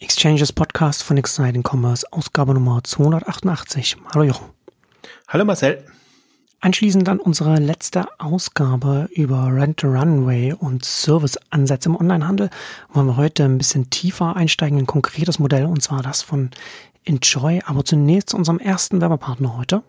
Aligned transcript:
Exchanges 0.00 0.52
Podcast 0.52 1.04
von 1.04 1.16
Exciting 1.16 1.62
Commerce, 1.62 2.04
Ausgabe 2.10 2.52
Nummer 2.52 2.82
288. 2.82 3.96
Hallo 4.12 4.24
Jochen. 4.24 4.46
Hallo 5.28 5.44
Marcel. 5.44 5.84
Anschließend 6.60 7.06
dann 7.06 7.20
unsere 7.20 7.60
letzte 7.60 8.06
Ausgabe 8.18 9.08
über 9.12 9.52
Rent 9.52 9.84
a 9.84 9.88
Runway 9.88 10.52
und 10.52 10.84
Serviceansätze 10.84 11.90
im 11.90 11.96
Onlinehandel 11.96 12.50
wollen 12.92 13.06
wir 13.06 13.16
heute 13.16 13.44
ein 13.44 13.56
bisschen 13.56 13.88
tiefer 13.90 14.34
einsteigen 14.34 14.78
in 14.78 14.84
ein 14.84 14.88
konkretes 14.88 15.38
Modell 15.38 15.66
und 15.66 15.80
zwar 15.80 16.02
das 16.02 16.22
von 16.22 16.50
Enjoy. 17.04 17.60
Aber 17.64 17.84
zunächst 17.84 18.30
zu 18.30 18.36
unserem 18.36 18.58
ersten 18.58 19.00
Werbepartner 19.00 19.56
heute. 19.56 19.84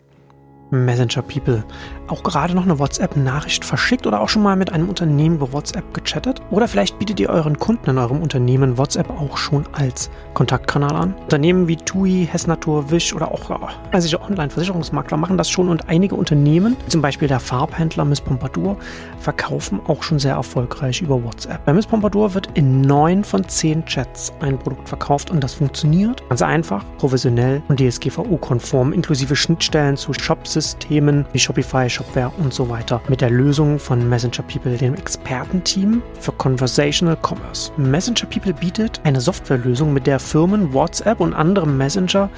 Messenger 0.70 1.22
People. 1.22 1.64
Auch 2.08 2.22
gerade 2.22 2.54
noch 2.54 2.64
eine 2.64 2.78
WhatsApp-Nachricht 2.78 3.64
verschickt 3.64 4.06
oder 4.06 4.20
auch 4.20 4.28
schon 4.28 4.42
mal 4.42 4.56
mit 4.56 4.72
einem 4.72 4.88
Unternehmen 4.88 5.36
über 5.36 5.52
WhatsApp 5.52 5.94
gechattet? 5.94 6.40
Oder 6.50 6.68
vielleicht 6.68 6.98
bietet 6.98 7.18
ihr 7.20 7.30
euren 7.30 7.58
Kunden 7.58 7.90
in 7.90 7.98
eurem 7.98 8.22
Unternehmen 8.22 8.78
WhatsApp 8.78 9.10
auch 9.10 9.36
schon 9.36 9.64
als 9.72 10.10
Kontaktkanal 10.34 10.94
an? 10.94 11.14
Unternehmen 11.24 11.68
wie 11.68 11.76
TUI, 11.76 12.28
Hessnatur, 12.30 12.90
Wish 12.90 13.14
oder 13.14 13.32
auch 13.32 13.46
also 13.92 14.20
Online-Versicherungsmakler 14.20 15.16
machen 15.16 15.38
das 15.38 15.48
schon 15.48 15.68
und 15.68 15.88
einige 15.88 16.14
Unternehmen, 16.14 16.76
zum 16.88 17.00
Beispiel 17.00 17.28
der 17.28 17.40
Farbhändler 17.40 18.04
Miss 18.04 18.20
Pompadour, 18.20 18.76
verkaufen 19.20 19.80
auch 19.86 20.02
schon 20.02 20.18
sehr 20.18 20.34
erfolgreich 20.34 21.00
über 21.00 21.22
WhatsApp. 21.22 21.64
Bei 21.64 21.72
Miss 21.72 21.86
Pompadour 21.86 22.34
wird 22.34 22.48
in 22.54 22.80
neun 22.80 23.24
von 23.24 23.48
zehn 23.48 23.84
Chats 23.86 24.32
ein 24.40 24.58
Produkt 24.58 24.88
verkauft 24.88 25.30
und 25.30 25.42
das 25.42 25.54
funktioniert 25.54 26.28
ganz 26.28 26.42
einfach, 26.42 26.84
professionell 26.98 27.62
und 27.68 27.80
DSGVO-konform, 27.80 28.92
inklusive 28.92 29.36
Schnittstellen 29.36 29.96
zu 29.96 30.12
Shops 30.12 30.55
Systemen 30.56 31.26
wie 31.34 31.38
Shopify, 31.38 31.90
Shopware 31.90 32.32
und 32.38 32.54
so 32.54 32.70
weiter 32.70 33.02
mit 33.08 33.20
der 33.20 33.28
Lösung 33.28 33.78
von 33.78 34.08
Messenger 34.08 34.42
People, 34.42 34.74
dem 34.78 34.94
Expertenteam 34.94 36.02
für 36.18 36.32
Conversational 36.32 37.18
Commerce. 37.20 37.70
Messenger 37.76 38.24
People 38.30 38.54
bietet 38.54 38.98
eine 39.04 39.20
Softwarelösung, 39.20 39.92
mit 39.92 40.06
der 40.06 40.18
Firmen 40.18 40.72
WhatsApp 40.72 41.20
und 41.20 41.34
andere 41.34 41.66
Messenger 41.66 42.30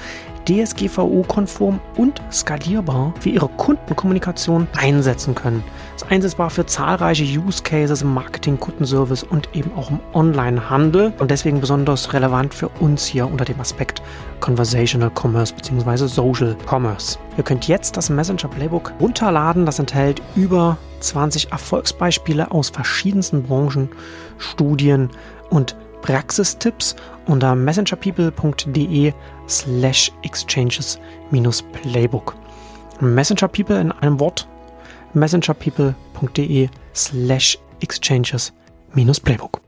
DSGVO-konform 0.49 1.79
und 1.95 2.21
skalierbar 2.29 3.13
für 3.21 3.29
ihre 3.29 3.47
Kundenkommunikation 3.47 4.67
einsetzen 4.75 5.33
können. 5.33 5.63
Ist 5.99 6.09
einsetzbar 6.09 6.49
für 6.49 6.65
zahlreiche 6.65 7.25
Use 7.25 7.61
Cases 7.61 8.03
im 8.03 8.13
Marketing, 8.13 8.57
Kundenservice 8.57 9.21
und 9.23 9.53
eben 9.53 9.73
auch 9.73 9.91
im 9.91 9.99
Online-Handel 10.13 11.11
und 11.19 11.29
deswegen 11.29 11.59
besonders 11.59 12.13
relevant 12.13 12.53
für 12.53 12.69
uns 12.69 13.05
hier 13.05 13.29
unter 13.29 13.43
dem 13.43 13.59
Aspekt 13.59 14.01
Conversational 14.39 15.11
Commerce 15.13 15.53
bzw. 15.53 16.07
Social 16.07 16.55
Commerce. 16.69 17.19
Ihr 17.37 17.43
könnt 17.43 17.67
jetzt 17.67 17.97
das 17.97 18.09
Messenger 18.09 18.47
Playbook 18.47 18.93
runterladen. 19.01 19.65
Das 19.65 19.77
enthält 19.77 20.21
über 20.37 20.77
20 21.01 21.51
Erfolgsbeispiele 21.51 22.49
aus 22.49 22.69
verschiedensten 22.69 23.43
Branchen, 23.43 23.89
Studien 24.37 25.09
und 25.49 25.75
Praxistipps 26.01 26.95
unter 27.25 27.55
messengerpeople.de 27.55 29.11
slash 29.49 30.13
exchanges 30.21 30.97
minus 31.29 31.61
playbook. 31.61 32.35
Messenger 33.01 33.49
People 33.49 33.81
in 33.81 33.91
einem 33.91 34.17
Wort 34.21 34.47
messengerpeople.de 35.13 36.69
slash 36.93 37.57
exchanges 37.81 38.53
minus 38.93 39.19
playbook. 39.19 39.61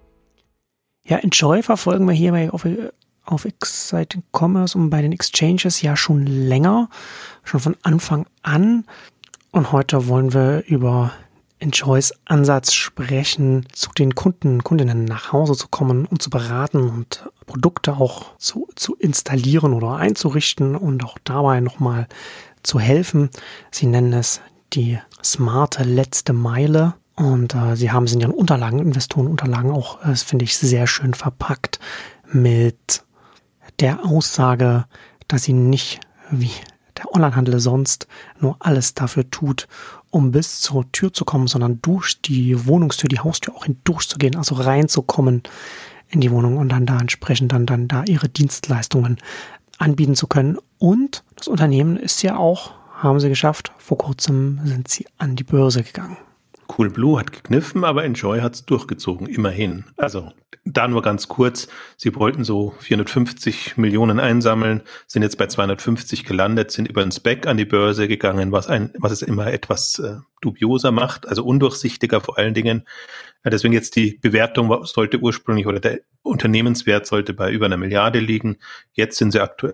Ja, 1.05 1.17
Enjoy 1.17 1.63
verfolgen 1.63 2.07
wir 2.07 2.13
hierbei 2.13 2.51
auf, 2.51 2.65
auf 3.25 3.45
Exciting 3.45 4.23
Commerce 4.31 4.77
und 4.77 4.89
bei 4.89 5.01
den 5.01 5.11
Exchanges 5.11 5.81
ja 5.81 5.95
schon 5.95 6.25
länger, 6.25 6.89
schon 7.43 7.59
von 7.59 7.75
Anfang 7.81 8.27
an. 8.43 8.85
Und 9.51 9.71
heute 9.71 10.07
wollen 10.07 10.33
wir 10.33 10.63
über 10.67 11.11
Enjoys 11.61 12.11
Ansatz 12.25 12.73
sprechen, 12.73 13.67
zu 13.71 13.91
den 13.91 14.15
Kunden, 14.15 14.63
Kundinnen 14.63 15.05
nach 15.05 15.31
Hause 15.31 15.53
zu 15.53 15.67
kommen 15.67 16.05
und 16.05 16.21
zu 16.21 16.31
beraten 16.31 16.89
und 16.89 17.23
Produkte 17.45 17.97
auch 17.97 18.35
zu, 18.37 18.67
zu 18.75 18.95
installieren 18.95 19.73
oder 19.73 19.97
einzurichten 19.97 20.75
und 20.75 21.03
auch 21.03 21.17
dabei 21.23 21.59
nochmal 21.59 22.07
zu 22.63 22.79
helfen. 22.79 23.29
Sie 23.69 23.85
nennen 23.85 24.13
es 24.13 24.41
die 24.73 24.97
smarte 25.23 25.83
letzte 25.83 26.33
Meile. 26.33 26.93
Und 27.15 27.55
äh, 27.55 27.75
sie 27.75 27.91
haben 27.91 28.05
es 28.05 28.13
in 28.13 28.21
ihren 28.21 28.31
Unterlagen, 28.31 28.79
Investorenunterlagen 28.79 29.71
auch, 29.71 30.03
äh, 30.03 30.15
finde 30.15 30.45
ich, 30.45 30.57
sehr 30.57 30.87
schön 30.87 31.13
verpackt 31.13 31.79
mit 32.31 33.03
der 33.79 34.05
Aussage, 34.05 34.85
dass 35.27 35.43
sie 35.43 35.53
nicht 35.53 35.99
wie 36.29 36.51
der 36.97 37.13
Onlinehandel 37.13 37.59
sonst 37.59 38.07
nur 38.39 38.55
alles 38.59 38.93
dafür 38.93 39.29
tut, 39.29 39.67
um 40.09 40.31
bis 40.31 40.61
zur 40.61 40.91
Tür 40.91 41.13
zu 41.13 41.25
kommen, 41.25 41.47
sondern 41.47 41.81
durch 41.81 42.21
die 42.21 42.65
Wohnungstür, 42.65 43.07
die 43.07 43.19
Haustür 43.19 43.55
auch 43.55 43.65
hindurchzugehen, 43.65 44.35
also 44.35 44.55
reinzukommen 44.55 45.43
in 46.09 46.21
die 46.21 46.31
Wohnung 46.31 46.57
und 46.57 46.69
dann 46.69 46.85
da 46.85 46.99
entsprechend 46.99 47.53
dann, 47.53 47.65
dann 47.65 47.87
da 47.87 48.03
ihre 48.03 48.29
Dienstleistungen 48.29 49.17
anbieten 49.77 50.15
zu 50.15 50.27
können. 50.27 50.57
Und 50.77 51.23
das 51.35 51.47
Unternehmen 51.47 51.97
ist 51.97 52.21
ja 52.21 52.37
auch, 52.37 52.73
haben 53.01 53.19
sie 53.19 53.29
geschafft, 53.29 53.71
vor 53.77 53.97
kurzem 53.97 54.59
sind 54.63 54.87
sie 54.87 55.07
an 55.17 55.35
die 55.35 55.43
Börse 55.43 55.83
gegangen. 55.83 56.17
Cool 56.77 56.89
Blue 56.89 57.19
hat 57.19 57.31
gekniffen, 57.33 57.83
aber 57.83 58.05
Enjoy 58.05 58.39
hat 58.39 58.55
es 58.55 58.65
durchgezogen, 58.65 59.27
immerhin. 59.27 59.85
Also 59.97 60.31
da 60.63 60.87
nur 60.87 61.01
ganz 61.01 61.27
kurz, 61.27 61.67
sie 61.97 62.15
wollten 62.15 62.43
so 62.43 62.75
450 62.79 63.77
Millionen 63.77 64.19
einsammeln, 64.19 64.81
sind 65.07 65.23
jetzt 65.23 65.37
bei 65.37 65.47
250 65.47 66.23
gelandet, 66.23 66.71
sind 66.71 66.87
über 66.87 67.01
den 67.01 67.11
Spec 67.11 67.47
an 67.47 67.57
die 67.57 67.65
Börse 67.65 68.07
gegangen, 68.07 68.51
was 68.51 68.67
ein, 68.67 68.93
was 68.97 69.11
es 69.11 69.21
immer 69.21 69.47
etwas 69.47 69.99
äh, 69.99 70.17
dubioser 70.41 70.91
macht, 70.91 71.27
also 71.27 71.43
undurchsichtiger 71.43 72.21
vor 72.21 72.37
allen 72.37 72.53
Dingen. 72.53 72.87
Ja, 73.43 73.49
deswegen 73.49 73.73
jetzt 73.73 73.95
die 73.95 74.19
Bewertung 74.21 74.85
sollte 74.85 75.19
ursprünglich 75.19 75.65
oder 75.65 75.79
der 75.79 76.01
Unternehmenswert 76.21 77.07
sollte 77.07 77.33
bei 77.33 77.51
über 77.51 77.65
einer 77.65 77.77
Milliarde 77.77 78.19
liegen. 78.19 78.57
Jetzt 78.93 79.17
sind 79.17 79.31
sie 79.31 79.41
aktuell 79.41 79.73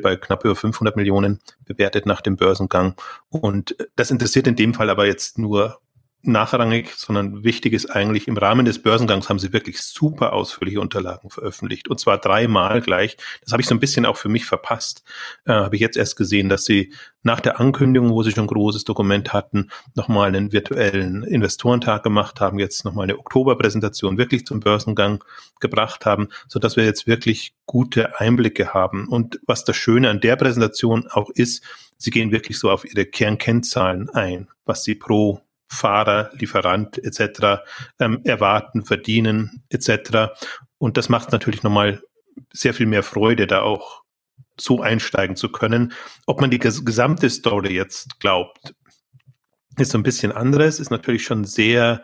bei 0.00 0.16
knapp 0.16 0.44
über 0.44 0.56
500 0.56 0.96
Millionen 0.96 1.40
bewertet 1.64 2.06
nach 2.06 2.20
dem 2.20 2.36
Börsengang. 2.36 2.94
Und 3.30 3.76
das 3.96 4.10
interessiert 4.10 4.46
in 4.46 4.56
dem 4.56 4.74
Fall 4.74 4.90
aber 4.90 5.06
jetzt 5.06 5.38
nur 5.38 5.78
nachrangig, 6.26 6.92
sondern 6.96 7.44
wichtig 7.44 7.72
ist 7.72 7.86
eigentlich, 7.86 8.28
im 8.28 8.36
Rahmen 8.36 8.64
des 8.64 8.82
Börsengangs 8.82 9.28
haben 9.28 9.38
sie 9.38 9.52
wirklich 9.52 9.80
super 9.82 10.32
ausführliche 10.32 10.80
Unterlagen 10.80 11.30
veröffentlicht. 11.30 11.88
Und 11.88 12.00
zwar 12.00 12.18
dreimal 12.18 12.80
gleich. 12.80 13.16
Das 13.42 13.52
habe 13.52 13.62
ich 13.62 13.68
so 13.68 13.74
ein 13.74 13.80
bisschen 13.80 14.06
auch 14.06 14.16
für 14.16 14.28
mich 14.28 14.44
verpasst. 14.44 15.02
Äh, 15.44 15.52
habe 15.52 15.76
ich 15.76 15.80
jetzt 15.80 15.96
erst 15.96 16.16
gesehen, 16.16 16.48
dass 16.48 16.64
sie 16.64 16.92
nach 17.22 17.40
der 17.40 17.58
Ankündigung, 17.58 18.10
wo 18.10 18.22
sie 18.22 18.32
schon 18.32 18.44
ein 18.44 18.48
großes 18.48 18.84
Dokument 18.84 19.32
hatten, 19.32 19.70
nochmal 19.94 20.28
einen 20.28 20.52
virtuellen 20.52 21.24
Investorentag 21.24 22.02
gemacht 22.02 22.40
haben, 22.40 22.58
jetzt 22.58 22.84
nochmal 22.84 23.04
eine 23.04 23.18
Oktoberpräsentation 23.18 24.18
wirklich 24.18 24.46
zum 24.46 24.60
Börsengang 24.60 25.24
gebracht 25.60 26.06
haben, 26.06 26.28
so 26.48 26.58
dass 26.58 26.76
wir 26.76 26.84
jetzt 26.84 27.06
wirklich 27.06 27.54
gute 27.66 28.20
Einblicke 28.20 28.74
haben. 28.74 29.08
Und 29.08 29.40
was 29.46 29.64
das 29.64 29.76
Schöne 29.76 30.10
an 30.10 30.20
der 30.20 30.36
Präsentation 30.36 31.06
auch 31.10 31.30
ist, 31.30 31.64
sie 31.96 32.10
gehen 32.10 32.30
wirklich 32.30 32.58
so 32.58 32.70
auf 32.70 32.84
ihre 32.84 33.06
Kernkennzahlen 33.06 34.10
ein, 34.10 34.48
was 34.66 34.84
sie 34.84 34.94
pro 34.94 35.40
Fahrer, 35.74 36.30
Lieferant 36.34 36.98
etc. 36.98 37.62
Ähm, 37.98 38.20
erwarten, 38.24 38.84
verdienen 38.84 39.64
etc. 39.70 40.32
Und 40.78 40.96
das 40.96 41.08
macht 41.08 41.32
natürlich 41.32 41.62
nochmal 41.62 42.02
sehr 42.52 42.74
viel 42.74 42.86
mehr 42.86 43.02
Freude, 43.02 43.46
da 43.46 43.62
auch 43.62 44.02
so 44.58 44.80
einsteigen 44.80 45.36
zu 45.36 45.50
können. 45.50 45.92
Ob 46.26 46.40
man 46.40 46.50
die 46.50 46.58
gesamte 46.58 47.28
Story 47.30 47.74
jetzt 47.74 48.20
glaubt, 48.20 48.74
ist 49.76 49.90
so 49.90 49.98
ein 49.98 50.04
bisschen 50.04 50.32
anderes, 50.32 50.78
ist 50.78 50.90
natürlich 50.90 51.24
schon 51.24 51.44
sehr 51.44 52.02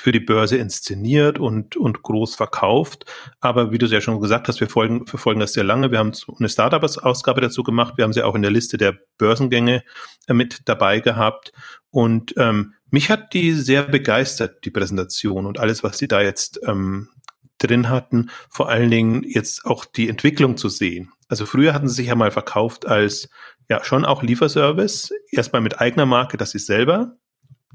für 0.00 0.12
die 0.12 0.20
Börse 0.20 0.56
inszeniert 0.56 1.38
und, 1.38 1.76
und 1.76 2.02
groß 2.02 2.34
verkauft. 2.34 3.04
Aber 3.40 3.70
wie 3.70 3.78
du 3.78 3.84
es 3.84 3.92
ja 3.92 4.00
schon 4.00 4.20
gesagt 4.20 4.48
hast, 4.48 4.60
wir 4.60 4.68
folgen, 4.68 5.06
verfolgen 5.06 5.40
das 5.40 5.52
sehr 5.52 5.64
lange. 5.64 5.90
Wir 5.90 5.98
haben 5.98 6.12
eine 6.38 6.48
Startup-Ausgabe 6.48 7.42
dazu 7.42 7.62
gemacht. 7.62 7.94
Wir 7.96 8.04
haben 8.04 8.14
sie 8.14 8.22
auch 8.22 8.34
in 8.34 8.42
der 8.42 8.50
Liste 8.50 8.78
der 8.78 8.96
Börsengänge 9.18 9.84
äh, 10.26 10.32
mit 10.32 10.62
dabei 10.64 11.00
gehabt. 11.00 11.52
Und 11.90 12.34
ähm, 12.38 12.74
mich 12.90 13.10
hat 13.10 13.34
die 13.34 13.52
sehr 13.52 13.82
begeistert, 13.82 14.64
die 14.64 14.70
Präsentation 14.70 15.44
und 15.44 15.60
alles, 15.60 15.84
was 15.84 15.98
sie 15.98 16.08
da 16.08 16.22
jetzt 16.22 16.60
ähm, 16.66 17.10
drin 17.58 17.90
hatten. 17.90 18.30
Vor 18.48 18.70
allen 18.70 18.90
Dingen 18.90 19.22
jetzt 19.22 19.66
auch 19.66 19.84
die 19.84 20.08
Entwicklung 20.08 20.56
zu 20.56 20.70
sehen. 20.70 21.12
Also 21.28 21.44
früher 21.44 21.74
hatten 21.74 21.88
sie 21.88 21.96
sich 21.96 22.06
ja 22.06 22.14
mal 22.14 22.30
verkauft 22.30 22.86
als 22.86 23.28
ja 23.68 23.84
schon 23.84 24.06
auch 24.06 24.22
Lieferservice. 24.22 25.12
Erstmal 25.30 25.60
mit 25.60 25.78
eigener 25.78 26.06
Marke, 26.06 26.38
dass 26.38 26.52
sie 26.52 26.58
selber 26.58 27.16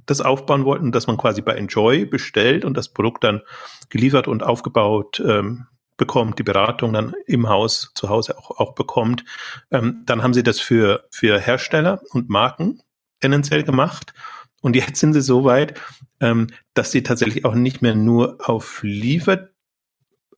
das 0.06 0.22
aufbauen 0.22 0.66
wollten, 0.66 0.92
dass 0.92 1.08
man 1.08 1.18
quasi 1.18 1.42
bei 1.42 1.54
Enjoy 1.54 2.06
bestellt 2.06 2.66
und 2.66 2.76
das 2.76 2.90
Produkt 2.90 3.24
dann 3.24 3.42
geliefert 3.90 4.28
und 4.28 4.44
aufgebaut 4.44 5.22
ähm, 5.26 5.68
bekommt, 5.98 6.40
die 6.40 6.44
Beratung 6.44 6.94
dann 6.94 7.14
im 7.26 7.48
Haus, 7.48 7.92
zu 7.96 8.10
Hause 8.10 8.38
auch, 8.38 8.52
auch 8.52 8.76
bekommt. 8.76 9.24
Ähm, 9.72 10.04
dann 10.06 10.24
haben 10.24 10.34
sie 10.34 10.44
das 10.44 10.60
für, 10.60 11.06
für 11.10 11.40
Hersteller 11.40 12.02
und 12.12 12.30
Marken 12.30 12.82
tendenziell 13.22 13.64
gemacht. 13.64 14.14
Und 14.62 14.76
jetzt 14.76 15.00
sind 15.00 15.14
sie 15.14 15.22
so 15.22 15.46
weit, 15.46 15.80
ähm, 16.20 16.48
dass 16.74 16.92
sie 16.92 17.04
tatsächlich 17.04 17.46
auch 17.46 17.56
nicht 17.56 17.82
mehr 17.82 17.96
nur 17.96 18.38
auf 18.50 18.82
Liefer 18.84 19.50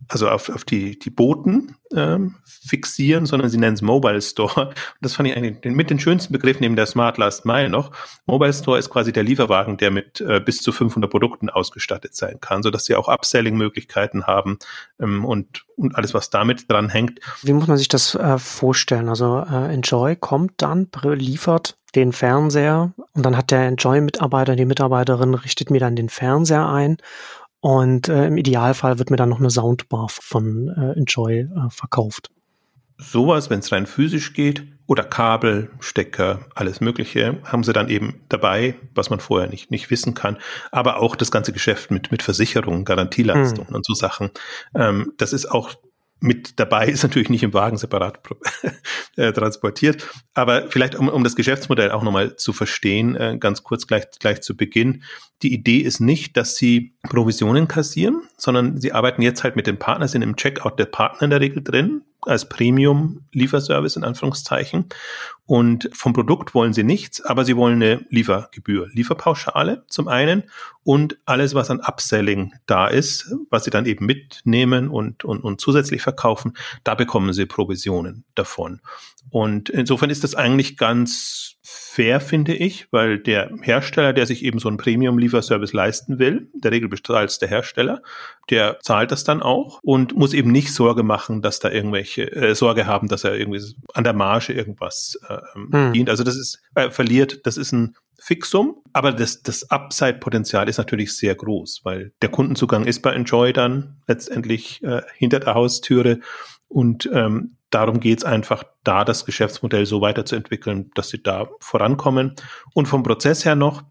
also 0.09 0.29
auf, 0.29 0.49
auf 0.49 0.63
die, 0.63 0.97
die 0.97 1.09
Boten 1.09 1.75
ähm, 1.93 2.35
fixieren, 2.43 3.25
sondern 3.25 3.49
sie 3.49 3.57
nennen 3.57 3.73
es 3.73 3.81
Mobile 3.81 4.21
Store. 4.21 4.67
Und 4.67 4.75
das 5.01 5.15
fand 5.15 5.29
ich 5.29 5.35
eigentlich 5.35 5.61
den, 5.61 5.73
mit 5.73 5.89
den 5.89 5.99
schönsten 5.99 6.33
Begriff 6.33 6.59
neben 6.59 6.75
der 6.75 6.85
Smart 6.85 7.17
Last 7.17 7.45
Mile 7.45 7.69
noch. 7.69 7.91
Mobile 8.25 8.53
Store 8.53 8.77
ist 8.77 8.89
quasi 8.89 9.11
der 9.11 9.23
Lieferwagen, 9.23 9.77
der 9.77 9.91
mit 9.91 10.21
äh, 10.21 10.39
bis 10.39 10.61
zu 10.61 10.71
500 10.71 11.09
Produkten 11.09 11.49
ausgestattet 11.49 12.15
sein 12.15 12.39
kann, 12.39 12.63
so 12.63 12.69
dass 12.69 12.85
sie 12.85 12.95
auch 12.95 13.07
Upselling-Möglichkeiten 13.07 14.27
haben 14.27 14.59
ähm, 14.99 15.25
und, 15.25 15.65
und 15.75 15.95
alles, 15.95 16.13
was 16.13 16.29
damit 16.29 16.71
dran 16.71 16.89
hängt. 16.89 17.19
Wie 17.43 17.53
muss 17.53 17.67
man 17.67 17.77
sich 17.77 17.87
das 17.87 18.15
äh, 18.15 18.37
vorstellen? 18.37 19.09
Also 19.09 19.45
äh, 19.49 19.73
Enjoy 19.73 20.15
kommt 20.15 20.53
dann, 20.57 20.87
liefert 21.03 21.77
den 21.95 22.11
Fernseher 22.11 22.93
und 23.13 23.25
dann 23.25 23.37
hat 23.37 23.51
der 23.51 23.67
Enjoy-Mitarbeiter, 23.67 24.55
die 24.55 24.65
Mitarbeiterin 24.65 25.33
richtet 25.33 25.71
mir 25.71 25.79
dann 25.79 25.95
den 25.95 26.09
Fernseher 26.09 26.67
ein 26.67 26.97
und 27.59 28.07
äh, 28.07 28.27
im 28.27 28.37
Idealfall 28.37 28.99
wird 28.99 29.09
mir 29.09 29.17
dann 29.17 29.29
noch 29.29 29.39
eine 29.39 29.49
Soundbar 29.49 30.07
von 30.09 30.69
äh, 30.69 30.97
Enjoy 30.97 31.39
äh, 31.39 31.69
verkauft. 31.69 32.29
Sowas, 32.97 33.49
wenn 33.49 33.59
es 33.59 33.71
rein 33.71 33.85
physisch 33.85 34.33
geht, 34.33 34.65
oder 34.87 35.03
Kabel, 35.03 35.69
Stecker, 35.79 36.39
alles 36.55 36.79
Mögliche, 36.79 37.39
haben 37.43 37.63
sie 37.63 37.73
dann 37.73 37.89
eben 37.89 38.21
dabei, 38.29 38.75
was 38.95 39.09
man 39.09 39.19
vorher 39.19 39.49
nicht, 39.49 39.69
nicht 39.69 39.91
wissen 39.91 40.13
kann. 40.13 40.37
Aber 40.71 41.01
auch 41.01 41.17
das 41.17 41.29
ganze 41.29 41.51
Geschäft 41.51 41.91
mit, 41.91 42.09
mit 42.09 42.23
Versicherungen, 42.23 42.85
Garantieleistungen 42.85 43.67
hm. 43.67 43.75
und 43.75 43.85
so 43.85 43.93
Sachen. 43.93 44.31
Ähm, 44.73 45.11
das 45.17 45.33
ist 45.33 45.51
auch 45.51 45.73
mit 46.19 46.59
dabei, 46.59 46.87
ist 46.87 47.03
natürlich 47.03 47.29
nicht 47.29 47.43
im 47.43 47.53
Wagen 47.53 47.77
separat 47.77 48.19
äh, 49.15 49.31
transportiert. 49.31 50.07
Aber 50.33 50.69
vielleicht, 50.69 50.95
um, 50.95 51.09
um 51.09 51.23
das 51.23 51.35
Geschäftsmodell 51.35 51.91
auch 51.91 52.03
nochmal 52.03 52.35
zu 52.35 52.53
verstehen, 52.53 53.15
äh, 53.15 53.37
ganz 53.39 53.63
kurz 53.63 53.87
gleich, 53.87 54.05
gleich 54.19 54.41
zu 54.41 54.57
Beginn. 54.57 55.03
Die 55.43 55.53
Idee 55.53 55.79
ist 55.79 55.99
nicht, 55.99 56.35
dass 56.35 56.55
sie 56.55 56.95
Provisionen 57.03 57.67
kassieren, 57.67 58.23
sondern 58.37 58.79
sie 58.81 58.93
arbeiten 58.93 59.21
jetzt 59.21 59.43
halt 59.43 59.55
mit 59.55 59.67
dem 59.67 59.77
Partner, 59.77 60.07
sind 60.07 60.23
im 60.23 60.35
Checkout 60.35 60.79
der 60.79 60.85
Partner 60.85 61.23
in 61.23 61.29
der 61.29 61.41
Regel 61.41 61.63
drin 61.63 62.01
als 62.27 62.49
Premium-Lieferservice 62.49 63.95
in 63.95 64.03
Anführungszeichen. 64.03 64.85
Und 65.45 65.89
vom 65.93 66.11
Produkt 66.11 66.53
wollen 66.53 66.73
sie 66.73 66.83
nichts, 66.83 67.21
aber 67.21 67.45
sie 67.45 67.55
wollen 67.55 67.81
eine 67.81 68.05
Liefergebühr, 68.09 68.89
Lieferpauschale 68.91 69.85
zum 69.87 70.09
einen 70.09 70.43
und 70.83 71.17
alles, 71.25 71.55
was 71.55 71.69
an 71.69 71.79
Upselling 71.79 72.53
da 72.65 72.87
ist, 72.87 73.33
was 73.49 73.63
sie 73.63 73.69
dann 73.69 73.85
eben 73.85 74.05
mitnehmen 74.05 74.89
und, 74.89 75.23
und, 75.23 75.43
und 75.43 75.61
zusätzlich 75.61 76.01
verkaufen, 76.01 76.53
da 76.83 76.95
bekommen 76.95 77.31
sie 77.31 77.45
Provisionen 77.45 78.25
davon. 78.35 78.81
Und 79.29 79.69
insofern 79.69 80.09
ist 80.09 80.23
das 80.23 80.35
eigentlich 80.35 80.77
ganz 80.77 81.55
fair, 81.61 82.21
finde 82.21 82.53
ich, 82.53 82.87
weil 82.91 83.19
der 83.19 83.51
Hersteller, 83.61 84.13
der 84.13 84.25
sich 84.25 84.45
eben 84.45 84.59
so 84.59 84.69
einen 84.69 84.77
Premium-Lieferservice 84.77 85.73
leisten 85.73 86.19
will, 86.19 86.49
der 86.53 86.71
Regel 86.71 86.87
bezahlt 86.87 87.41
der 87.41 87.49
Hersteller, 87.49 88.01
der 88.49 88.79
zahlt 88.81 89.11
das 89.11 89.23
dann 89.23 89.41
auch 89.41 89.79
und 89.83 90.15
muss 90.15 90.33
eben 90.33 90.51
nicht 90.51 90.73
Sorge 90.73 91.03
machen, 91.03 91.41
dass 91.41 91.59
da 91.59 91.69
irgendwelche 91.69 92.31
äh, 92.31 92.55
Sorge 92.55 92.85
haben, 92.85 93.07
dass 93.09 93.23
er 93.23 93.35
irgendwie 93.35 93.61
an 93.93 94.03
der 94.03 94.13
Marge 94.13 94.53
irgendwas 94.53 95.19
äh, 95.27 95.39
hm. 95.53 95.93
dient. 95.93 96.09
Also 96.09 96.23
das 96.23 96.37
ist 96.37 96.61
äh, 96.75 96.89
verliert, 96.89 97.45
das 97.45 97.57
ist 97.57 97.73
ein 97.73 97.95
Fixum, 98.19 98.81
aber 98.93 99.11
das, 99.11 99.41
das 99.41 99.69
Upside-Potenzial 99.69 100.69
ist 100.69 100.77
natürlich 100.77 101.15
sehr 101.15 101.35
groß, 101.35 101.81
weil 101.83 102.13
der 102.21 102.29
Kundenzugang 102.29 102.85
ist 102.85 103.01
bei 103.01 103.13
Enjoy 103.13 103.53
dann 103.53 104.01
letztendlich 104.07 104.83
äh, 104.83 105.01
hinter 105.15 105.39
der 105.39 105.53
Haustüre 105.53 106.19
und 106.67 107.09
ähm, 107.13 107.56
darum 107.69 107.99
geht's 107.99 108.23
einfach, 108.23 108.63
da 108.83 109.03
das 109.03 109.25
Geschäftsmodell 109.25 109.85
so 109.85 110.01
weiterzuentwickeln, 110.01 110.91
dass 110.95 111.09
sie 111.09 111.21
da 111.21 111.49
vorankommen. 111.59 112.35
Und 112.73 112.87
vom 112.87 113.03
Prozess 113.03 113.45
her 113.45 113.55
noch, 113.55 113.83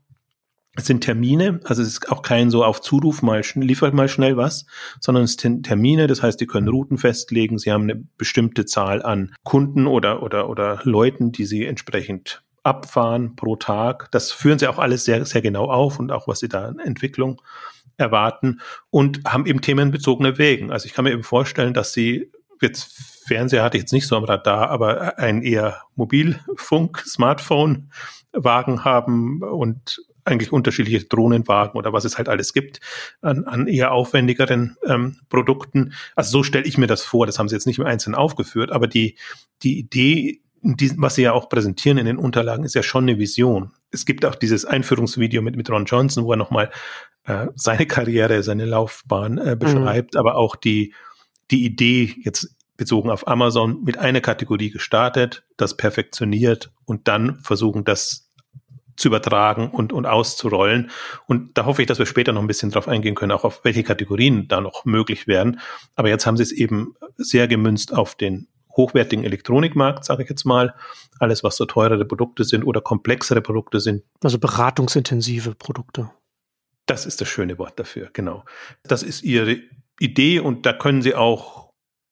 es 0.78 0.86
sind 0.86 1.00
Termine, 1.00 1.60
also 1.64 1.80
es 1.80 1.88
ist 1.88 2.12
auch 2.12 2.20
kein 2.20 2.50
so 2.50 2.62
auf 2.62 2.82
Zuruf 2.82 3.22
mal 3.22 3.42
liefert 3.54 3.94
mal 3.94 4.08
schnell 4.08 4.36
was, 4.36 4.66
sondern 5.00 5.24
es 5.24 5.32
sind 5.32 5.64
Termine, 5.64 6.06
das 6.06 6.22
heißt, 6.22 6.38
die 6.38 6.46
können 6.46 6.68
Routen 6.68 6.98
festlegen, 6.98 7.58
sie 7.58 7.72
haben 7.72 7.84
eine 7.84 8.04
bestimmte 8.18 8.66
Zahl 8.66 9.02
an 9.02 9.34
Kunden 9.42 9.86
oder 9.86 10.22
oder 10.22 10.50
oder 10.50 10.80
Leuten, 10.84 11.32
die 11.32 11.46
sie 11.46 11.64
entsprechend 11.64 12.42
abfahren 12.62 13.36
pro 13.36 13.56
Tag. 13.56 14.10
Das 14.10 14.32
führen 14.32 14.58
sie 14.58 14.68
auch 14.68 14.78
alles 14.78 15.06
sehr 15.06 15.24
sehr 15.24 15.40
genau 15.40 15.70
auf 15.70 15.98
und 15.98 16.12
auch 16.12 16.28
was 16.28 16.40
sie 16.40 16.48
da 16.48 16.66
an 16.66 16.78
Entwicklung 16.78 17.40
erwarten 17.96 18.60
und 18.90 19.20
haben 19.26 19.46
eben 19.46 19.62
themenbezogene 19.62 20.36
Wegen. 20.36 20.70
Also 20.70 20.84
ich 20.84 20.92
kann 20.92 21.04
mir 21.04 21.12
eben 21.12 21.22
vorstellen, 21.22 21.72
dass 21.72 21.94
sie 21.94 22.30
jetzt 22.60 23.15
Fernseher 23.26 23.62
hatte 23.62 23.76
ich 23.76 23.82
jetzt 23.82 23.92
nicht 23.92 24.06
so 24.06 24.16
am 24.16 24.24
Radar, 24.24 24.70
aber 24.70 25.18
ein 25.18 25.42
eher 25.42 25.82
Mobilfunk, 25.94 26.98
Smartphone-Wagen 26.98 28.84
haben 28.84 29.42
und 29.42 30.00
eigentlich 30.26 30.52
unterschiedliche 30.52 31.04
Drohnenwagen 31.04 31.78
oder 31.78 31.92
was 31.92 32.04
es 32.04 32.18
halt 32.18 32.28
alles 32.28 32.52
gibt 32.52 32.80
an, 33.22 33.44
an 33.44 33.68
eher 33.68 33.92
aufwendigeren 33.92 34.76
ähm, 34.84 35.18
Produkten. 35.28 35.92
Also 36.16 36.30
so 36.38 36.42
stelle 36.42 36.66
ich 36.66 36.78
mir 36.78 36.88
das 36.88 37.02
vor. 37.02 37.26
Das 37.26 37.38
haben 37.38 37.48
sie 37.48 37.54
jetzt 37.54 37.66
nicht 37.66 37.78
im 37.78 37.86
Einzelnen 37.86 38.16
aufgeführt, 38.16 38.72
aber 38.72 38.88
die, 38.88 39.16
die 39.62 39.78
Idee, 39.78 40.40
die, 40.62 40.92
was 40.96 41.14
sie 41.14 41.22
ja 41.22 41.32
auch 41.32 41.48
präsentieren 41.48 41.98
in 41.98 42.06
den 42.06 42.18
Unterlagen, 42.18 42.64
ist 42.64 42.74
ja 42.74 42.82
schon 42.82 43.04
eine 43.04 43.18
Vision. 43.18 43.72
Es 43.92 44.04
gibt 44.04 44.24
auch 44.24 44.34
dieses 44.34 44.64
Einführungsvideo 44.64 45.42
mit, 45.42 45.56
mit 45.56 45.70
Ron 45.70 45.84
Johnson, 45.84 46.24
wo 46.24 46.32
er 46.32 46.36
nochmal 46.36 46.70
äh, 47.24 47.46
seine 47.54 47.86
Karriere, 47.86 48.42
seine 48.42 48.64
Laufbahn 48.64 49.38
äh, 49.38 49.56
beschreibt, 49.56 50.14
mhm. 50.14 50.20
aber 50.20 50.34
auch 50.34 50.56
die, 50.56 50.92
die 51.52 51.64
Idee 51.64 52.14
jetzt 52.24 52.55
bezogen 52.76 53.10
auf 53.10 53.26
Amazon 53.26 53.82
mit 53.84 53.98
einer 53.98 54.20
Kategorie 54.20 54.70
gestartet, 54.70 55.44
das 55.56 55.76
perfektioniert 55.76 56.72
und 56.84 57.08
dann 57.08 57.38
versuchen, 57.40 57.84
das 57.84 58.26
zu 58.96 59.08
übertragen 59.08 59.70
und, 59.70 59.92
und 59.92 60.06
auszurollen. 60.06 60.90
Und 61.26 61.58
da 61.58 61.66
hoffe 61.66 61.82
ich, 61.82 61.88
dass 61.88 61.98
wir 61.98 62.06
später 62.06 62.32
noch 62.32 62.40
ein 62.40 62.46
bisschen 62.46 62.70
drauf 62.70 62.88
eingehen 62.88 63.14
können, 63.14 63.32
auch 63.32 63.44
auf 63.44 63.64
welche 63.64 63.82
Kategorien 63.82 64.48
da 64.48 64.60
noch 64.60 64.84
möglich 64.84 65.26
werden. 65.26 65.60
Aber 65.94 66.08
jetzt 66.08 66.26
haben 66.26 66.36
sie 66.36 66.42
es 66.42 66.52
eben 66.52 66.94
sehr 67.16 67.46
gemünzt 67.46 67.92
auf 67.92 68.14
den 68.14 68.48
hochwertigen 68.76 69.24
Elektronikmarkt, 69.24 70.04
sage 70.04 70.22
ich 70.22 70.28
jetzt 70.28 70.44
mal. 70.44 70.74
Alles, 71.18 71.42
was 71.42 71.56
so 71.56 71.64
teurere 71.64 72.04
Produkte 72.04 72.44
sind 72.44 72.64
oder 72.64 72.80
komplexere 72.80 73.40
Produkte 73.40 73.80
sind. 73.80 74.02
Also 74.22 74.38
beratungsintensive 74.38 75.54
Produkte. 75.54 76.10
Das 76.86 77.06
ist 77.06 77.20
das 77.20 77.28
schöne 77.28 77.58
Wort 77.58 77.78
dafür, 77.80 78.10
genau. 78.12 78.44
Das 78.84 79.02
ist 79.02 79.22
ihre 79.22 79.58
Idee 79.98 80.40
und 80.40 80.66
da 80.66 80.72
können 80.72 81.02
sie 81.02 81.14
auch 81.14 81.65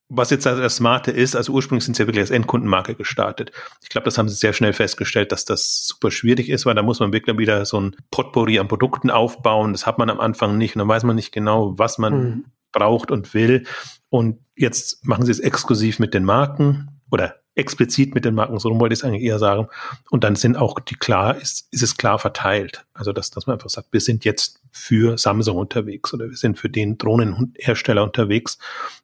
was 0.08 0.30
jetzt 0.30 0.46
das 0.46 0.76
Smarte 0.76 1.10
ist, 1.10 1.34
also 1.34 1.52
ursprünglich 1.52 1.84
sind 1.84 1.96
sie 1.96 2.02
ja 2.02 2.06
wirklich 2.06 2.22
als 2.22 2.30
Endkundenmarke 2.30 2.94
gestartet. 2.94 3.52
Ich 3.82 3.88
glaube, 3.88 4.04
das 4.04 4.18
haben 4.18 4.28
sie 4.28 4.34
sehr 4.34 4.52
schnell 4.52 4.72
festgestellt, 4.72 5.32
dass 5.32 5.44
das 5.44 5.86
super 5.86 6.10
schwierig 6.10 6.48
ist, 6.48 6.66
weil 6.66 6.74
da 6.74 6.82
muss 6.82 7.00
man 7.00 7.12
wirklich 7.12 7.36
wieder 7.38 7.64
so 7.64 7.80
ein 7.80 7.96
Potpourri 8.10 8.58
an 8.58 8.68
Produkten 8.68 9.10
aufbauen. 9.10 9.72
Das 9.72 9.86
hat 9.86 9.98
man 9.98 10.10
am 10.10 10.20
Anfang 10.20 10.58
nicht 10.58 10.76
und 10.76 10.80
dann 10.80 10.88
weiß 10.88 11.04
man 11.04 11.16
nicht 11.16 11.32
genau, 11.32 11.78
was 11.78 11.98
man 11.98 12.12
hm. 12.12 12.44
braucht 12.72 13.10
und 13.10 13.32
will. 13.34 13.64
Und 14.10 14.40
jetzt 14.56 15.04
machen 15.06 15.24
sie 15.24 15.32
es 15.32 15.40
exklusiv 15.40 15.98
mit 15.98 16.14
den 16.14 16.24
Marken 16.24 16.93
oder 17.14 17.36
explizit 17.54 18.14
mit 18.14 18.24
den 18.24 18.34
Marken, 18.34 18.58
so 18.58 18.68
wollte 18.80 18.92
ich 18.92 18.98
es 18.98 19.04
eigentlich 19.04 19.22
eher 19.22 19.38
sagen. 19.38 19.68
Und 20.10 20.24
dann 20.24 20.34
sind 20.34 20.56
auch 20.56 20.80
die 20.80 20.96
klar, 20.96 21.36
ist, 21.36 21.68
ist 21.70 21.82
es 21.82 21.96
klar 21.96 22.18
verteilt. 22.18 22.84
Also, 22.92 23.12
dass, 23.12 23.30
dass 23.30 23.46
man 23.46 23.54
einfach 23.54 23.70
sagt, 23.70 23.92
wir 23.92 24.00
sind 24.00 24.24
jetzt 24.24 24.60
für 24.72 25.16
Samsung 25.16 25.56
unterwegs 25.56 26.12
oder 26.12 26.28
wir 26.28 26.36
sind 26.36 26.58
für 26.58 26.68
den 26.68 26.98
Drohnenhersteller 26.98 28.02
unterwegs. 28.02 28.58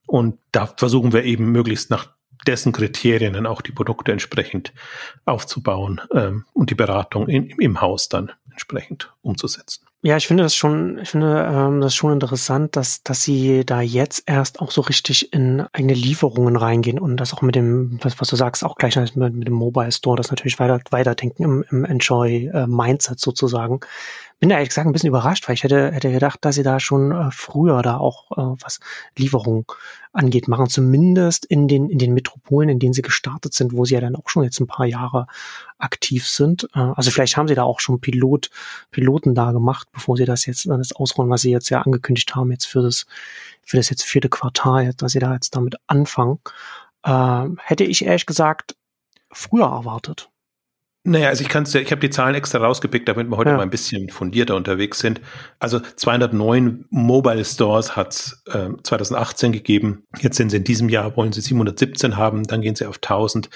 Und 0.06 0.38
da 0.50 0.66
versuchen 0.66 1.12
wir 1.12 1.24
eben 1.24 1.52
möglichst 1.52 1.90
nach 1.90 2.08
dessen 2.46 2.72
Kriterien 2.72 3.34
dann 3.34 3.46
auch 3.46 3.60
die 3.60 3.72
Produkte 3.72 4.10
entsprechend 4.10 4.72
aufzubauen 5.26 6.00
ähm, 6.12 6.44
und 6.52 6.70
die 6.70 6.74
Beratung 6.74 7.28
in, 7.28 7.50
im 7.50 7.80
Haus 7.80 8.08
dann 8.08 8.32
entsprechend 8.50 9.12
umzusetzen. 9.22 9.86
Ja, 10.02 10.16
ich 10.16 10.26
finde 10.26 10.44
das 10.44 10.54
schon, 10.56 10.98
ich 10.98 11.10
finde 11.10 11.46
ähm, 11.52 11.82
das 11.82 11.94
schon 11.94 12.14
interessant, 12.14 12.74
dass, 12.74 13.02
dass 13.02 13.22
sie 13.22 13.66
da 13.66 13.82
jetzt 13.82 14.22
erst 14.24 14.60
auch 14.60 14.70
so 14.70 14.80
richtig 14.80 15.30
in 15.34 15.60
eigene 15.74 15.92
Lieferungen 15.92 16.56
reingehen 16.56 16.98
und 16.98 17.18
das 17.18 17.34
auch 17.34 17.42
mit 17.42 17.54
dem, 17.54 17.98
was, 18.02 18.18
was 18.18 18.28
du 18.28 18.36
sagst, 18.36 18.64
auch 18.64 18.76
gleich 18.76 18.96
mit, 18.96 19.34
mit 19.34 19.46
dem 19.46 19.52
Mobile 19.52 19.92
Store, 19.92 20.16
das 20.16 20.30
natürlich 20.30 20.58
weiter, 20.58 20.80
weiterdenken 20.90 21.42
im, 21.44 21.64
im 21.70 21.84
Enjoy-Mindset 21.84 23.18
äh, 23.18 23.20
sozusagen 23.20 23.80
bin 24.40 24.48
da 24.48 24.56
ehrlich 24.56 24.70
gesagt 24.70 24.86
ein 24.86 24.92
bisschen 24.92 25.10
überrascht, 25.10 25.46
weil 25.46 25.54
ich 25.54 25.64
hätte, 25.64 25.92
hätte 25.92 26.10
gedacht, 26.10 26.38
dass 26.40 26.54
sie 26.54 26.62
da 26.62 26.80
schon 26.80 27.12
äh, 27.12 27.30
früher 27.30 27.82
da 27.82 27.98
auch 27.98 28.30
äh, 28.32 28.62
was 28.62 28.80
Lieferung 29.16 29.70
angeht, 30.12 30.48
machen. 30.48 30.68
Zumindest 30.68 31.44
in 31.44 31.68
den, 31.68 31.90
in 31.90 31.98
den 31.98 32.14
Metropolen, 32.14 32.70
in 32.70 32.78
denen 32.78 32.94
sie 32.94 33.02
gestartet 33.02 33.52
sind, 33.52 33.74
wo 33.74 33.84
sie 33.84 33.94
ja 33.94 34.00
dann 34.00 34.16
auch 34.16 34.30
schon 34.30 34.42
jetzt 34.42 34.58
ein 34.58 34.66
paar 34.66 34.86
Jahre 34.86 35.26
aktiv 35.76 36.26
sind. 36.26 36.64
Äh, 36.74 36.78
also 36.78 37.10
vielleicht 37.10 37.36
haben 37.36 37.48
sie 37.48 37.54
da 37.54 37.64
auch 37.64 37.80
schon 37.80 38.00
Pilot, 38.00 38.50
Piloten 38.90 39.34
da 39.34 39.52
gemacht, 39.52 39.88
bevor 39.92 40.16
sie 40.16 40.24
das 40.24 40.46
jetzt, 40.46 40.66
das 40.66 40.92
ausrollen, 40.92 41.30
was 41.30 41.42
sie 41.42 41.50
jetzt 41.50 41.68
ja 41.68 41.82
angekündigt 41.82 42.34
haben, 42.34 42.50
jetzt 42.50 42.64
für 42.64 42.80
das, 42.80 43.04
für 43.62 43.76
das 43.76 43.90
jetzt 43.90 44.04
vierte 44.04 44.30
Quartal, 44.30 44.94
dass 44.94 45.12
sie 45.12 45.18
da 45.18 45.34
jetzt 45.34 45.54
damit 45.54 45.76
anfangen. 45.86 46.38
Äh, 47.04 47.44
hätte 47.58 47.84
ich 47.84 48.06
ehrlich 48.06 48.24
gesagt 48.24 48.74
früher 49.30 49.66
erwartet. 49.66 50.29
Naja, 51.02 51.28
also 51.28 51.42
ich 51.42 51.48
kann 51.48 51.64
ja, 51.64 51.80
ich 51.80 51.90
habe 51.90 52.00
die 52.00 52.10
Zahlen 52.10 52.34
extra 52.34 52.58
rausgepickt, 52.58 53.08
damit 53.08 53.28
wir 53.30 53.36
heute 53.38 53.50
ja. 53.50 53.56
mal 53.56 53.62
ein 53.62 53.70
bisschen 53.70 54.10
fundierter 54.10 54.54
unterwegs 54.54 54.98
sind. 54.98 55.22
Also 55.58 55.80
209 55.80 56.84
Mobile 56.90 57.44
Stores 57.44 57.96
hat 57.96 58.12
es 58.12 58.44
äh, 58.48 58.68
2018 58.82 59.52
gegeben. 59.52 60.06
Jetzt 60.18 60.36
sind 60.36 60.50
sie 60.50 60.58
in 60.58 60.64
diesem 60.64 60.90
Jahr, 60.90 61.16
wollen 61.16 61.32
sie 61.32 61.40
717 61.40 62.18
haben, 62.18 62.44
dann 62.44 62.60
gehen 62.60 62.74
sie 62.74 62.84
auf 62.84 62.96
1000. 62.96 63.48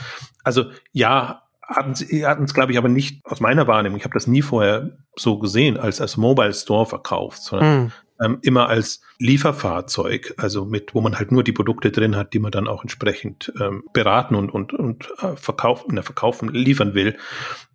Also 0.42 0.70
ja, 0.92 1.42
hatten 1.62 1.94
sie 1.94 2.26
hatten 2.26 2.44
es, 2.44 2.54
glaube 2.54 2.72
ich, 2.72 2.78
aber 2.78 2.88
nicht 2.88 3.24
aus 3.26 3.40
meiner 3.40 3.66
Wahrnehmung. 3.66 3.98
Ich 3.98 4.04
habe 4.04 4.14
das 4.14 4.26
nie 4.26 4.42
vorher 4.42 4.96
so 5.16 5.38
gesehen, 5.38 5.76
als 5.76 6.00
als 6.00 6.16
Mobile 6.16 6.54
Store 6.54 6.86
verkauft, 6.86 7.42
sondern 7.42 7.76
hm. 7.76 7.92
Ähm, 8.20 8.38
immer 8.42 8.68
als 8.68 9.00
Lieferfahrzeug, 9.18 10.34
also 10.36 10.64
mit, 10.64 10.94
wo 10.94 11.00
man 11.00 11.18
halt 11.18 11.32
nur 11.32 11.42
die 11.42 11.52
Produkte 11.52 11.90
drin 11.90 12.16
hat, 12.16 12.32
die 12.32 12.38
man 12.38 12.52
dann 12.52 12.68
auch 12.68 12.82
entsprechend 12.82 13.52
ähm, 13.60 13.84
beraten 13.92 14.34
und, 14.34 14.50
und, 14.50 14.72
und 14.72 15.08
äh, 15.20 15.36
verkaufen, 15.36 16.02
verkaufen, 16.02 16.48
liefern 16.48 16.94
will. 16.94 17.16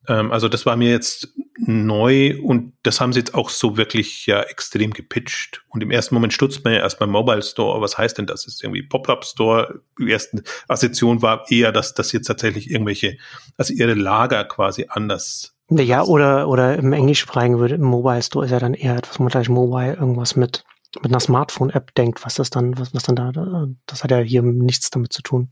Ähm, 0.08 0.31
also 0.31 0.48
das 0.48 0.65
war 0.65 0.75
mir 0.75 0.91
jetzt 0.91 1.34
neu 1.58 2.39
und 2.41 2.74
das 2.84 3.01
haben 3.01 3.12
sie 3.12 3.19
jetzt 3.19 3.34
auch 3.34 3.50
so 3.50 3.77
wirklich 3.77 4.25
ja 4.25 4.41
extrem 4.41 4.91
gepitcht. 4.91 5.63
Und 5.69 5.84
im 5.84 5.91
ersten 5.91 6.15
Moment 6.15 6.34
stutzt 6.34 6.63
man 6.63 6.74
ja 6.74 6.79
erst 6.79 7.00
beim 7.00 7.10
Mobile 7.10 7.41
Store, 7.41 7.81
was 7.81 7.98
heißt 7.98 8.17
denn 8.17 8.25
das? 8.25 8.48
Ist 8.48 8.63
irgendwie 8.63 8.84
Pop-Up 8.84 9.25
Store? 9.25 9.81
Die 10.00 10.10
erste 10.10 10.43
Assoziation 10.67 11.22
war 11.22 11.46
eher, 11.50 11.72
dass 11.72 11.93
das 11.93 12.12
jetzt 12.12 12.27
tatsächlich 12.27 12.72
irgendwelche, 12.72 13.17
also 13.58 13.74
ihre 13.74 13.93
Lager 13.93 14.46
quasi 14.46 14.86
anders 14.88 15.58
ja, 15.69 16.03
oder, 16.03 16.47
oder 16.47 16.77
im 16.77 16.93
englischsprachigen 16.93 17.59
würde, 17.59 17.75
im 17.75 17.83
Mobile 17.83 18.21
Store 18.21 18.45
ist 18.45 18.51
ja 18.51 18.59
dann 18.59 18.73
eher 18.73 18.97
etwas, 18.97 19.19
wo 19.19 19.23
man 19.23 19.31
gleich 19.31 19.49
Mobile 19.49 19.93
irgendwas 19.93 20.35
mit, 20.35 20.63
mit 20.95 21.11
einer 21.11 21.19
Smartphone-App 21.19 21.93
denkt, 21.95 22.25
was 22.25 22.35
das 22.35 22.49
dann, 22.49 22.77
was, 22.77 22.93
was 22.93 23.03
dann 23.03 23.15
da, 23.15 23.67
das 23.85 24.03
hat 24.03 24.11
ja 24.11 24.17
hier 24.17 24.41
nichts 24.41 24.89
damit 24.89 25.13
zu 25.13 25.21
tun. 25.21 25.49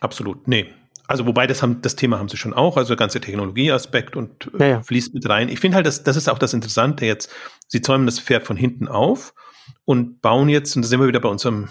Absolut, 0.00 0.46
nee. 0.46 0.66
Also 1.06 1.24
wobei 1.24 1.46
das 1.46 1.62
haben, 1.62 1.80
das 1.80 1.96
Thema 1.96 2.18
haben 2.18 2.28
sie 2.28 2.36
schon 2.36 2.52
auch, 2.52 2.76
also 2.76 2.88
der 2.88 2.98
ganze 2.98 3.20
Technologieaspekt 3.20 4.14
und 4.14 4.50
äh, 4.58 4.60
ja, 4.60 4.66
ja. 4.66 4.82
fließt 4.82 5.14
mit 5.14 5.26
rein. 5.26 5.48
Ich 5.48 5.58
finde 5.58 5.76
halt, 5.76 5.86
das, 5.86 6.04
das 6.04 6.16
ist 6.16 6.28
auch 6.28 6.38
das 6.38 6.52
Interessante 6.52 7.06
jetzt. 7.06 7.30
Sie 7.66 7.80
zäumen 7.80 8.04
das 8.04 8.20
Pferd 8.20 8.46
von 8.46 8.58
hinten 8.58 8.86
auf 8.86 9.32
und 9.86 10.20
bauen 10.20 10.50
jetzt, 10.50 10.76
und 10.76 10.82
da 10.82 10.88
sind 10.88 11.00
wir 11.00 11.08
wieder 11.08 11.20
bei 11.20 11.30
unserem 11.30 11.70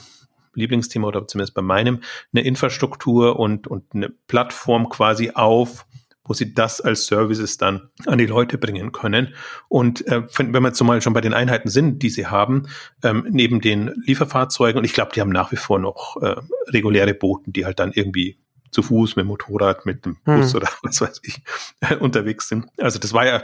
Lieblingsthema 0.55 1.07
oder 1.07 1.27
zumindest 1.27 1.53
bei 1.53 1.61
meinem, 1.61 2.01
eine 2.33 2.43
Infrastruktur 2.43 3.39
und, 3.39 3.67
und 3.67 3.93
eine 3.93 4.09
Plattform 4.09 4.89
quasi 4.89 5.29
auf, 5.35 5.85
wo 6.27 6.33
sie 6.33 6.53
das 6.53 6.81
als 6.81 7.05
Services 7.05 7.57
dann 7.57 7.89
an 8.05 8.17
die 8.17 8.25
Leute 8.25 8.57
bringen 8.57 8.91
können. 8.91 9.33
Und 9.67 10.05
äh, 10.07 10.23
wenn 10.37 10.51
wir 10.51 10.61
jetzt 10.61 10.81
mal 10.83 11.01
schon 11.01 11.13
bei 11.13 11.21
den 11.21 11.33
Einheiten 11.33 11.69
sind, 11.69 12.03
die 12.03 12.09
sie 12.09 12.27
haben, 12.27 12.67
ähm, 13.03 13.25
neben 13.29 13.61
den 13.61 13.93
Lieferfahrzeugen, 14.05 14.79
und 14.79 14.85
ich 14.85 14.93
glaube, 14.93 15.11
die 15.13 15.21
haben 15.21 15.31
nach 15.31 15.51
wie 15.51 15.57
vor 15.57 15.79
noch 15.79 16.17
äh, 16.21 16.35
reguläre 16.67 17.13
Boten, 17.13 17.53
die 17.53 17.65
halt 17.65 17.79
dann 17.79 17.91
irgendwie 17.93 18.37
zu 18.71 18.83
Fuß, 18.83 19.15
mit 19.15 19.23
dem 19.23 19.27
Motorrad, 19.27 19.85
mit 19.85 20.05
dem 20.05 20.17
Bus 20.23 20.51
hm. 20.51 20.57
oder 20.57 20.69
was 20.83 21.01
weiß 21.01 21.21
ich, 21.23 21.41
äh, 21.79 21.95
unterwegs 21.95 22.47
sind. 22.47 22.67
Also 22.77 22.99
das 22.99 23.13
war 23.13 23.25
ja 23.25 23.43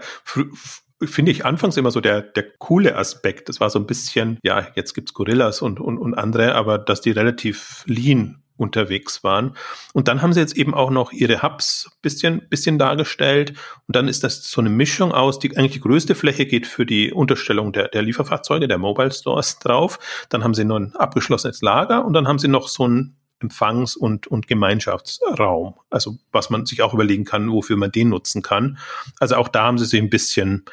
finde 1.07 1.31
ich 1.31 1.45
anfangs 1.45 1.77
immer 1.77 1.91
so 1.91 2.01
der, 2.01 2.21
der 2.21 2.43
coole 2.57 2.95
Aspekt. 2.95 3.49
Das 3.49 3.59
war 3.59 3.69
so 3.69 3.79
ein 3.79 3.85
bisschen, 3.85 4.39
ja, 4.43 4.67
jetzt 4.75 4.93
gibt's 4.93 5.13
Gorillas 5.13 5.61
und, 5.61 5.79
und, 5.79 5.97
und 5.97 6.13
andere, 6.13 6.55
aber 6.55 6.77
dass 6.77 7.01
die 7.01 7.11
relativ 7.11 7.83
lean 7.87 8.42
unterwegs 8.57 9.23
waren. 9.23 9.55
Und 9.93 10.07
dann 10.07 10.21
haben 10.21 10.33
sie 10.33 10.39
jetzt 10.39 10.55
eben 10.55 10.73
auch 10.73 10.89
noch 10.89 11.11
ihre 11.11 11.41
Hubs 11.41 11.91
bisschen, 12.01 12.47
bisschen 12.49 12.77
dargestellt. 12.77 13.51
Und 13.87 13.95
dann 13.95 14.07
ist 14.07 14.23
das 14.23 14.43
so 14.43 14.61
eine 14.61 14.69
Mischung 14.69 15.11
aus, 15.11 15.39
die 15.39 15.55
eigentlich 15.57 15.73
die 15.73 15.79
größte 15.79 16.15
Fläche 16.15 16.45
geht 16.45 16.67
für 16.67 16.85
die 16.85 17.11
Unterstellung 17.11 17.73
der, 17.73 17.89
der 17.89 18.03
Lieferfahrzeuge, 18.03 18.67
der 18.67 18.77
Mobile 18.77 19.11
Stores 19.11 19.59
drauf. 19.63 19.99
Dann 20.29 20.43
haben 20.43 20.53
sie 20.53 20.65
noch 20.65 20.77
ein 20.77 20.95
abgeschlossenes 20.95 21.61
Lager 21.61 22.05
und 22.05 22.13
dann 22.13 22.27
haben 22.27 22.39
sie 22.39 22.47
noch 22.47 22.67
so 22.67 22.87
ein 22.87 23.17
Empfangs- 23.39 23.97
und, 23.97 24.27
und 24.27 24.47
Gemeinschaftsraum. 24.47 25.75
Also 25.89 26.17
was 26.31 26.49
man 26.49 26.65
sich 26.65 26.81
auch 26.81 26.93
überlegen 26.93 27.25
kann, 27.25 27.51
wofür 27.51 27.75
man 27.75 27.91
den 27.91 28.09
nutzen 28.09 28.41
kann. 28.41 28.77
Also 29.19 29.35
auch 29.35 29.49
da 29.49 29.63
haben 29.63 29.77
sie 29.77 29.85
sich 29.85 30.01
ein 30.01 30.09
bisschen 30.09 30.63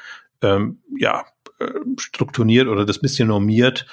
ähm, 0.43 0.79
ja, 0.97 1.25
äh, 1.59 1.67
strukturiert 1.99 2.69
oder 2.69 2.85
das 2.85 3.01
bisschen 3.01 3.29
normiert 3.29 3.87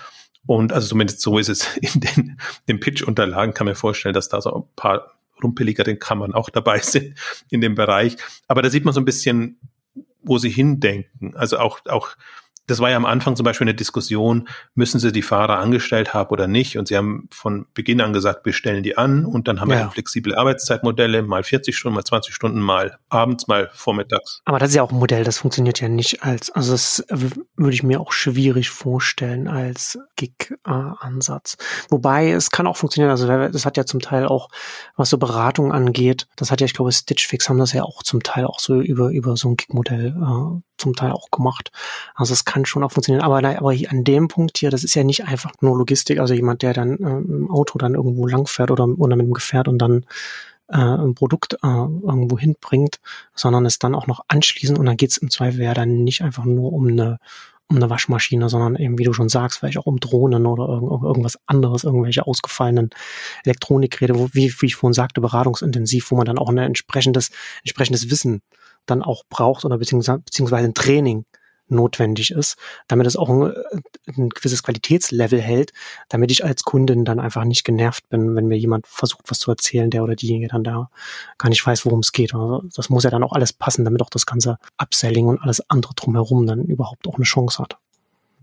und 0.47 0.73
also 0.73 0.87
zumindest 0.87 1.21
so 1.21 1.37
ist 1.37 1.49
es 1.49 1.77
in 1.81 2.01
den, 2.01 2.41
den 2.67 2.79
Pitch-Unterlagen, 2.79 3.53
kann 3.53 3.65
man 3.65 3.75
vorstellen, 3.75 4.13
dass 4.13 4.29
da 4.29 4.41
so 4.41 4.55
ein 4.55 4.63
paar 4.75 5.17
rumpeligere 5.43 5.95
Kammern 5.97 6.33
auch 6.33 6.49
dabei 6.49 6.79
sind 6.81 7.13
in 7.51 7.61
dem 7.61 7.75
Bereich. 7.75 8.17
Aber 8.47 8.63
da 8.63 8.71
sieht 8.71 8.85
man 8.85 8.93
so 8.93 9.01
ein 9.01 9.05
bisschen, 9.05 9.59
wo 10.23 10.39
sie 10.39 10.49
hindenken. 10.49 11.35
Also 11.35 11.59
auch, 11.59 11.79
auch 11.85 12.15
das 12.67 12.79
war 12.79 12.89
ja 12.89 12.97
am 12.97 13.05
Anfang 13.05 13.35
zum 13.35 13.45
Beispiel 13.45 13.65
eine 13.65 13.73
Diskussion, 13.73 14.47
müssen 14.75 14.99
sie 14.99 15.11
die 15.13 15.21
Fahrer 15.21 15.57
angestellt 15.57 16.13
haben 16.13 16.29
oder 16.29 16.47
nicht? 16.47 16.77
Und 16.77 16.89
sie 16.89 16.97
haben 16.97 17.29
von 17.31 17.65
Beginn 17.73 18.01
an 18.01 18.11
gesagt, 18.11 18.45
wir 18.45 18.53
stellen 18.53 18.83
die 18.83 18.97
an 18.97 19.25
und 19.25 19.47
dann 19.47 19.61
haben 19.61 19.71
ja. 19.71 19.79
wir 19.79 19.91
flexible 19.91 20.35
Arbeitszeitmodelle, 20.35 21.23
mal 21.23 21.43
40 21.43 21.77
Stunden, 21.77 21.95
mal 21.95 22.03
20 22.03 22.33
Stunden, 22.33 22.59
mal 22.59 22.97
abends, 23.09 23.47
mal 23.47 23.69
vormittags. 23.73 24.41
Aber 24.43 24.59
das 24.59 24.69
ist 24.69 24.75
ja 24.75 24.83
auch 24.83 24.91
ein 24.91 24.99
Modell, 24.99 25.23
das 25.23 25.37
funktioniert 25.37 25.79
ja 25.79 25.87
nicht 25.87 26.23
als, 26.23 26.51
also 26.51 26.73
das 26.73 27.05
würde 27.09 27.73
ich 27.73 27.83
mir 27.83 28.01
auch 28.01 28.11
schwierig 28.11 28.69
vorstellen 28.69 29.47
als 29.47 29.97
Gig-Ansatz. 30.17 31.57
Wobei 31.89 32.31
es 32.31 32.51
kann 32.51 32.67
auch 32.67 32.75
funktionieren, 32.75 33.11
also 33.11 33.27
das 33.27 33.65
hat 33.65 33.77
ja 33.77 33.85
zum 33.85 34.01
Teil 34.01 34.25
auch, 34.25 34.49
was 34.97 35.09
so 35.09 35.17
Beratung 35.17 35.71
angeht, 35.71 36.27
das 36.35 36.51
hat 36.51 36.59
ja, 36.59 36.65
ich 36.65 36.73
glaube, 36.73 36.91
Stitch 36.91 37.27
Fix 37.27 37.47
haben 37.47 37.59
das 37.59 37.71
ja 37.71 37.83
auch 37.83 38.03
zum 38.03 38.23
Teil 38.23 38.45
auch 38.45 38.59
so 38.59 38.81
über, 38.81 39.09
über 39.11 39.37
so 39.37 39.49
ein 39.49 39.55
Gig-Modell 39.55 40.07
äh, 40.07 40.61
zum 40.77 40.95
Teil 40.95 41.11
auch 41.11 41.31
gemacht. 41.31 41.71
Also 42.15 42.33
es 42.33 42.45
kann 42.45 42.65
schon 42.65 42.83
auch 42.83 42.91
funktionieren. 42.91 43.23
Aber, 43.23 43.37
aber 43.37 43.71
an 43.89 44.03
dem 44.03 44.27
Punkt 44.27 44.57
hier, 44.57 44.69
das 44.69 44.83
ist 44.83 44.95
ja 44.95 45.03
nicht 45.03 45.25
einfach 45.25 45.51
nur 45.61 45.77
Logistik, 45.77 46.19
also 46.19 46.33
jemand, 46.33 46.61
der 46.61 46.73
dann 46.73 46.97
äh, 46.97 47.17
im 47.17 47.49
Auto 47.51 47.77
dann 47.77 47.95
irgendwo 47.95 48.27
langfährt 48.27 48.71
oder, 48.71 48.87
oder 48.87 49.15
mit 49.15 49.27
dem 49.27 49.33
Gefährt 49.33 49.67
und 49.67 49.79
dann 49.79 50.05
äh, 50.69 50.77
ein 50.77 51.15
Produkt 51.15 51.53
äh, 51.63 51.67
irgendwo 51.67 52.37
hinbringt, 52.37 52.99
sondern 53.33 53.65
es 53.65 53.79
dann 53.79 53.95
auch 53.95 54.07
noch 54.07 54.21
anschließen 54.27 54.77
und 54.77 54.85
dann 54.85 54.97
geht 54.97 55.11
es 55.11 55.17
im 55.17 55.29
Zweifel 55.29 55.63
ja 55.63 55.73
dann 55.73 56.03
nicht 56.03 56.21
einfach 56.21 56.45
nur 56.45 56.73
um 56.73 56.87
eine 56.87 57.19
um 57.69 57.75
eine 57.75 57.89
Waschmaschine, 57.89 58.47
sondern 58.47 58.75
eben, 58.77 58.97
wie 58.97 59.03
du 59.03 59.13
schon 59.13 59.29
sagst, 59.29 59.59
vielleicht 59.59 59.77
auch 59.77 59.85
um 59.85 59.99
Drohnen 59.99 60.45
oder 60.45 60.67
irgend, 60.69 61.03
irgendwas 61.03 61.37
anderes, 61.47 61.83
irgendwelche 61.83 62.25
ausgefallenen 62.25 62.91
Elektronikgeräte, 63.43 64.17
wo, 64.17 64.29
wie, 64.31 64.53
wie 64.59 64.67
ich 64.67 64.75
vorhin 64.75 64.93
sagte, 64.93 65.19
beratungsintensiv, 65.19 66.11
wo 66.11 66.15
man 66.15 66.25
dann 66.25 66.37
auch 66.37 66.49
ein 66.49 66.57
entsprechendes, 66.57 67.29
entsprechendes 67.63 68.09
Wissen 68.09 68.41
dann 68.87 69.03
auch 69.03 69.23
braucht 69.29 69.65
oder 69.65 69.77
beziehungsweise, 69.77 70.23
ein 70.55 70.73
Training 70.73 71.25
notwendig 71.69 72.31
ist, 72.31 72.55
damit 72.87 73.07
es 73.07 73.17
auch 73.17 73.29
ein, 73.29 73.53
ein, 74.07 74.29
gewisses 74.29 74.63
Qualitätslevel 74.63 75.41
hält, 75.41 75.73
damit 76.09 76.31
ich 76.31 76.45
als 76.45 76.63
Kundin 76.63 77.05
dann 77.05 77.19
einfach 77.19 77.43
nicht 77.43 77.63
genervt 77.63 78.07
bin, 78.09 78.35
wenn 78.35 78.47
mir 78.47 78.57
jemand 78.57 78.87
versucht, 78.87 79.29
was 79.29 79.39
zu 79.39 79.51
erzählen, 79.51 79.89
der 79.89 80.03
oder 80.03 80.15
diejenige 80.15 80.47
dann 80.47 80.63
da 80.63 80.89
gar 81.37 81.49
nicht 81.49 81.65
weiß, 81.65 81.85
worum 81.85 81.99
es 81.99 82.11
geht. 82.11 82.33
Also 82.33 82.63
das 82.75 82.89
muss 82.89 83.03
ja 83.03 83.09
dann 83.09 83.23
auch 83.23 83.33
alles 83.33 83.53
passen, 83.53 83.85
damit 83.85 84.01
auch 84.01 84.09
das 84.09 84.25
ganze 84.25 84.57
Upselling 84.77 85.27
und 85.27 85.41
alles 85.41 85.69
andere 85.69 85.93
drumherum 85.93 86.47
dann 86.47 86.63
überhaupt 86.63 87.07
auch 87.07 87.15
eine 87.15 87.25
Chance 87.25 87.61
hat. 87.61 87.77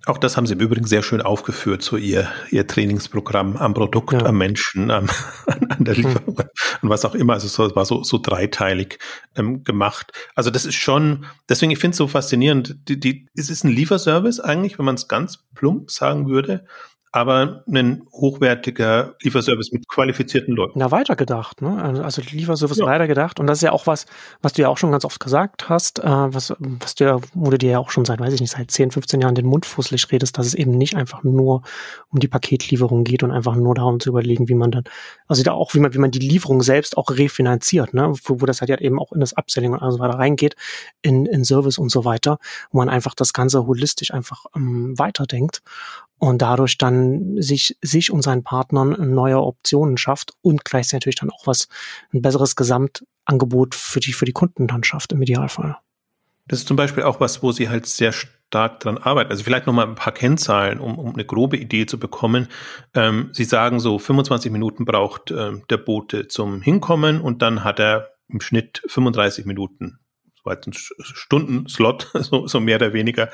Auch 0.07 0.19
das 0.19 0.37
haben 0.37 0.47
Sie 0.47 0.53
im 0.53 0.61
Übrigen 0.61 0.87
sehr 0.87 1.03
schön 1.03 1.23
aufgeführt, 1.23 1.83
so 1.83 1.97
Ihr, 1.97 2.29
Ihr 2.51 2.67
Trainingsprogramm 2.67 3.57
am 3.57 3.73
Produkt, 3.73 4.13
ja. 4.13 4.27
am 4.27 4.37
Menschen, 4.37 4.91
am, 4.91 5.09
an 5.47 5.85
der 5.85 5.95
Lieferung 5.95 6.39
hm. 6.39 6.47
und 6.83 6.89
was 6.91 7.05
auch 7.05 7.15
immer. 7.15 7.33
Also 7.33 7.47
es 7.47 7.77
war 7.77 7.85
so, 7.87 8.03
so 8.05 8.19
dreiteilig 8.19 8.99
ähm, 9.35 9.65
gemacht. 9.65 10.13
Also 10.35 10.51
das 10.51 10.67
ist 10.67 10.75
schon, 10.75 11.25
deswegen, 11.49 11.73
ich 11.73 11.79
finde 11.79 11.93
es 11.93 11.99
so 11.99 12.07
faszinierend. 12.07 12.77
Die, 12.89 13.01
die, 13.01 13.27
es 13.35 13.49
ist 13.49 13.65
ein 13.65 13.71
Lieferservice 13.71 14.41
eigentlich, 14.41 14.79
wenn 14.79 14.85
man 14.85 14.97
es 14.97 15.09
ganz 15.09 15.39
plump 15.55 15.91
sagen 15.91 16.29
würde 16.29 16.67
aber 17.15 17.63
ein 17.69 18.03
hochwertiger 18.11 19.15
Lieferservice 19.23 19.71
mit 19.71 19.87
qualifizierten 19.87 20.53
Leuten. 20.53 20.81
Na, 20.81 20.91
weitergedacht, 20.91 21.63
ne? 21.63 21.81
Also, 21.81 22.03
also 22.03 22.23
Lieferservice 22.29 22.79
ja. 22.79 22.87
weitergedacht. 22.87 23.39
Und 23.39 23.47
das 23.47 23.59
ist 23.59 23.63
ja 23.63 23.71
auch 23.71 23.87
was, 23.87 24.07
was 24.43 24.55
du 24.55 24.63
ja 24.63 24.69
auch 24.69 24.79
schon 24.79 24.91
ganz 24.91 25.05
oft 25.05 25.21
gesagt 25.21 25.69
hast, 25.69 26.01
äh, 26.01 26.09
was, 26.09 26.53
was 26.59 26.97
du 26.97 27.05
ja, 27.05 27.21
wo 27.35 27.51
du 27.51 27.59
dir 27.59 27.71
ja 27.71 27.79
auch 27.79 27.91
schon 27.91 28.05
seit, 28.05 28.19
weiß 28.19 28.35
ich 28.35 28.41
nicht, 28.41 28.51
seit 28.51 28.69
10, 28.69 28.91
15 28.91 29.21
Jahren 29.21 29.37
den 29.37 29.47
Mund 29.47 29.65
fusselig 29.65 30.11
redest, 30.11 30.37
dass 30.39 30.47
es 30.47 30.55
eben 30.55 30.73
nicht 30.73 30.97
einfach 30.97 31.23
nur 31.23 31.63
um 32.11 32.19
die 32.19 32.27
Paketlieferung 32.27 33.05
geht 33.05 33.23
und 33.23 33.31
einfach 33.31 33.55
nur 33.55 33.77
darum 33.77 34.01
zu 34.01 34.09
überlegen, 34.09 34.49
wie 34.49 34.55
man 34.55 34.73
dann, 34.73 34.83
also 35.29 35.45
da 35.45 35.53
auch, 35.53 35.73
wie 35.75 35.79
man, 35.79 35.95
wie 35.95 35.99
man 35.99 36.11
die 36.11 36.19
Lieferung 36.19 36.63
selbst 36.63 36.97
auch 36.97 37.11
refinanziert, 37.11 37.95
ne? 37.95 38.13
Wo, 38.25 38.41
wo 38.41 38.47
das 38.47 38.61
halt 38.61 38.81
eben 38.81 38.99
auch 38.99 39.13
in 39.13 39.21
das 39.21 39.39
Upselling 39.39 39.73
und 39.73 39.93
so 39.93 40.01
weiter 40.01 40.19
reingeht, 40.19 40.57
in, 41.01 41.27
in 41.27 41.45
Service 41.45 41.79
und 41.79 41.93
so 41.93 42.05
weiter, 42.05 42.39
wo 42.73 42.79
man 42.79 42.89
einfach 42.89 43.15
das 43.15 43.33
Ganze 43.33 43.69
holistisch 43.69 44.13
einfach 44.13 44.47
ähm, 44.57 44.99
weiterdenkt 44.99 45.63
und 46.19 46.43
dadurch 46.43 46.79
dann 46.79 47.41
sich, 47.41 47.77
sich 47.83 48.11
und 48.11 48.23
seinen 48.23 48.45
Partnern 48.45 49.15
neue 49.15 49.41
Optionen 49.41 49.97
schafft 49.97 50.33
und 50.43 50.65
gleichzeitig 50.65 50.95
natürlich 50.95 51.21
dann 51.21 51.31
auch 51.31 51.47
was, 51.47 51.69
ein 52.13 52.23
besseres 52.23 52.57
Gesamtangebot 52.57 53.75
für 53.75 54.01
die, 54.01 54.13
für 54.13 54.25
die 54.25 54.33
Kunden 54.33 54.67
dann 54.67 54.85
schafft 54.85 55.13
im 55.13 55.23
Idealfall. 55.23 55.77
Das 56.47 56.61
ist 56.61 56.69
zum 56.69 56.77
Beispiel 56.77 57.03
auch 57.05 57.21
was, 57.21 57.43
wo 57.43 57.53
sie 57.53 57.69
halt 57.69 57.87
sehr 57.87 58.13
stark 58.13 58.81
dran 58.81 58.99
arbeiten. 58.99 59.31
Also 59.31 59.43
vielleicht 59.43 59.67
nochmal 59.67 59.87
ein 59.87 59.95
paar 59.95 60.13
Kennzahlen, 60.13 60.79
um, 60.79 60.99
um 60.99 61.15
eine 61.15 61.25
grobe 61.25 61.57
Idee 61.57 61.87
zu 61.87 61.99
bekommen. 61.99 62.49
Ähm, 62.95 63.31
sie 63.33 63.45
sagen 63.45 63.81
so, 63.81 63.99
25 63.99 64.53
Minuten 64.53 64.85
braucht 64.85 65.31
ähm, 65.31 65.65
der 65.71 65.79
Bote 65.79 66.29
zum 66.29 66.61
Hinkommen 66.61 67.21
und 67.21 67.43
dann 67.43 67.65
hat 67.65 67.81
er 67.81 68.11
im 68.29 68.41
Schnitt 68.41 68.83
35 68.87 69.47
Minuten 69.47 69.99
ein 70.47 70.73
Stundenslot, 70.73 72.11
so, 72.15 72.47
so 72.47 72.61
mehr 72.61 72.77
oder 72.77 72.93
weniger 72.93 73.31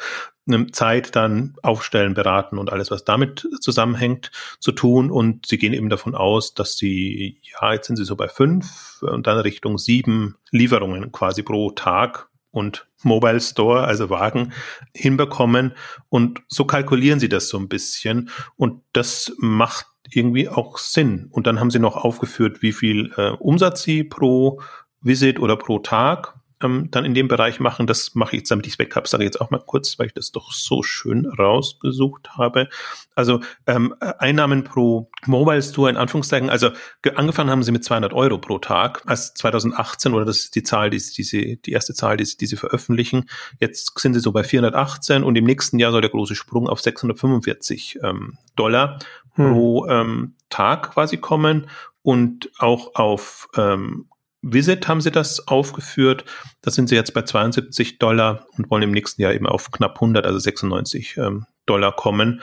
Zeit 0.72 1.16
dann 1.16 1.54
aufstellen, 1.62 2.14
beraten 2.14 2.58
und 2.58 2.72
alles, 2.72 2.90
was 2.90 3.04
damit 3.04 3.46
zusammenhängt, 3.60 4.30
zu 4.58 4.72
tun. 4.72 5.10
Und 5.10 5.46
sie 5.46 5.58
gehen 5.58 5.72
eben 5.72 5.88
davon 5.88 6.14
aus, 6.14 6.54
dass 6.54 6.76
sie, 6.76 7.40
ja, 7.42 7.72
jetzt 7.72 7.86
sind 7.86 7.96
sie 7.96 8.04
so 8.04 8.16
bei 8.16 8.28
fünf 8.28 9.02
und 9.02 9.26
dann 9.26 9.38
Richtung 9.38 9.78
sieben 9.78 10.36
Lieferungen 10.50 11.12
quasi 11.12 11.42
pro 11.42 11.70
Tag 11.70 12.28
und 12.50 12.86
Mobile 13.02 13.40
Store, 13.40 13.84
also 13.84 14.10
Wagen, 14.10 14.52
hinbekommen. 14.94 15.72
Und 16.08 16.42
so 16.48 16.64
kalkulieren 16.64 17.20
sie 17.20 17.28
das 17.28 17.48
so 17.48 17.58
ein 17.58 17.68
bisschen. 17.68 18.30
Und 18.56 18.82
das 18.92 19.32
macht 19.38 19.86
irgendwie 20.10 20.48
auch 20.48 20.78
Sinn. 20.78 21.28
Und 21.30 21.46
dann 21.46 21.60
haben 21.60 21.70
sie 21.70 21.78
noch 21.78 21.96
aufgeführt, 21.96 22.62
wie 22.62 22.72
viel 22.72 23.12
äh, 23.16 23.30
Umsatz 23.30 23.82
sie 23.82 24.04
pro 24.04 24.60
Visit 25.00 25.38
oder 25.38 25.56
pro 25.56 25.78
Tag 25.78 26.39
ähm, 26.62 26.88
dann 26.90 27.04
in 27.04 27.14
dem 27.14 27.28
Bereich 27.28 27.60
machen. 27.60 27.86
Das 27.86 28.14
mache 28.14 28.36
ich 28.36 28.40
jetzt, 28.40 28.50
damit 28.50 28.66
ich 28.66 28.74
es 28.74 28.78
weg 28.78 28.94
habe, 28.96 29.08
sage 29.08 29.24
ich 29.24 29.28
jetzt 29.28 29.40
auch 29.40 29.50
mal 29.50 29.62
kurz, 29.64 29.98
weil 29.98 30.06
ich 30.06 30.14
das 30.14 30.32
doch 30.32 30.52
so 30.52 30.82
schön 30.82 31.26
rausgesucht 31.26 32.30
habe. 32.36 32.68
Also 33.14 33.40
ähm, 33.66 33.94
Einnahmen 34.00 34.64
pro 34.64 35.10
Mobile 35.26 35.62
Store 35.62 35.90
in 35.90 35.96
Anführungszeichen. 35.96 36.50
Also 36.50 36.70
angefangen 37.14 37.50
haben 37.50 37.62
sie 37.62 37.72
mit 37.72 37.84
200 37.84 38.12
Euro 38.12 38.38
pro 38.38 38.58
Tag 38.58 39.02
als 39.06 39.34
2018 39.34 40.14
oder 40.14 40.24
das 40.24 40.38
ist 40.38 40.54
die 40.54 40.62
Zahl, 40.62 40.90
die, 40.90 40.98
diese, 40.98 41.56
die 41.56 41.72
erste 41.72 41.94
Zahl, 41.94 42.16
die, 42.16 42.24
die 42.24 42.46
sie 42.46 42.56
veröffentlichen. 42.56 43.28
Jetzt 43.58 43.98
sind 43.98 44.14
sie 44.14 44.20
so 44.20 44.32
bei 44.32 44.44
418 44.44 45.24
und 45.24 45.36
im 45.36 45.44
nächsten 45.44 45.78
Jahr 45.78 45.92
soll 45.92 46.02
der 46.02 46.10
große 46.10 46.34
Sprung 46.34 46.68
auf 46.68 46.80
645 46.80 47.98
ähm, 48.02 48.38
Dollar 48.56 48.98
hm. 49.34 49.52
pro 49.52 49.86
ähm, 49.86 50.34
Tag 50.48 50.92
quasi 50.92 51.16
kommen 51.16 51.68
und 52.02 52.50
auch 52.58 52.94
auf 52.94 53.48
ähm, 53.56 54.06
Visit 54.42 54.88
haben 54.88 55.00
sie 55.00 55.10
das 55.10 55.46
aufgeführt. 55.48 56.24
Da 56.62 56.70
sind 56.70 56.88
sie 56.88 56.94
jetzt 56.94 57.12
bei 57.12 57.22
72 57.22 57.98
Dollar 57.98 58.46
und 58.56 58.70
wollen 58.70 58.82
im 58.82 58.92
nächsten 58.92 59.20
Jahr 59.20 59.34
eben 59.34 59.46
auf 59.46 59.70
knapp 59.70 59.96
100, 59.96 60.26
also 60.26 60.38
96 60.38 61.16
ähm, 61.18 61.46
Dollar 61.66 61.94
kommen 61.94 62.40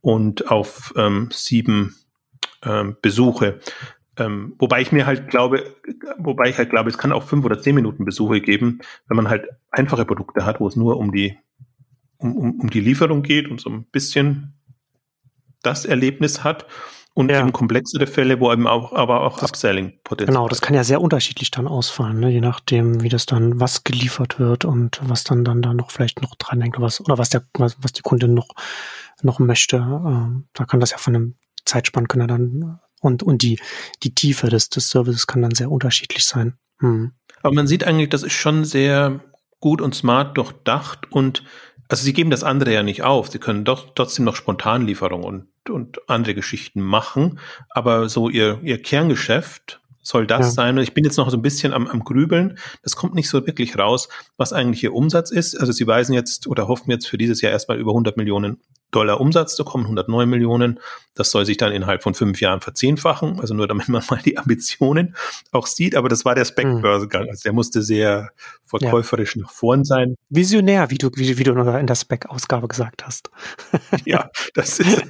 und 0.00 0.50
auf 0.50 0.92
ähm, 0.96 1.28
sieben 1.32 1.96
ähm, 2.62 2.96
Besuche. 3.00 3.60
Ähm, 4.18 4.54
wobei 4.58 4.80
ich 4.80 4.92
mir 4.92 5.06
halt 5.06 5.28
glaube, 5.28 5.74
wobei 6.18 6.48
ich 6.50 6.58
halt 6.58 6.70
glaube, 6.70 6.90
es 6.90 6.98
kann 6.98 7.12
auch 7.12 7.22
fünf 7.22 7.44
oder 7.44 7.60
zehn 7.60 7.74
Minuten 7.74 8.04
Besuche 8.04 8.40
geben, 8.40 8.80
wenn 9.08 9.16
man 9.16 9.28
halt 9.28 9.48
einfache 9.70 10.04
Produkte 10.04 10.44
hat, 10.44 10.60
wo 10.60 10.68
es 10.68 10.76
nur 10.76 10.96
um 10.96 11.12
die 11.12 11.38
um, 12.18 12.36
um, 12.36 12.60
um 12.60 12.70
die 12.70 12.80
Lieferung 12.80 13.22
geht 13.22 13.48
und 13.48 13.60
so 13.60 13.70
ein 13.70 13.84
bisschen 13.84 14.54
das 15.62 15.84
Erlebnis 15.84 16.44
hat 16.44 16.66
und 17.18 17.32
ja. 17.32 17.40
eben 17.40 17.52
komplexere 17.52 18.06
Fälle, 18.06 18.38
wo 18.38 18.52
eben 18.52 18.68
auch, 18.68 18.92
aber 18.92 19.22
auch 19.22 19.42
Upselling-Potenzial. 19.42 20.32
Genau, 20.32 20.46
das 20.46 20.60
kann 20.60 20.76
ja 20.76 20.84
sehr 20.84 21.00
unterschiedlich 21.00 21.50
dann 21.50 21.66
ausfallen, 21.66 22.20
ne? 22.20 22.30
je 22.30 22.40
nachdem, 22.40 23.02
wie 23.02 23.08
das 23.08 23.26
dann, 23.26 23.58
was 23.58 23.82
geliefert 23.82 24.38
wird 24.38 24.64
und 24.64 25.00
was 25.02 25.24
dann 25.24 25.44
dann 25.44 25.60
da 25.60 25.74
noch 25.74 25.90
vielleicht 25.90 26.22
noch 26.22 26.36
dran 26.36 26.60
hängt, 26.60 26.80
was, 26.80 27.00
oder 27.00 27.18
was 27.18 27.30
der, 27.30 27.42
was, 27.54 27.76
was 27.82 27.92
die 27.92 28.02
Kundin 28.02 28.34
noch, 28.34 28.50
noch 29.20 29.40
möchte. 29.40 29.78
Ähm, 29.78 30.46
da 30.52 30.64
kann 30.64 30.78
das 30.78 30.92
ja 30.92 30.98
von 30.98 31.16
einem 31.16 31.34
Zeitspann 31.64 32.06
können 32.06 32.28
dann 32.28 32.78
und, 33.00 33.24
und 33.24 33.42
die, 33.42 33.58
die 34.04 34.14
Tiefe 34.14 34.48
des, 34.48 34.70
des 34.70 34.88
Services 34.88 35.26
kann 35.26 35.42
dann 35.42 35.56
sehr 35.56 35.72
unterschiedlich 35.72 36.24
sein. 36.24 36.54
Hm. 36.78 37.14
Aber 37.42 37.52
man 37.52 37.66
sieht 37.66 37.82
eigentlich, 37.82 38.10
das 38.10 38.22
ist 38.22 38.34
schon 38.34 38.64
sehr 38.64 39.18
gut 39.58 39.80
und 39.80 39.92
smart 39.92 40.36
durchdacht 40.36 41.10
und 41.10 41.42
also 41.88 42.04
sie 42.04 42.12
geben 42.12 42.30
das 42.30 42.44
andere 42.44 42.72
ja 42.72 42.82
nicht 42.82 43.02
auf. 43.02 43.28
Sie 43.30 43.38
können 43.38 43.64
doch 43.64 43.94
trotzdem 43.94 44.24
noch 44.24 44.36
Spontanlieferung 44.36 45.24
und, 45.24 45.46
und 45.70 46.08
andere 46.08 46.34
Geschichten 46.34 46.82
machen. 46.82 47.38
Aber 47.70 48.08
so 48.08 48.28
ihr, 48.28 48.60
ihr 48.62 48.80
Kerngeschäft 48.80 49.80
soll 50.02 50.26
das 50.26 50.46
ja. 50.46 50.50
sein. 50.52 50.76
Und 50.76 50.82
ich 50.82 50.94
bin 50.94 51.04
jetzt 51.04 51.16
noch 51.16 51.30
so 51.30 51.36
ein 51.36 51.42
bisschen 51.42 51.72
am, 51.72 51.86
am 51.86 52.04
Grübeln. 52.04 52.58
Das 52.82 52.96
kommt 52.96 53.14
nicht 53.14 53.28
so 53.28 53.46
wirklich 53.46 53.78
raus, 53.78 54.08
was 54.36 54.52
eigentlich 54.52 54.82
ihr 54.84 54.94
Umsatz 54.94 55.30
ist. 55.30 55.58
Also 55.58 55.72
sie 55.72 55.86
weisen 55.86 56.12
jetzt 56.12 56.46
oder 56.46 56.68
hoffen 56.68 56.90
jetzt 56.90 57.08
für 57.08 57.18
dieses 57.18 57.40
Jahr 57.40 57.52
erstmal 57.52 57.78
über 57.78 57.92
100 57.92 58.16
Millionen 58.16 58.58
Dollar 58.90 59.20
Umsatz 59.20 59.54
zu 59.54 59.64
kommen, 59.64 59.84
109 59.84 60.28
Millionen. 60.28 60.80
Das 61.14 61.30
soll 61.30 61.44
sich 61.44 61.56
dann 61.56 61.72
innerhalb 61.72 62.02
von 62.02 62.14
fünf 62.14 62.40
Jahren 62.40 62.60
verzehnfachen. 62.60 63.40
Also 63.40 63.54
nur 63.54 63.68
damit 63.68 63.88
man 63.88 64.02
mal 64.10 64.20
die 64.24 64.38
Ambitionen 64.38 65.14
auch 65.52 65.66
sieht. 65.66 65.94
Aber 65.94 66.08
das 66.08 66.24
war 66.24 66.34
der 66.34 66.44
Spec-Börsegang. 66.44 67.24
Hm. 67.24 67.30
Also 67.30 67.42
der 67.42 67.52
musste 67.52 67.82
sehr 67.82 68.30
verkäuferisch 68.66 69.36
ja. 69.36 69.42
nach 69.42 69.50
vorn 69.50 69.84
sein. 69.84 70.14
Visionär, 70.28 70.90
wie 70.90 70.98
du, 70.98 71.10
wie, 71.14 71.38
wie 71.38 71.44
du 71.44 71.52
in 71.52 71.86
der 71.86 71.94
Spec-Ausgabe 71.94 72.68
gesagt 72.68 73.04
hast. 73.04 73.30
ja, 74.04 74.30
das 74.54 74.78
ist, 74.78 75.02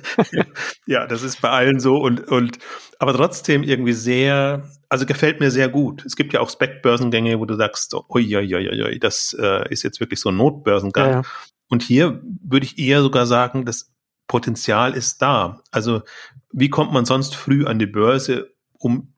ja, 0.87 1.06
das 1.06 1.23
ist 1.23 1.40
bei 1.40 1.50
allen 1.50 1.80
so 1.80 1.99
und, 1.99 2.26
und, 2.28 2.58
aber 2.99 3.14
trotzdem 3.14 3.62
irgendwie 3.62 3.92
sehr, 3.92 4.68
also 4.88 5.06
gefällt 5.06 5.40
mir 5.40 5.50
sehr 5.50 5.68
gut. 5.68 6.04
Es 6.04 6.16
gibt 6.16 6.32
ja 6.32 6.40
auch 6.40 6.50
Spec-Börsengänge, 6.50 7.38
wo 7.38 7.44
du 7.44 7.54
sagst, 7.54 7.94
oi, 7.94 8.37
oi, 8.37 8.54
oi, 8.54 8.82
oi, 8.82 8.99
das 8.99 9.37
äh, 9.38 9.68
ist 9.73 9.82
jetzt 9.82 10.00
wirklich 10.00 10.20
so 10.20 10.30
ein 10.30 10.37
Notbörsengang. 10.37 11.11
Ja, 11.11 11.16
ja. 11.16 11.23
Und 11.68 11.82
hier 11.82 12.22
würde 12.42 12.66
ich 12.66 12.78
eher 12.78 13.02
sogar 13.02 13.26
sagen, 13.26 13.64
das 13.64 13.92
Potenzial 14.26 14.94
ist 14.94 15.22
da. 15.22 15.62
Also 15.70 16.02
wie 16.52 16.70
kommt 16.70 16.92
man 16.92 17.04
sonst 17.04 17.34
früh 17.34 17.66
an 17.66 17.78
die 17.78 17.87
Börse, 17.87 18.54
um, 18.78 19.12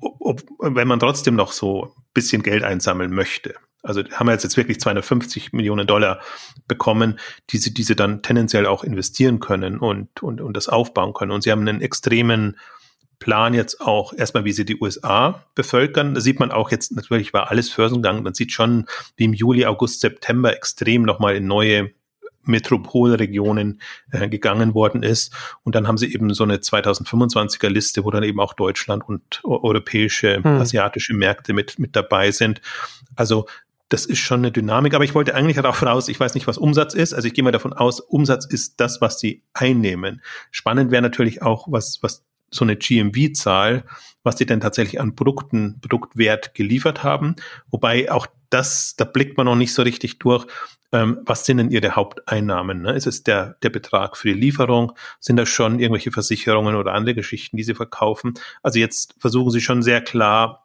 ob, 0.00 0.42
wenn 0.58 0.88
man 0.88 1.00
trotzdem 1.00 1.34
noch 1.34 1.52
so 1.52 1.84
ein 1.84 2.02
bisschen 2.14 2.42
Geld 2.42 2.62
einsammeln 2.62 3.12
möchte? 3.12 3.54
Also 3.82 4.02
haben 4.12 4.26
wir 4.26 4.32
jetzt, 4.32 4.56
wirklich 4.56 4.80
250 4.80 5.52
Millionen 5.52 5.86
Dollar 5.86 6.20
bekommen, 6.66 7.18
die 7.50 7.58
sie, 7.58 7.72
die 7.72 7.84
sie 7.84 7.94
dann 7.94 8.22
tendenziell 8.22 8.66
auch 8.66 8.84
investieren 8.84 9.38
können 9.38 9.78
und, 9.78 10.22
und, 10.22 10.40
und 10.40 10.56
das 10.56 10.68
aufbauen 10.68 11.14
können. 11.14 11.30
Und 11.30 11.42
sie 11.42 11.52
haben 11.52 11.66
einen 11.66 11.80
extremen 11.80 12.58
Plan 13.18 13.54
jetzt 13.54 13.80
auch 13.80 14.12
erstmal, 14.12 14.44
wie 14.44 14.52
sie 14.52 14.64
die 14.64 14.80
USA 14.80 15.44
bevölkern. 15.54 16.14
Da 16.14 16.20
sieht 16.20 16.38
man 16.38 16.52
auch 16.52 16.70
jetzt, 16.70 16.94
natürlich 16.94 17.32
war 17.32 17.50
alles 17.50 17.70
Börsengang. 17.70 18.22
Man 18.22 18.34
sieht 18.34 18.52
schon, 18.52 18.86
wie 19.16 19.24
im 19.24 19.34
Juli, 19.34 19.66
August, 19.66 20.00
September 20.00 20.54
extrem 20.54 21.02
nochmal 21.02 21.36
in 21.36 21.46
neue 21.46 21.90
Metropolregionen 22.48 23.80
äh, 24.10 24.28
gegangen 24.28 24.74
worden 24.74 25.02
ist. 25.02 25.32
Und 25.64 25.74
dann 25.74 25.86
haben 25.86 25.98
sie 25.98 26.12
eben 26.12 26.32
so 26.32 26.44
eine 26.44 26.56
2025er 26.56 27.68
Liste, 27.68 28.04
wo 28.04 28.10
dann 28.10 28.22
eben 28.22 28.40
auch 28.40 28.54
Deutschland 28.54 29.06
und 29.06 29.40
europäische, 29.44 30.36
hm. 30.36 30.46
asiatische 30.46 31.14
Märkte 31.14 31.52
mit, 31.52 31.78
mit 31.78 31.94
dabei 31.94 32.30
sind. 32.30 32.60
Also 33.14 33.46
das 33.90 34.04
ist 34.04 34.18
schon 34.18 34.40
eine 34.40 34.52
Dynamik, 34.52 34.94
aber 34.94 35.04
ich 35.04 35.14
wollte 35.14 35.34
eigentlich 35.34 35.56
darauf 35.56 35.82
raus, 35.82 36.08
ich 36.08 36.20
weiß 36.20 36.34
nicht, 36.34 36.46
was 36.46 36.58
Umsatz 36.58 36.92
ist, 36.92 37.14
also 37.14 37.26
ich 37.26 37.32
gehe 37.32 37.42
mal 37.42 37.52
davon 37.52 37.72
aus, 37.72 38.00
Umsatz 38.00 38.44
ist 38.44 38.80
das, 38.80 39.00
was 39.00 39.18
sie 39.18 39.42
einnehmen. 39.54 40.20
Spannend 40.50 40.90
wäre 40.90 41.00
natürlich 41.00 41.40
auch, 41.40 41.68
was, 41.70 41.98
was 42.02 42.26
so 42.50 42.64
eine 42.64 42.76
GMV-Zahl, 42.76 43.84
was 44.22 44.36
die 44.36 44.46
denn 44.46 44.60
tatsächlich 44.60 45.00
an 45.00 45.14
Produkten, 45.14 45.80
Produktwert 45.80 46.54
geliefert 46.54 47.02
haben. 47.02 47.36
Wobei 47.70 48.10
auch 48.10 48.26
das, 48.50 48.94
da 48.96 49.04
blickt 49.04 49.36
man 49.36 49.46
noch 49.46 49.56
nicht 49.56 49.74
so 49.74 49.82
richtig 49.82 50.18
durch. 50.18 50.46
Ähm, 50.90 51.18
was 51.26 51.44
sind 51.44 51.58
denn 51.58 51.70
ihre 51.70 51.96
Haupteinnahmen? 51.96 52.82
Ne? 52.82 52.92
Ist 52.94 53.06
es 53.06 53.22
der, 53.22 53.56
der 53.62 53.70
Betrag 53.70 54.16
für 54.16 54.28
die 54.28 54.40
Lieferung? 54.40 54.92
Sind 55.20 55.36
das 55.36 55.48
schon 55.48 55.80
irgendwelche 55.80 56.10
Versicherungen 56.10 56.76
oder 56.76 56.94
andere 56.94 57.14
Geschichten, 57.14 57.58
die 57.58 57.62
sie 57.62 57.74
verkaufen? 57.74 58.34
Also 58.62 58.78
jetzt 58.78 59.14
versuchen 59.18 59.50
sie 59.50 59.60
schon 59.60 59.82
sehr 59.82 60.00
klar, 60.00 60.64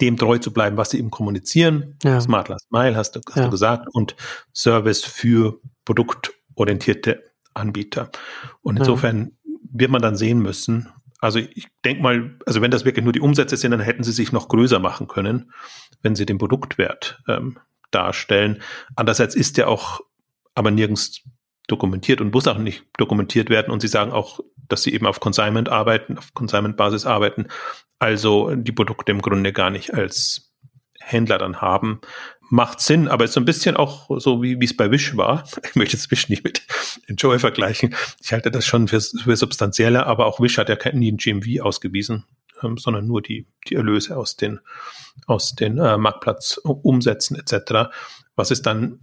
dem 0.00 0.16
treu 0.16 0.38
zu 0.38 0.52
bleiben, 0.52 0.76
was 0.76 0.90
sie 0.90 0.98
eben 0.98 1.10
kommunizieren. 1.10 1.96
Ja. 2.02 2.20
Smart 2.20 2.48
Last 2.48 2.70
Mile 2.70 2.96
hast 2.96 3.16
du, 3.16 3.20
hast 3.28 3.36
ja. 3.36 3.44
du 3.44 3.50
gesagt 3.50 3.88
und 3.92 4.14
Service 4.54 5.04
für 5.04 5.60
produktorientierte 5.84 7.24
Anbieter. 7.54 8.10
Und 8.62 8.78
insofern 8.78 9.32
wird 9.78 9.90
man 9.90 10.02
dann 10.02 10.16
sehen 10.16 10.40
müssen. 10.40 10.88
Also 11.20 11.38
ich 11.38 11.66
denke 11.84 12.02
mal, 12.02 12.36
also 12.46 12.60
wenn 12.62 12.70
das 12.70 12.84
wirklich 12.84 13.04
nur 13.04 13.12
die 13.12 13.20
Umsätze 13.20 13.56
sind, 13.56 13.72
dann 13.72 13.80
hätten 13.80 14.04
sie 14.04 14.12
sich 14.12 14.32
noch 14.32 14.48
größer 14.48 14.78
machen 14.78 15.08
können, 15.08 15.52
wenn 16.02 16.14
sie 16.14 16.26
den 16.26 16.38
Produktwert 16.38 17.20
ähm, 17.28 17.58
darstellen. 17.90 18.62
Andererseits 18.94 19.34
ist 19.34 19.56
der 19.56 19.68
auch 19.68 20.00
aber 20.54 20.70
nirgends 20.70 21.22
dokumentiert 21.66 22.20
und 22.20 22.32
muss 22.32 22.48
auch 22.48 22.58
nicht 22.58 22.84
dokumentiert 22.96 23.50
werden. 23.50 23.70
Und 23.72 23.80
sie 23.80 23.88
sagen 23.88 24.12
auch, 24.12 24.40
dass 24.68 24.82
sie 24.82 24.92
eben 24.92 25.06
auf 25.06 25.20
Consignment 25.20 25.68
arbeiten, 25.68 26.18
auf 26.18 26.34
Consignment-Basis 26.34 27.06
arbeiten, 27.06 27.48
also 27.98 28.54
die 28.54 28.72
Produkte 28.72 29.12
im 29.12 29.22
Grunde 29.22 29.52
gar 29.52 29.70
nicht 29.70 29.94
als 29.94 30.52
Händler 31.00 31.38
dann 31.38 31.60
haben 31.60 32.00
macht 32.50 32.80
Sinn, 32.80 33.08
aber 33.08 33.24
ist 33.24 33.34
so 33.34 33.40
ein 33.40 33.44
bisschen 33.44 33.76
auch 33.76 34.08
so, 34.20 34.42
wie 34.42 34.58
es 34.62 34.76
bei 34.76 34.90
Wish 34.90 35.16
war. 35.16 35.44
Ich 35.68 35.76
möchte 35.76 35.96
jetzt 35.96 36.10
Wish 36.10 36.28
nicht 36.28 36.44
mit 36.44 36.62
Enjoy 37.06 37.38
vergleichen. 37.38 37.94
Ich 38.20 38.32
halte 38.32 38.50
das 38.50 38.66
schon 38.66 38.88
für, 38.88 39.00
für 39.00 39.36
substanzieller, 39.36 40.06
aber 40.06 40.26
auch 40.26 40.40
Wish 40.40 40.58
hat 40.58 40.68
ja 40.68 40.76
nie 40.92 41.12
ein 41.12 41.18
GMV 41.18 41.62
ausgewiesen, 41.62 42.24
ähm, 42.62 42.76
sondern 42.78 43.06
nur 43.06 43.22
die, 43.22 43.46
die 43.68 43.74
Erlöse 43.74 44.16
aus 44.16 44.36
den, 44.36 44.60
aus 45.26 45.54
den 45.54 45.78
äh, 45.78 45.98
Marktplatzumsätzen 45.98 47.38
etc., 47.38 47.90
was 48.34 48.50
es 48.50 48.62
dann 48.62 49.00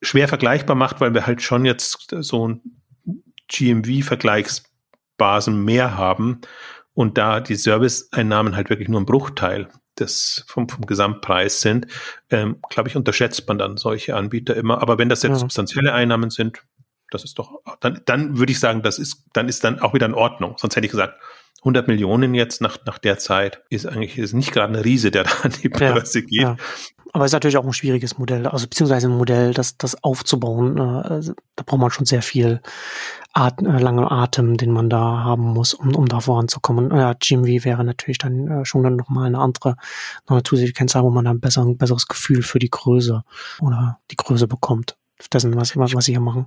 schwer 0.00 0.28
vergleichbar 0.28 0.76
macht, 0.76 1.00
weil 1.00 1.12
wir 1.14 1.26
halt 1.26 1.42
schon 1.42 1.64
jetzt 1.64 2.14
so 2.20 2.48
ein 2.48 2.60
GMV-Vergleichsbasen 3.48 5.64
mehr 5.64 5.96
haben 5.96 6.42
und 6.94 7.18
da 7.18 7.40
die 7.40 7.56
Serviceeinnahmen 7.56 8.54
halt 8.56 8.70
wirklich 8.70 8.88
nur 8.88 9.00
ein 9.00 9.06
Bruchteil 9.06 9.68
des, 10.00 10.44
vom, 10.46 10.68
vom 10.68 10.86
Gesamtpreis 10.86 11.60
sind, 11.60 11.86
ähm, 12.30 12.56
glaube 12.68 12.88
ich, 12.88 12.96
unterschätzt 12.96 13.46
man 13.48 13.58
dann 13.58 13.76
solche 13.76 14.16
Anbieter 14.16 14.56
immer. 14.56 14.80
Aber 14.82 14.98
wenn 14.98 15.08
das 15.08 15.22
jetzt 15.22 15.32
ja. 15.32 15.38
substanzielle 15.38 15.92
Einnahmen 15.92 16.30
sind, 16.30 16.62
das 17.10 17.24
ist 17.24 17.38
doch, 17.38 17.60
dann, 17.80 18.02
dann 18.04 18.38
würde 18.38 18.52
ich 18.52 18.60
sagen, 18.60 18.82
das 18.82 18.98
ist, 18.98 19.24
dann 19.32 19.48
ist 19.48 19.64
dann 19.64 19.80
auch 19.80 19.94
wieder 19.94 20.06
in 20.06 20.14
Ordnung. 20.14 20.56
Sonst 20.58 20.76
hätte 20.76 20.86
ich 20.86 20.90
gesagt, 20.90 21.18
100 21.60 21.88
Millionen 21.88 22.34
jetzt 22.34 22.60
nach, 22.60 22.78
nach 22.86 22.98
der 22.98 23.18
Zeit 23.18 23.62
ist 23.68 23.86
eigentlich 23.86 24.18
ist 24.18 24.32
nicht 24.32 24.52
gerade 24.52 24.72
eine 24.72 24.84
Riese, 24.84 25.10
der 25.10 25.24
da 25.24 25.30
an 25.42 25.52
die 25.62 25.68
Börse 25.68 26.20
ja, 26.20 26.24
geht. 26.24 26.42
Ja. 26.42 26.56
Aber 27.12 27.24
es 27.24 27.30
ist 27.30 27.34
natürlich 27.34 27.56
auch 27.56 27.64
ein 27.64 27.72
schwieriges 27.72 28.18
Modell, 28.18 28.46
also 28.46 28.66
beziehungsweise 28.66 29.08
ein 29.08 29.16
Modell, 29.16 29.54
das, 29.54 29.78
das 29.78 30.02
aufzubauen. 30.04 30.76
Äh, 30.76 30.80
also, 30.80 31.32
da 31.56 31.64
braucht 31.64 31.80
man 31.80 31.90
schon 31.90 32.06
sehr 32.06 32.22
viel 32.22 32.60
At 33.32 33.62
äh, 33.62 33.78
lange 33.78 34.10
Atem, 34.10 34.56
den 34.56 34.72
man 34.72 34.90
da 34.90 35.00
haben 35.00 35.42
muss, 35.42 35.74
um, 35.74 35.94
um 35.94 36.06
da 36.06 36.20
voranzukommen. 36.20 36.90
Ja, 36.90 37.14
GMV 37.14 37.64
wäre 37.64 37.84
natürlich 37.84 38.18
dann 38.18 38.48
äh, 38.48 38.64
schon 38.64 38.82
dann 38.82 38.96
nochmal 38.96 39.26
eine 39.26 39.38
andere, 39.38 39.76
noch 40.26 40.36
eine 40.36 40.42
zusätzliche 40.42 40.74
Kennzahl, 40.74 41.02
wo 41.02 41.10
man 41.10 41.24
dann 41.24 41.40
besser, 41.40 41.62
ein 41.62 41.78
besseres 41.78 42.08
Gefühl 42.08 42.42
für 42.42 42.58
die 42.58 42.70
Größe 42.70 43.24
oder 43.60 43.98
die 44.10 44.16
Größe 44.16 44.46
bekommt. 44.46 44.96
Dessen, 45.32 45.56
was, 45.56 45.76
was, 45.76 45.94
was 45.94 46.04
sie 46.04 46.12
hier 46.12 46.20
machen. 46.20 46.46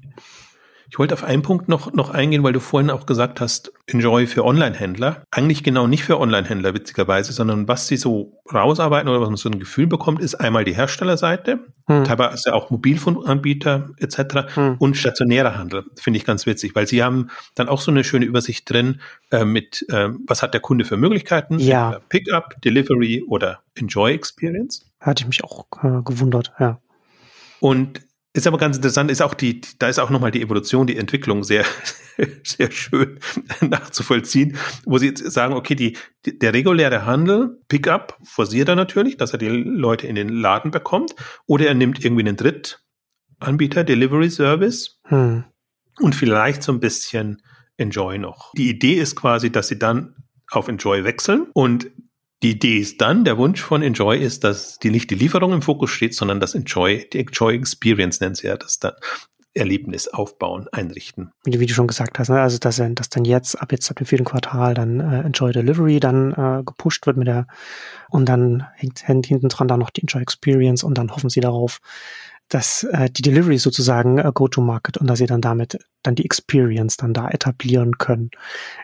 Ich 0.91 0.99
wollte 0.99 1.13
auf 1.13 1.23
einen 1.23 1.41
Punkt 1.41 1.69
noch, 1.69 1.93
noch 1.93 2.09
eingehen, 2.09 2.43
weil 2.43 2.51
du 2.51 2.59
vorhin 2.59 2.89
auch 2.89 3.05
gesagt 3.05 3.39
hast, 3.39 3.71
Enjoy 3.87 4.27
für 4.27 4.43
Online-Händler. 4.43 5.23
Eigentlich 5.31 5.63
genau 5.63 5.87
nicht 5.87 6.03
für 6.03 6.19
Online-Händler, 6.19 6.73
witzigerweise, 6.73 7.31
sondern 7.31 7.69
was 7.69 7.87
sie 7.87 7.95
so 7.95 8.41
rausarbeiten 8.53 9.07
oder 9.07 9.21
was 9.21 9.29
man 9.29 9.37
so 9.37 9.49
ein 9.49 9.57
Gefühl 9.57 9.87
bekommt, 9.87 10.19
ist 10.19 10.35
einmal 10.35 10.65
die 10.65 10.75
Herstellerseite, 10.75 11.59
hm. 11.87 12.03
teilweise 12.03 12.53
auch 12.53 12.71
Mobilfunkanbieter 12.71 13.91
etc. 13.99 14.53
Hm. 14.55 14.75
und 14.79 14.97
stationärer 14.97 15.57
Handel. 15.57 15.85
Finde 15.95 16.17
ich 16.17 16.25
ganz 16.25 16.45
witzig, 16.45 16.75
weil 16.75 16.87
sie 16.87 17.01
haben 17.01 17.29
dann 17.55 17.69
auch 17.69 17.79
so 17.79 17.89
eine 17.89 18.03
schöne 18.03 18.25
Übersicht 18.25 18.69
drin 18.69 18.99
äh, 19.31 19.45
mit, 19.45 19.85
äh, 19.87 20.09
was 20.27 20.43
hat 20.43 20.53
der 20.53 20.59
Kunde 20.59 20.83
für 20.83 20.97
Möglichkeiten? 20.97 21.57
Ja. 21.59 22.01
Pickup, 22.09 22.61
Delivery 22.65 23.23
oder 23.29 23.61
Enjoy 23.75 24.13
Experience. 24.13 24.85
Hatte 24.99 25.23
ich 25.23 25.27
mich 25.27 25.41
auch 25.45 25.67
äh, 25.83 26.01
gewundert, 26.03 26.51
ja. 26.59 26.81
Und 27.61 28.01
ist 28.33 28.47
aber 28.47 28.57
ganz 28.57 28.77
interessant, 28.77 29.11
ist 29.11 29.21
auch 29.21 29.33
die, 29.33 29.61
da 29.79 29.89
ist 29.89 29.99
auch 29.99 30.09
nochmal 30.09 30.31
die 30.31 30.41
Evolution, 30.41 30.87
die 30.87 30.97
Entwicklung 30.97 31.43
sehr, 31.43 31.65
sehr 32.43 32.71
schön 32.71 33.19
nachzuvollziehen, 33.61 34.57
wo 34.85 34.97
sie 34.97 35.07
jetzt 35.07 35.31
sagen, 35.31 35.53
okay, 35.53 35.75
die, 35.75 35.97
der 36.25 36.53
reguläre 36.53 37.05
Handel, 37.05 37.59
Pickup, 37.67 38.17
forciert 38.23 38.69
er 38.69 38.75
natürlich, 38.75 39.17
dass 39.17 39.33
er 39.33 39.39
die 39.39 39.49
Leute 39.49 40.07
in 40.07 40.15
den 40.15 40.29
Laden 40.29 40.71
bekommt, 40.71 41.15
oder 41.45 41.67
er 41.67 41.73
nimmt 41.73 42.03
irgendwie 42.03 42.27
einen 42.27 42.37
Drittanbieter, 42.37 43.83
Delivery 43.83 44.29
Service, 44.29 44.99
hm. 45.07 45.43
und 45.99 46.15
vielleicht 46.15 46.63
so 46.63 46.71
ein 46.71 46.79
bisschen 46.79 47.41
Enjoy 47.77 48.17
noch. 48.17 48.53
Die 48.53 48.69
Idee 48.69 48.93
ist 48.93 49.15
quasi, 49.15 49.51
dass 49.51 49.67
sie 49.67 49.79
dann 49.79 50.15
auf 50.51 50.67
Enjoy 50.67 51.03
wechseln 51.03 51.47
und 51.53 51.91
die 52.43 52.51
Idee 52.51 52.79
ist 52.79 53.01
dann, 53.01 53.23
der 53.23 53.37
Wunsch 53.37 53.61
von 53.61 53.83
Enjoy 53.83 54.17
ist, 54.17 54.43
dass 54.43 54.79
die 54.79 54.89
nicht 54.89 55.09
die 55.11 55.15
Lieferung 55.15 55.53
im 55.53 55.61
Fokus 55.61 55.91
steht, 55.91 56.15
sondern 56.15 56.39
das 56.39 56.55
Enjoy, 56.55 57.07
die 57.11 57.19
Enjoy 57.19 57.55
Experience 57.55 58.19
nennt 58.19 58.37
sie 58.37 58.47
ja 58.47 58.57
das 58.57 58.79
dann. 58.79 58.93
Erlebnis 59.53 60.07
aufbauen, 60.07 60.67
einrichten. 60.71 61.31
Wie, 61.43 61.59
wie 61.59 61.65
du 61.65 61.73
schon 61.73 61.87
gesagt 61.87 62.17
hast, 62.19 62.29
ne? 62.29 62.39
also 62.39 62.57
dass, 62.57 62.77
dass 62.77 63.09
dann 63.09 63.25
jetzt 63.25 63.61
ab 63.61 63.73
jetzt 63.73 63.89
ab 63.89 63.97
dem 63.97 64.05
vierten 64.05 64.23
Quartal 64.23 64.73
dann 64.73 65.01
äh, 65.01 65.21
Enjoy 65.21 65.51
Delivery 65.51 65.99
dann 65.99 66.31
äh, 66.31 66.63
gepusht 66.63 67.05
wird 67.05 67.17
mit 67.17 67.27
der 67.27 67.47
und 68.09 68.29
dann 68.29 68.65
hängt, 68.75 69.05
hängt 69.05 69.25
hinten 69.25 69.49
dran 69.49 69.67
dann 69.67 69.81
noch 69.81 69.89
die 69.89 70.03
Enjoy 70.03 70.21
Experience 70.21 70.85
und 70.85 70.97
dann 70.97 71.11
hoffen 71.11 71.29
sie 71.29 71.41
darauf, 71.41 71.79
dass 72.47 72.83
äh, 72.83 73.09
die 73.09 73.23
Delivery 73.23 73.57
sozusagen 73.57 74.19
äh, 74.19 74.31
Go-to-Market 74.33 74.97
und 74.97 75.07
dass 75.07 75.19
sie 75.19 75.25
dann 75.25 75.41
damit 75.41 75.79
dann 76.01 76.15
die 76.15 76.23
Experience 76.25 76.95
dann 76.95 77.13
da 77.13 77.27
etablieren 77.27 77.97
können, 77.97 78.31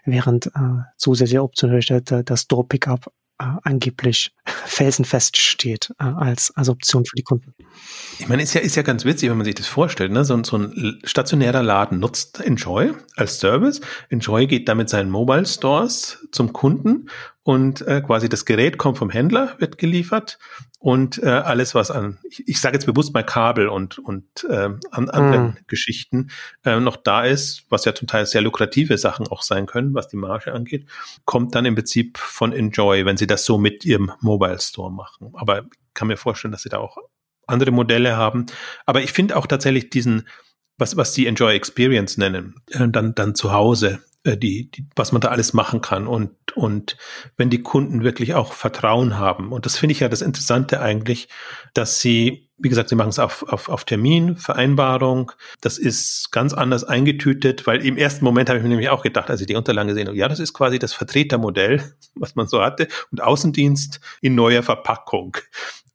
während 0.04 0.48
äh, 0.48 0.84
zusätzliche 0.98 1.44
Option 1.44 1.72
der, 1.72 2.24
der 2.24 2.38
Store-Pickup 2.38 3.08
äh, 3.08 3.27
angeblich 3.38 4.32
felsenfest 4.46 5.38
steht 5.38 5.94
äh, 6.00 6.04
als, 6.04 6.52
als 6.56 6.70
Option 6.70 7.06
für 7.06 7.16
die 7.16 7.24
Kunden. 7.24 7.54
Ich 8.20 8.28
meine, 8.28 8.44
ist 8.44 8.54
ja, 8.54 8.62
ist 8.62 8.76
ja 8.76 8.82
ganz 8.82 9.06
witzig, 9.06 9.30
wenn 9.30 9.38
man 9.38 9.46
sich 9.46 9.56
das 9.56 9.68
vorstellt. 9.68 10.12
Ne? 10.12 10.26
So, 10.26 10.42
so 10.44 10.58
ein 10.58 11.00
stationärer 11.04 11.64
Laden 11.64 12.00
nutzt 12.00 12.40
Enjoy 12.40 12.94
als 13.16 13.40
Service. 13.40 13.82
Enjoy 14.10 14.48
geht 14.48 14.68
damit 14.68 14.90
seinen 14.90 15.10
Mobile 15.10 15.46
Stores 15.46 16.28
zum 16.32 16.54
Kunden 16.54 17.10
und 17.48 17.80
äh, 17.88 18.02
quasi 18.02 18.28
das 18.28 18.44
Gerät 18.44 18.78
kommt 18.78 18.98
vom 18.98 19.10
Händler, 19.10 19.56
wird 19.58 19.78
geliefert 19.78 20.38
und 20.80 21.24
äh, 21.24 21.30
alles, 21.30 21.76
was 21.76 21.92
an, 21.92 22.20
ich, 22.30 22.46
ich 22.46 22.60
sage 22.60 22.76
jetzt 22.76 22.88
bewusst 22.88 23.14
mal 23.14 23.24
Kabel 23.24 23.70
und, 23.70 24.00
und 24.00 24.44
äh, 24.50 24.72
an 24.92 25.10
anderen 25.10 25.46
mm. 25.52 25.58
Geschichten 25.68 26.30
äh, 26.66 26.78
noch 26.82 26.98
da 26.98 27.24
ist, 27.24 27.64
was 27.70 27.86
ja 27.86 27.96
zum 27.96 28.06
Teil 28.06 28.26
sehr 28.26 28.42
lukrative 28.42 28.98
Sachen 28.98 29.30
auch 29.30 29.44
sein 29.44 29.66
können, 29.66 29.94
was 29.94 30.10
die 30.10 30.18
Marge 30.18 30.52
angeht, 30.52 30.88
kommt 31.24 31.56
dann 31.56 31.64
im 31.64 31.76
Prinzip 31.76 32.18
von 32.18 32.52
Enjoy, 32.52 33.06
wenn 33.06 33.16
sie 33.16 33.28
das 33.28 33.46
so 33.46 33.58
mit 33.58 33.86
ihrem 33.86 34.12
Mobile 34.20 34.60
Store 34.60 34.92
machen. 34.92 35.32
Aber 35.36 35.60
ich 35.60 35.94
kann 35.94 36.10
mir 36.10 36.18
vorstellen, 36.18 36.52
dass 36.52 36.64
sie 36.64 36.70
da 36.70 36.80
auch 36.80 36.98
andere 37.46 37.72
Modelle 37.72 38.18
haben. 38.18 38.48
Aber 38.86 39.04
ich 39.04 39.14
finde 39.14 39.38
auch 39.38 39.48
tatsächlich 39.48 39.90
diesen, 39.90 40.28
was, 40.78 40.98
was 40.98 41.14
die 41.14 41.28
Enjoy 41.28 41.56
Experience 41.56 42.18
nennen, 42.18 42.56
äh, 42.72 42.90
dann, 42.90 43.16
dann 43.16 43.36
zu 43.36 43.54
Hause 43.54 44.02
die, 44.36 44.70
die, 44.72 44.86
was 44.96 45.12
man 45.12 45.22
da 45.22 45.30
alles 45.30 45.54
machen 45.54 45.82
kann 45.82 46.08
und, 46.08 46.32
und 46.56 46.98
wenn 47.38 47.50
die 47.50 47.62
Kunden 47.62 48.04
wirklich 48.04 48.34
auch 48.34 48.54
Vertrauen 48.54 49.18
haben. 49.18 49.52
Und 49.52 49.66
das 49.66 49.78
finde 49.78 49.94
ich 49.94 50.00
ja 50.00 50.10
das 50.10 50.22
Interessante 50.22 50.82
eigentlich, 50.82 51.30
dass 51.74 52.00
sie, 52.00 52.50
wie 52.58 52.70
gesagt, 52.70 52.90
sie 52.90 52.96
machen 52.96 53.10
es 53.10 53.20
auf, 53.20 53.44
auf, 53.44 53.70
auf 53.70 53.86
Termin, 53.86 54.36
Vereinbarung. 54.36 55.32
Das 55.62 55.78
ist 55.78 56.32
ganz 56.32 56.54
anders 56.54 56.84
eingetütet, 56.84 57.68
weil 57.68 57.86
im 57.86 57.98
ersten 57.98 58.26
Moment 58.26 58.50
habe 58.50 58.58
ich 58.58 58.64
mir 58.64 58.70
nämlich 58.70 58.90
auch 58.90 59.04
gedacht, 59.04 59.30
als 59.30 59.42
ich 59.42 59.48
die 59.48 59.56
Unterlagen 59.56 59.88
gesehen 59.88 60.08
habe, 60.08 60.18
ja, 60.18 60.28
das 60.28 60.40
ist 60.40 60.54
quasi 60.54 60.80
das 60.80 60.94
Vertretermodell, 60.94 61.94
was 62.16 62.36
man 62.36 62.48
so 62.48 62.62
hatte 62.62 62.88
und 63.12 63.22
Außendienst 63.22 64.00
in 64.22 64.36
neuer 64.36 64.64
Verpackung. 64.64 65.38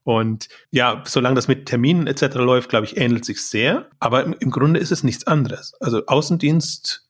Und 0.05 0.49
ja, 0.71 1.03
solange 1.07 1.37
das 1.37 1.49
mit 1.49 1.67
Terminen 1.67 2.07
etc. 2.07 2.35
läuft, 2.37 2.71
glaube 2.71 2.87
ich, 2.87 2.97
ähnelt 2.97 3.25
sich 3.25 3.45
sehr. 3.47 3.89
Aber 4.01 4.25
im, 4.25 4.35
im 4.35 4.51
Grunde 4.51 4.81
ist 4.81 4.91
es 4.91 5.05
nichts 5.05 5.27
anderes. 5.27 5.75
Also 5.81 6.07
Außendienst 6.07 7.09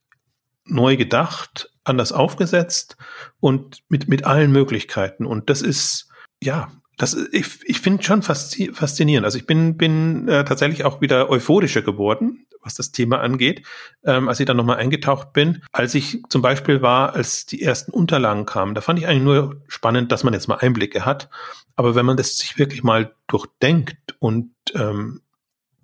neu 0.65 0.97
gedacht, 0.97 1.71
anders 1.85 2.13
aufgesetzt 2.13 2.97
und 3.41 3.83
mit, 3.89 4.09
mit 4.09 4.25
allen 4.25 4.53
Möglichkeiten. 4.53 5.27
Und 5.27 5.51
das 5.51 5.63
ist, 5.63 6.09
ja, 6.43 6.71
das, 6.99 7.17
ich, 7.33 7.61
ich 7.65 7.81
finde 7.81 8.03
schon 8.03 8.23
faszinierend. 8.23 9.25
Also 9.25 9.39
ich 9.39 9.47
bin, 9.47 9.77
bin 9.77 10.29
äh, 10.29 10.45
tatsächlich 10.45 10.85
auch 10.85 11.01
wieder 11.01 11.31
euphorischer 11.31 11.83
geworden, 11.83 12.47
was 12.63 12.75
das 12.75 12.93
Thema 12.93 13.21
angeht, 13.21 13.67
ähm, 14.05 14.29
als 14.29 14.39
ich 14.39 14.47
dann 14.47 14.57
nochmal 14.57 14.77
eingetaucht 14.77 15.33
bin. 15.33 15.63
Als 15.73 15.95
ich 15.95 16.23
zum 16.29 16.43
Beispiel 16.43 16.81
war, 16.81 17.15
als 17.15 17.47
die 17.47 17.63
ersten 17.63 17.91
Unterlagen 17.91 18.47
kamen, 18.47 18.75
da 18.75 18.81
fand 18.81 18.99
ich 18.99 19.09
eigentlich 19.09 19.25
nur 19.25 19.63
spannend, 19.67 20.13
dass 20.13 20.23
man 20.23 20.33
jetzt 20.33 20.47
mal 20.47 20.59
Einblicke 20.59 21.05
hat. 21.05 21.29
Aber 21.75 21.95
wenn 21.95 22.07
man 22.07 22.17
das 22.17 22.37
sich 22.37 22.59
wirklich 22.59 22.85
mal 22.85 23.15
durchdenkt 23.27 24.15
und 24.21 24.53
ähm, 24.75 25.23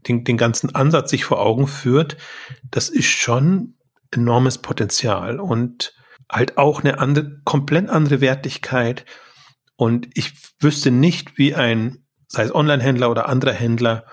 den, 0.07 0.25
den 0.25 0.37
ganzen 0.37 0.75
Ansatz 0.75 1.11
sich 1.11 1.25
vor 1.25 1.41
Augen 1.41 1.67
führt, 1.67 2.17
das 2.71 2.89
ist 2.89 3.07
schon 3.07 3.75
enormes 4.11 4.59
Potenzial 4.59 5.41
und 5.41 5.95
halt 6.31 6.59
auch 6.59 6.83
eine 6.83 6.99
andere, 6.99 7.41
komplett 7.45 7.89
andere 7.89 8.21
Wertigkeit. 8.21 9.05
Und 9.77 10.09
ich 10.15 10.33
wüsste 10.61 10.91
nicht, 10.91 11.39
wie 11.39 11.55
ein, 11.55 12.05
sei 12.27 12.45
es 12.45 12.55
Online-Händler 12.55 13.11
oder 13.11 13.29
anderer 13.29 13.53
Händler, 13.53 14.05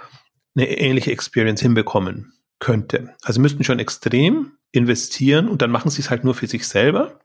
eine 0.56 0.70
ähnliche 0.70 1.12
Experience 1.12 1.62
hinbekommen 1.62 2.34
könnte. 2.60 3.16
Also 3.24 3.42
müssten 3.42 3.64
schon 3.64 3.80
extrem 3.80 4.54
investieren 4.72 5.50
und 5.50 5.62
dann 5.62 5.72
machen 5.72 5.90
sie 5.90 6.02
es 6.02 6.10
halt 6.10 6.24
nur 6.24 6.36
für 6.36 6.48
sich 6.48 6.68
selber. 6.68 7.20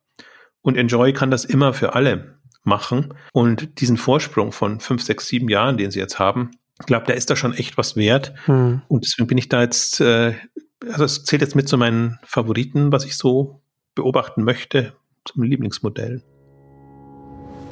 Und 0.63 0.77
Enjoy 0.77 1.13
kann 1.13 1.31
das 1.31 1.45
immer 1.45 1.73
für 1.73 1.95
alle 1.95 2.41
machen. 2.65 3.15
Und 3.33 3.81
diesen 3.81 3.97
Vorsprung 3.97 4.53
von 4.53 4.81
fünf, 4.81 5.03
sechs, 5.03 5.29
sieben 5.29 5.49
Jahren, 5.49 5.77
den 5.77 5.91
sie 5.91 5.99
jetzt 5.99 6.19
haben, 6.19 6.51
ich 6.81 6.87
glaube, 6.87 7.07
da 7.07 7.13
ist 7.13 7.29
da 7.29 7.37
schon 7.37 7.55
echt 7.55 7.77
was 7.77 7.95
wert. 7.95 8.33
Hm. 8.47 8.83
Und 8.89 9.05
deswegen 9.05 9.27
bin 9.27 9.39
ich 9.39 9.49
da 9.49 9.61
jetzt 9.61 10.01
äh, 10.01 10.35
also 10.89 11.05
es 11.05 11.25
zählt 11.25 11.43
jetzt 11.43 11.57
mit 11.57 11.69
zu 11.69 11.77
meinen 11.77 12.19
Favoriten, 12.25 12.93
was 12.93 13.05
ich 13.05 13.17
so 13.17 13.61
beobachten 13.95 14.45
möchte, 14.45 14.95
zum 15.25 15.43
Lieblingsmodell. 15.43 16.23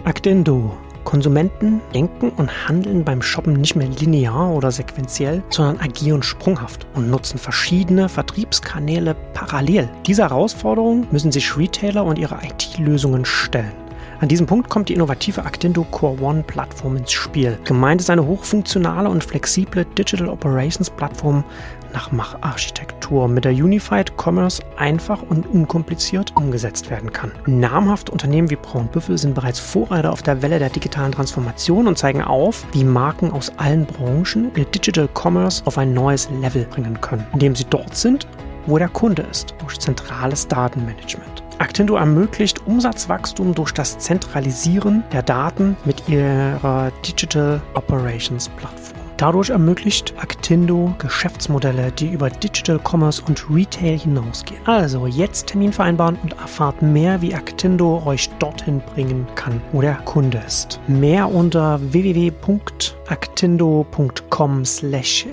Actendo. 0.04 0.76
Konsumenten 1.04 1.80
denken 1.94 2.28
und 2.36 2.68
handeln 2.68 3.02
beim 3.02 3.22
Shoppen 3.22 3.54
nicht 3.54 3.76
mehr 3.76 3.88
linear 3.88 4.50
oder 4.50 4.70
sequenziell, 4.70 5.42
sondern 5.48 5.80
agieren 5.80 6.22
sprunghaft 6.22 6.86
und 6.94 7.08
nutzen 7.08 7.38
verschiedene 7.38 8.10
Vertriebskanäle 8.10 9.16
parallel. 9.32 9.88
Dieser 10.06 10.24
Herausforderung 10.24 11.06
müssen 11.10 11.32
sich 11.32 11.56
Retailer 11.56 12.04
und 12.04 12.18
ihre 12.18 12.38
IT-Lösungen 12.44 13.24
stellen. 13.24 13.72
An 14.20 14.28
diesem 14.28 14.46
Punkt 14.46 14.68
kommt 14.68 14.88
die 14.88 14.94
innovative 14.94 15.44
Actendo 15.44 15.84
Core 15.84 16.20
One 16.20 16.42
Plattform 16.42 16.96
ins 16.96 17.12
Spiel. 17.12 17.56
Gemeint 17.64 18.00
ist 18.00 18.10
eine 18.10 18.26
hochfunktionale 18.26 19.08
und 19.08 19.22
flexible 19.22 19.84
Digital 19.96 20.28
Operations 20.28 20.90
Plattform 20.90 21.44
nach 21.92 22.12
Macharchitektur, 22.12 23.28
mit 23.28 23.44
der 23.44 23.52
Unified 23.52 24.12
Commerce 24.16 24.62
einfach 24.76 25.22
und 25.22 25.46
unkompliziert 25.46 26.36
umgesetzt 26.36 26.90
werden 26.90 27.12
kann. 27.12 27.32
Namhafte 27.46 28.12
Unternehmen 28.12 28.50
wie 28.50 28.56
Braunbüffel 28.56 29.18
sind 29.18 29.34
bereits 29.34 29.58
Vorreiter 29.58 30.12
auf 30.12 30.22
der 30.22 30.42
Welle 30.42 30.58
der 30.58 30.70
digitalen 30.70 31.12
Transformation 31.12 31.86
und 31.86 31.98
zeigen 31.98 32.22
auf, 32.22 32.66
wie 32.72 32.84
Marken 32.84 33.32
aus 33.32 33.52
allen 33.56 33.86
Branchen 33.86 34.50
ihr 34.56 34.64
Digital 34.64 35.08
Commerce 35.14 35.62
auf 35.64 35.78
ein 35.78 35.94
neues 35.94 36.28
Level 36.40 36.64
bringen 36.64 37.00
können, 37.00 37.26
indem 37.32 37.54
sie 37.54 37.66
dort 37.68 37.96
sind, 37.96 38.26
wo 38.66 38.78
der 38.78 38.88
Kunde 38.88 39.22
ist, 39.22 39.54
durch 39.60 39.78
zentrales 39.78 40.46
Datenmanagement. 40.46 41.42
Actendo 41.58 41.96
ermöglicht 41.96 42.64
Umsatzwachstum 42.66 43.54
durch 43.54 43.72
das 43.72 43.98
Zentralisieren 43.98 45.02
der 45.12 45.22
Daten 45.22 45.76
mit 45.84 46.08
ihrer 46.08 46.92
Digital 47.04 47.60
Operations 47.74 48.48
Plattform. 48.50 48.77
Dadurch 49.18 49.50
ermöglicht 49.50 50.14
Actindo 50.16 50.94
Geschäftsmodelle, 50.98 51.90
die 51.90 52.06
über 52.06 52.30
Digital 52.30 52.78
Commerce 52.78 53.20
und 53.26 53.44
Retail 53.50 53.98
hinausgehen. 53.98 54.64
Also 54.64 55.08
jetzt 55.08 55.48
Termin 55.48 55.72
vereinbaren 55.72 56.16
und 56.22 56.34
erfahrt 56.34 56.82
mehr, 56.82 57.20
wie 57.20 57.34
Actindo 57.34 58.00
euch 58.06 58.30
dorthin 58.38 58.80
bringen 58.94 59.26
kann, 59.34 59.60
wo 59.72 59.80
der 59.80 59.96
Kunde 60.04 60.40
ist. 60.46 60.78
Mehr 60.86 61.28
unter 61.28 61.80
www.actindo.com 61.92 64.64
slash 64.64 65.26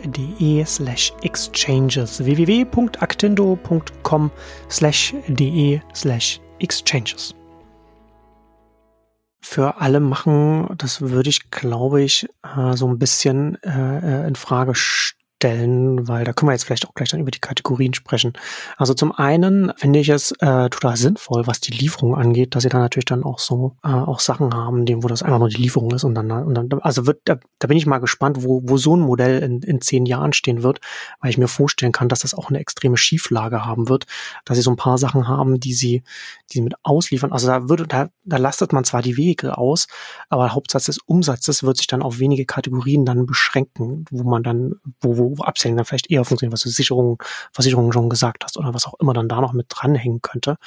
exchanges 1.22 2.26
www.actindo.com 2.26 4.32
slash 4.68 5.14
de 5.28 5.80
slash 5.94 6.42
exchanges 6.60 7.36
für 9.46 9.80
alle 9.80 10.00
machen, 10.00 10.68
das 10.78 11.02
würde 11.02 11.30
ich, 11.30 11.52
glaube 11.52 12.02
ich, 12.02 12.28
äh, 12.44 12.76
so 12.76 12.88
ein 12.88 12.98
bisschen 12.98 13.62
äh, 13.64 14.24
äh, 14.24 14.28
in 14.28 14.36
Frage 14.36 14.74
stellen 14.74 15.25
vorstellen, 15.46 16.08
weil 16.08 16.24
da 16.24 16.34
können 16.34 16.50
wir 16.50 16.54
jetzt 16.54 16.64
vielleicht 16.64 16.88
auch 16.88 16.94
gleich 16.94 17.10
dann 17.10 17.20
über 17.20 17.32
die 17.32 17.40
Kategorien 17.40 17.94
sprechen. 17.94 18.34
Also 18.78 18.94
zum 18.94 19.12
einen 19.12 19.72
finde 19.78 20.00
ich 20.00 20.10
es 20.10 20.32
äh, 20.40 20.70
total 20.70 20.98
sinnvoll, 20.98 21.46
was 21.48 21.60
die 21.60 21.72
Lieferung 21.72 22.16
angeht, 22.16 22.56
dass 22.56 22.64
sie 22.64 22.70
dann 22.70 22.82
natürlich 22.82 23.06
dann 23.06 23.24
auch 23.24 23.40
so 23.40 23.76
äh, 23.84 23.90
auch 23.90 24.20
Sachen 24.20 24.54
haben, 24.54 24.86
dem, 24.86 25.04
wo 25.04 25.08
das 25.08 25.24
einfach 25.24 25.40
nur 25.40 25.50
die 25.50 25.62
Lieferung 25.62 25.92
ist 25.92 26.04
und 26.04 26.16
dann, 26.16 26.32
und 26.32 26.56
dann 26.56 26.70
also 26.82 27.06
wird, 27.06 27.22
da, 27.26 27.38
da 27.60 27.68
bin 27.68 27.78
ich 27.78 27.86
mal 27.86 28.00
gespannt, 28.00 28.44
wo, 28.44 28.62
wo 28.66 28.78
so 28.78 28.96
ein 28.96 29.02
Modell 29.02 29.42
in, 29.42 29.62
in 29.62 29.82
zehn 29.82 30.06
Jahren 30.06 30.34
stehen 30.34 30.64
wird, 30.64 30.80
weil 31.22 31.30
ich 31.30 31.38
mir 31.38 31.48
vorstellen 31.48 31.92
kann, 31.92 32.10
dass 32.10 32.20
das 32.20 32.34
auch 32.34 32.50
eine 32.50 32.60
extreme 32.60 32.98
Schieflage 32.98 33.66
haben 33.66 33.88
wird, 33.88 34.06
dass 34.46 34.58
sie 34.58 34.64
so 34.64 34.72
ein 34.72 34.78
paar 34.78 34.98
Sachen 34.98 35.28
haben, 35.28 35.60
die 35.60 35.74
sie, 35.74 36.04
die 36.52 36.58
sie 36.58 36.62
mit 36.62 36.76
ausliefern. 36.84 37.32
Also 37.32 37.48
da 37.48 37.70
würde, 37.70 37.88
da, 37.88 38.10
da 38.24 38.38
lastet 38.38 38.74
man 38.74 38.84
zwar 38.84 39.02
die 39.02 39.18
Wege 39.18 39.58
aus, 39.58 39.88
aber 40.30 40.54
Hauptsatz 40.54 40.86
des 40.86 40.98
Umsatzes 40.98 41.64
wird 41.64 41.78
sich 41.78 41.88
dann 41.88 42.02
auf 42.02 42.20
wenige 42.20 42.46
Kategorien 42.46 43.06
dann 43.06 43.26
beschränken, 43.26 44.06
wo 44.10 44.24
man 44.24 44.44
dann, 44.44 44.76
wo, 45.02 45.18
wo, 45.18 45.35
wo 45.38 45.44
Upselling 45.44 45.76
dann 45.78 45.86
vielleicht 45.86 46.12
eher 46.12 46.26
funktioniert, 46.26 46.54
was 46.54 46.62
du 46.62 46.70
Sicherungen, 46.70 47.18
Versicherungen 47.52 47.92
schon 47.92 48.10
gesagt 48.10 48.44
hast 48.44 48.58
oder 48.58 48.74
was 48.74 48.86
auch 48.86 48.96
immer 49.00 49.14
dann 49.14 49.28
da 49.28 49.42
noch 49.42 49.54
mit 49.54 49.68
dranhängen 49.70 50.22
könnte. 50.22 50.58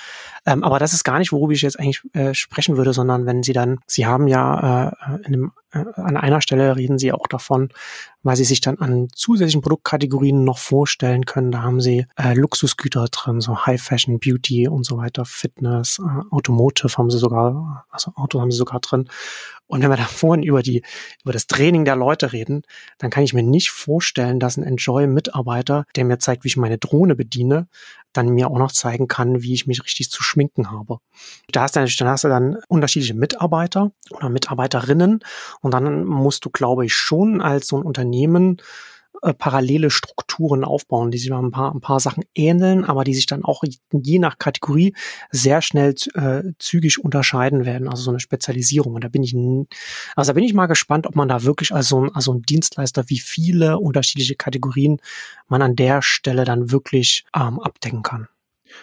Ähm, 0.46 0.64
aber 0.64 0.78
das 0.78 0.92
ist 0.92 1.04
gar 1.04 1.18
nicht, 1.18 1.32
worüber 1.32 1.52
ich 1.52 1.62
jetzt 1.62 1.78
eigentlich 1.78 2.02
äh, 2.14 2.34
sprechen 2.34 2.76
würde, 2.76 2.92
sondern 2.92 3.26
wenn 3.26 3.42
sie 3.42 3.52
dann, 3.52 3.78
sie 3.86 4.06
haben 4.06 4.28
ja 4.28 4.90
äh, 4.90 5.16
in 5.26 5.26
einem, 5.26 5.52
äh, 5.72 5.84
an 5.96 6.16
einer 6.16 6.40
Stelle 6.40 6.76
reden 6.76 6.98
sie 6.98 7.12
auch 7.12 7.26
davon, 7.26 7.70
weil 8.22 8.36
sie 8.36 8.44
sich 8.44 8.60
dann 8.60 8.78
an 8.78 9.08
zusätzlichen 9.14 9.60
Produktkategorien 9.60 10.44
noch 10.44 10.58
vorstellen 10.58 11.24
können. 11.24 11.52
Da 11.52 11.62
haben 11.62 11.80
sie 11.80 12.06
äh, 12.16 12.34
Luxusgüter 12.34 13.06
drin, 13.10 13.40
so 13.40 13.66
High 13.66 13.80
Fashion, 13.80 14.18
Beauty 14.18 14.68
und 14.68 14.84
so 14.84 14.98
weiter, 14.98 15.24
Fitness, 15.24 15.98
äh, 16.00 16.34
Automotive 16.34 16.96
haben 16.96 17.10
sie 17.10 17.18
sogar, 17.18 17.86
also 17.90 18.12
Auto 18.16 18.40
haben 18.40 18.50
sie 18.50 18.58
sogar 18.58 18.80
drin. 18.80 19.08
Und 19.66 19.82
wenn 19.82 19.90
wir 19.90 19.96
da 19.96 20.04
vorhin 20.06 20.42
über 20.42 20.62
die, 20.62 20.82
über 21.22 21.32
das 21.32 21.46
Training 21.46 21.84
der 21.84 21.96
Leute 21.96 22.32
reden, 22.32 22.62
dann 22.98 23.10
kann 23.10 23.22
ich 23.22 23.34
mir 23.34 23.42
nicht 23.42 23.70
vorstellen, 23.70 24.40
dass 24.40 24.56
ein 24.56 24.64
Enjoy-Mitarbeiter, 24.64 25.84
der 25.94 26.04
mir 26.04 26.18
zeigt, 26.18 26.44
wie 26.44 26.48
ich 26.48 26.56
meine 26.56 26.78
Drohne 26.78 27.14
bediene, 27.14 27.68
dann 28.18 28.28
mir 28.34 28.50
auch 28.50 28.58
noch 28.58 28.72
zeigen 28.72 29.08
kann, 29.08 29.42
wie 29.42 29.54
ich 29.54 29.66
mich 29.66 29.82
richtig 29.84 30.10
zu 30.10 30.22
schminken 30.22 30.70
habe. 30.70 30.98
Da 31.50 31.62
hast 31.62 31.76
du 31.76 31.80
dann, 31.80 32.08
hast 32.08 32.24
du 32.24 32.28
dann 32.28 32.58
unterschiedliche 32.68 33.14
Mitarbeiter 33.14 33.92
oder 34.10 34.28
Mitarbeiterinnen 34.28 35.20
und 35.60 35.70
dann 35.72 36.04
musst 36.04 36.44
du, 36.44 36.50
glaube 36.50 36.84
ich, 36.84 36.94
schon 36.94 37.40
als 37.40 37.68
so 37.68 37.76
ein 37.76 37.82
Unternehmen 37.82 38.60
äh, 39.22 39.34
parallele 39.34 39.90
Strukturen 39.90 40.64
aufbauen, 40.64 41.10
die 41.10 41.18
sich 41.18 41.32
ein 41.32 41.50
paar, 41.50 41.74
ein 41.74 41.80
paar 41.80 42.00
Sachen 42.00 42.24
ähneln, 42.34 42.84
aber 42.84 43.04
die 43.04 43.14
sich 43.14 43.26
dann 43.26 43.44
auch 43.44 43.62
je 43.92 44.18
nach 44.18 44.38
Kategorie 44.38 44.94
sehr 45.30 45.62
schnell 45.62 45.94
äh, 46.14 46.42
zügig 46.58 47.02
unterscheiden 47.02 47.64
werden. 47.64 47.88
Also 47.88 48.02
so 48.02 48.10
eine 48.10 48.20
Spezialisierung. 48.20 48.94
Und 48.94 49.04
da 49.04 49.08
bin 49.08 49.22
ich, 49.22 49.34
also 50.14 50.30
da 50.30 50.32
bin 50.34 50.44
ich 50.44 50.54
mal 50.54 50.66
gespannt, 50.66 51.06
ob 51.06 51.16
man 51.16 51.28
da 51.28 51.42
wirklich 51.42 51.72
als 51.72 51.88
so 51.88 52.02
ein, 52.02 52.14
als 52.14 52.24
so 52.24 52.32
ein 52.32 52.42
Dienstleister, 52.42 53.04
wie 53.08 53.18
viele 53.18 53.78
unterschiedliche 53.78 54.36
Kategorien 54.36 55.00
man 55.48 55.62
an 55.62 55.76
der 55.76 56.02
Stelle 56.02 56.44
dann 56.44 56.70
wirklich 56.70 57.24
ähm, 57.34 57.60
abdecken 57.60 58.02
kann. 58.02 58.28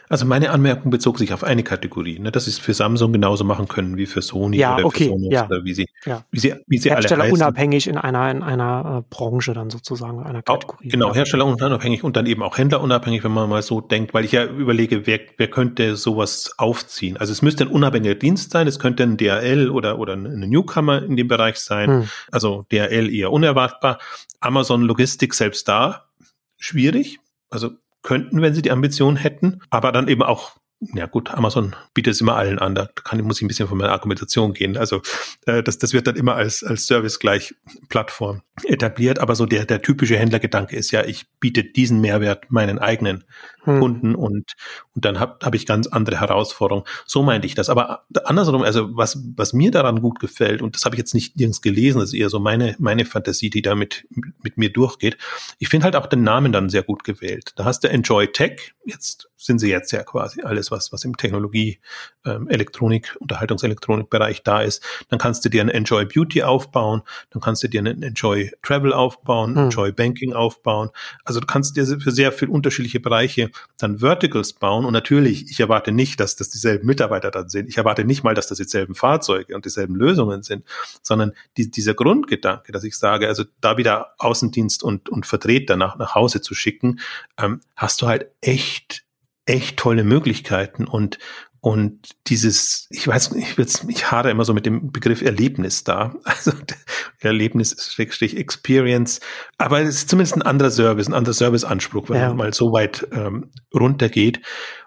Also 0.10 0.26
meine 0.26 0.52
Anmerkung 0.52 0.92
bezog 0.92 1.18
sich 1.18 1.34
auf 1.34 1.44
eine 1.44 1.64
Kategorie, 1.64 2.20
ne, 2.20 2.32
dass 2.32 2.46
sie 2.46 2.52
es 2.52 2.60
für 2.60 2.74
Samsung 2.74 3.14
genauso 3.14 3.44
machen 3.44 3.68
können 3.68 3.98
wie 3.98 4.06
für 4.06 4.22
Sony 4.22 4.58
ja, 4.58 4.76
oder 4.76 4.86
okay, 4.86 5.06
für 5.06 5.10
Sonos 5.12 5.32
ja, 5.32 5.46
oder 5.46 5.64
wie 5.64 5.74
sie, 5.74 5.88
ja. 6.06 6.24
wie 6.32 6.40
sie, 6.40 6.56
wie 6.68 6.78
sie 6.78 6.92
alle 6.92 7.08
heißen. 7.08 7.32
unabhängig 7.32 7.88
in 7.88 7.98
einer, 7.98 8.30
in 8.32 8.44
einer 8.44 9.04
äh, 9.04 9.08
Branche 9.10 9.54
dann 9.54 9.70
sozusagen, 9.70 10.24
einer 10.24 10.42
Kategorie. 10.42 10.88
Auch, 10.88 10.92
genau, 10.92 11.14
Hersteller 11.14 11.46
unabhängig 11.46 12.04
und 12.04 12.16
dann 12.16 12.26
eben 12.26 12.44
auch 12.44 12.58
Händler 12.58 12.82
unabhängig, 12.82 13.24
wenn 13.24 13.32
man 13.32 13.50
mal 13.50 13.62
so 13.62 13.82
denkt, 13.82 14.14
weil 14.14 14.26
ich 14.26 14.32
ja 14.32 14.46
überlege, 14.46 15.08
wer, 15.08 15.20
wer 15.38 15.48
könnte 15.50 15.96
sowas 15.96 16.54
aufziehen? 16.58 17.18
Also 17.18 17.32
es 17.32 17.42
müsste 17.42 17.66
ein 17.66 17.70
unabhängiger 17.70 18.16
Dienst 18.16 18.52
sein, 18.52 18.68
es 18.68 18.80
könnte 18.80 19.04
ein 19.04 19.18
DRL 19.18 19.70
oder, 19.70 20.00
oder 20.00 20.14
eine 20.14 20.48
Newcomer 20.48 21.04
in 21.04 21.16
dem 21.16 21.28
Bereich 21.28 21.58
sein. 21.58 21.90
Hm. 21.90 22.10
Also 22.32 22.66
DRL 22.72 23.14
eher 23.14 23.32
unerwartbar. 23.32 24.00
Amazon 24.40 24.84
Logistik 24.84 25.34
selbst 25.34 25.68
da, 25.68 26.06
schwierig. 26.58 27.20
Also 27.50 27.72
könnten, 28.06 28.42
wenn 28.42 28.54
sie 28.54 28.62
die 28.62 28.72
Ambition 28.72 29.18
hätten, 29.18 29.62
aber 29.70 29.92
dann 29.92 30.08
eben 30.08 30.24
auch 30.24 30.58
ja 30.94 31.06
gut, 31.06 31.32
Amazon 31.32 31.76
bietet 31.94 32.14
es 32.14 32.22
immer 32.22 32.36
allen 32.36 32.60
an. 32.60 32.76
Da 32.76 32.88
kann, 32.88 33.22
muss 33.22 33.38
ich 33.38 33.44
ein 33.44 33.48
bisschen 33.48 33.68
von 33.68 33.78
meiner 33.78 33.92
Argumentation 33.92 34.54
gehen. 34.54 34.78
Also 34.78 35.02
äh, 35.46 35.64
das, 35.64 35.78
das 35.78 35.94
wird 35.94 36.08
dann 36.08 36.16
immer 36.16 36.36
als, 36.36 36.64
als 36.64 36.86
Service 36.86 37.20
gleich 37.20 37.56
Plattform 37.90 38.42
etabliert. 38.64 39.20
Aber 39.20 39.36
so 39.36 39.46
der, 39.46 39.66
der 39.66 39.82
typische 39.82 40.18
Händlergedanke 40.18 40.76
ist 40.76 40.92
ja, 40.92 41.04
ich 41.04 41.26
biete 41.40 41.64
diesen 41.64 42.02
Mehrwert 42.02 42.52
meinen 42.52 42.80
eigenen 42.80 43.24
hm. 43.62 43.80
Kunden 43.80 44.16
und, 44.16 44.54
und 44.94 45.06
dann 45.06 45.20
habe 45.20 45.38
hab 45.44 45.56
ich 45.56 45.66
ganz 45.66 45.88
andere 45.88 46.20
Herausforderungen. 46.20 46.86
So 47.06 47.24
meinte 47.24 47.48
ich 47.48 47.56
das. 47.56 47.70
Aber 47.70 48.06
andersrum, 48.24 48.62
also 48.62 48.96
was, 48.96 49.20
was 49.36 49.54
mir 49.54 49.72
daran 49.72 50.02
gut 50.02 50.20
gefällt, 50.20 50.62
und 50.62 50.76
das 50.76 50.86
habe 50.86 50.96
ich 50.96 51.00
jetzt 51.00 51.14
nicht 51.14 51.38
nirgends 51.38 51.62
gelesen, 51.62 52.00
das 52.00 52.10
ist 52.10 52.20
eher 52.20 52.30
so 52.30 52.40
meine, 52.40 52.76
meine 52.80 53.06
Fantasie, 53.06 53.50
die 53.50 53.62
da 53.62 53.76
mit, 53.76 54.08
mit 54.44 54.58
mir 54.58 54.72
durchgeht. 54.72 55.18
Ich 55.58 55.70
finde 55.70 55.86
halt 55.86 55.96
auch 55.96 56.08
den 56.08 56.24
Namen 56.24 56.52
dann 56.52 56.70
sehr 56.70 56.84
gut 56.84 57.04
gewählt. 57.04 57.54
Da 57.56 57.66
hast 57.66 57.84
du 57.84 57.90
Enjoy 57.90 58.28
Tech, 58.28 58.74
jetzt 58.86 59.30
sind 59.38 59.60
sie 59.60 59.70
jetzt 59.70 59.92
ja 59.92 60.04
quasi 60.04 60.42
alles, 60.42 60.72
was, 60.72 60.92
was 60.92 61.04
im 61.04 61.18
Technologie, 61.18 61.80
ähm, 62.26 62.48
Elektronik, 62.50 63.16
Unterhaltungselektronikbereich 63.20 64.44
da 64.44 64.62
ist. 64.62 64.84
Dann 65.10 65.20
kannst 65.20 65.44
du 65.46 65.50
dir 65.50 65.62
einen 65.62 65.70
Enjoy 65.70 66.06
Beauty 66.06 66.44
aufbauen, 66.44 67.02
dann 67.30 67.42
kannst 67.42 67.64
du 67.64 67.68
dir 67.68 67.80
einen 67.80 68.02
Enjoy 68.02 68.52
Travel 68.62 68.94
aufbauen, 68.94 69.56
hm. 69.56 69.66
Enjoy 69.66 69.92
Banking 69.92 70.34
aufbauen. 70.34 70.90
Also 71.24 71.40
du 71.40 71.48
kannst 71.48 71.76
dir 71.76 71.86
für 71.86 72.12
sehr 72.12 72.32
viel 72.32 72.50
unterschiedliche 72.50 73.00
Bereiche 73.00 73.52
dann 73.78 74.00
Verticals 74.00 74.54
bauen. 74.54 74.86
Und 74.86 74.94
natürlich, 74.94 75.50
ich 75.50 75.60
erwarte 75.60 75.92
nicht, 75.92 76.20
dass 76.20 76.36
das 76.36 76.50
dieselben 76.50 76.86
Mitarbeiter 76.86 77.32
dann 77.32 77.50
sind. 77.50 77.70
Ich 77.70 77.78
erwarte 77.78 78.06
nicht 78.06 78.24
mal, 78.24 78.34
dass 78.34 78.48
das 78.48 78.58
dieselben 78.58 78.96
Fahrzeuge 78.96 79.56
und 79.56 79.66
dieselben 79.66 79.96
Lösungen 79.96 80.44
sind, 80.44 80.66
sondern 81.02 81.34
die, 81.58 81.70
dieser 81.70 81.94
Grundgedanke, 81.94 82.72
dass 82.72 82.84
ich 82.84 82.98
sage, 82.98 83.28
also 83.28 83.44
da 83.62 83.78
wieder 83.78 84.14
Außendienst 84.18 84.84
und, 84.84 85.10
und 85.10 85.26
Vertreter 85.26 85.76
nach, 85.76 85.98
nach 85.98 86.16
Hause 86.16 86.42
zu 86.42 86.54
schicken, 86.54 87.00
ähm, 87.38 87.62
hast 87.76 88.02
du 88.02 88.08
halt 88.08 88.28
echt 88.42 89.05
echt 89.46 89.78
tolle 89.78 90.04
Möglichkeiten 90.04 90.86
und 90.86 91.18
und 91.66 92.12
dieses, 92.28 92.86
ich 92.92 93.08
weiß, 93.08 93.32
ich, 93.32 93.58
ich 93.88 94.12
haare 94.12 94.30
immer 94.30 94.46
so 94.46 94.54
mit 94.54 94.68
dem 94.68 94.92
Begriff 94.92 95.24
Erlebnis 95.24 95.84
da. 95.84 96.14
Also 96.24 96.52
Erlebnis 97.22 97.72
ist 97.72 97.92
Schrägstrich 97.92 98.38
Experience. 98.38 99.20
Aber 99.58 99.82
es 99.82 99.96
ist 99.96 100.10
zumindest 100.10 100.36
ein 100.36 100.44
anderer 100.44 100.70
Service, 100.70 101.08
ein 101.08 101.16
anderer 101.16 101.34
Serviceanspruch, 101.34 102.08
wenn 102.10 102.22
ja. 102.22 102.28
man 102.28 102.38
mal 102.38 102.54
so 102.54 102.72
weit 102.72 103.08
ähm, 103.12 103.50
runtergeht. 103.74 104.42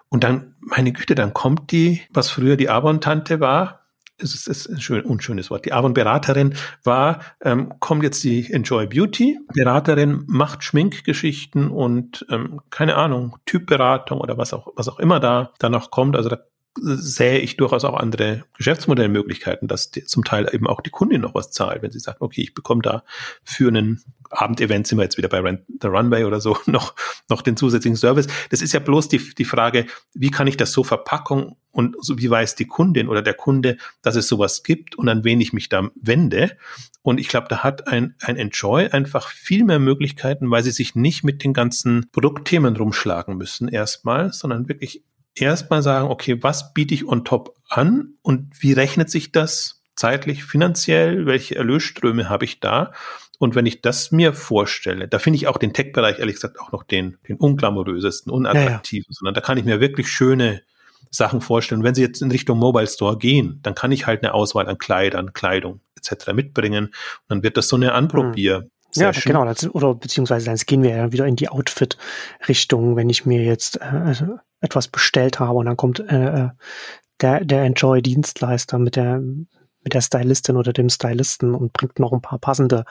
Und 0.07 0.23
dann, 0.23 0.55
meine 0.61 0.93
Güte, 0.93 1.15
dann 1.15 1.33
kommt 1.33 1.73
die, 1.73 2.01
was 2.11 2.29
früher 2.29 2.55
die 2.55 2.69
Avon-Tante 2.69 3.41
war, 3.41 3.78
es 4.21 4.35
ist, 4.35 4.47
ist 4.47 4.67
ein 4.67 4.81
schön, 4.81 5.03
unschönes 5.03 5.49
Wort. 5.49 5.65
Die 5.65 5.73
Avon-Beraterin 5.73 6.55
war, 6.83 7.19
ähm, 7.41 7.73
kommt 7.79 8.03
jetzt 8.03 8.23
die 8.23 8.51
Enjoy 8.51 8.87
Beauty. 8.87 9.39
Beraterin 9.53 10.23
macht 10.27 10.63
Schminkgeschichten 10.63 11.69
und 11.69 12.25
ähm, 12.29 12.61
keine 12.69 12.95
Ahnung, 12.95 13.37
Typberatung 13.45 14.21
oder 14.21 14.37
was 14.37 14.53
auch, 14.53 14.67
was 14.75 14.89
auch 14.89 14.99
immer 14.99 15.19
da, 15.19 15.53
da 15.59 15.69
noch 15.69 15.91
kommt. 15.91 16.15
Also 16.15 16.29
da 16.29 16.39
sähe 16.75 17.39
ich 17.39 17.57
durchaus 17.57 17.83
auch 17.83 17.95
andere 17.95 18.45
Geschäftsmodellmöglichkeiten, 18.57 19.67
dass 19.67 19.91
die, 19.91 20.05
zum 20.05 20.23
Teil 20.23 20.49
eben 20.53 20.67
auch 20.67 20.81
die 20.81 20.89
Kundin 20.89 21.21
noch 21.21 21.35
was 21.35 21.51
zahlt, 21.51 21.81
wenn 21.81 21.91
sie 21.91 21.99
sagt, 21.99 22.21
okay, 22.21 22.41
ich 22.41 22.53
bekomme 22.53 22.81
da 22.81 23.03
für 23.43 23.67
einen 23.67 24.03
Abendevent, 24.29 24.85
sind 24.85 24.99
wir 24.99 25.03
jetzt 25.03 25.17
wieder 25.17 25.29
bei 25.29 25.39
Rent 25.39 25.63
the 25.81 25.87
Runway 25.87 26.23
oder 26.23 26.39
so, 26.39 26.57
noch, 26.65 26.93
noch 27.29 27.41
den 27.41 27.57
zusätzlichen 27.57 27.97
Service. 27.97 28.27
Das 28.49 28.61
ist 28.61 28.73
ja 28.73 28.79
bloß 28.79 29.09
die, 29.09 29.33
die 29.35 29.45
Frage, 29.45 29.87
wie 30.13 30.31
kann 30.31 30.47
ich 30.47 30.57
das 30.57 30.71
so 30.71 30.83
verpacken 30.83 31.55
und 31.71 31.95
so, 31.99 32.17
wie 32.17 32.29
weiß 32.29 32.55
die 32.55 32.67
Kundin 32.67 33.09
oder 33.09 33.21
der 33.21 33.33
Kunde, 33.33 33.77
dass 34.01 34.15
es 34.15 34.27
sowas 34.27 34.63
gibt 34.63 34.95
und 34.95 35.09
an 35.09 35.23
wen 35.23 35.41
ich 35.41 35.53
mich 35.53 35.69
da 35.69 35.89
wende. 35.95 36.57
Und 37.01 37.19
ich 37.19 37.27
glaube, 37.27 37.47
da 37.49 37.63
hat 37.63 37.87
ein, 37.87 38.15
ein 38.21 38.37
Enjoy 38.37 38.87
einfach 38.87 39.29
viel 39.29 39.63
mehr 39.63 39.79
Möglichkeiten, 39.79 40.49
weil 40.51 40.63
sie 40.63 40.71
sich 40.71 40.95
nicht 40.95 41.23
mit 41.23 41.43
den 41.43 41.53
ganzen 41.53 42.09
Produktthemen 42.11 42.75
rumschlagen 42.75 43.37
müssen 43.37 43.67
erstmal, 43.67 44.33
sondern 44.33 44.67
wirklich 44.67 45.03
erstmal 45.35 45.81
sagen, 45.81 46.09
okay, 46.09 46.41
was 46.41 46.73
biete 46.73 46.93
ich 46.93 47.07
on 47.07 47.25
top 47.25 47.55
an 47.69 48.15
und 48.21 48.51
wie 48.59 48.73
rechnet 48.73 49.09
sich 49.09 49.31
das 49.31 49.81
zeitlich, 49.95 50.43
finanziell, 50.43 51.25
welche 51.25 51.55
Erlösströme 51.55 52.29
habe 52.29 52.45
ich 52.45 52.59
da? 52.59 52.93
Und 53.37 53.55
wenn 53.55 53.65
ich 53.65 53.81
das 53.81 54.11
mir 54.11 54.33
vorstelle, 54.33 55.07
da 55.07 55.17
finde 55.17 55.37
ich 55.37 55.47
auch 55.47 55.57
den 55.57 55.73
Tech-Bereich 55.73 56.19
ehrlich 56.19 56.35
gesagt 56.35 56.59
auch 56.59 56.71
noch 56.71 56.83
den, 56.83 57.17
den 57.27 57.37
unglamourösesten, 57.37 58.31
unattraktiven, 58.31 59.05
ja, 59.07 59.11
ja. 59.11 59.15
sondern 59.17 59.33
da 59.33 59.41
kann 59.41 59.57
ich 59.57 59.63
mir 59.63 59.79
wirklich 59.79 60.09
schöne 60.09 60.61
Sachen 61.09 61.41
vorstellen. 61.41 61.83
Wenn 61.83 61.95
Sie 61.95 62.01
jetzt 62.01 62.21
in 62.21 62.31
Richtung 62.31 62.59
Mobile 62.59 62.87
Store 62.87 63.17
gehen, 63.17 63.59
dann 63.63 63.75
kann 63.75 63.91
ich 63.91 64.05
halt 64.05 64.23
eine 64.23 64.33
Auswahl 64.33 64.67
an 64.67 64.77
Kleidern, 64.77 65.33
Kleidung 65.33 65.79
etc. 65.95 66.33
mitbringen 66.33 66.87
und 66.87 66.93
dann 67.29 67.43
wird 67.43 67.57
das 67.57 67.69
so 67.69 67.77
eine 67.77 67.93
Anprobier. 67.93 68.69
Ja, 68.95 69.11
genau. 69.11 69.45
Das, 69.45 69.69
oder 69.73 69.93
beziehungsweise 69.95 70.45
dann 70.45 70.57
gehen 70.57 70.83
wir 70.83 70.91
ja 70.95 71.11
wieder 71.11 71.25
in 71.25 71.35
die 71.35 71.49
Outfit-Richtung, 71.49 72.95
wenn 72.95 73.09
ich 73.09 73.25
mir 73.25 73.43
jetzt 73.43 73.79
äh, 73.81 74.15
etwas 74.61 74.87
bestellt 74.87 75.39
habe 75.39 75.59
und 75.59 75.65
dann 75.65 75.77
kommt 75.77 75.99
äh, 75.99 76.45
äh, 76.45 76.49
der, 77.21 77.45
der 77.45 77.63
Enjoy-Dienstleister 77.63 78.79
mit 78.79 78.95
der 78.95 79.21
mit 79.81 79.93
der 79.93 80.01
Stylistin 80.01 80.57
oder 80.57 80.73
dem 80.73 80.89
Stylisten 80.89 81.55
und 81.55 81.73
bringt 81.73 81.99
noch 81.99 82.11
ein 82.11 82.21
paar 82.21 82.37
passende 82.37 82.83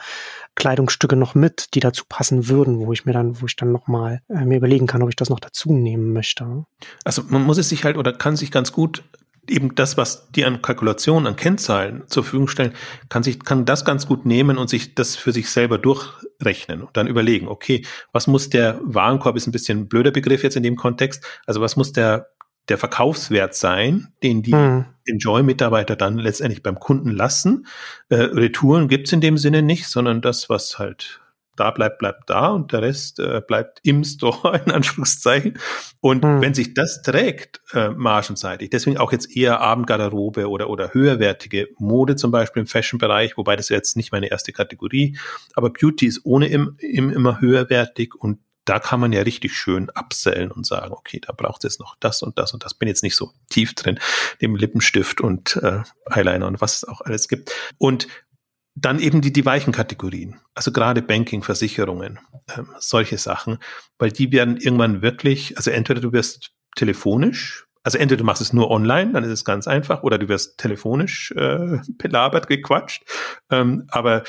Kleidungsstücke 0.55 1.15
noch 1.15 1.35
mit, 1.35 1.75
die 1.75 1.79
dazu 1.79 2.03
passen 2.07 2.47
würden, 2.47 2.79
wo 2.79 2.91
ich 2.93 3.05
mir 3.05 3.13
dann, 3.13 3.39
wo 3.41 3.45
ich 3.45 3.55
dann 3.55 3.71
nochmal 3.71 4.21
äh, 4.27 4.43
mir 4.45 4.57
überlegen 4.57 4.87
kann, 4.87 5.03
ob 5.03 5.09
ich 5.09 5.15
das 5.15 5.29
noch 5.29 5.39
dazu 5.39 5.71
nehmen 5.71 6.13
möchte. 6.13 6.65
Also 7.03 7.23
man 7.27 7.43
muss 7.43 7.57
es 7.57 7.69
sich 7.69 7.83
halt 7.83 7.95
oder 7.95 8.13
kann 8.13 8.35
sich 8.35 8.51
ganz 8.51 8.71
gut 8.71 9.03
eben 9.49 9.75
das, 9.75 9.97
was 9.97 10.29
die 10.31 10.45
an 10.45 10.61
Kalkulationen, 10.61 11.27
an 11.27 11.35
Kennzahlen 11.35 12.03
zur 12.07 12.23
Verfügung 12.23 12.47
stellen, 12.47 12.73
kann 13.09 13.23
sich, 13.23 13.39
kann 13.39 13.65
das 13.65 13.85
ganz 13.85 14.07
gut 14.07 14.25
nehmen 14.25 14.57
und 14.57 14.69
sich 14.69 14.95
das 14.95 15.15
für 15.15 15.31
sich 15.31 15.49
selber 15.49 15.77
durchrechnen 15.77 16.81
und 16.81 16.95
dann 16.95 17.07
überlegen, 17.07 17.47
okay, 17.47 17.85
was 18.11 18.27
muss 18.27 18.49
der 18.49 18.79
Warenkorb, 18.83 19.35
ist 19.35 19.47
ein 19.47 19.51
bisschen 19.51 19.79
ein 19.79 19.87
blöder 19.87 20.11
Begriff 20.11 20.43
jetzt 20.43 20.55
in 20.55 20.63
dem 20.63 20.75
Kontext, 20.75 21.25
also 21.45 21.61
was 21.61 21.75
muss 21.75 21.91
der, 21.91 22.29
der 22.69 22.77
Verkaufswert 22.77 23.55
sein, 23.55 24.13
den 24.23 24.43
die 24.43 24.53
hm. 24.53 24.85
Enjoy-Mitarbeiter 25.05 25.95
dann 25.95 26.17
letztendlich 26.17 26.61
beim 26.61 26.79
Kunden 26.79 27.09
lassen. 27.09 27.65
Äh, 28.09 28.15
Retouren 28.15 28.87
gibt's 28.87 29.11
in 29.11 29.21
dem 29.21 29.37
Sinne 29.37 29.63
nicht, 29.63 29.87
sondern 29.87 30.21
das, 30.21 30.49
was 30.49 30.77
halt 30.77 31.21
da 31.59 31.71
bleibt, 31.71 31.99
bleibt 31.99 32.29
da 32.29 32.47
und 32.47 32.71
der 32.71 32.81
Rest 32.81 33.19
äh, 33.19 33.41
bleibt 33.45 33.79
im 33.83 34.03
Store 34.03 34.61
in 34.65 34.71
Anführungszeichen. 34.71 35.59
Und 36.01 36.23
hm. 36.23 36.41
wenn 36.41 36.53
sich 36.53 36.73
das 36.73 37.01
trägt, 37.01 37.61
äh, 37.73 37.89
margenseitig, 37.89 38.69
deswegen 38.69 38.97
auch 38.97 39.11
jetzt 39.11 39.35
eher 39.35 39.59
Abendgarderobe 39.59 40.49
oder, 40.49 40.69
oder 40.69 40.93
höherwertige 40.93 41.67
Mode 41.77 42.15
zum 42.15 42.31
Beispiel 42.31 42.61
im 42.61 42.67
Fashion-Bereich, 42.67 43.37
wobei 43.37 43.55
das 43.55 43.69
jetzt 43.69 43.97
nicht 43.97 44.11
meine 44.11 44.31
erste 44.31 44.53
Kategorie, 44.53 45.17
aber 45.55 45.69
Beauty 45.69 46.07
ist 46.07 46.21
ohne 46.23 46.47
im, 46.47 46.75
im 46.79 47.09
immer 47.09 47.41
höherwertig 47.41 48.15
und 48.15 48.39
da 48.69 48.79
kann 48.79 48.99
man 48.99 49.11
ja 49.11 49.21
richtig 49.23 49.55
schön 49.55 49.89
absellen 49.89 50.51
und 50.51 50.63
sagen, 50.65 50.91
okay, 50.91 51.19
da 51.19 51.33
braucht 51.33 51.63
es 51.63 51.71
jetzt 51.73 51.79
noch 51.79 51.95
das 51.99 52.21
und 52.21 52.37
das 52.37 52.53
und 52.53 52.63
das. 52.63 52.75
Bin 52.75 52.87
jetzt 52.87 53.01
nicht 53.01 53.15
so 53.15 53.31
tief 53.49 53.73
drin, 53.73 53.99
dem 54.41 54.55
Lippenstift 54.55 55.21
und 55.21 55.55
äh, 55.55 55.81
Eyeliner 56.05 56.45
und 56.45 56.61
was 56.61 56.75
es 56.75 56.83
auch 56.83 57.01
alles 57.01 57.27
gibt. 57.27 57.51
Und 57.79 58.07
dann 58.81 58.99
eben 58.99 59.21
die, 59.21 59.33
die 59.33 59.45
weichen 59.45 59.73
Kategorien, 59.73 60.39
also 60.55 60.71
gerade 60.71 61.01
Banking, 61.01 61.43
Versicherungen, 61.43 62.19
ähm, 62.55 62.69
solche 62.79 63.17
Sachen, 63.17 63.59
weil 63.97 64.11
die 64.11 64.31
werden 64.31 64.57
irgendwann 64.57 65.01
wirklich, 65.01 65.57
also 65.57 65.71
entweder 65.71 66.01
du 66.01 66.13
wirst 66.13 66.51
telefonisch, 66.75 67.65
also 67.83 67.97
entweder 67.97 68.19
du 68.19 68.25
machst 68.25 68.41
es 68.41 68.53
nur 68.53 68.69
online, 68.69 69.13
dann 69.13 69.23
ist 69.23 69.31
es 69.31 69.45
ganz 69.45 69.67
einfach, 69.67 70.03
oder 70.03 70.17
du 70.17 70.27
wirst 70.29 70.57
telefonisch 70.57 71.31
äh, 71.31 71.79
belabert, 71.97 72.47
gequatscht, 72.47 73.03
ähm, 73.49 73.85
aber 73.89 74.23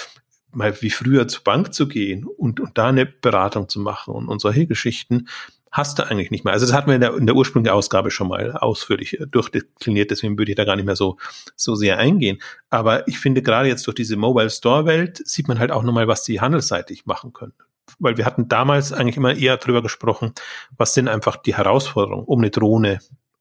mal 0.52 0.80
wie 0.82 0.90
früher 0.90 1.28
zur 1.28 1.44
Bank 1.44 1.72
zu 1.72 1.86
gehen 1.86 2.24
und, 2.24 2.60
und 2.60 2.76
da 2.76 2.88
eine 2.88 3.06
Beratung 3.06 3.68
zu 3.68 3.80
machen 3.80 4.14
und, 4.14 4.28
und 4.28 4.40
solche 4.40 4.66
Geschichten, 4.66 5.28
hast 5.70 5.98
du 5.98 6.02
eigentlich 6.06 6.30
nicht 6.30 6.44
mehr. 6.44 6.52
Also 6.52 6.66
das 6.66 6.74
hatten 6.74 6.88
wir 6.88 6.96
in 6.96 7.00
der, 7.00 7.16
in 7.16 7.26
der 7.26 7.36
ursprünglichen 7.36 7.74
Ausgabe 7.74 8.10
schon 8.10 8.28
mal 8.28 8.52
ausführlich 8.52 9.20
äh, 9.20 9.26
durchdekliniert, 9.26 10.10
deswegen 10.10 10.38
würde 10.38 10.52
ich 10.52 10.56
da 10.56 10.64
gar 10.64 10.76
nicht 10.76 10.86
mehr 10.86 10.96
so, 10.96 11.16
so 11.56 11.74
sehr 11.74 11.98
eingehen. 11.98 12.40
Aber 12.70 13.06
ich 13.08 13.18
finde 13.18 13.42
gerade 13.42 13.68
jetzt 13.68 13.86
durch 13.86 13.94
diese 13.94 14.16
Mobile 14.16 14.50
Store 14.50 14.84
Welt 14.86 15.20
sieht 15.24 15.48
man 15.48 15.58
halt 15.58 15.70
auch 15.70 15.82
nochmal, 15.82 16.08
was 16.08 16.24
sie 16.24 16.40
handelsseitig 16.40 17.06
machen 17.06 17.32
können. 17.32 17.54
Weil 17.98 18.16
wir 18.16 18.24
hatten 18.24 18.48
damals 18.48 18.92
eigentlich 18.92 19.16
immer 19.16 19.34
eher 19.34 19.56
drüber 19.56 19.82
gesprochen, 19.82 20.32
was 20.76 20.94
sind 20.94 21.08
einfach 21.08 21.36
die 21.36 21.56
Herausforderungen, 21.56 22.24
um 22.24 22.40
eine 22.40 22.50
Drohne 22.50 23.00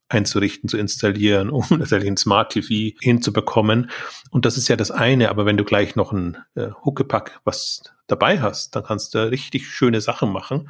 einzurichten, 0.10 0.68
zu 0.70 0.78
installieren, 0.78 1.50
um 1.52 1.64
tatsächlich 1.64 2.10
ein 2.10 2.18
Smart 2.18 2.52
TV 2.52 2.96
hinzubekommen. 3.00 3.90
Und 4.32 4.46
das 4.46 4.58
ist 4.58 4.68
ja 4.68 4.76
das 4.76 4.92
eine, 4.92 5.30
aber 5.30 5.46
wenn 5.46 5.58
du 5.58 5.64
gleich 5.64 5.96
noch 5.96 6.12
ein 6.12 6.38
äh, 6.56 6.70
Huckepack 6.84 7.40
was 7.44 7.84
dabei 8.08 8.42
hast, 8.42 8.76
dann 8.76 8.84
kannst 8.84 9.14
du 9.14 9.30
richtig 9.30 9.68
schöne 9.68 10.02
Sachen 10.02 10.32
machen. 10.32 10.70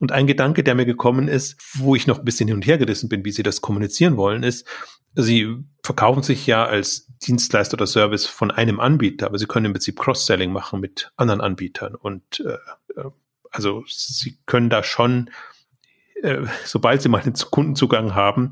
Und 0.00 0.12
ein 0.12 0.26
Gedanke, 0.26 0.64
der 0.64 0.74
mir 0.74 0.86
gekommen 0.86 1.28
ist, 1.28 1.56
wo 1.74 1.94
ich 1.94 2.06
noch 2.06 2.18
ein 2.18 2.24
bisschen 2.24 2.48
hin 2.48 2.56
und 2.56 2.66
her 2.66 2.78
gerissen 2.78 3.08
bin, 3.08 3.24
wie 3.24 3.32
sie 3.32 3.42
das 3.42 3.60
kommunizieren 3.60 4.16
wollen, 4.16 4.42
ist, 4.42 4.66
sie 5.14 5.56
verkaufen 5.82 6.22
sich 6.22 6.46
ja 6.46 6.64
als 6.64 7.06
Dienstleister 7.18 7.74
oder 7.74 7.86
Service 7.86 8.26
von 8.26 8.50
einem 8.50 8.80
Anbieter, 8.80 9.26
aber 9.26 9.38
sie 9.38 9.46
können 9.46 9.66
im 9.66 9.72
Prinzip 9.72 9.98
Cross-Selling 9.98 10.52
machen 10.52 10.80
mit 10.80 11.12
anderen 11.16 11.40
Anbietern. 11.40 11.94
Und 11.94 12.40
äh, 12.40 13.00
äh 13.00 13.10
also 13.52 13.82
sie 13.88 14.38
können 14.46 14.70
da 14.70 14.84
schon, 14.84 15.30
äh, 16.22 16.46
sobald 16.64 17.02
sie 17.02 17.08
mal 17.08 17.20
einen 17.20 17.34
Kundenzugang 17.34 18.14
haben, 18.14 18.50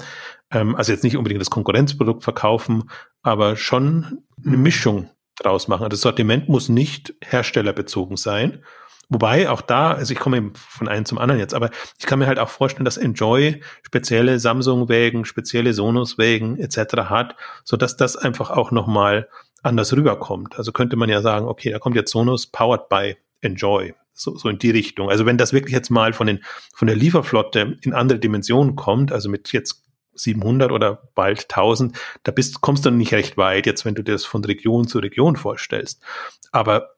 ähm, 0.51 0.75
also 0.75 0.93
jetzt 0.93 1.05
nicht 1.05 1.17
unbedingt 1.17 1.41
das 1.41 1.51
Konkurrenzprodukt 1.51 2.25
verkaufen, 2.25 2.91
aber 3.23 3.57
schon 3.57 4.25
eine. 4.45 4.57
Mischung 4.57 5.11
draus 5.37 5.69
machen. 5.69 5.89
Das 5.89 6.01
Sortiment 6.01 6.49
muss 6.49 6.69
nicht 6.69 7.15
herstellerbezogen 7.23 8.17
sein, 8.17 8.65
Wobei 9.11 9.49
auch 9.49 9.63
da, 9.63 9.93
also 9.93 10.13
ich 10.13 10.19
komme 10.19 10.37
eben 10.37 10.53
von 10.55 10.87
einem 10.87 11.07
zum 11.07 11.17
anderen 11.17 11.41
jetzt, 11.41 11.55
aber 11.55 11.71
ich 11.99 12.05
kann 12.05 12.19
mir 12.19 12.27
halt 12.27 12.39
auch 12.39 12.51
vorstellen, 12.51 12.85
dass 12.85 12.99
Enjoy 12.99 13.63
spezielle 13.83 14.39
Samsung-Wägen, 14.39 15.25
spezielle 15.25 15.73
Sonos-Wägen 15.73 16.59
etc. 16.59 17.09
hat, 17.09 17.35
so 17.65 17.79
dass 17.79 17.97
das 17.97 18.17
einfach 18.17 18.51
auch 18.51 18.71
nochmal 18.71 19.29
anders 19.63 19.97
rüberkommt. 19.97 20.59
Also 20.59 20.73
könnte 20.73 20.97
man 20.97 21.09
ja 21.09 21.23
sagen, 21.23 21.47
okay, 21.47 21.71
da 21.71 21.79
kommt 21.79 21.97
jetzt 21.97 22.11
Sonos 22.11 22.47
powered 22.49 22.89
by 22.91 23.17
Enjoy. 23.41 23.95
So, 24.13 24.37
so 24.37 24.49
in 24.49 24.59
die 24.59 24.71
Richtung. 24.71 25.11
Also 25.11 25.27
wenn 25.27 25.39
das 25.39 25.53
wirklich 25.53 25.73
jetzt 25.73 25.91
mal 25.91 26.13
von 26.13 26.27
den, 26.27 26.41
von 26.75 26.87
der 26.87 26.97
Lieferflotte 26.97 27.77
in 27.83 27.95
andere 27.95 28.19
Dimensionen 28.19 28.75
kommt, 28.77 29.13
also 29.13 29.29
mit 29.29 29.53
jetzt 29.53 29.85
700 30.15 30.73
oder 30.73 31.09
bald 31.15 31.45
1000, 31.45 31.97
da 32.25 32.33
bist, 32.33 32.61
kommst 32.61 32.85
du 32.85 32.91
nicht 32.91 33.13
recht 33.13 33.37
weit, 33.37 33.67
jetzt 33.67 33.85
wenn 33.85 33.95
du 33.95 34.03
dir 34.03 34.13
das 34.13 34.25
von 34.25 34.45
Region 34.45 34.89
zu 34.89 34.99
Region 34.99 35.37
vorstellst. 35.37 36.03
Aber 36.51 36.97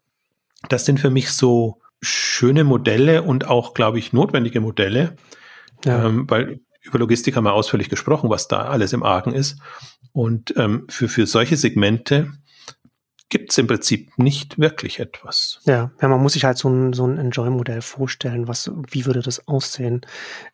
das 0.68 0.86
sind 0.86 0.98
für 0.98 1.10
mich 1.10 1.30
so, 1.30 1.79
schöne 2.00 2.64
Modelle 2.64 3.22
und 3.22 3.46
auch, 3.46 3.74
glaube 3.74 3.98
ich, 3.98 4.12
notwendige 4.12 4.60
Modelle, 4.60 5.16
ja. 5.84 6.06
ähm, 6.06 6.28
weil 6.28 6.60
über 6.82 6.98
Logistik 6.98 7.36
haben 7.36 7.44
wir 7.44 7.52
ausführlich 7.52 7.90
gesprochen, 7.90 8.30
was 8.30 8.48
da 8.48 8.62
alles 8.62 8.92
im 8.92 9.02
Argen 9.02 9.32
ist. 9.32 9.60
Und 10.12 10.54
ähm, 10.56 10.86
für, 10.88 11.08
für 11.08 11.26
solche 11.26 11.56
Segmente 11.56 12.32
gibt 13.30 13.52
es 13.52 13.58
im 13.58 13.66
Prinzip 13.66 14.18
nicht 14.18 14.58
wirklich 14.58 15.00
etwas. 15.00 15.60
Ja, 15.64 15.90
ja 16.02 16.08
man 16.08 16.20
muss 16.20 16.34
sich 16.34 16.44
halt 16.44 16.58
so 16.58 16.68
ein, 16.68 16.92
so 16.92 17.06
ein 17.06 17.16
Enjoy-Modell 17.16 17.80
vorstellen. 17.80 18.48
Was, 18.48 18.70
wie 18.90 19.06
würde 19.06 19.22
das 19.22 19.46
aussehen 19.48 20.02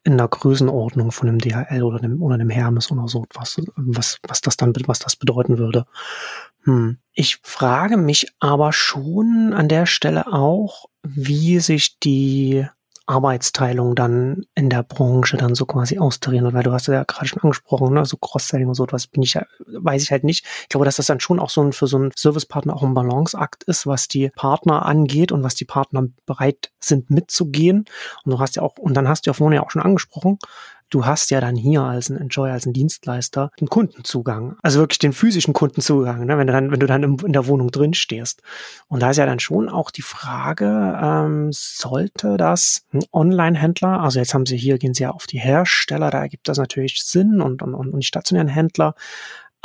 in 0.04 0.16
der 0.16 0.28
Größenordnung 0.28 1.10
von 1.10 1.28
einem 1.28 1.38
DHL 1.38 1.82
oder 1.82 1.98
einem, 1.98 2.22
oder 2.22 2.34
einem 2.34 2.50
Hermes 2.50 2.92
oder 2.92 3.08
so 3.08 3.26
was, 3.34 3.60
was, 3.74 4.18
was 4.28 4.40
das 4.42 4.56
dann, 4.56 4.72
was 4.86 4.98
das 4.98 5.16
bedeuten 5.16 5.58
würde. 5.58 5.86
Hm. 6.64 6.98
Ich 7.12 7.38
frage 7.42 7.96
mich 7.96 8.28
aber 8.40 8.72
schon 8.72 9.52
an 9.54 9.68
der 9.68 9.86
Stelle 9.86 10.32
auch, 10.32 10.86
wie 11.02 11.60
sich 11.60 11.98
die 11.98 12.66
Arbeitsteilung 13.06 13.94
dann 13.94 14.46
in 14.54 14.68
der 14.68 14.82
Branche 14.82 15.36
dann 15.36 15.54
so 15.54 15.64
quasi 15.64 15.98
austarieren 15.98 16.52
weil 16.52 16.64
du 16.64 16.72
hast 16.72 16.88
ja 16.88 17.04
gerade 17.04 17.26
schon 17.26 17.42
angesprochen, 17.42 17.94
ne, 17.94 18.04
so 18.04 18.16
Cross-Selling 18.16 18.68
und 18.68 18.74
so 18.74 18.84
etwas 18.84 19.06
bin 19.06 19.22
ich 19.22 19.34
ja, 19.34 19.46
weiß 19.66 20.02
ich 20.02 20.10
halt 20.10 20.24
nicht. 20.24 20.44
Ich 20.62 20.68
glaube, 20.68 20.84
dass 20.84 20.96
das 20.96 21.06
dann 21.06 21.20
schon 21.20 21.38
auch 21.38 21.50
so 21.50 21.62
ein, 21.62 21.72
für 21.72 21.86
so 21.86 21.96
einen 21.96 22.12
Servicepartner 22.16 22.74
auch 22.74 22.82
ein 22.82 22.94
Balanceakt 22.94 23.64
ist, 23.64 23.86
was 23.86 24.08
die 24.08 24.30
Partner 24.30 24.84
angeht 24.84 25.32
und 25.32 25.42
was 25.42 25.54
die 25.54 25.64
Partner 25.64 26.04
bereit 26.24 26.72
sind 26.80 27.10
mitzugehen. 27.10 27.84
Und 28.24 28.32
du 28.32 28.38
hast 28.38 28.56
ja 28.56 28.62
auch, 28.62 28.78
und 28.78 28.94
dann 28.94 29.08
hast 29.08 29.26
du 29.26 29.30
ja 29.30 29.34
vorhin 29.34 29.56
ja 29.56 29.62
auch 29.62 29.70
schon 29.70 29.82
angesprochen, 29.82 30.38
du 30.90 31.04
hast 31.04 31.30
ja 31.30 31.40
dann 31.40 31.56
hier 31.56 31.82
als 31.82 32.08
ein 32.08 32.16
Enjoy, 32.16 32.50
als 32.50 32.66
ein 32.66 32.72
Dienstleister 32.72 33.50
den 33.60 33.68
Kundenzugang, 33.68 34.56
also 34.62 34.80
wirklich 34.80 34.98
den 34.98 35.12
physischen 35.12 35.54
Kundenzugang, 35.54 36.24
ne, 36.26 36.38
wenn 36.38 36.46
du 36.46 36.52
dann, 36.52 36.70
wenn 36.70 36.80
du 36.80 36.86
dann 36.86 37.02
in 37.02 37.32
der 37.32 37.46
Wohnung 37.46 37.70
drin 37.70 37.94
stehst. 37.94 38.42
Und 38.88 39.00
da 39.02 39.10
ist 39.10 39.16
ja 39.16 39.26
dann 39.26 39.40
schon 39.40 39.68
auch 39.68 39.90
die 39.90 40.02
Frage, 40.02 40.98
ähm, 41.00 41.50
sollte 41.52 42.36
das 42.36 42.84
ein 42.92 43.04
Online-Händler, 43.12 44.00
also 44.00 44.18
jetzt 44.18 44.34
haben 44.34 44.46
sie 44.46 44.56
hier, 44.56 44.78
gehen 44.78 44.94
sie 44.94 45.04
ja 45.04 45.10
auf 45.10 45.26
die 45.26 45.38
Hersteller, 45.38 46.10
da 46.10 46.20
ergibt 46.20 46.48
das 46.48 46.58
natürlich 46.58 47.02
Sinn 47.02 47.40
und, 47.40 47.62
und, 47.62 47.74
und 47.74 47.98
die 47.98 48.06
stationären 48.06 48.48
Händler, 48.48 48.94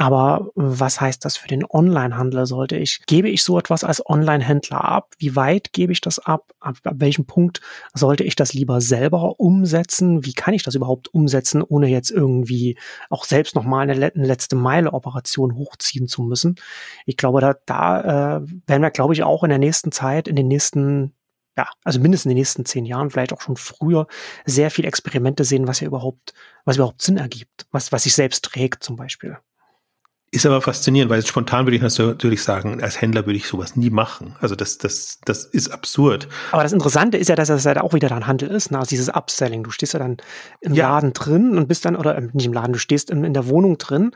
aber 0.01 0.49
was 0.55 0.99
heißt 0.99 1.23
das 1.23 1.37
für 1.37 1.47
den 1.47 1.63
Online-Handler? 1.63 2.47
Sollte 2.47 2.75
ich, 2.75 3.01
gebe 3.05 3.29
ich 3.29 3.43
so 3.43 3.59
etwas 3.59 3.83
als 3.83 4.03
Online-Händler 4.03 4.83
ab? 4.83 5.13
Wie 5.19 5.35
weit 5.35 5.73
gebe 5.73 5.91
ich 5.91 6.01
das 6.01 6.17
ab? 6.17 6.53
Ab, 6.59 6.77
ab 6.83 6.95
welchem 6.97 7.27
Punkt 7.27 7.61
sollte 7.93 8.23
ich 8.23 8.35
das 8.35 8.53
lieber 8.53 8.81
selber 8.81 9.39
umsetzen? 9.39 10.25
Wie 10.25 10.33
kann 10.33 10.55
ich 10.55 10.63
das 10.63 10.73
überhaupt 10.73 11.13
umsetzen, 11.13 11.61
ohne 11.61 11.87
jetzt 11.87 12.09
irgendwie 12.09 12.79
auch 13.11 13.25
selbst 13.25 13.53
nochmal 13.53 13.87
eine, 13.87 14.11
eine 14.11 14.25
letzte 14.25 14.55
Meile-Operation 14.55 15.53
hochziehen 15.53 16.07
zu 16.07 16.23
müssen? 16.23 16.55
Ich 17.05 17.15
glaube, 17.15 17.39
da, 17.39 17.53
da 17.67 18.37
äh, 18.37 18.41
werden 18.65 18.81
wir, 18.81 18.89
glaube 18.89 19.13
ich, 19.13 19.21
auch 19.21 19.43
in 19.43 19.49
der 19.49 19.59
nächsten 19.59 19.91
Zeit, 19.91 20.27
in 20.27 20.35
den 20.35 20.47
nächsten 20.47 21.13
ja, 21.55 21.67
also 21.83 21.99
mindestens 21.99 22.25
in 22.25 22.29
den 22.31 22.39
nächsten 22.39 22.65
zehn 22.65 22.85
Jahren, 22.85 23.11
vielleicht 23.11 23.33
auch 23.33 23.41
schon 23.41 23.57
früher, 23.57 24.07
sehr 24.45 24.71
viel 24.71 24.85
Experimente 24.85 25.43
sehen, 25.43 25.67
was 25.67 25.79
ja 25.79 25.85
überhaupt, 25.85 26.33
was 26.65 26.77
überhaupt 26.77 27.03
Sinn 27.03 27.17
ergibt, 27.17 27.67
was, 27.69 27.91
was 27.91 28.03
sich 28.03 28.15
selbst 28.15 28.45
trägt 28.45 28.83
zum 28.83 28.95
Beispiel. 28.95 29.37
Ist 30.33 30.45
aber 30.45 30.61
faszinierend, 30.61 31.11
weil 31.11 31.25
spontan 31.25 31.65
würde 31.65 31.75
ich 31.75 31.81
natürlich 31.81 32.41
sagen, 32.41 32.81
als 32.81 33.01
Händler 33.01 33.25
würde 33.25 33.35
ich 33.35 33.47
sowas 33.47 33.75
nie 33.75 33.89
machen. 33.89 34.37
Also 34.39 34.55
das, 34.55 34.77
das, 34.77 35.19
das 35.25 35.43
ist 35.43 35.73
absurd. 35.73 36.29
Aber 36.53 36.63
das 36.63 36.71
Interessante 36.71 37.17
ist 37.17 37.27
ja, 37.27 37.35
dass 37.35 37.49
das 37.49 37.65
halt 37.65 37.77
auch 37.77 37.93
wieder 37.93 38.07
dann 38.07 38.27
Handel 38.27 38.49
ist, 38.49 38.71
ne? 38.71 38.79
also 38.79 38.87
dieses 38.87 39.09
Upselling. 39.09 39.63
Du 39.63 39.71
stehst 39.71 39.91
ja 39.91 39.99
dann 39.99 40.15
im 40.61 40.73
ja. 40.73 40.87
Laden 40.87 41.11
drin 41.11 41.57
und 41.57 41.67
bist 41.67 41.83
dann, 41.83 41.97
oder 41.97 42.17
ähm, 42.17 42.29
nicht 42.31 42.45
im 42.45 42.53
Laden, 42.53 42.71
du 42.71 42.79
stehst 42.79 43.09
in, 43.09 43.25
in 43.25 43.33
der 43.33 43.47
Wohnung 43.47 43.77
drin, 43.77 44.11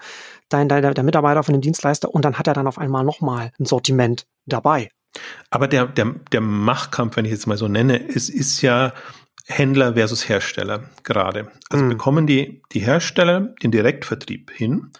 dein, 0.47 0.69
dein, 0.69 0.93
der 0.93 1.03
Mitarbeiter 1.03 1.43
von 1.43 1.51
dem 1.51 1.59
Dienstleister 1.59 2.09
und 2.09 2.23
dann 2.23 2.39
hat 2.39 2.47
er 2.47 2.53
dann 2.53 2.67
auf 2.67 2.77
einmal 2.77 3.03
nochmal 3.03 3.51
ein 3.59 3.65
Sortiment 3.65 4.25
dabei. 4.45 4.91
Aber 5.49 5.67
der, 5.67 5.85
der, 5.85 6.15
der 6.31 6.41
Machtkampf, 6.41 7.17
wenn 7.17 7.25
ich 7.25 7.31
jetzt 7.31 7.45
mal 7.45 7.57
so 7.57 7.67
nenne, 7.67 7.97
ist, 7.97 8.29
ist 8.29 8.61
ja 8.61 8.93
Händler 9.47 9.95
versus 9.95 10.29
Hersteller 10.29 10.85
gerade. 11.03 11.51
Also 11.69 11.83
mhm. 11.83 11.89
bekommen 11.89 12.25
die, 12.25 12.61
die 12.71 12.79
Hersteller 12.79 13.53
den 13.61 13.71
Direktvertrieb 13.71 14.51
hin 14.51 14.91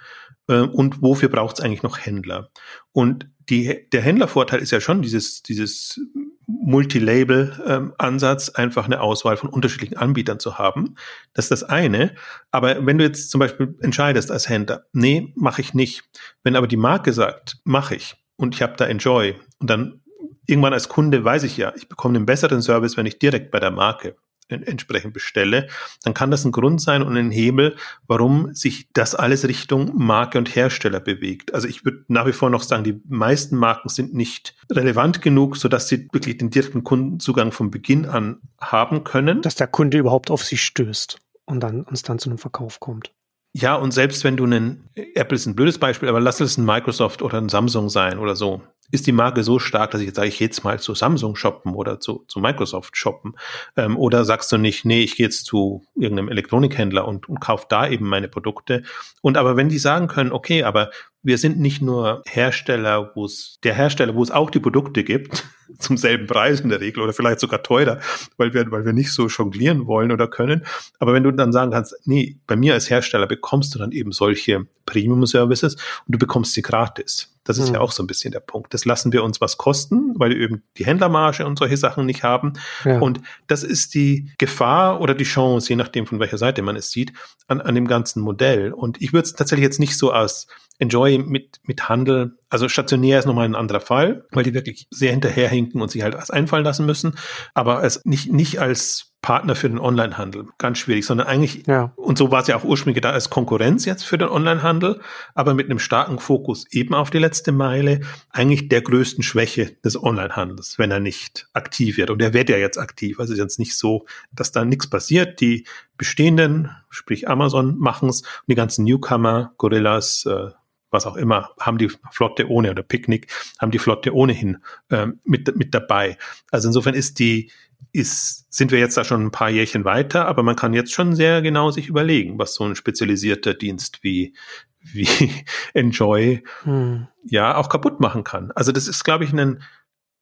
äh, 0.47 0.60
und 0.60 1.01
wofür 1.01 1.29
braucht 1.29 1.58
es 1.58 1.63
eigentlich 1.63 1.84
noch 1.84 1.97
Händler? 1.97 2.49
Und 2.91 3.27
die, 3.49 3.88
der 3.91 4.01
Händlervorteil 4.01 4.60
ist 4.60 4.71
ja 4.71 4.81
schon 4.81 5.01
dieses, 5.01 5.43
dieses 5.43 5.99
Multilabel-Ansatz, 6.47 8.49
ähm, 8.49 8.53
einfach 8.55 8.86
eine 8.86 9.01
Auswahl 9.01 9.38
von 9.38 9.49
unterschiedlichen 9.49 9.97
Anbietern 9.97 10.39
zu 10.39 10.58
haben. 10.58 10.95
Das 11.34 11.45
ist 11.45 11.51
das 11.51 11.63
eine. 11.63 12.15
Aber 12.51 12.86
wenn 12.86 12.97
du 12.97 13.03
jetzt 13.03 13.30
zum 13.30 13.39
Beispiel 13.39 13.76
entscheidest 13.82 14.32
als 14.32 14.49
Händler, 14.49 14.86
nee, 14.93 15.34
mache 15.36 15.61
ich 15.61 15.74
nicht. 15.74 16.03
Wenn 16.43 16.55
aber 16.55 16.67
die 16.67 16.78
Marke 16.78 17.13
sagt, 17.13 17.57
mache 17.63 17.95
ich 17.95 18.15
und 18.36 18.55
ich 18.55 18.61
habe 18.61 18.76
da 18.78 18.86
Enjoy 18.86 19.36
und 19.59 19.70
dann 19.70 20.01
irgendwann 20.47 20.74
als 20.74 20.89
Kunde 20.89 21.24
weiß 21.24 21.43
ich 21.43 21.57
ja, 21.57 21.74
ich 21.76 21.88
bekomme 21.88 22.17
einen 22.17 22.26
besseren 22.26 22.61
Service, 22.61 22.97
wenn 22.97 23.05
ich 23.05 23.20
direkt 23.20 23.51
bei 23.51 23.59
der 23.59 23.72
Marke 23.72 24.15
entsprechend 24.50 25.14
bestelle, 25.14 25.68
dann 26.04 26.14
kann 26.14 26.32
das 26.32 26.46
ein 26.46 26.52
Grund 26.52 26.82
sein 26.82 27.02
und 27.02 27.18
ein 27.18 27.32
Hebel, 27.32 27.76
warum 28.08 28.54
sich 28.54 28.89
das 28.93 29.16
alles 29.16 29.48
Richtung 29.48 29.91
Marke 29.96 30.38
und 30.38 30.56
Hersteller 30.56 31.00
bewegt. 31.00 31.54
Also 31.54 31.68
ich 31.68 31.86
würde 31.86 32.06
nach 32.08 32.26
wie 32.26 32.34
vor 32.34 32.50
noch 32.50 32.64
sagen, 32.64 32.84
die 32.84 33.02
meisten 33.08 33.56
Marken 33.58 33.89
sind 33.89 34.14
nicht 34.14 34.56
relevant 34.72 35.22
genug, 35.22 35.58
sodass 35.58 35.88
sie 35.88 36.08
wirklich 36.12 36.38
den 36.38 36.50
direkten 36.50 36.84
Kundenzugang 36.84 37.52
von 37.52 37.72
Beginn 37.72 38.06
an 38.06 38.39
haben 38.60 39.04
können. 39.04 39.41
Dass 39.41 39.56
der 39.56 39.68
Kunde 39.68 39.98
überhaupt 39.98 40.32
auf 40.32 40.43
sie 40.43 40.58
stößt 40.58 41.20
und 41.46 41.60
dann 41.62 41.84
uns 41.84 42.04
dann 42.04 42.20
zu 42.20 42.30
einem 42.30 42.38
Verkauf 42.38 42.80
kommt. 42.80 43.12
Ja, 43.58 43.76
und 43.76 43.91
selbst 43.91 44.26
wenn 44.26 44.36
du 44.36 44.43
einen, 44.43 44.89
Apple 44.96 45.38
ist 45.38 45.46
ein 45.46 45.56
blödes 45.56 45.78
Beispiel, 45.78 46.10
aber 46.10 46.20
lass 46.20 46.41
es 46.41 46.58
ein 46.58 46.66
Microsoft 46.66 47.22
oder 47.22 47.38
ein 47.38 47.48
Samsung 47.48 47.88
sein 47.88 48.20
oder 48.20 48.36
so 48.36 48.62
ist 48.91 49.07
die 49.07 49.11
Marke 49.11 49.43
so 49.43 49.59
stark, 49.59 49.91
dass 49.91 50.01
ich 50.01 50.07
jetzt 50.07 50.15
sage, 50.15 50.27
ich 50.27 50.38
gehe 50.38 50.47
jetzt 50.47 50.63
mal 50.63 50.79
zu 50.79 50.93
Samsung 50.93 51.36
shoppen 51.36 51.73
oder 51.73 51.99
zu, 51.99 52.23
zu 52.27 52.39
Microsoft 52.39 52.97
shoppen? 52.97 53.36
Ähm, 53.75 53.97
oder 53.97 54.25
sagst 54.25 54.51
du 54.51 54.57
nicht, 54.57 54.86
nee, 54.86 55.01
ich 55.01 55.15
gehe 55.15 55.25
jetzt 55.25 55.45
zu 55.45 55.83
irgendeinem 55.95 56.29
Elektronikhändler 56.29 57.07
und, 57.07 57.27
und 57.27 57.39
kaufe 57.39 57.65
da 57.69 57.88
eben 57.88 58.07
meine 58.07 58.27
Produkte? 58.27 58.83
Und 59.21 59.38
aber 59.38 59.57
wenn 59.57 59.69
die 59.69 59.79
sagen 59.79 60.07
können, 60.07 60.31
okay, 60.31 60.63
aber 60.63 60.91
wir 61.25 61.39
sind 61.39 61.59
nicht 61.59 61.81
nur 61.81 62.21
Hersteller, 62.27 63.11
wo 63.15 63.25
es, 63.25 63.57
der 63.63 63.73
Hersteller, 63.73 64.13
wo 64.13 64.21
es 64.21 64.29
auch 64.29 64.51
die 64.51 64.59
Produkte 64.59 65.03
gibt, 65.03 65.43
zum 65.79 65.97
selben 65.97 66.27
Preis 66.27 66.61
in 66.61 66.69
der 66.69 66.79
Regel 66.79 67.01
oder 67.01 67.13
vielleicht 67.13 67.39
sogar 67.39 67.63
teurer, 67.63 67.99
weil 68.38 68.53
wir, 68.53 68.69
weil 68.71 68.86
wir 68.86 68.93
nicht 68.93 69.11
so 69.11 69.27
jonglieren 69.27 69.88
wollen 69.88 70.11
oder 70.11 70.27
können. 70.27 70.65
Aber 70.99 71.13
wenn 71.13 71.23
du 71.23 71.31
dann 71.31 71.51
sagen 71.51 71.71
kannst, 71.71 71.95
nee, 72.05 72.38
bei 72.45 72.55
mir 72.55 72.73
als 72.73 72.89
Hersteller 72.91 73.25
bekommst 73.25 73.73
du 73.73 73.79
dann 73.79 73.91
eben 73.91 74.11
solche 74.11 74.67
Premium-Services 74.86 75.75
und 75.75 75.81
du 76.07 76.17
bekommst 76.17 76.53
sie 76.53 76.61
gratis. 76.61 77.31
Das 77.45 77.59
ist 77.59 77.69
mhm. 77.69 77.75
ja 77.75 77.81
auch 77.81 77.91
so 77.91 78.03
ein 78.03 78.07
bisschen 78.07 78.31
der 78.31 78.39
Punkt. 78.39 78.73
Das 78.73 78.86
lassen 78.86 79.13
wir 79.13 79.23
uns 79.23 79.39
was 79.39 79.57
kosten, 79.57 80.13
weil 80.15 80.31
wir 80.31 80.38
eben 80.38 80.63
die 80.77 80.86
Händlermarge 80.86 81.45
und 81.45 81.59
solche 81.59 81.77
Sachen 81.77 82.05
nicht 82.05 82.23
haben. 82.23 82.53
Ja. 82.83 82.99
Und 82.99 83.21
das 83.47 83.63
ist 83.63 83.93
die 83.93 84.31
Gefahr 84.39 84.99
oder 84.99 85.13
die 85.13 85.25
Chance, 85.25 85.69
je 85.69 85.75
nachdem 85.75 86.07
von 86.07 86.19
welcher 86.19 86.39
Seite 86.39 86.63
man 86.63 86.75
es 86.75 86.89
sieht, 86.89 87.13
an, 87.47 87.61
an 87.61 87.75
dem 87.75 87.88
ganzen 87.88 88.21
Modell. 88.21 88.73
Und 88.73 89.01
ich 89.01 89.13
würde 89.13 89.25
es 89.25 89.33
tatsächlich 89.33 89.63
jetzt 89.63 89.79
nicht 89.79 89.95
so 89.95 90.11
als 90.11 90.47
Enjoy 90.79 91.19
mit, 91.19 91.59
mit 91.63 91.88
Handel, 91.88 92.38
also 92.49 92.67
stationär 92.67 93.19
ist 93.19 93.25
nochmal 93.25 93.45
ein 93.45 93.55
anderer 93.55 93.79
Fall, 93.79 94.25
weil 94.31 94.43
die 94.43 94.53
wirklich 94.53 94.88
sehr 94.91 95.11
hinterherhinken 95.11 95.81
und 95.81 95.89
sich 95.89 96.01
halt 96.01 96.15
was 96.15 96.31
einfallen 96.31 96.65
lassen 96.65 96.86
müssen, 96.86 97.15
aber 97.53 97.83
es 97.83 98.03
nicht, 98.03 98.33
nicht 98.33 98.59
als 98.59 99.14
Partner 99.26 99.55
für 99.55 99.67
den 99.67 99.80
Onlinehandel. 99.80 100.45
Ganz 100.59 100.78
schwierig, 100.78 101.03
sondern 101.03 101.26
eigentlich, 101.26 101.65
ja. 101.65 101.91
und 101.95 102.15
so 102.15 102.30
war 102.30 102.43
es 102.43 102.47
ja 102.47 102.55
auch 102.57 102.63
ursprünglich 102.63 102.97
gedacht 102.97 103.15
als 103.15 103.32
Konkurrenz 103.32 103.84
jetzt 103.84 104.03
für 104.03 104.19
den 104.19 104.30
Onlinehandel, 104.30 105.01
aber 105.34 105.55
mit 105.55 105.65
einem 105.65 105.80
starken 105.80 106.19
Fokus 106.19 106.71
eben 106.71 106.93
auf 106.93 107.09
die 107.09 107.17
letzte 107.17 107.51
Meile, 107.51 108.01
eigentlich 108.30 108.69
der 108.69 108.84
größten 108.84 109.23
Schwäche 109.23 109.78
des 109.84 109.99
Onlinehandels, 109.99 110.78
wenn 110.78 110.91
er 110.91 110.99
nicht 110.99 111.47
aktiv 111.53 111.97
wird. 111.97 112.11
Und 112.11 112.21
er 112.21 112.36
wird 112.36 112.51
ja 112.51 112.57
jetzt 112.57 112.78
aktiv. 112.78 113.19
Also 113.19 113.34
es 113.34 113.39
ist 113.39 113.43
jetzt 113.43 113.57
nicht 113.57 113.76
so, 113.76 114.05
dass 114.32 114.51
da 114.51 114.63
nichts 114.63 114.91
passiert. 114.91 115.41
Die 115.41 115.65
bestehenden, 115.97 116.69
sprich 116.91 117.28
Amazon, 117.28 117.80
machen 117.80 118.09
es 118.09 118.21
und 118.21 118.49
die 118.49 118.55
ganzen 118.55 118.86
Newcomer, 118.86 119.53
Gorillas, 119.57 120.28
äh, 120.28 120.51
was 120.91 121.07
auch 121.07 121.15
immer, 121.15 121.49
haben 121.59 121.80
die 121.80 121.89
Flotte 122.11 122.47
ohne 122.47 122.69
oder 122.69 122.84
Picknick, 122.84 123.34
haben 123.57 123.71
die 123.71 123.80
Flotte 123.80 124.13
ohnehin 124.13 124.59
äh, 124.89 125.07
mit, 125.23 125.57
mit 125.57 125.73
dabei. 125.73 126.19
Also 126.51 126.67
insofern 126.67 126.93
ist 126.93 127.17
die, 127.17 127.49
ist, 127.91 128.53
sind 128.53 128.71
wir 128.71 128.79
jetzt 128.79 128.97
da 128.97 129.03
schon 129.03 129.25
ein 129.25 129.31
paar 129.31 129.49
Jährchen 129.49 129.86
weiter, 129.86 130.27
aber 130.27 130.43
man 130.43 130.55
kann 130.55 130.73
jetzt 130.73 130.93
schon 130.93 131.15
sehr 131.15 131.41
genau 131.41 131.71
sich 131.71 131.88
überlegen, 131.88 132.38
was 132.38 132.55
so 132.55 132.63
ein 132.63 132.75
spezialisierter 132.75 133.53
Dienst 133.53 134.03
wie, 134.03 134.36
wie 134.79 135.07
Enjoy 135.73 136.43
hm. 136.63 137.07
ja 137.23 137.55
auch 137.55 137.69
kaputt 137.69 137.99
machen 137.99 138.23
kann. 138.23 138.51
Also 138.51 138.71
das 138.71 138.88
ist, 138.88 139.03
glaube 139.03 139.23
ich, 139.23 139.33
ein, 139.33 139.61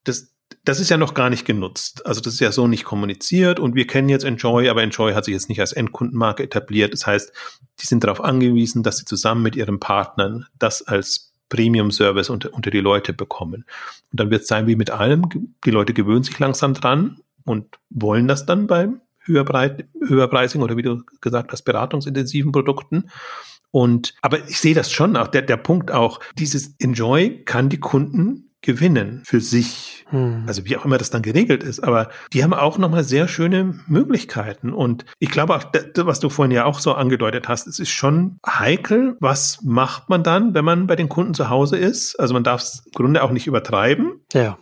das, 0.03 0.34
das 0.64 0.80
ist 0.80 0.89
ja 0.89 0.97
noch 0.97 1.14
gar 1.14 1.30
nicht 1.30 1.45
genutzt. 1.45 2.05
Also 2.05 2.22
das 2.22 2.34
ist 2.34 2.39
ja 2.39 2.51
so 2.51 2.68
nicht 2.68 2.84
kommuniziert 2.84 3.59
und 3.59 3.76
wir 3.76 3.88
kennen 3.88 4.09
jetzt 4.09 4.26
Enjoy, 4.26 4.70
aber 4.70 4.84
Enjoy 4.84 5.14
hat 5.14 5.26
sich 5.26 5.34
jetzt 5.34 5.49
nicht 5.49 5.61
als 5.61 5.74
Endkundenmarke 5.74 6.43
etabliert. 6.43 6.93
Das 6.93 7.05
heißt, 7.05 7.34
die 7.82 7.86
sind 7.86 8.03
darauf 8.03 8.24
angewiesen, 8.24 8.84
dass 8.84 8.97
sie 8.97 9.05
zusammen 9.05 9.43
mit 9.43 9.55
ihren 9.55 9.80
Partnern 9.80 10.45
das 10.57 10.82
als 10.82 11.34
Premium-Service 11.49 12.30
unter, 12.30 12.53
unter 12.53 12.72
die 12.72 12.80
Leute 12.80 13.14
bekommen. 13.14 13.66
Und 14.11 14.20
dann 14.20 14.32
wird 14.32 14.41
es 14.41 14.47
sein 14.47 14.66
wie 14.68 14.76
mit 14.76 14.89
allem, 14.89 15.30
die 15.66 15.72
Leute 15.72 15.93
gewöhnen 15.93 16.24
sich 16.24 16.39
langsam 16.39 16.74
dran 16.74 17.20
und 17.46 17.80
wollen 17.89 18.28
das 18.28 18.46
dann 18.46 18.68
beim 18.68 19.02
Höherpreising 19.26 20.62
oder 20.62 20.78
wie 20.78 20.82
du 20.82 21.04
gesagt 21.22 21.52
hast, 21.52 21.64
beratungsintensiven 21.64 22.52
Produkten. 22.52 23.10
Und, 23.72 24.14
aber 24.22 24.48
ich 24.48 24.60
sehe 24.60 24.76
das 24.76 24.91
schon 24.91 25.18
auch, 25.18 25.28
der, 25.28 25.41
der 25.41 25.58
Punkt 25.58 25.91
auch, 25.91 26.20
dieses 26.38 26.76
Enjoy 26.80 27.44
kann 27.44 27.70
die 27.70 27.80
Kunden 27.80 28.52
gewinnen 28.64 29.22
für 29.26 29.41
sich. 29.41 30.06
Hm. 30.10 30.44
Also 30.48 30.66
wie 30.66 30.78
auch 30.78 30.86
immer 30.86 30.98
das 30.98 31.10
dann 31.10 31.22
geregelt 31.22 31.64
ist. 31.64 31.82
Aber 31.82 32.10
die 32.32 32.44
haben 32.44 32.54
auch 32.54 32.78
nochmal 32.78 33.04
sehr 33.04 33.28
schöne 33.28 33.80
Möglichkeiten. 33.88 34.74
Und 34.74 35.06
ich 35.20 35.30
glaube 35.30 35.56
auch, 35.56 35.66
was 35.98 36.20
du 36.20 36.30
vorhin 36.30 36.52
ja 36.52 36.66
auch 36.66 36.80
so 36.80 36.94
angedeutet 36.94 37.48
hast, 37.48 37.68
es 37.68 37.78
ist 37.78 37.91
schon 37.91 38.38
heikel. 38.46 39.18
Was 39.20 39.62
macht 39.64 40.10
man 40.10 40.24
dann, 40.24 40.54
wenn 40.54 40.66
man 40.66 40.88
bei 40.88 40.96
den 40.96 41.10
Kunden 41.10 41.34
zu 41.34 41.50
Hause 41.50 41.78
ist? 41.78 42.20
Also 42.20 42.34
man 42.34 42.44
darf 42.44 42.62
es 42.62 42.84
im 42.86 42.91
Grunde 42.94 43.24
auch 43.24 43.32
nicht 43.32 43.48
übertreiben. 43.48 44.22
Ja. 44.34 44.58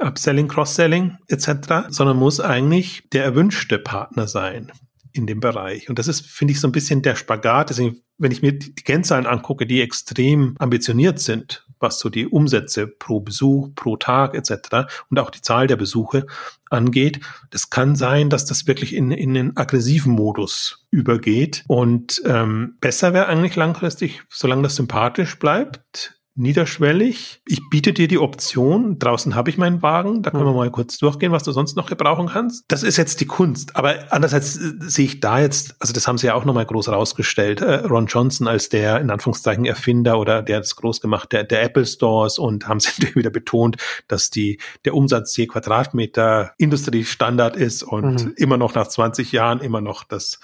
Upselling, 0.00 0.48
Cross-Selling 0.48 1.18
etc., 1.28 1.88
sondern 1.88 2.16
muss 2.16 2.40
eigentlich 2.40 3.04
der 3.12 3.24
erwünschte 3.24 3.78
Partner 3.78 4.26
sein 4.26 4.72
in 5.12 5.26
dem 5.26 5.40
Bereich. 5.40 5.88
Und 5.88 5.98
das 5.98 6.08
ist, 6.08 6.26
finde 6.26 6.52
ich, 6.52 6.60
so 6.60 6.68
ein 6.68 6.72
bisschen 6.72 7.02
der 7.02 7.16
Spagat. 7.16 7.70
Deswegen, 7.70 8.00
wenn 8.18 8.32
ich 8.32 8.42
mir 8.42 8.58
die 8.58 8.74
Kennzahlen 8.74 9.26
angucke, 9.26 9.66
die 9.66 9.82
extrem 9.82 10.54
ambitioniert 10.58 11.18
sind, 11.18 11.66
was 11.82 11.98
so 11.98 12.08
die 12.08 12.26
Umsätze 12.26 12.86
pro 12.86 13.20
Besuch, 13.20 13.74
pro 13.74 13.96
Tag 13.96 14.34
etc. 14.34 14.88
und 15.10 15.18
auch 15.18 15.30
die 15.30 15.42
Zahl 15.42 15.66
der 15.66 15.76
Besuche 15.76 16.26
angeht, 16.70 17.20
das 17.50 17.70
kann 17.70 17.96
sein, 17.96 18.30
dass 18.30 18.46
das 18.46 18.66
wirklich 18.66 18.94
in, 18.94 19.10
in 19.10 19.34
den 19.34 19.56
aggressiven 19.56 20.12
Modus 20.12 20.86
übergeht. 20.90 21.64
Und 21.66 22.22
ähm, 22.24 22.76
besser 22.80 23.12
wäre 23.12 23.26
eigentlich 23.26 23.56
langfristig, 23.56 24.22
solange 24.30 24.62
das 24.62 24.76
sympathisch 24.76 25.38
bleibt, 25.38 26.21
niederschwellig. 26.34 27.42
Ich 27.46 27.60
biete 27.70 27.92
dir 27.92 28.08
die 28.08 28.18
Option, 28.18 28.98
draußen 28.98 29.34
habe 29.34 29.50
ich 29.50 29.58
meinen 29.58 29.82
Wagen, 29.82 30.22
da 30.22 30.30
können 30.30 30.46
wir 30.46 30.54
mal 30.54 30.70
kurz 30.70 30.96
durchgehen, 30.98 31.30
was 31.30 31.42
du 31.42 31.52
sonst 31.52 31.76
noch 31.76 31.88
gebrauchen 31.88 32.28
kannst. 32.28 32.64
Das 32.68 32.82
ist 32.82 32.96
jetzt 32.96 33.20
die 33.20 33.26
Kunst. 33.26 33.76
Aber 33.76 33.94
andererseits 34.10 34.56
äh, 34.56 34.72
sehe 34.78 35.04
ich 35.04 35.20
da 35.20 35.40
jetzt, 35.40 35.76
also 35.78 35.92
das 35.92 36.08
haben 36.08 36.16
sie 36.16 36.28
ja 36.28 36.34
auch 36.34 36.44
nochmal 36.44 36.64
groß 36.64 36.88
rausgestellt, 36.88 37.60
äh, 37.60 37.74
Ron 37.86 38.06
Johnson 38.06 38.48
als 38.48 38.70
der 38.70 39.00
in 39.00 39.10
Anführungszeichen 39.10 39.66
Erfinder 39.66 40.18
oder 40.18 40.42
der 40.42 40.58
das 40.58 40.76
groß 40.76 41.00
gemacht, 41.00 41.32
der, 41.32 41.44
der 41.44 41.62
Apple 41.62 41.84
Stores 41.84 42.38
und 42.38 42.66
haben 42.66 42.80
sie 42.80 42.90
wieder 43.14 43.30
betont, 43.30 43.76
dass 44.08 44.30
die, 44.30 44.58
der 44.84 44.94
Umsatz 44.94 45.36
je 45.36 45.46
Quadratmeter 45.46 46.52
Industriestandard 46.56 47.56
ist 47.56 47.82
und 47.82 48.24
mhm. 48.24 48.34
immer 48.36 48.56
noch 48.56 48.74
nach 48.74 48.86
20 48.86 49.32
Jahren 49.32 49.60
immer 49.60 49.82
noch 49.82 50.04
das 50.04 50.40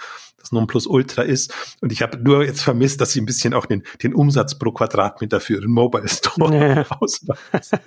das 0.49 0.53
Nonplusultra 0.53 1.23
ist. 1.23 1.55
Und 1.81 1.93
ich 1.93 2.03
habe 2.03 2.19
nur 2.19 2.45
jetzt 2.45 2.63
vermisst, 2.63 3.01
dass 3.01 3.13
sie 3.13 3.21
ein 3.21 3.27
bisschen 3.27 3.55
auch 3.55 3.67
den, 3.67 3.83
den 4.03 4.15
Umsatz 4.15 4.59
pro 4.59 4.73
Quadratmeter 4.73 5.41
für 5.41 5.61
den 5.61 5.71
Mobile 5.71 6.09
Store 6.09 6.57
ja. 6.57 6.87
ausweisen. 7.01 7.79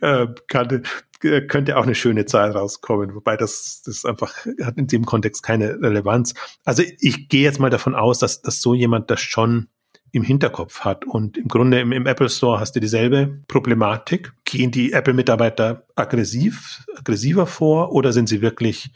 äh, 0.00 0.26
kann, 0.48 0.82
könnte 1.20 1.76
auch 1.76 1.84
eine 1.84 1.94
schöne 1.94 2.24
Zahl 2.26 2.52
rauskommen, 2.52 3.14
wobei 3.14 3.36
das, 3.36 3.82
das 3.84 4.04
einfach 4.04 4.34
hat 4.62 4.76
in 4.76 4.86
dem 4.86 5.04
Kontext 5.04 5.42
keine 5.42 5.80
Relevanz. 5.80 6.34
Also 6.64 6.82
ich 7.00 7.28
gehe 7.28 7.42
jetzt 7.42 7.60
mal 7.60 7.70
davon 7.70 7.94
aus, 7.94 8.18
dass, 8.18 8.42
dass 8.42 8.60
so 8.60 8.74
jemand 8.74 9.10
das 9.10 9.20
schon 9.20 9.68
im 10.12 10.22
Hinterkopf 10.22 10.80
hat. 10.80 11.06
Und 11.06 11.38
im 11.38 11.48
Grunde 11.48 11.80
im, 11.80 11.90
im 11.90 12.06
Apple 12.06 12.28
Store 12.28 12.60
hast 12.60 12.76
du 12.76 12.80
dieselbe 12.80 13.40
Problematik. 13.48 14.32
Gehen 14.44 14.70
die 14.70 14.92
Apple-Mitarbeiter 14.92 15.86
aggressiv, 15.96 16.84
aggressiver 16.96 17.46
vor 17.46 17.92
oder 17.92 18.12
sind 18.12 18.28
sie 18.28 18.42
wirklich 18.42 18.92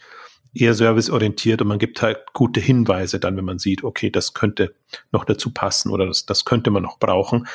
eher 0.53 0.73
serviceorientiert 0.73 1.61
und 1.61 1.67
man 1.67 1.79
gibt 1.79 2.01
halt 2.01 2.19
gute 2.33 2.59
Hinweise 2.59 3.19
dann, 3.19 3.37
wenn 3.37 3.45
man 3.45 3.59
sieht, 3.59 3.83
okay, 3.83 4.09
das 4.09 4.33
könnte 4.33 4.75
noch 5.11 5.25
dazu 5.25 5.53
passen 5.53 5.91
oder 5.91 6.07
das, 6.07 6.25
das 6.25 6.45
könnte 6.45 6.71
man 6.71 6.83
noch 6.83 6.99
brauchen. 6.99 7.47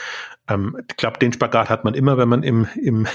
Ähm, 0.49 0.77
ich 0.89 0.97
glaube, 0.97 1.19
den 1.19 1.33
Spagat 1.33 1.69
hat 1.71 1.85
man 1.85 1.95
immer, 1.95 2.19
wenn 2.19 2.29
man 2.29 2.43
im, 2.43 2.69
im, 2.81 3.07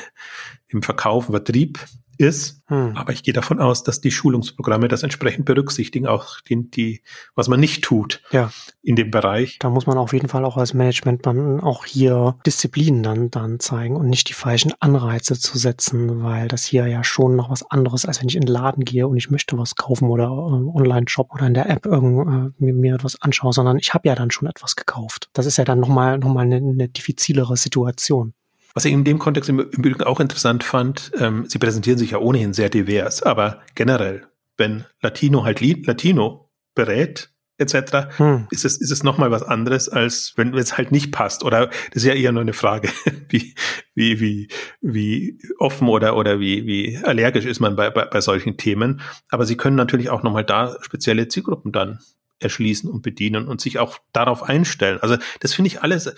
im 0.67 0.81
Verkauf, 0.81 1.25
Vertrieb 1.25 1.79
ist. 2.17 2.61
Hm. 2.67 2.95
Aber 2.95 3.13
ich 3.13 3.23
gehe 3.23 3.33
davon 3.33 3.59
aus, 3.59 3.83
dass 3.83 4.01
die 4.01 4.11
Schulungsprogramme 4.11 4.87
das 4.87 5.03
entsprechend 5.03 5.45
berücksichtigen, 5.45 6.07
auch 6.07 6.41
die, 6.41 6.69
die, 6.69 7.01
was 7.35 7.47
man 7.47 7.59
nicht 7.59 7.83
tut 7.83 8.21
ja. 8.31 8.51
in 8.83 8.95
dem 8.95 9.11
Bereich. 9.11 9.57
Da 9.59 9.69
muss 9.69 9.87
man 9.87 9.97
auf 9.97 10.13
jeden 10.13 10.27
Fall 10.27 10.43
auch 10.43 10.57
als 10.57 10.73
Management 10.73 11.25
dann 11.25 11.61
auch 11.61 11.85
hier 11.85 12.37
Disziplinen 12.45 13.03
dann, 13.03 13.31
dann 13.31 13.59
zeigen 13.59 13.95
und 13.95 14.07
nicht 14.07 14.29
die 14.29 14.33
falschen 14.33 14.73
Anreize 14.79 15.39
zu 15.39 15.57
setzen, 15.57 16.23
weil 16.23 16.47
das 16.47 16.65
hier 16.65 16.87
ja 16.87 17.03
schon 17.03 17.35
noch 17.35 17.49
was 17.49 17.69
anderes, 17.69 18.05
als 18.05 18.19
wenn 18.19 18.29
ich 18.29 18.35
in 18.35 18.41
den 18.41 18.53
Laden 18.53 18.83
gehe 18.83 19.07
und 19.07 19.17
ich 19.17 19.29
möchte 19.29 19.57
was 19.57 19.75
kaufen 19.75 20.09
oder 20.09 20.25
äh, 20.25 20.77
Online-Shop 20.77 21.33
oder 21.33 21.47
in 21.47 21.53
der 21.53 21.69
App 21.69 21.85
irgend, 21.85 22.27
äh, 22.27 22.63
mir, 22.63 22.73
mir 22.73 22.95
etwas 22.95 23.21
anschaue, 23.21 23.53
sondern 23.53 23.77
ich 23.77 23.93
habe 23.93 24.07
ja 24.07 24.15
dann 24.15 24.31
schon 24.31 24.47
etwas 24.47 24.75
gekauft. 24.75 25.29
Das 25.33 25.45
ist 25.45 25.57
ja 25.57 25.63
dann 25.63 25.79
nochmal 25.79 26.17
noch 26.17 26.33
mal 26.33 26.41
eine, 26.41 26.57
eine 26.57 26.89
diffizilere 26.89 27.57
Situation. 27.57 28.33
Was 28.77 28.85
ich 28.85 28.93
in 28.93 29.03
dem 29.03 29.17
Kontext 29.17 29.49
im, 29.49 29.59
Übrigen 29.59 30.03
auch 30.03 30.19
interessant 30.19 30.63
fand, 30.63 31.11
ähm, 31.17 31.45
sie 31.47 31.57
präsentieren 31.57 31.97
sich 31.97 32.11
ja 32.11 32.19
ohnehin 32.19 32.53
sehr 32.53 32.69
divers, 32.69 33.23
aber 33.23 33.63
generell, 33.73 34.27
wenn 34.55 34.85
Latino 35.01 35.43
halt 35.43 35.61
Latino 35.61 36.51
berät, 36.75 37.31
etc., 37.57 38.17
hm. 38.17 38.47
ist 38.51 38.65
es, 38.65 38.77
ist 38.77 38.91
es 38.91 39.01
nochmal 39.01 39.31
was 39.31 39.41
anderes, 39.41 39.89
als 39.89 40.33
wenn 40.35 40.53
es 40.53 40.77
halt 40.77 40.91
nicht 40.91 41.11
passt. 41.11 41.43
Oder 41.43 41.71
das 41.91 42.03
ist 42.03 42.05
ja 42.05 42.13
eher 42.13 42.31
nur 42.31 42.43
eine 42.43 42.53
Frage, 42.53 42.89
wie, 43.29 43.55
wie, 43.95 44.19
wie, 44.19 44.47
wie 44.79 45.39
offen 45.57 45.87
oder, 45.87 46.15
oder 46.15 46.39
wie, 46.39 46.67
wie 46.67 46.99
allergisch 47.03 47.45
ist 47.45 47.59
man 47.59 47.75
bei, 47.75 47.89
bei, 47.89 48.05
bei 48.05 48.21
solchen 48.21 48.57
Themen. 48.57 49.01
Aber 49.29 49.47
sie 49.47 49.57
können 49.57 49.75
natürlich 49.75 50.11
auch 50.11 50.21
nochmal 50.21 50.45
da 50.45 50.77
spezielle 50.81 51.27
Zielgruppen 51.27 51.71
dann 51.71 51.97
erschließen 52.37 52.91
und 52.91 53.01
bedienen 53.01 53.47
und 53.47 53.59
sich 53.59 53.79
auch 53.79 53.97
darauf 54.13 54.43
einstellen. 54.43 54.99
Also 55.01 55.17
das 55.39 55.55
finde 55.55 55.69
ich 55.69 55.81
alles 55.81 56.13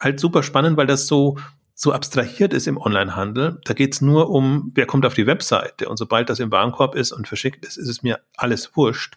halt 0.00 0.18
super 0.18 0.42
spannend, 0.42 0.76
weil 0.76 0.86
das 0.88 1.06
so, 1.06 1.38
so 1.82 1.92
abstrahiert 1.92 2.52
ist 2.52 2.66
im 2.66 2.76
Onlinehandel. 2.76 3.58
Da 3.64 3.72
geht's 3.72 4.02
nur 4.02 4.28
um, 4.28 4.70
wer 4.74 4.84
kommt 4.84 5.06
auf 5.06 5.14
die 5.14 5.26
Webseite. 5.26 5.88
Und 5.88 5.96
sobald 5.96 6.28
das 6.28 6.38
im 6.38 6.52
Warenkorb 6.52 6.94
ist 6.94 7.10
und 7.10 7.26
verschickt 7.26 7.64
ist, 7.64 7.78
ist 7.78 7.88
es 7.88 8.02
mir 8.02 8.20
alles 8.36 8.76
wurscht. 8.76 9.16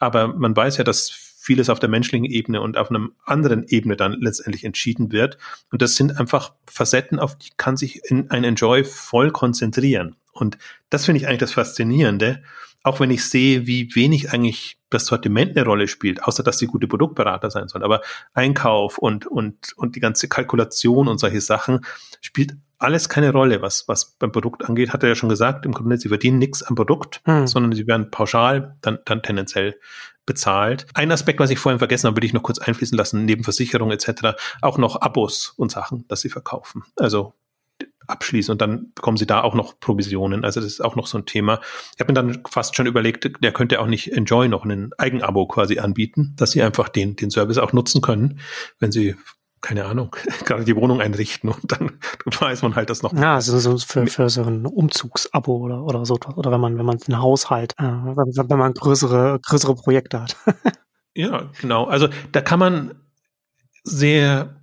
Aber 0.00 0.26
man 0.26 0.56
weiß 0.56 0.78
ja, 0.78 0.82
dass 0.82 1.08
vieles 1.08 1.70
auf 1.70 1.78
der 1.78 1.88
menschlichen 1.88 2.24
Ebene 2.24 2.62
und 2.62 2.76
auf 2.76 2.90
einer 2.90 3.10
anderen 3.24 3.64
Ebene 3.68 3.94
dann 3.94 4.14
letztendlich 4.14 4.64
entschieden 4.64 5.12
wird. 5.12 5.38
Und 5.70 5.82
das 5.82 5.94
sind 5.94 6.18
einfach 6.18 6.52
Facetten, 6.66 7.20
auf 7.20 7.38
die 7.38 7.50
kann 7.56 7.76
sich 7.76 8.00
in 8.10 8.28
ein 8.28 8.42
Enjoy 8.42 8.82
voll 8.82 9.30
konzentrieren. 9.30 10.16
Und 10.32 10.58
das 10.88 11.04
finde 11.04 11.20
ich 11.20 11.28
eigentlich 11.28 11.38
das 11.38 11.52
Faszinierende, 11.52 12.42
auch 12.82 13.00
wenn 13.00 13.10
ich 13.10 13.24
sehe, 13.28 13.66
wie 13.66 13.94
wenig 13.94 14.32
eigentlich 14.32 14.78
das 14.88 15.06
Sortiment 15.06 15.56
eine 15.56 15.64
Rolle 15.64 15.88
spielt, 15.88 16.24
außer 16.24 16.42
dass 16.42 16.58
sie 16.58 16.66
gute 16.66 16.88
Produktberater 16.88 17.50
sein 17.50 17.68
sollen. 17.68 17.84
Aber 17.84 18.00
Einkauf 18.32 18.98
und, 18.98 19.26
und, 19.26 19.72
und 19.76 19.96
die 19.96 20.00
ganze 20.00 20.28
Kalkulation 20.28 21.08
und 21.08 21.18
solche 21.18 21.40
Sachen 21.40 21.80
spielt 22.20 22.56
alles 22.78 23.10
keine 23.10 23.30
Rolle, 23.30 23.60
was, 23.60 23.86
was 23.88 24.16
beim 24.18 24.32
Produkt 24.32 24.64
angeht, 24.64 24.92
hat 24.92 25.02
er 25.02 25.10
ja 25.10 25.14
schon 25.14 25.28
gesagt, 25.28 25.66
im 25.66 25.72
Grunde, 25.72 25.98
sie 25.98 26.08
verdienen 26.08 26.38
nichts 26.38 26.62
am 26.62 26.74
Produkt, 26.74 27.20
hm. 27.26 27.46
sondern 27.46 27.72
sie 27.72 27.86
werden 27.86 28.10
pauschal 28.10 28.76
dann, 28.80 28.98
dann 29.04 29.22
tendenziell 29.22 29.78
bezahlt. 30.24 30.86
Ein 30.94 31.12
Aspekt, 31.12 31.40
was 31.40 31.50
ich 31.50 31.58
vorhin 31.58 31.78
vergessen 31.78 32.06
habe, 32.06 32.16
will 32.16 32.24
ich 32.24 32.32
noch 32.32 32.42
kurz 32.42 32.58
einfließen 32.58 32.96
lassen, 32.96 33.26
neben 33.26 33.44
Versicherung 33.44 33.90
etc., 33.90 34.38
auch 34.62 34.78
noch 34.78 35.00
Abos 35.00 35.52
und 35.56 35.70
Sachen, 35.70 36.06
dass 36.08 36.22
sie 36.22 36.30
verkaufen. 36.30 36.84
Also 36.96 37.34
abschließen 38.10 38.52
und 38.52 38.60
dann 38.60 38.92
bekommen 38.94 39.16
sie 39.16 39.26
da 39.26 39.42
auch 39.42 39.54
noch 39.54 39.78
Provisionen. 39.80 40.44
Also 40.44 40.60
das 40.60 40.68
ist 40.68 40.84
auch 40.84 40.96
noch 40.96 41.06
so 41.06 41.18
ein 41.18 41.26
Thema. 41.26 41.60
Ich 41.94 42.00
habe 42.00 42.12
mir 42.12 42.14
dann 42.14 42.42
fast 42.48 42.76
schon 42.76 42.86
überlegt, 42.86 43.30
der 43.42 43.52
könnte 43.52 43.80
auch 43.80 43.86
nicht 43.86 44.12
Enjoy 44.12 44.48
noch 44.48 44.64
ein 44.64 44.90
Eigenabo 44.98 45.46
quasi 45.46 45.78
anbieten, 45.78 46.34
dass 46.36 46.52
sie 46.52 46.62
einfach 46.62 46.88
den, 46.88 47.16
den 47.16 47.30
Service 47.30 47.58
auch 47.58 47.72
nutzen 47.72 48.00
können, 48.00 48.40
wenn 48.78 48.92
sie 48.92 49.16
keine 49.60 49.84
Ahnung, 49.84 50.16
gerade 50.44 50.64
die 50.64 50.76
Wohnung 50.76 51.00
einrichten 51.00 51.50
und 51.50 51.70
dann 51.70 51.98
weiß 52.24 52.62
man 52.62 52.76
halt 52.76 52.90
das 52.90 53.02
noch. 53.02 53.12
Ja, 53.12 53.34
also 53.34 53.58
so 53.58 53.76
für, 53.78 54.06
für 54.06 54.28
so 54.30 54.42
ein 54.42 54.66
Umzugsabo 54.66 55.56
oder, 55.58 55.84
oder 55.84 56.06
so, 56.06 56.18
oder 56.34 56.50
wenn 56.50 56.60
man, 56.60 56.78
wenn 56.78 56.86
man 56.86 56.98
einen 57.06 57.20
Haushalt, 57.20 57.74
äh, 57.78 57.84
wenn, 57.84 58.50
wenn 58.50 58.58
man 58.58 58.74
größere, 58.74 59.38
größere 59.44 59.74
Projekte 59.74 60.22
hat. 60.22 60.36
ja, 61.14 61.50
genau. 61.60 61.84
Also 61.84 62.08
da 62.32 62.40
kann 62.40 62.58
man 62.58 62.94
sehr, 63.84 64.59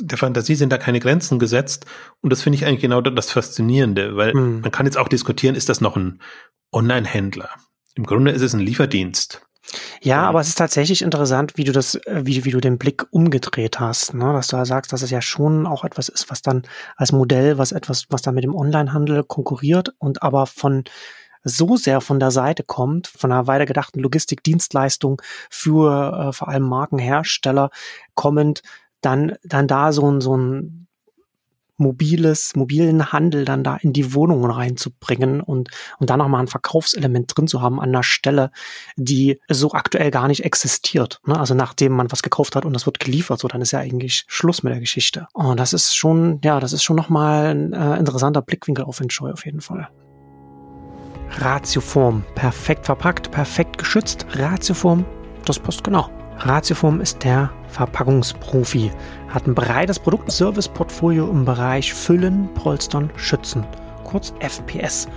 der 0.00 0.18
Fantasie 0.18 0.54
sind 0.54 0.72
da 0.72 0.78
keine 0.78 1.00
Grenzen 1.00 1.38
gesetzt 1.38 1.86
und 2.20 2.30
das 2.30 2.42
finde 2.42 2.56
ich 2.56 2.66
eigentlich 2.66 2.80
genau 2.80 3.00
das 3.00 3.30
Faszinierende, 3.30 4.16
weil 4.16 4.32
hm. 4.32 4.60
man 4.60 4.70
kann 4.70 4.86
jetzt 4.86 4.98
auch 4.98 5.08
diskutieren, 5.08 5.54
ist 5.54 5.68
das 5.68 5.80
noch 5.80 5.96
ein 5.96 6.20
Online-Händler? 6.72 7.50
Im 7.94 8.04
Grunde 8.04 8.30
ist 8.30 8.42
es 8.42 8.54
ein 8.54 8.60
Lieferdienst. 8.60 9.42
Ja, 10.00 10.22
aber 10.22 10.40
es 10.40 10.48
ist 10.48 10.58
tatsächlich 10.58 11.02
interessant, 11.02 11.52
wie 11.56 11.64
du 11.64 11.72
das, 11.72 11.96
äh, 11.96 12.22
wie, 12.24 12.44
wie 12.44 12.50
du 12.50 12.60
den 12.60 12.78
Blick 12.78 13.06
umgedreht 13.10 13.80
hast, 13.80 14.14
ne? 14.14 14.32
dass 14.32 14.48
du 14.48 14.56
da 14.56 14.64
sagst, 14.64 14.92
dass 14.92 15.02
es 15.02 15.10
ja 15.10 15.20
schon 15.20 15.66
auch 15.66 15.84
etwas 15.84 16.08
ist, 16.08 16.30
was 16.30 16.42
dann 16.42 16.62
als 16.96 17.12
Modell, 17.12 17.58
was 17.58 17.72
etwas, 17.72 18.06
was 18.08 18.22
dann 18.22 18.34
mit 18.34 18.44
dem 18.44 18.54
Onlinehandel 18.54 19.24
konkurriert 19.24 19.94
und 19.98 20.22
aber 20.22 20.46
von 20.46 20.84
so 21.44 21.76
sehr 21.76 22.00
von 22.00 22.18
der 22.18 22.30
Seite 22.30 22.62
kommt, 22.62 23.06
von 23.08 23.30
einer 23.30 23.46
weitergedachten 23.46 24.02
Logistikdienstleistung 24.02 25.20
für 25.50 26.28
äh, 26.28 26.32
vor 26.32 26.48
allem 26.48 26.64
Markenhersteller 26.64 27.70
kommend, 28.14 28.62
dann, 29.00 29.34
dann 29.44 29.68
da 29.68 29.92
so 29.92 30.10
ein, 30.10 30.20
so 30.20 30.36
ein 30.36 30.88
mobiles, 31.78 32.54
mobilen 32.56 33.12
Handel 33.12 33.44
dann 33.44 33.64
da 33.64 33.76
in 33.76 33.92
die 33.92 34.12
Wohnungen 34.12 34.50
reinzubringen 34.50 35.40
und, 35.40 35.70
und 35.98 36.10
da 36.10 36.16
nochmal 36.16 36.42
ein 36.42 36.48
Verkaufselement 36.48 37.32
drin 37.34 37.46
zu 37.46 37.62
haben 37.62 37.80
an 37.80 37.90
einer 37.90 38.02
Stelle, 38.02 38.50
die 38.96 39.40
so 39.48 39.72
aktuell 39.72 40.10
gar 40.10 40.28
nicht 40.28 40.44
existiert. 40.44 41.20
Ne? 41.24 41.38
Also 41.38 41.54
nachdem 41.54 41.92
man 41.92 42.12
was 42.12 42.22
gekauft 42.22 42.56
hat 42.56 42.64
und 42.64 42.72
das 42.72 42.84
wird 42.84 42.98
geliefert, 42.98 43.38
so 43.40 43.48
dann 43.48 43.62
ist 43.62 43.70
ja 43.70 43.78
eigentlich 43.78 44.24
Schluss 44.26 44.62
mit 44.62 44.72
der 44.72 44.80
Geschichte. 44.80 45.28
Und 45.32 45.58
das 45.58 45.72
ist 45.72 45.96
schon, 45.96 46.40
ja, 46.42 46.60
das 46.60 46.72
ist 46.72 46.82
schon 46.82 46.96
nochmal 46.96 47.54
ein 47.54 47.72
äh, 47.72 47.96
interessanter 47.96 48.42
Blickwinkel 48.42 48.84
auf 48.84 49.00
Enjoy 49.00 49.30
auf 49.30 49.46
jeden 49.46 49.60
Fall. 49.60 49.88
Ratioform, 51.38 52.24
perfekt 52.34 52.86
verpackt, 52.86 53.30
perfekt 53.30 53.78
geschützt. 53.78 54.26
Ratioform, 54.34 55.04
das 55.44 55.58
passt 55.58 55.84
genau. 55.84 56.17
Ratioform 56.40 57.00
ist 57.00 57.24
der 57.24 57.50
Verpackungsprofi, 57.68 58.92
hat 59.28 59.46
ein 59.46 59.54
breites 59.54 59.98
Produkt-Service-Portfolio 59.98 61.28
im 61.28 61.44
Bereich 61.44 61.92
Füllen, 61.92 62.48
Polstern, 62.54 63.10
Schützen, 63.16 63.66
kurz 64.04 64.32
FPS, 64.38 65.08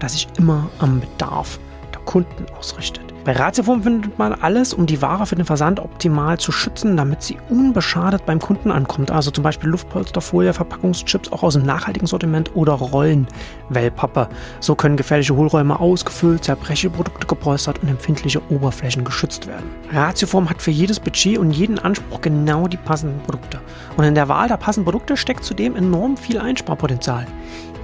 das 0.00 0.12
sich 0.12 0.26
immer 0.36 0.68
am 0.80 1.00
Bedarf 1.00 1.58
der 1.92 2.00
Kunden 2.02 2.46
ausrichtet. 2.58 3.13
Bei 3.24 3.32
Ratioform 3.32 3.82
findet 3.82 4.18
man 4.18 4.34
alles, 4.34 4.74
um 4.74 4.84
die 4.84 5.00
Ware 5.00 5.24
für 5.24 5.34
den 5.34 5.46
Versand 5.46 5.80
optimal 5.80 6.38
zu 6.38 6.52
schützen, 6.52 6.94
damit 6.94 7.22
sie 7.22 7.38
unbeschadet 7.48 8.26
beim 8.26 8.38
Kunden 8.38 8.70
ankommt. 8.70 9.10
Also 9.10 9.30
zum 9.30 9.42
Beispiel 9.42 9.70
Luftpolsterfolie, 9.70 10.52
Verpackungschips 10.52 11.32
auch 11.32 11.42
aus 11.42 11.54
dem 11.54 11.64
nachhaltigen 11.64 12.06
Sortiment 12.06 12.54
oder 12.54 12.74
Rollenwellpappe. 12.74 14.28
So 14.60 14.74
können 14.74 14.98
gefährliche 14.98 15.34
Hohlräume 15.34 15.80
ausgefüllt, 15.80 16.44
zerbrechliche 16.44 16.90
Produkte 16.90 17.26
gepolstert 17.26 17.78
und 17.82 17.88
empfindliche 17.88 18.42
Oberflächen 18.50 19.04
geschützt 19.04 19.46
werden. 19.46 19.70
Ratioform 19.90 20.50
hat 20.50 20.60
für 20.60 20.70
jedes 20.70 21.00
Budget 21.00 21.38
und 21.38 21.50
jeden 21.50 21.78
Anspruch 21.78 22.20
genau 22.20 22.68
die 22.68 22.76
passenden 22.76 23.22
Produkte. 23.22 23.58
Und 23.96 24.04
in 24.04 24.14
der 24.14 24.28
Wahl 24.28 24.48
der 24.48 24.58
passenden 24.58 24.84
Produkte 24.84 25.16
steckt 25.16 25.44
zudem 25.44 25.76
enorm 25.76 26.18
viel 26.18 26.38
Einsparpotenzial. 26.38 27.26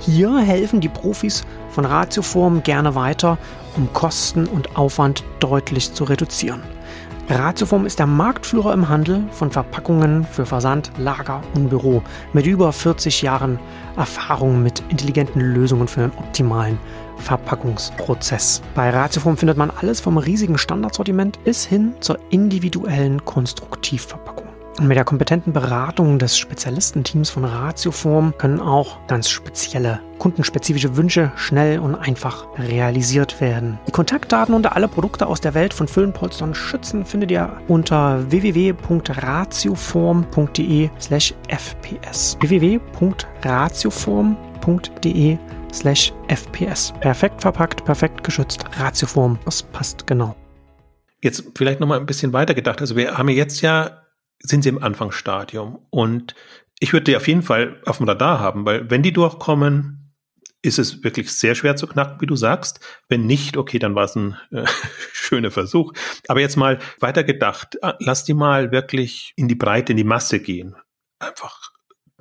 Hier 0.00 0.38
helfen 0.38 0.80
die 0.80 0.88
Profis 0.88 1.44
von 1.68 1.84
Ratioform 1.84 2.62
gerne 2.62 2.94
weiter, 2.94 3.36
um 3.76 3.92
Kosten 3.92 4.46
und 4.46 4.76
Aufwand 4.76 5.24
deutlich 5.40 5.92
zu 5.92 6.04
reduzieren. 6.04 6.62
Ratioform 7.28 7.86
ist 7.86 8.00
der 8.00 8.08
Marktführer 8.08 8.72
im 8.72 8.88
Handel 8.88 9.22
von 9.30 9.52
Verpackungen 9.52 10.24
für 10.24 10.44
Versand, 10.44 10.90
Lager 10.98 11.42
und 11.54 11.68
Büro 11.68 12.02
mit 12.32 12.44
über 12.44 12.72
40 12.72 13.22
Jahren 13.22 13.60
Erfahrung 13.96 14.62
mit 14.62 14.82
intelligenten 14.88 15.40
Lösungen 15.40 15.86
für 15.86 16.02
einen 16.02 16.12
optimalen 16.16 16.78
Verpackungsprozess. 17.18 18.62
Bei 18.74 18.90
Ratioform 18.90 19.36
findet 19.36 19.56
man 19.56 19.70
alles 19.70 20.00
vom 20.00 20.18
riesigen 20.18 20.58
Standardsortiment 20.58 21.42
bis 21.44 21.64
hin 21.64 21.94
zur 22.00 22.18
individuellen 22.30 23.24
Konstruktivverpackung. 23.24 24.49
Und 24.80 24.88
mit 24.88 24.96
der 24.96 25.04
kompetenten 25.04 25.52
Beratung 25.52 26.18
des 26.18 26.36
Spezialistenteams 26.38 27.28
von 27.28 27.44
Ratioform 27.44 28.32
können 28.38 28.60
auch 28.60 29.06
ganz 29.08 29.28
spezielle, 29.28 30.00
kundenspezifische 30.18 30.96
Wünsche 30.96 31.32
schnell 31.36 31.80
und 31.80 31.96
einfach 31.96 32.46
realisiert 32.58 33.42
werden. 33.42 33.78
Die 33.86 33.92
Kontaktdaten 33.92 34.54
und 34.54 34.72
alle 34.72 34.88
Produkte 34.88 35.26
aus 35.26 35.42
der 35.42 35.52
Welt 35.52 35.74
von 35.74 35.86
Füllenpolstern 35.86 36.54
schützen 36.54 37.04
findet 37.04 37.30
ihr 37.30 37.60
unter 37.68 38.30
www.ratioform.de 38.30 40.88
slash 40.98 41.34
fps. 41.50 42.38
www.ratioform.de 42.40 45.38
slash 45.74 46.14
fps. 46.28 46.94
Perfekt 47.00 47.42
verpackt, 47.42 47.84
perfekt 47.84 48.24
geschützt. 48.24 48.64
Ratioform, 48.78 49.38
das 49.44 49.62
passt 49.62 50.06
genau. 50.06 50.34
Jetzt 51.20 51.44
vielleicht 51.54 51.80
nochmal 51.80 52.00
ein 52.00 52.06
bisschen 52.06 52.32
weiter 52.32 52.54
gedacht. 52.54 52.80
Also 52.80 52.96
wir 52.96 53.18
haben 53.18 53.28
jetzt 53.28 53.60
ja 53.60 53.99
sind 54.40 54.62
sie 54.62 54.68
im 54.68 54.82
Anfangsstadium. 54.82 55.78
Und 55.90 56.34
ich 56.78 56.92
würde 56.92 57.04
die 57.04 57.16
auf 57.16 57.28
jeden 57.28 57.42
Fall 57.42 57.80
auf 57.84 57.98
dem 57.98 58.08
Radar 58.08 58.40
haben, 58.40 58.64
weil 58.64 58.90
wenn 58.90 59.02
die 59.02 59.12
durchkommen, 59.12 59.96
ist 60.62 60.78
es 60.78 61.02
wirklich 61.02 61.32
sehr 61.32 61.54
schwer 61.54 61.76
zu 61.76 61.86
knacken, 61.86 62.20
wie 62.20 62.26
du 62.26 62.36
sagst. 62.36 62.80
Wenn 63.08 63.24
nicht, 63.24 63.56
okay, 63.56 63.78
dann 63.78 63.94
war 63.94 64.04
es 64.04 64.14
ein 64.14 64.36
äh, 64.50 64.66
schöner 65.12 65.50
Versuch. 65.50 65.92
Aber 66.28 66.40
jetzt 66.40 66.56
mal 66.56 66.78
weiter 66.98 67.24
gedacht, 67.24 67.78
äh, 67.82 67.94
lass 67.98 68.24
die 68.24 68.34
mal 68.34 68.70
wirklich 68.70 69.32
in 69.36 69.48
die 69.48 69.54
Breite, 69.54 69.92
in 69.92 69.96
die 69.96 70.04
Masse 70.04 70.40
gehen. 70.40 70.76
Einfach 71.18 71.70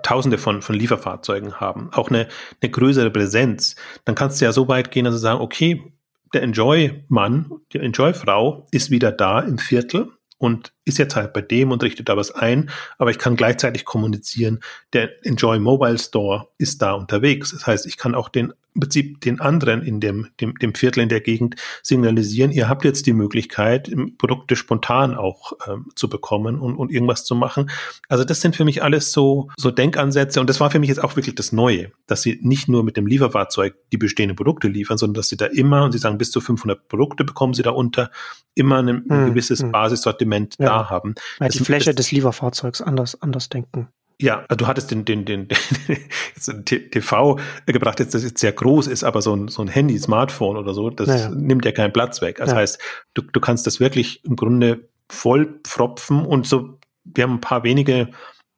Tausende 0.01 0.37
von, 0.37 0.61
von 0.61 0.75
Lieferfahrzeugen 0.75 1.59
haben, 1.59 1.89
auch 1.91 2.09
eine, 2.09 2.29
eine 2.61 2.71
größere 2.71 3.11
Präsenz. 3.11 3.75
Dann 4.05 4.15
kannst 4.15 4.39
du 4.39 4.45
ja 4.45 4.53
so 4.53 4.69
weit 4.69 4.91
gehen, 4.91 5.03
dass 5.03 5.15
du 5.15 5.19
sagen, 5.19 5.41
okay, 5.41 5.93
der 6.33 6.43
Enjoy-Mann, 6.43 7.51
die 7.73 7.79
Enjoy-Frau 7.79 8.67
ist 8.71 8.91
wieder 8.91 9.11
da 9.11 9.41
im 9.41 9.57
Viertel 9.57 10.11
und 10.37 10.73
ist 10.89 10.97
jetzt 10.97 11.15
halt 11.15 11.31
bei 11.31 11.41
dem 11.41 11.71
und 11.71 11.81
richtet 11.83 12.09
da 12.09 12.17
was 12.17 12.31
ein, 12.31 12.69
aber 12.97 13.11
ich 13.11 13.17
kann 13.17 13.37
gleichzeitig 13.37 13.85
kommunizieren, 13.85 14.59
der 14.93 15.25
Enjoy 15.25 15.59
Mobile 15.59 15.97
Store 15.97 16.49
ist 16.57 16.81
da 16.81 16.93
unterwegs. 16.93 17.51
Das 17.51 17.65
heißt, 17.65 17.85
ich 17.85 17.97
kann 17.97 18.15
auch 18.15 18.27
den 18.27 18.53
im 18.75 18.81
Prinzip 18.81 19.21
den 19.21 19.39
anderen 19.41 19.81
in 19.81 19.99
dem, 19.99 20.27
dem, 20.39 20.55
dem 20.55 20.75
Viertel 20.75 21.01
in 21.01 21.09
der 21.09 21.21
Gegend 21.21 21.55
signalisieren, 21.81 22.51
ihr 22.51 22.69
habt 22.69 22.85
jetzt 22.85 23.07
die 23.07 23.13
Möglichkeit, 23.13 23.91
Produkte 24.17 24.55
spontan 24.55 25.15
auch 25.15 25.53
ähm, 25.67 25.87
zu 25.95 26.07
bekommen 26.07 26.59
und, 26.59 26.75
und 26.75 26.91
irgendwas 26.91 27.25
zu 27.25 27.35
machen. 27.35 27.69
Also 28.07 28.23
das 28.23 28.41
sind 28.41 28.55
für 28.55 28.65
mich 28.65 28.83
alles 28.83 29.11
so, 29.11 29.49
so 29.57 29.71
Denkansätze 29.71 30.39
und 30.39 30.49
das 30.49 30.59
war 30.59 30.69
für 30.69 30.79
mich 30.79 30.89
jetzt 30.89 31.03
auch 31.03 31.15
wirklich 31.15 31.35
das 31.35 31.51
Neue, 31.51 31.91
dass 32.05 32.21
sie 32.21 32.39
nicht 32.41 32.69
nur 32.69 32.83
mit 32.83 32.95
dem 32.95 33.07
Lieferfahrzeug 33.07 33.75
die 33.91 33.97
bestehenden 33.97 34.35
Produkte 34.35 34.67
liefern, 34.67 34.97
sondern 34.97 35.15
dass 35.15 35.29
sie 35.29 35.37
da 35.37 35.47
immer, 35.47 35.83
und 35.83 35.91
sie 35.91 35.97
sagen, 35.97 36.17
bis 36.17 36.31
zu 36.31 36.39
500 36.39 36.87
Produkte 36.87 37.23
bekommen 37.23 37.53
sie 37.53 37.63
da 37.63 37.71
unter, 37.71 38.11
immer 38.53 38.77
ein, 38.79 38.89
ein 38.89 39.05
hm, 39.09 39.25
gewisses 39.27 39.61
hm. 39.61 39.71
Basissortiment 39.71 40.55
ja. 40.59 40.65
da 40.65 40.78
haben. 40.87 41.15
Weil 41.39 41.49
die 41.49 41.59
Fläche 41.59 41.93
des 41.93 42.11
Lieferfahrzeugs 42.11 42.81
anders, 42.81 43.21
anders 43.21 43.49
denken. 43.49 43.89
Ja, 44.21 44.43
also 44.49 44.57
du 44.57 44.67
hattest 44.67 44.91
den, 44.91 45.05
den, 45.05 45.23
den, 45.23 45.47
den 46.47 46.65
TV 46.65 47.39
gebracht, 47.65 47.99
jetzt, 47.99 48.13
das 48.13 48.23
jetzt 48.23 48.39
sehr 48.39 48.51
groß 48.51 48.87
ist, 48.87 49.03
aber 49.03 49.21
so 49.21 49.33
ein, 49.33 49.47
so 49.47 49.61
ein 49.61 49.69
Handy, 49.69 49.97
Smartphone 49.97 50.57
oder 50.57 50.73
so, 50.73 50.89
das 50.89 51.07
naja. 51.07 51.29
nimmt 51.29 51.63
ja 51.63 51.71
keinen 51.71 51.93
Platz 51.93 52.21
weg. 52.21 52.37
Das 52.37 52.49
ja. 52.49 52.57
heißt, 52.57 52.79
du, 53.13 53.21
du 53.21 53.39
kannst 53.39 53.65
das 53.65 53.79
wirklich 53.79 54.23
im 54.25 54.35
Grunde 54.35 54.89
voll 55.09 55.59
pfropfen 55.63 56.25
und 56.25 56.45
so, 56.47 56.77
wir 57.05 57.23
haben 57.23 57.35
ein 57.35 57.41
paar 57.41 57.63
wenige 57.63 58.09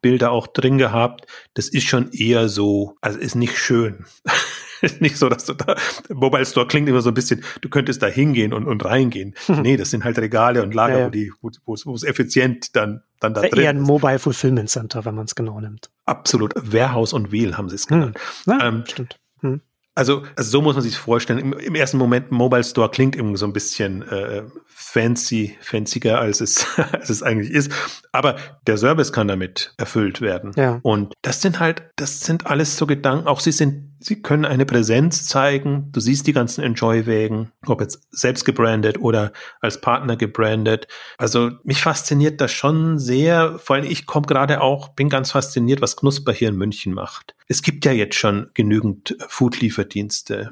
Bilder 0.02 0.32
auch 0.32 0.48
drin 0.48 0.78
gehabt. 0.78 1.26
Das 1.54 1.68
ist 1.68 1.86
schon 1.86 2.10
eher 2.10 2.48
so, 2.48 2.96
also 3.00 3.18
ist 3.18 3.36
nicht 3.36 3.56
schön. 3.56 4.04
nicht 5.00 5.16
so, 5.16 5.28
dass 5.28 5.46
du 5.46 5.54
da, 5.54 5.76
Mobile 6.08 6.44
Store 6.46 6.66
klingt 6.66 6.88
immer 6.88 7.02
so 7.02 7.10
ein 7.10 7.14
bisschen, 7.14 7.44
du 7.60 7.68
könntest 7.68 8.02
da 8.02 8.06
hingehen 8.06 8.52
und, 8.52 8.66
und 8.66 8.84
reingehen. 8.84 9.34
nee, 9.48 9.76
das 9.76 9.90
sind 9.90 10.04
halt 10.04 10.18
Regale 10.18 10.62
und 10.62 10.74
Lager, 10.74 10.94
ja, 10.94 11.00
ja. 11.00 11.06
wo 11.06 11.10
die, 11.10 11.32
wo, 11.40 11.94
es 11.94 12.02
effizient 12.04 12.76
dann, 12.76 13.02
dann 13.20 13.34
da 13.34 13.40
drin 13.40 13.50
ist. 13.52 13.58
Eher 13.58 13.70
ein 13.70 13.80
Mobile 13.80 14.18
Fulfillment 14.18 14.70
Center, 14.70 15.04
wenn 15.04 15.14
man 15.14 15.26
es 15.26 15.34
genau 15.34 15.60
nimmt. 15.60 15.90
Absolut. 16.06 16.54
Warehouse 16.56 17.12
und 17.12 17.32
Wheel 17.32 17.56
haben 17.56 17.68
sie 17.68 17.76
es 17.76 17.86
genannt. 17.86 18.18
Hm. 18.44 18.52
Ja, 18.52 18.68
ähm, 18.68 18.84
stimmt. 18.86 19.18
Hm. 19.40 19.60
Also, 19.94 20.22
also 20.36 20.50
so 20.50 20.62
muss 20.62 20.74
man 20.74 20.82
sich 20.82 20.96
vorstellen. 20.96 21.38
Im, 21.38 21.52
Im, 21.52 21.74
ersten 21.74 21.98
Moment 21.98 22.30
Mobile 22.30 22.64
Store 22.64 22.90
klingt 22.90 23.14
irgendwie 23.14 23.36
so 23.36 23.44
ein 23.44 23.52
bisschen 23.52 24.02
äh, 24.08 24.42
fancy, 24.66 25.56
fancier 25.60 26.18
als 26.18 26.40
es, 26.40 26.66
als 26.92 27.10
es 27.10 27.22
eigentlich 27.22 27.50
ist. 27.50 27.70
Aber 28.10 28.36
der 28.66 28.78
Service 28.78 29.12
kann 29.12 29.28
damit 29.28 29.74
erfüllt 29.76 30.22
werden. 30.22 30.52
Ja. 30.56 30.80
Und 30.82 31.12
das 31.20 31.42
sind 31.42 31.60
halt, 31.60 31.82
das 31.96 32.20
sind 32.20 32.46
alles 32.46 32.78
so 32.78 32.86
Gedanken. 32.86 33.26
Auch 33.26 33.40
sie 33.40 33.52
sind 33.52 33.91
Sie 34.04 34.20
können 34.20 34.44
eine 34.44 34.66
Präsenz 34.66 35.26
zeigen. 35.26 35.88
Du 35.92 36.00
siehst 36.00 36.26
die 36.26 36.32
ganzen 36.32 36.64
Enjoy-Wägen, 36.64 37.52
ob 37.66 37.80
jetzt 37.80 38.02
selbst 38.10 38.44
gebrandet 38.44 38.98
oder 38.98 39.32
als 39.60 39.80
Partner 39.80 40.16
gebrandet. 40.16 40.88
Also 41.18 41.52
mich 41.62 41.80
fasziniert 41.80 42.40
das 42.40 42.50
schon 42.50 42.98
sehr. 42.98 43.60
Vor 43.60 43.76
allem 43.76 43.84
ich 43.84 44.06
komme 44.06 44.26
gerade 44.26 44.60
auch, 44.60 44.88
bin 44.88 45.08
ganz 45.08 45.30
fasziniert, 45.30 45.80
was 45.80 45.96
Knusper 45.96 46.32
hier 46.32 46.48
in 46.48 46.56
München 46.56 46.94
macht. 46.94 47.36
Es 47.46 47.62
gibt 47.62 47.84
ja 47.84 47.92
jetzt 47.92 48.16
schon 48.16 48.50
genügend 48.54 49.16
Food-Lieferdienste. 49.28 50.50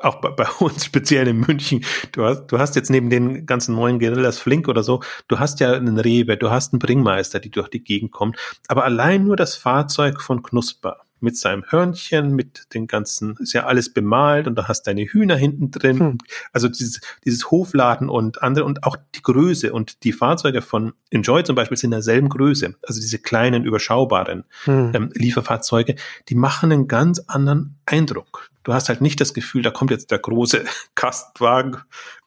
Auch 0.00 0.20
bei, 0.20 0.46
uns 0.60 0.84
speziell 0.84 1.26
in 1.26 1.40
München. 1.40 1.84
Du 2.12 2.24
hast, 2.24 2.46
du 2.46 2.58
hast 2.58 2.76
jetzt 2.76 2.90
neben 2.90 3.10
den 3.10 3.44
ganzen 3.46 3.74
neuen 3.74 3.98
Guerillas 3.98 4.38
Flink 4.38 4.68
oder 4.68 4.84
so, 4.84 5.00
du 5.26 5.40
hast 5.40 5.58
ja 5.58 5.72
einen 5.72 5.98
Rewe, 5.98 6.36
du 6.36 6.50
hast 6.50 6.72
einen 6.72 6.78
Bringmeister, 6.78 7.40
die 7.40 7.50
durch 7.50 7.68
die 7.68 7.82
Gegend 7.82 8.12
kommt. 8.12 8.36
Aber 8.68 8.84
allein 8.84 9.24
nur 9.24 9.36
das 9.36 9.56
Fahrzeug 9.56 10.20
von 10.20 10.42
Knusper 10.42 10.98
mit 11.20 11.36
seinem 11.36 11.64
Hörnchen, 11.68 12.34
mit 12.34 12.74
den 12.74 12.86
ganzen, 12.86 13.36
ist 13.38 13.52
ja 13.52 13.66
alles 13.66 13.92
bemalt 13.92 14.46
und 14.46 14.56
da 14.56 14.68
hast 14.68 14.82
deine 14.82 15.02
Hühner 15.02 15.36
hinten 15.36 15.70
drin. 15.70 15.98
Hm. 15.98 16.18
Also 16.52 16.68
dieses, 16.68 17.00
dieses 17.24 17.50
Hofladen 17.50 18.08
und 18.08 18.42
andere 18.42 18.64
und 18.64 18.84
auch 18.84 18.96
die 19.14 19.22
Größe 19.22 19.72
und 19.72 20.04
die 20.04 20.12
Fahrzeuge 20.12 20.62
von 20.62 20.92
Enjoy 21.10 21.42
zum 21.44 21.56
Beispiel 21.56 21.76
sind 21.76 21.90
derselben 21.90 22.28
Größe. 22.28 22.74
Also 22.86 23.00
diese 23.00 23.18
kleinen, 23.18 23.64
überschaubaren 23.64 24.44
hm. 24.64 24.92
ähm, 24.94 25.10
Lieferfahrzeuge, 25.14 25.96
die 26.28 26.34
machen 26.34 26.72
einen 26.72 26.88
ganz 26.88 27.20
anderen 27.26 27.76
Eindruck. 27.86 28.50
Du 28.64 28.74
hast 28.74 28.88
halt 28.88 29.00
nicht 29.00 29.20
das 29.20 29.34
Gefühl, 29.34 29.62
da 29.62 29.70
kommt 29.70 29.90
jetzt 29.90 30.10
der 30.10 30.18
große 30.18 30.64
Kastwagen 30.94 31.78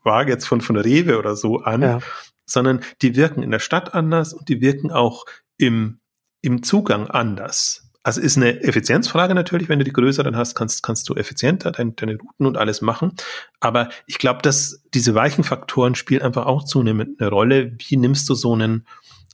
Wagen 0.03 0.29
jetzt 0.29 0.47
von, 0.47 0.61
von 0.61 0.77
Rewe 0.77 1.17
oder 1.17 1.35
so 1.35 1.59
an, 1.59 1.81
ja. 1.81 1.99
sondern 2.45 2.81
die 3.01 3.15
wirken 3.15 3.43
in 3.43 3.51
der 3.51 3.59
Stadt 3.59 3.93
anders 3.93 4.33
und 4.33 4.49
die 4.49 4.61
wirken 4.61 4.91
auch 4.91 5.25
im, 5.57 5.99
im 6.41 6.63
Zugang 6.63 7.07
anders. 7.07 7.90
Also 8.04 8.20
ist 8.20 8.38
eine 8.38 8.64
Effizienzfrage 8.64 9.36
natürlich, 9.36 9.70
wenn 9.70 9.78
du 9.78 9.86
die 9.86 9.93
größeren 9.93 10.36
hast, 10.36 10.56
kannst, 10.56 10.82
kannst 10.82 11.08
du 11.08 11.16
effizienter 11.16 11.72
deine, 11.72 11.91
deine 11.91 12.18
Routen 12.18 12.47
und 12.47 12.58
alles 12.58 12.82
machen. 12.82 13.14
Aber 13.60 13.89
ich 14.08 14.18
glaube, 14.18 14.41
dass 14.41 14.84
diese 14.93 15.14
weichen 15.14 15.43
Faktoren 15.43 15.93
spielen 15.93 16.24
einfach 16.24 16.47
auch 16.47 16.64
zunehmend 16.64 17.22
eine 17.22 17.30
Rolle. 17.30 17.74
Wie 17.78 17.97
nimmst 17.97 18.28
du 18.28 18.34
so 18.34 18.54
einen, 18.54 18.88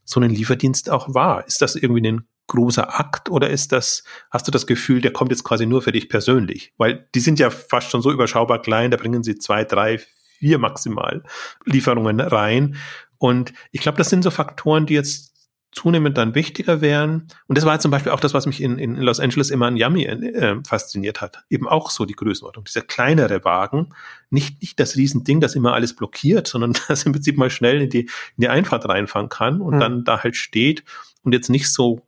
so 0.03 0.19
einen 0.19 0.31
Lieferdienst 0.31 0.89
auch 0.89 1.13
wahr? 1.13 1.47
Ist 1.47 1.61
das 1.61 1.75
irgendwie 1.75 2.05
ein 2.07 2.27
großer 2.47 2.99
Akt 2.99 3.29
oder 3.29 3.49
ist 3.49 3.71
das, 3.71 4.03
hast 4.31 4.47
du 4.47 4.51
das 4.51 4.67
Gefühl, 4.67 5.01
der 5.01 5.11
kommt 5.11 5.31
jetzt 5.31 5.43
quasi 5.43 5.65
nur 5.65 5.81
für 5.81 5.91
dich 5.93 6.09
persönlich? 6.09 6.73
Weil 6.77 7.07
die 7.15 7.19
sind 7.21 7.39
ja 7.39 7.49
fast 7.49 7.89
schon 7.89 8.01
so 8.01 8.11
überschaubar 8.11 8.61
klein, 8.61 8.91
da 8.91 8.97
bringen 8.97 9.23
sie 9.23 9.37
zwei, 9.37 9.63
drei, 9.63 9.99
vier 10.39 10.57
maximal 10.57 11.23
Lieferungen 11.65 12.19
rein. 12.19 12.75
Und 13.17 13.53
ich 13.71 13.81
glaube, 13.81 13.97
das 13.97 14.09
sind 14.09 14.23
so 14.23 14.31
Faktoren, 14.31 14.85
die 14.85 14.93
jetzt 14.93 15.26
zunehmend 15.71 16.17
dann 16.17 16.33
wichtiger 16.33 16.81
wären. 16.81 17.27
Und 17.47 17.57
das 17.57 17.65
war 17.65 17.79
zum 17.79 17.91
Beispiel 17.91 18.11
auch 18.11 18.19
das, 18.19 18.33
was 18.33 18.45
mich 18.45 18.61
in, 18.61 18.77
in 18.79 18.95
Los 18.95 19.19
Angeles 19.19 19.49
immer 19.49 19.67
an 19.67 19.77
Yummy 19.77 20.05
äh, 20.05 20.57
fasziniert 20.65 21.21
hat. 21.21 21.43
Eben 21.49 21.67
auch 21.67 21.89
so 21.89 22.05
die 22.05 22.15
Größenordnung. 22.15 22.65
Dieser 22.65 22.81
kleinere 22.81 23.43
Wagen, 23.43 23.93
nicht, 24.29 24.61
nicht 24.61 24.79
das 24.79 24.95
Riesending, 24.95 25.39
das 25.41 25.55
immer 25.55 25.73
alles 25.73 25.95
blockiert, 25.95 26.47
sondern 26.47 26.73
das 26.87 27.03
im 27.03 27.11
Prinzip 27.11 27.37
mal 27.37 27.49
schnell 27.49 27.81
in 27.81 27.89
die, 27.89 28.01
in 28.01 28.41
die 28.41 28.49
Einfahrt 28.49 28.87
reinfahren 28.87 29.29
kann 29.29 29.61
und 29.61 29.75
mhm. 29.75 29.79
dann 29.79 30.03
da 30.03 30.23
halt 30.23 30.35
steht 30.35 30.83
und 31.23 31.33
jetzt 31.33 31.49
nicht 31.49 31.71
so, 31.71 32.01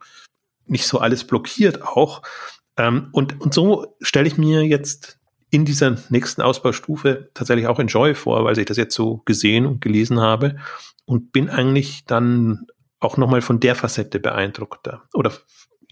nicht 0.66 0.88
so 0.88 1.00
alles 1.00 1.26
blockiert 1.26 1.82
auch. 1.82 2.24
Ähm, 2.78 3.10
und, 3.12 3.40
und 3.42 3.54
so 3.54 3.96
stelle 4.02 4.28
ich 4.28 4.38
mir 4.38 4.66
jetzt 4.66 5.20
in 5.52 5.66
dieser 5.66 5.98
nächsten 6.10 6.42
Ausbaustufe 6.42 7.30
tatsächlich 7.34 7.68
auch 7.68 7.80
Enjoy 7.80 8.14
vor, 8.14 8.46
weil 8.46 8.58
ich 8.58 8.66
das 8.66 8.78
jetzt 8.78 8.96
so 8.96 9.22
gesehen 9.26 9.66
und 9.66 9.82
gelesen 9.82 10.20
habe 10.20 10.58
und 11.06 11.32
bin 11.32 11.50
eigentlich 11.50 12.06
dann 12.06 12.68
auch 13.00 13.18
nochmal 13.18 13.42
von 13.42 13.60
der 13.60 13.76
Facette 13.76 14.20
beeindruckter 14.20 15.04
oder 15.14 15.32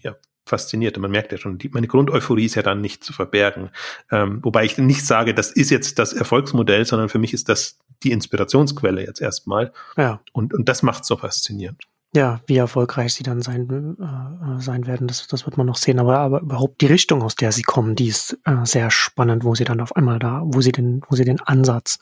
ja, 0.02 0.16
fasziniert. 0.46 0.98
Man 0.98 1.10
merkt 1.10 1.32
ja 1.32 1.38
schon, 1.38 1.58
die, 1.58 1.68
meine 1.70 1.86
Grundeuphorie 1.86 2.44
ist 2.44 2.54
ja 2.54 2.62
dann 2.62 2.80
nicht 2.80 3.04
zu 3.04 3.12
verbergen. 3.12 3.70
Ähm, 4.10 4.40
wobei 4.42 4.64
ich 4.64 4.78
nicht 4.78 5.06
sage, 5.06 5.34
das 5.34 5.50
ist 5.50 5.70
jetzt 5.70 5.98
das 5.98 6.12
Erfolgsmodell, 6.12 6.84
sondern 6.84 7.08
für 7.08 7.18
mich 7.18 7.32
ist 7.32 7.48
das 7.48 7.78
die 8.02 8.12
Inspirationsquelle 8.12 9.04
jetzt 9.04 9.20
erstmal. 9.20 9.72
Ja. 9.96 10.20
Und, 10.32 10.54
und 10.54 10.68
das 10.68 10.82
macht 10.82 11.04
so 11.04 11.16
faszinierend. 11.16 11.82
Ja, 12.14 12.40
wie 12.46 12.56
erfolgreich 12.56 13.12
sie 13.12 13.22
dann 13.22 13.42
sein, 13.42 13.96
äh, 14.00 14.62
sein 14.62 14.86
werden, 14.86 15.08
das, 15.08 15.26
das 15.26 15.44
wird 15.44 15.58
man 15.58 15.66
noch 15.66 15.76
sehen. 15.76 15.98
Aber, 15.98 16.18
aber 16.18 16.40
überhaupt 16.40 16.80
die 16.80 16.86
Richtung, 16.86 17.22
aus 17.22 17.34
der 17.34 17.52
sie 17.52 17.62
kommen, 17.62 17.96
die 17.96 18.08
ist 18.08 18.38
äh, 18.44 18.64
sehr 18.64 18.90
spannend, 18.90 19.44
wo 19.44 19.54
sie 19.54 19.64
dann 19.64 19.80
auf 19.80 19.94
einmal 19.94 20.18
da, 20.18 20.40
wo 20.44 20.62
sie 20.62 20.72
den, 20.72 21.02
wo 21.08 21.16
sie 21.16 21.24
den 21.24 21.40
Ansatz 21.40 21.98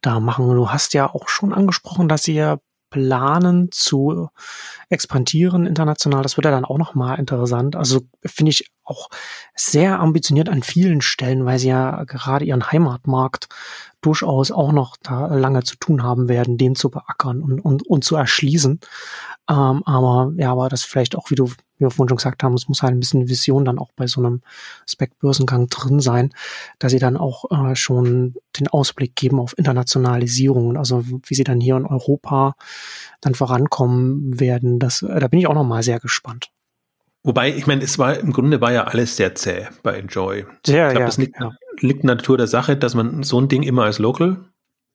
da 0.00 0.18
machen. 0.18 0.48
Du 0.48 0.70
hast 0.70 0.92
ja 0.92 1.08
auch 1.08 1.28
schon 1.28 1.52
angesprochen, 1.52 2.08
dass 2.08 2.24
sie 2.24 2.34
ja 2.34 2.58
planen 2.94 3.72
zu 3.72 4.28
expandieren 4.88 5.66
international. 5.66 6.22
Das 6.22 6.36
wird 6.36 6.44
ja 6.44 6.52
dann 6.52 6.64
auch 6.64 6.78
nochmal 6.78 7.18
interessant. 7.18 7.74
Also 7.74 8.02
finde 8.24 8.50
ich 8.50 8.70
auch 8.84 9.08
sehr 9.54 10.00
ambitioniert 10.00 10.48
an 10.48 10.62
vielen 10.62 11.00
Stellen, 11.00 11.44
weil 11.44 11.58
sie 11.58 11.68
ja 11.68 12.04
gerade 12.04 12.44
ihren 12.44 12.70
Heimatmarkt 12.70 13.48
durchaus 14.04 14.50
auch 14.50 14.72
noch 14.72 14.96
da 15.02 15.34
lange 15.34 15.62
zu 15.62 15.76
tun 15.76 16.02
haben 16.02 16.28
werden, 16.28 16.58
den 16.58 16.74
zu 16.74 16.90
beackern 16.90 17.42
und, 17.42 17.60
und, 17.60 17.86
und 17.86 18.04
zu 18.04 18.16
erschließen. 18.16 18.80
Ähm, 19.48 19.82
aber 19.84 20.32
ja, 20.36 20.52
aber 20.52 20.68
das 20.68 20.82
vielleicht 20.82 21.16
auch, 21.16 21.30
wie 21.30 21.34
du, 21.34 21.48
wie 21.48 21.80
wir 21.80 21.90
vorhin 21.90 22.10
schon 22.10 22.18
gesagt 22.18 22.42
haben, 22.42 22.54
es 22.54 22.68
muss 22.68 22.82
halt 22.82 22.92
ein 22.92 23.00
bisschen 23.00 23.28
Vision 23.28 23.64
dann 23.64 23.78
auch 23.78 23.92
bei 23.96 24.06
so 24.06 24.20
einem 24.20 24.42
Spec-Börsengang 24.86 25.68
drin 25.68 26.00
sein, 26.00 26.32
dass 26.78 26.92
sie 26.92 26.98
dann 26.98 27.16
auch 27.16 27.50
äh, 27.50 27.74
schon 27.76 28.34
den 28.58 28.68
Ausblick 28.68 29.16
geben 29.16 29.40
auf 29.40 29.56
Internationalisierung, 29.56 30.76
also 30.76 31.04
wie 31.06 31.34
sie 31.34 31.44
dann 31.44 31.60
hier 31.60 31.76
in 31.76 31.86
Europa 31.86 32.56
dann 33.20 33.34
vorankommen 33.34 34.38
werden. 34.38 34.78
Das, 34.78 35.02
äh, 35.02 35.18
da 35.20 35.28
bin 35.28 35.40
ich 35.40 35.46
auch 35.46 35.54
noch 35.54 35.64
mal 35.64 35.82
sehr 35.82 36.00
gespannt. 36.00 36.50
Wobei, 37.24 37.54
ich 37.54 37.66
meine, 37.66 37.82
es 37.82 37.98
war 37.98 38.18
im 38.18 38.32
Grunde 38.32 38.60
war 38.60 38.70
ja 38.70 38.84
alles 38.84 39.16
sehr 39.16 39.34
zäh 39.34 39.66
bei 39.82 39.94
Enjoy. 39.94 40.44
Sehr, 40.64 40.88
ich 40.88 40.92
glaube, 40.92 41.00
ja, 41.00 41.06
das 41.06 41.16
liegt, 41.16 41.40
ja. 41.40 41.50
liegt 41.80 42.02
in 42.02 42.06
der 42.06 42.16
Natur 42.16 42.36
der 42.36 42.46
Sache, 42.46 42.76
dass 42.76 42.94
man 42.94 43.22
so 43.22 43.40
ein 43.40 43.48
Ding 43.48 43.62
immer 43.62 43.84
als 43.84 43.98
Local 43.98 44.44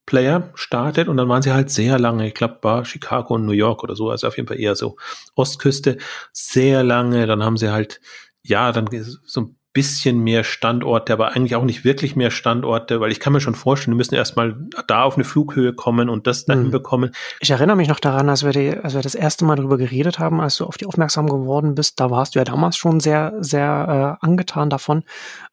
Player 0.06 0.52
startet 0.54 1.08
und 1.08 1.18
dann 1.18 1.28
waren 1.28 1.42
sie 1.42 1.54
halt 1.54 1.70
sehr 1.72 2.00
lange, 2.00 2.28
ich 2.28 2.34
glaube, 2.36 2.60
war 2.62 2.86
Chicago 2.86 3.36
und 3.36 3.46
New 3.46 3.52
York 3.52 3.84
oder 3.84 3.96
so, 3.96 4.10
also 4.10 4.28
auf 4.28 4.38
jeden 4.38 4.48
Fall 4.48 4.60
eher 4.60 4.76
so 4.76 4.96
Ostküste, 5.36 5.98
sehr 6.32 6.84
lange, 6.84 7.28
dann 7.28 7.44
haben 7.44 7.58
sie 7.58 7.72
halt, 7.72 8.00
ja, 8.44 8.72
dann 8.72 8.88
so 9.26 9.42
ein 9.42 9.59
bisschen 9.74 10.20
mehr 10.20 10.44
Standorte, 10.44 11.14
aber 11.14 11.36
eigentlich 11.36 11.56
auch 11.56 11.64
nicht 11.64 11.84
wirklich 11.84 12.16
mehr 12.16 12.32
Standorte, 12.32 13.00
weil 13.00 13.12
ich 13.12 13.20
kann 13.20 13.34
mir 13.34 13.42
schon 13.42 13.56
vorstellen, 13.56 13.94
die 13.94 13.98
müssen 13.98 14.16
erstmal 14.16 14.56
da 14.88 15.04
auf 15.04 15.16
eine 15.16 15.24
Flughöhe 15.24 15.74
kommen 15.74 16.10
und 16.10 16.26
das 16.26 16.46
dann 16.46 16.66
hm. 16.66 16.72
bekommen. 16.72 17.12
Ich 17.40 17.52
erinnere 17.52 17.76
mich 17.76 17.88
noch 17.88 18.00
daran, 18.00 18.30
als 18.30 18.44
wir, 18.44 18.52
die, 18.52 18.76
als 18.78 18.96
wir 18.96 19.02
das 19.02 19.16
erste 19.16 19.46
Mal 19.46 19.58
darüber 19.58 19.78
geredet 19.78 20.18
haben, 20.18 20.42
als 20.42 20.58
du 20.58 20.66
auf 20.66 20.78
die 20.78 20.88
aufmerksam 20.88 21.30
geworden 21.30 21.76
bist, 21.76 22.00
da 22.00 22.10
warst 22.10 22.34
du 22.36 22.40
ja 22.40 22.46
damals 22.46 22.78
schon 22.78 23.00
sehr, 23.00 23.34
sehr 23.40 24.18
äh, 24.22 24.26
angetan 24.26 24.70
davon. 24.70 25.04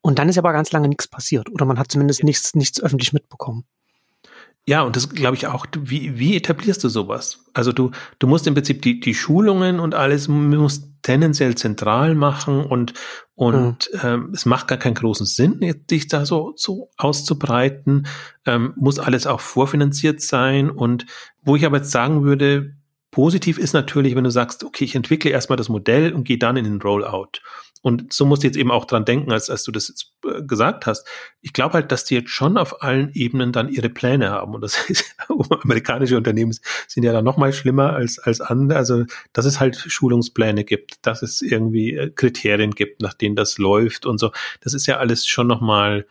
Und 0.00 0.18
dann 0.18 0.28
ist 0.28 0.38
aber 0.38 0.52
ganz 0.52 0.72
lange 0.72 0.88
nichts 0.88 1.08
passiert 1.08 1.50
oder 1.50 1.66
man 1.66 1.78
hat 1.78 1.92
zumindest 1.92 2.24
nichts, 2.24 2.54
nichts 2.54 2.82
öffentlich 2.82 3.12
mitbekommen. 3.12 3.64
Ja, 4.68 4.82
und 4.82 4.96
das 4.96 5.08
glaube 5.10 5.36
ich 5.36 5.46
auch, 5.46 5.64
wie, 5.78 6.18
wie 6.18 6.36
etablierst 6.36 6.82
du 6.82 6.88
sowas? 6.88 7.44
Also 7.54 7.70
du, 7.70 7.92
du 8.18 8.26
musst 8.26 8.48
im 8.48 8.54
Prinzip 8.54 8.82
die, 8.82 8.98
die 8.98 9.14
Schulungen 9.14 9.78
und 9.78 9.94
alles 9.94 10.26
musst 10.26 10.90
tendenziell 11.02 11.54
zentral 11.54 12.16
machen 12.16 12.64
und, 12.64 12.92
und 13.36 13.88
mhm. 13.92 14.00
ähm, 14.02 14.30
es 14.34 14.44
macht 14.44 14.66
gar 14.66 14.78
keinen 14.78 14.94
großen 14.94 15.24
Sinn, 15.24 15.60
dich 15.88 16.08
da 16.08 16.26
so, 16.26 16.52
so 16.56 16.90
auszubreiten, 16.96 18.08
ähm, 18.44 18.72
muss 18.76 18.98
alles 18.98 19.28
auch 19.28 19.38
vorfinanziert 19.38 20.20
sein 20.20 20.68
und 20.68 21.06
wo 21.42 21.54
ich 21.54 21.64
aber 21.64 21.76
jetzt 21.76 21.92
sagen 21.92 22.24
würde, 22.24 22.74
positiv 23.12 23.58
ist 23.58 23.72
natürlich, 23.72 24.16
wenn 24.16 24.24
du 24.24 24.30
sagst, 24.30 24.64
okay, 24.64 24.84
ich 24.84 24.96
entwickle 24.96 25.30
erstmal 25.30 25.56
das 25.56 25.68
Modell 25.68 26.12
und 26.12 26.24
gehe 26.24 26.38
dann 26.38 26.56
in 26.56 26.64
den 26.64 26.82
Rollout. 26.82 27.40
Und 27.86 28.12
so 28.12 28.26
musst 28.26 28.42
du 28.42 28.48
jetzt 28.48 28.56
eben 28.56 28.72
auch 28.72 28.84
dran 28.84 29.04
denken, 29.04 29.30
als, 29.30 29.48
als 29.48 29.62
du 29.62 29.70
das 29.70 29.86
jetzt 29.86 30.12
äh, 30.24 30.42
gesagt 30.42 30.86
hast. 30.86 31.06
Ich 31.40 31.52
glaube 31.52 31.74
halt, 31.74 31.92
dass 31.92 32.04
die 32.04 32.16
jetzt 32.16 32.30
schon 32.30 32.58
auf 32.58 32.82
allen 32.82 33.12
Ebenen 33.12 33.52
dann 33.52 33.68
ihre 33.68 33.88
Pläne 33.88 34.30
haben. 34.30 34.56
Und 34.56 34.62
das 34.62 34.76
ist, 34.90 35.14
amerikanische 35.28 36.16
Unternehmen 36.16 36.52
sind 36.88 37.04
ja 37.04 37.12
dann 37.12 37.24
noch 37.24 37.36
mal 37.36 37.52
schlimmer 37.52 37.92
als, 37.92 38.18
als 38.18 38.40
andere. 38.40 38.76
Also, 38.76 39.04
dass 39.32 39.44
es 39.44 39.60
halt 39.60 39.76
Schulungspläne 39.76 40.64
gibt, 40.64 41.06
dass 41.06 41.22
es 41.22 41.42
irgendwie 41.42 41.94
äh, 41.94 42.10
Kriterien 42.10 42.72
gibt, 42.72 43.02
nach 43.02 43.14
denen 43.14 43.36
das 43.36 43.56
läuft 43.56 44.04
und 44.04 44.18
so. 44.18 44.32
Das 44.62 44.74
ist 44.74 44.86
ja 44.86 44.96
alles 44.96 45.24
schon 45.24 45.46
noch 45.46 45.60
mal, 45.60 46.08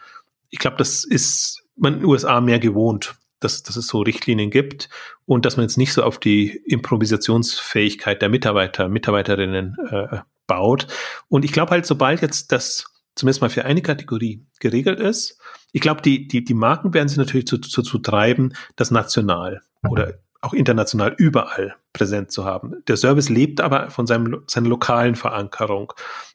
ich 0.52 0.60
glaube, 0.60 0.78
das 0.78 1.04
ist 1.04 1.62
man 1.76 1.96
in 1.96 2.00
den 2.00 2.10
USA 2.10 2.40
mehr 2.40 2.60
gewohnt 2.60 3.16
dass, 3.42 3.64
dass 3.64 3.76
es 3.76 3.88
so 3.88 4.00
Richtlinien 4.00 4.50
gibt 4.50 4.90
und 5.26 5.46
dass 5.46 5.58
man 5.58 5.66
jetzt 5.66 5.78
nicht 5.78 5.92
so 5.92 6.04
auf 6.04 6.20
die 6.20 6.56
Improvisationsfähigkeit 6.56 8.22
der 8.22 8.30
Mitarbeiter, 8.30 8.88
Mitarbeiterinnen 8.88 9.76
äh, 9.92 10.20
baut. 10.48 10.88
Und 11.28 11.46
ich 11.46 11.52
glaube 11.52 11.72
halt, 11.72 11.86
sobald 11.86 12.22
jetzt 12.22 12.52
das 12.52 12.86
zumindest 13.16 13.42
mal 13.42 13.50
für 13.50 13.66
eine 13.66 13.82
Kategorie 13.82 14.46
geregelt 14.60 15.00
ist, 15.00 15.40
ich 15.72 15.82
glaube, 15.82 16.02
die, 16.02 16.28
die, 16.28 16.44
die 16.44 16.54
Marken 16.54 16.94
werden 16.94 17.08
sich 17.08 17.18
natürlich 17.18 17.48
zu, 17.48 17.58
zu, 17.58 17.82
zu 17.82 17.98
treiben, 18.00 18.54
das 18.76 18.92
national 18.92 19.62
oder 19.90 20.20
auch 20.42 20.54
international 20.54 21.14
überall 21.18 21.76
präsent 21.92 22.32
zu 22.32 22.46
haben. 22.46 22.76
Der 22.88 22.98
Service 22.98 23.30
lebt 23.30 23.62
aber 23.62 23.90
von 23.90 24.06
seinem, 24.06 24.44
seiner 24.48 24.70
lokalen 24.70 25.16
Verankerung. 25.16 25.92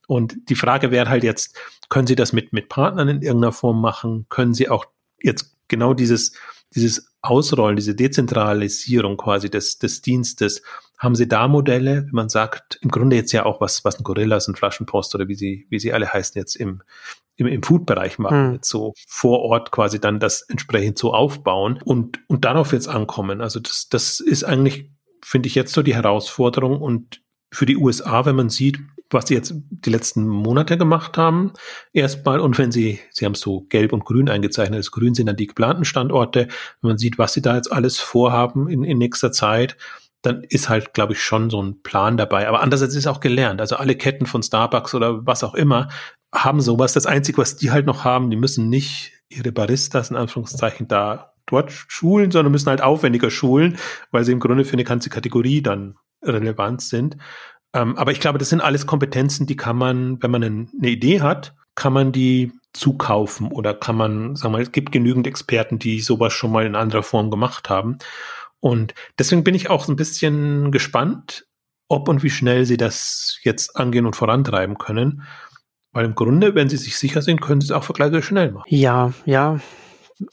Und 0.07 0.37
die 0.49 0.57
Frage 0.57 0.91
wäre 0.91 1.09
halt 1.09 1.23
jetzt, 1.23 1.57
können 1.89 2.07
Sie 2.07 2.17
das 2.17 2.33
mit, 2.33 2.53
mit 2.53 2.69
Partnern 2.69 3.09
in 3.09 3.23
irgendeiner 3.23 3.53
Form 3.53 3.81
machen? 3.81 4.27
Können 4.29 4.55
Sie 4.55 4.69
auch 4.69 4.87
jetzt 5.23 5.57
genau 5.69 5.95
dieses, 5.95 6.33
dieses 6.75 7.15
Ausrollen, 7.23 7.77
diese 7.77 7.95
Dezentralisierung 7.95 9.17
quasi 9.17 9.51
des, 9.51 9.79
des 9.79 10.03
Dienstes 10.03 10.63
haben 11.01 11.15
Sie 11.15 11.27
da 11.27 11.49
Modelle, 11.49 12.05
wenn 12.05 12.13
man 12.13 12.29
sagt, 12.29 12.79
im 12.83 12.91
Grunde 12.91 13.17
jetzt 13.17 13.33
ja 13.33 13.47
auch 13.47 13.61
was, 13.63 13.85
was 13.87 13.99
ein 13.99 14.05
Gorillas, 14.05 14.47
ein 14.49 14.55
Flaschenpost 14.55 15.15
oder 15.15 15.29
wie 15.29 15.35
sie, 15.35 15.67
wie 15.71 15.81
sie 15.81 15.95
alle 15.95 16.13
heißen 16.13 16.39
jetzt 16.39 16.57
im, 16.57 16.83
im, 17.37 17.47
im 17.47 17.63
Food-Bereich 17.63 18.19
machen, 18.19 18.53
jetzt 18.53 18.69
so 18.69 18.93
vor 19.09 19.41
Ort 19.41 19.73
quasi 19.73 19.99
dann 19.99 20.21
das 20.21 20.43
entsprechend 20.43 20.99
so 20.99 21.15
aufbauen 21.15 21.81
und, 21.83 22.21
und 22.29 22.45
darauf 22.45 22.75
jetzt 22.75 22.87
ankommen. 22.87 23.41
Also 23.41 23.61
das, 23.61 23.89
das 23.89 24.21
ist 24.21 24.45
eigentlich, 24.45 24.91
finde 25.25 25.47
ich 25.47 25.55
jetzt 25.55 25.73
so 25.73 25.83
die 25.83 25.95
Herausforderung 25.95 26.83
und 26.83 27.23
für 27.51 27.65
die 27.65 27.79
USA, 27.79 28.27
wenn 28.27 28.37
man 28.37 28.51
sieht, 28.51 28.79
was 29.09 29.27
sie 29.27 29.35
jetzt 29.35 29.55
die 29.71 29.91
letzten 29.91 30.29
Monate 30.29 30.77
gemacht 30.77 31.17
haben, 31.17 31.55
erstmal. 31.95 32.41
Und 32.41 32.59
wenn 32.59 32.73
sie, 32.73 33.01
sie 33.11 33.25
haben 33.25 33.35
so 33.35 33.63
gelb 33.63 33.95
und 33.95 34.05
grün 34.05 34.29
eingezeichnet, 34.29 34.79
das 34.79 34.91
Grün 34.91 35.15
sind 35.15 35.27
dann 35.27 35.37
die 35.37 35.49
geplanten 35.49 35.87
Standorte. 35.87 36.47
Wenn 36.81 36.91
man 36.91 36.99
sieht, 36.99 37.19
was 37.19 37.33
sie 37.33 37.43
da 37.43 37.57
jetzt 37.57 37.73
alles 37.73 37.99
vorhaben 37.99 38.69
in, 38.69 38.85
in 38.85 38.99
nächster 38.99 39.33
Zeit, 39.33 39.77
dann 40.23 40.43
ist 40.45 40.69
halt, 40.69 40.95
glaube 40.95 41.15
ich, 41.15 41.23
schon 41.23 41.51
so 41.51 41.63
ein 41.63 41.83
Plan 41.83 42.17
dabei. 42.17 42.49
Aber 42.49 42.61
andererseits 42.61 42.95
ist 42.95 43.07
auch 43.07 43.21
gelernt. 43.21 43.61
Also 43.61 43.77
alle 43.77 43.97
Ketten 43.97 44.27
von 44.27 44.43
Starbucks 44.43 44.95
oder 44.95 45.27
was 45.27 45.45
auch 45.45 45.55
immer 45.55 45.89
haben 46.35 46.61
sowas. 46.61 46.93
Das 46.93 47.07
Einzige, 47.07 47.39
was 47.39 47.57
die 47.57 47.71
halt 47.71 47.87
noch 47.87 48.05
haben, 48.05 48.31
die 48.31 48.37
müssen 48.37 48.69
nicht 48.69 49.13
ihre 49.29 49.53
Baristas 49.53 50.11
in 50.11 50.17
Anführungszeichen 50.17 50.89
da 50.89 51.33
dort 51.47 51.73
schulen, 51.73 52.31
sondern 52.31 52.53
müssen 52.53 52.69
halt 52.69 52.83
aufwendiger 52.83 53.31
schulen, 53.31 53.79
weil 54.11 54.25
sie 54.25 54.33
im 54.33 54.41
Grunde 54.41 54.65
für 54.65 54.75
eine 54.75 54.85
ganze 54.85 55.11
Kategorie 55.11 55.63
dann 55.63 55.97
relevant 56.23 56.83
sind. 56.83 57.17
Ähm, 57.75 57.97
aber 57.97 58.13
ich 58.13 58.21
glaube, 58.21 58.39
das 58.39 58.49
sind 58.49 58.61
alles 58.61 58.87
Kompetenzen, 58.87 59.47
die 59.47 59.57
kann 59.57 59.77
man, 59.77 60.23
wenn 60.23 60.31
man 60.31 60.43
eine 60.43 60.89
Idee 60.89 61.21
hat, 61.21 61.55
kann 61.75 61.93
man 61.93 62.13
die 62.13 62.53
zukaufen 62.73 63.49
oder 63.49 63.75
kann 63.75 63.97
man, 63.97 64.37
sagen 64.37 64.53
wir 64.53 64.59
mal, 64.59 64.63
es 64.63 64.73
gibt 64.73 64.93
genügend 64.93 65.27
Experten, 65.27 65.79
die 65.79 66.01
sowas 66.01 66.33
schon 66.33 66.53
mal 66.53 66.67
in 66.67 66.77
anderer 66.77 67.03
Form 67.03 67.31
gemacht 67.31 67.69
haben. 67.69 67.99
Und 68.61 68.95
deswegen 69.19 69.45
bin 69.45 69.55
ich 69.55 69.71
auch 69.71 69.85
so 69.85 69.93
ein 69.93 69.97
bisschen 69.97 70.71
gespannt, 70.71 71.47
ob 71.89 72.09
und 72.09 72.23
wie 72.23 72.31
schnell 72.31 72.65
sie 72.67 72.77
das 72.77 73.39
jetzt 73.43 73.77
angehen 73.77 74.07
und 74.07 74.17
vorantreiben 74.17 74.79
können. 74.79 75.23
Weil 75.93 76.05
im 76.05 76.15
Grunde, 76.15 76.55
wenn 76.55 76.69
sie 76.69 76.77
sich 76.77 76.97
sicher 76.97 77.21
sind, 77.21 77.41
können 77.41 77.61
sie 77.61 77.67
es 77.67 77.73
auch 77.73 77.85
vergleichsweise 77.85 78.23
schnell 78.23 78.53
machen. 78.53 78.67
Ja, 78.69 79.13
ja. 79.25 79.59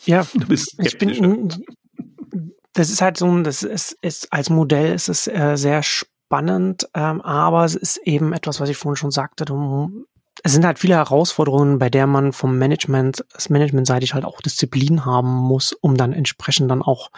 Ja, 0.06 0.26
du 0.34 0.48
bist 0.48 0.76
ich 0.80 0.98
bin, 0.98 1.50
das 2.74 2.90
ist 2.90 3.02
halt 3.02 3.18
so, 3.18 3.42
das 3.42 3.64
ist, 3.64 3.98
ist 4.02 4.32
als 4.32 4.50
Modell 4.50 4.94
ist 4.94 5.10
es 5.10 5.28
äh, 5.28 5.56
sehr 5.56 5.82
spannend, 5.82 6.88
ähm, 6.94 7.22
aber 7.22 7.66
es 7.66 7.76
ist 7.76 7.98
eben 8.04 8.34
etwas, 8.34 8.60
was 8.60 8.70
ich 8.70 8.78
vorhin 8.78 8.98
schon 8.98 9.12
sagte, 9.12 9.46
du, 9.46 10.06
es 10.44 10.54
sind 10.54 10.66
halt 10.66 10.78
viele 10.78 10.96
Herausforderungen, 10.96 11.80
bei 11.80 11.90
der 11.90 12.06
man 12.06 12.34
vom 12.34 12.60
Management, 12.60 13.26
das 13.34 13.50
Managementseitig 13.50 14.14
halt 14.14 14.26
auch 14.26 14.42
Disziplin 14.42 15.06
haben 15.06 15.34
muss, 15.34 15.74
um 15.74 15.98
dann 15.98 16.14
entsprechend 16.14 16.70
dann 16.70 16.84
auch 16.84 17.10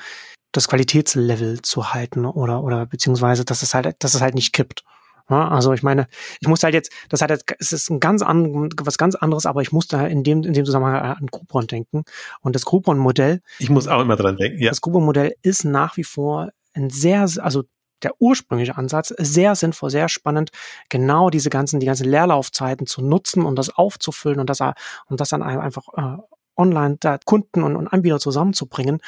das 0.51 0.67
Qualitätslevel 0.67 1.61
zu 1.61 1.93
halten 1.93 2.25
oder, 2.25 2.63
oder 2.63 2.85
beziehungsweise, 2.85 3.45
dass 3.45 3.61
es 3.61 3.73
halt, 3.73 3.95
dass 3.99 4.13
es 4.13 4.21
halt 4.21 4.35
nicht 4.35 4.53
kippt. 4.53 4.83
Ja, 5.29 5.47
also 5.47 5.73
ich 5.73 5.83
meine, 5.83 6.07
ich 6.39 6.47
muss 6.47 6.63
halt 6.63 6.73
jetzt, 6.73 6.91
das 7.09 7.21
hat 7.21 7.29
jetzt, 7.29 7.45
es 7.59 7.71
ist 7.71 7.89
ein 7.91 7.99
ganz 7.99 8.23
an, 8.23 8.71
was 8.81 8.97
ganz 8.97 9.13
anderes, 9.13 9.45
aber 9.45 9.61
ich 9.61 9.71
musste 9.71 9.97
in 9.97 10.23
dem, 10.23 10.43
in 10.43 10.53
dem 10.53 10.65
Zusammenhang 10.65 10.95
an 10.95 11.27
Groupon 11.27 11.67
denken. 11.67 12.03
Und 12.41 12.55
das 12.55 12.65
Groupon-Modell. 12.65 13.41
Ich 13.59 13.69
muss 13.69 13.87
auch 13.87 14.01
immer 14.01 14.15
dran 14.15 14.37
denken, 14.37 14.59
ja. 14.59 14.69
Das 14.69 14.81
Groupon-Modell 14.81 15.35
ist 15.43 15.65
nach 15.65 15.97
wie 15.97 16.03
vor 16.03 16.49
ein 16.73 16.89
sehr, 16.89 17.27
also 17.41 17.63
der 18.01 18.13
ursprüngliche 18.19 18.77
Ansatz 18.77 19.13
sehr 19.17 19.55
sinnvoll, 19.55 19.91
sehr 19.91 20.09
spannend, 20.09 20.51
genau 20.89 21.29
diese 21.29 21.49
ganzen, 21.49 21.79
die 21.79 21.85
ganzen 21.85 22.05
Leerlaufzeiten 22.05 22.87
zu 22.87 23.03
nutzen 23.03 23.45
und 23.45 23.57
das 23.57 23.69
aufzufüllen 23.69 24.39
und 24.39 24.49
das, 24.49 24.61
und 24.61 25.19
das 25.19 25.29
dann 25.29 25.43
einfach 25.43 25.83
äh, 25.95 26.21
online 26.55 26.97
da 26.99 27.19
Kunden 27.23 27.63
und, 27.63 27.75
und 27.75 27.87
Anbieter 27.87 28.19
zusammenzubringen. 28.19 28.99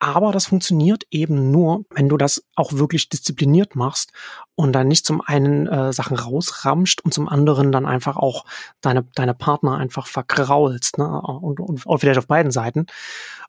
Aber 0.00 0.30
das 0.30 0.46
funktioniert 0.46 1.04
eben 1.10 1.50
nur, 1.50 1.84
wenn 1.90 2.08
du 2.08 2.16
das 2.16 2.44
auch 2.54 2.72
wirklich 2.72 3.08
diszipliniert 3.08 3.74
machst 3.74 4.12
und 4.54 4.72
dann 4.72 4.86
nicht 4.86 5.04
zum 5.04 5.20
einen 5.20 5.66
äh, 5.66 5.92
Sachen 5.92 6.16
rausramscht 6.16 7.00
und 7.00 7.12
zum 7.12 7.28
anderen 7.28 7.72
dann 7.72 7.84
einfach 7.84 8.16
auch 8.16 8.44
deine, 8.80 9.04
deine 9.14 9.34
Partner 9.34 9.76
einfach 9.76 10.06
vergraulst, 10.06 10.98
ne? 10.98 11.20
Und, 11.20 11.58
und, 11.58 11.84
und 11.84 11.98
vielleicht 11.98 12.18
auf 12.18 12.28
beiden 12.28 12.52
Seiten. 12.52 12.86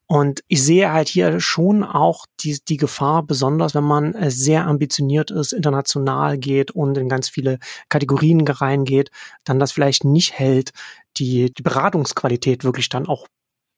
Und 0.07 0.43
ich 0.47 0.63
sehe 0.63 0.91
halt 0.91 1.07
hier 1.07 1.39
schon 1.39 1.83
auch 1.83 2.25
die, 2.39 2.57
die 2.67 2.77
Gefahr, 2.77 3.21
besonders 3.21 3.75
wenn 3.75 3.83
man 3.83 4.15
äh, 4.15 4.31
sehr 4.31 4.65
ambitioniert 4.65 5.29
ist, 5.29 5.53
international 5.53 6.39
geht 6.39 6.71
und 6.71 6.97
in 6.97 7.09
ganz 7.09 7.29
viele 7.29 7.59
Kategorien 7.89 8.47
reingeht, 8.47 9.11
dann 9.43 9.59
das 9.59 9.71
vielleicht 9.71 10.05
nicht 10.05 10.33
hält, 10.33 10.71
die, 11.17 11.53
die 11.53 11.61
Beratungsqualität 11.61 12.63
wirklich 12.63 12.89
dann 12.89 13.05
auch 13.05 13.27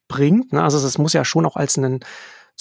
bringt. 0.07 0.53
Ne? 0.53 0.63
Also 0.63 0.77
es 0.77 0.97
muss 0.97 1.11
ja 1.11 1.25
schon 1.25 1.45
auch 1.45 1.57
als 1.57 1.77
ein 1.77 1.99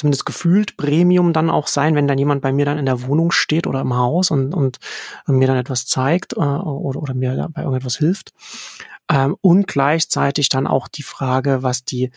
zumindest 0.00 0.24
gefühlt 0.24 0.78
Premium 0.78 1.34
dann 1.34 1.50
auch 1.50 1.66
sein, 1.66 1.94
wenn 1.94 2.08
dann 2.08 2.16
jemand 2.16 2.40
bei 2.40 2.52
mir 2.52 2.64
dann 2.64 2.78
in 2.78 2.86
der 2.86 3.02
Wohnung 3.02 3.30
steht 3.30 3.66
oder 3.66 3.82
im 3.82 3.94
Haus 3.94 4.30
und, 4.30 4.54
und, 4.54 4.78
mir 5.26 5.46
dann 5.46 5.58
etwas 5.58 5.84
zeigt 5.84 6.32
äh, 6.32 6.40
oder, 6.40 7.02
oder 7.02 7.12
mir 7.12 7.48
bei 7.52 7.62
irgendetwas 7.62 7.98
hilft. 7.98 8.32
Ähm, 9.10 9.36
und 9.42 9.66
gleichzeitig 9.66 10.48
dann 10.48 10.66
auch 10.66 10.88
die 10.88 11.02
Frage, 11.02 11.62
was 11.62 11.84
die, 11.84 12.10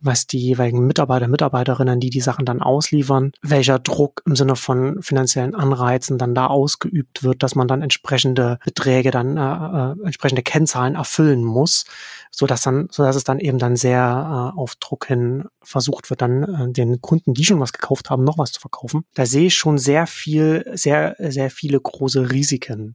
was 0.00 0.26
die 0.26 0.38
jeweiligen 0.38 0.86
Mitarbeiter, 0.86 1.28
Mitarbeiterinnen, 1.28 2.00
die 2.00 2.10
die 2.10 2.20
Sachen 2.20 2.44
dann 2.44 2.60
ausliefern, 2.60 3.32
welcher 3.42 3.78
Druck 3.78 4.22
im 4.26 4.36
Sinne 4.36 4.56
von 4.56 5.02
finanziellen 5.02 5.54
Anreizen 5.54 6.18
dann 6.18 6.34
da 6.34 6.46
ausgeübt 6.46 7.22
wird, 7.22 7.42
dass 7.42 7.54
man 7.54 7.68
dann 7.68 7.82
entsprechende 7.82 8.58
Beträge 8.64 9.10
dann 9.10 9.36
äh, 9.36 9.40
äh, 9.40 10.06
entsprechende 10.06 10.42
Kennzahlen 10.42 10.94
erfüllen 10.94 11.44
muss, 11.44 11.84
so 12.30 12.46
dass 12.46 12.62
dann, 12.62 12.88
so 12.90 13.02
dass 13.02 13.16
es 13.16 13.24
dann 13.24 13.40
eben 13.40 13.58
dann 13.58 13.76
sehr 13.76 14.52
äh, 14.54 14.58
auf 14.58 14.76
Druck 14.76 15.06
hin 15.06 15.44
versucht 15.62 16.10
wird, 16.10 16.22
dann 16.22 16.42
äh, 16.42 16.72
den 16.72 17.00
Kunden, 17.00 17.34
die 17.34 17.44
schon 17.44 17.60
was 17.60 17.72
gekauft 17.72 18.10
haben, 18.10 18.24
noch 18.24 18.38
was 18.38 18.52
zu 18.52 18.60
verkaufen. 18.60 19.04
Da 19.14 19.26
sehe 19.26 19.46
ich 19.46 19.54
schon 19.54 19.78
sehr 19.78 20.06
viel, 20.06 20.64
sehr, 20.74 21.16
sehr 21.18 21.50
viele 21.50 21.80
große 21.80 22.30
Risiken 22.30 22.94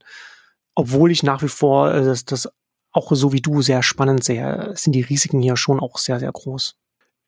obwohl 0.76 1.10
ich 1.10 1.24
nach 1.24 1.42
wie 1.42 1.48
vor 1.48 1.94
äh, 1.94 2.04
das, 2.04 2.26
das 2.26 2.50
auch 2.92 3.12
so 3.14 3.34
wie 3.34 3.42
du 3.42 3.62
sehr 3.62 3.84
spannend 3.84 4.24
sehe, 4.24 4.74
sind 4.76 4.94
die 4.94 5.02
Risiken 5.02 5.42
hier 5.42 5.58
schon 5.58 5.80
auch 5.80 5.98
sehr, 5.98 6.20
sehr 6.20 6.32
groß. 6.32 6.78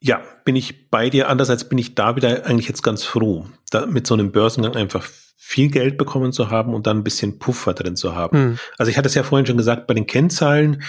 Ja, 0.00 0.22
bin 0.44 0.56
ich 0.56 0.90
bei 0.90 1.10
dir. 1.10 1.28
Andererseits 1.28 1.68
bin 1.68 1.78
ich 1.78 1.94
da 1.94 2.16
wieder 2.16 2.46
eigentlich 2.46 2.68
jetzt 2.68 2.82
ganz 2.82 3.04
froh, 3.04 3.46
da 3.70 3.86
mit 3.86 4.06
so 4.06 4.14
einem 4.14 4.30
Börsengang 4.32 4.76
einfach 4.76 5.08
viel 5.40 5.70
Geld 5.70 5.96
bekommen 5.96 6.32
zu 6.32 6.50
haben 6.50 6.74
und 6.74 6.86
dann 6.86 6.98
ein 6.98 7.04
bisschen 7.04 7.38
Puffer 7.38 7.72
drin 7.72 7.96
zu 7.96 8.14
haben. 8.14 8.38
Mhm. 8.38 8.58
Also 8.76 8.90
ich 8.90 8.98
hatte 8.98 9.08
es 9.08 9.14
ja 9.14 9.22
vorhin 9.22 9.46
schon 9.46 9.56
gesagt, 9.56 9.86
bei 9.86 9.94
den 9.94 10.06
Kennzahlen, 10.06 10.82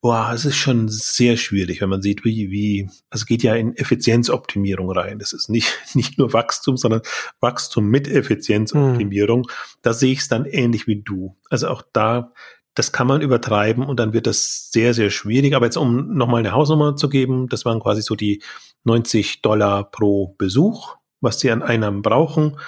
boah, 0.00 0.30
es 0.32 0.44
ist 0.44 0.56
schon 0.56 0.88
sehr 0.88 1.36
schwierig, 1.36 1.80
wenn 1.80 1.88
man 1.88 2.00
sieht, 2.00 2.24
wie, 2.24 2.50
wie, 2.50 2.88
also 3.10 3.24
geht 3.24 3.42
ja 3.42 3.54
in 3.54 3.76
Effizienzoptimierung 3.76 4.90
rein. 4.90 5.18
Das 5.18 5.32
ist 5.32 5.48
nicht, 5.48 5.76
nicht 5.94 6.18
nur 6.18 6.32
Wachstum, 6.32 6.76
sondern 6.76 7.00
Wachstum 7.40 7.88
mit 7.88 8.06
Effizienzoptimierung. 8.06 9.40
Mhm. 9.40 9.78
Da 9.82 9.92
sehe 9.92 10.12
ich 10.12 10.20
es 10.20 10.28
dann 10.28 10.44
ähnlich 10.44 10.86
wie 10.86 11.02
du. 11.02 11.36
Also 11.50 11.68
auch 11.68 11.82
da 11.92 12.32
das 12.74 12.92
kann 12.92 13.06
man 13.06 13.22
übertreiben 13.22 13.84
und 13.84 14.00
dann 14.00 14.12
wird 14.12 14.26
das 14.26 14.70
sehr, 14.72 14.94
sehr 14.94 15.10
schwierig. 15.10 15.54
Aber 15.54 15.66
jetzt, 15.66 15.76
um 15.76 16.14
nochmal 16.14 16.40
eine 16.40 16.52
Hausnummer 16.52 16.96
zu 16.96 17.08
geben, 17.08 17.48
das 17.48 17.64
waren 17.64 17.80
quasi 17.80 18.02
so 18.02 18.16
die 18.16 18.42
90 18.84 19.42
Dollar 19.42 19.90
pro 19.90 20.34
Besuch, 20.38 20.96
was 21.20 21.40
sie 21.40 21.50
an 21.50 21.62
Einnahmen 21.62 22.02
brauchen. 22.02 22.58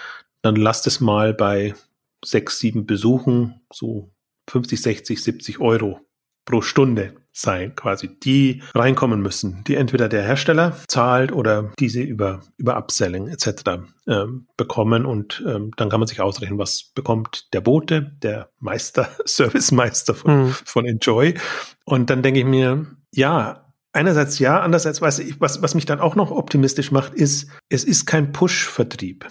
Dann 0.42 0.56
lasst 0.56 0.86
es 0.86 1.00
mal 1.00 1.34
bei 1.34 1.74
sechs, 2.24 2.58
sieben 2.58 2.86
Besuchen 2.86 3.60
so 3.72 4.10
50, 4.48 4.80
60, 4.80 5.22
70 5.22 5.60
Euro 5.60 6.00
pro 6.44 6.62
Stunde 6.62 7.14
sein, 7.36 7.74
quasi, 7.76 8.08
die 8.08 8.62
reinkommen 8.74 9.20
müssen, 9.20 9.62
die 9.64 9.74
entweder 9.74 10.08
der 10.08 10.22
Hersteller 10.22 10.76
zahlt 10.88 11.32
oder 11.32 11.70
diese 11.78 12.00
über, 12.00 12.40
über 12.56 12.76
Upselling 12.76 13.28
etc. 13.28 13.82
Ähm, 14.06 14.46
bekommen 14.56 15.04
und 15.04 15.44
ähm, 15.46 15.70
dann 15.76 15.90
kann 15.90 16.00
man 16.00 16.06
sich 16.06 16.20
ausrechnen, 16.20 16.58
was 16.58 16.92
bekommt 16.94 17.52
der 17.52 17.60
Bote, 17.60 18.16
der 18.22 18.48
Meister, 18.58 19.08
Servicemeister 19.26 20.14
von, 20.14 20.46
mhm. 20.46 20.50
von 20.64 20.86
Enjoy. 20.86 21.34
Und 21.84 22.08
dann 22.08 22.22
denke 22.22 22.40
ich 22.40 22.46
mir, 22.46 22.86
ja, 23.14 23.66
einerseits 23.92 24.38
ja, 24.38 24.60
andererseits 24.60 25.02
weiß 25.02 25.18
ich, 25.18 25.40
was, 25.40 25.60
was 25.60 25.74
mich 25.74 25.84
dann 25.84 26.00
auch 26.00 26.16
noch 26.16 26.30
optimistisch 26.30 26.90
macht, 26.90 27.14
ist, 27.14 27.50
es 27.68 27.84
ist 27.84 28.06
kein 28.06 28.32
Push-Vertrieb 28.32 29.26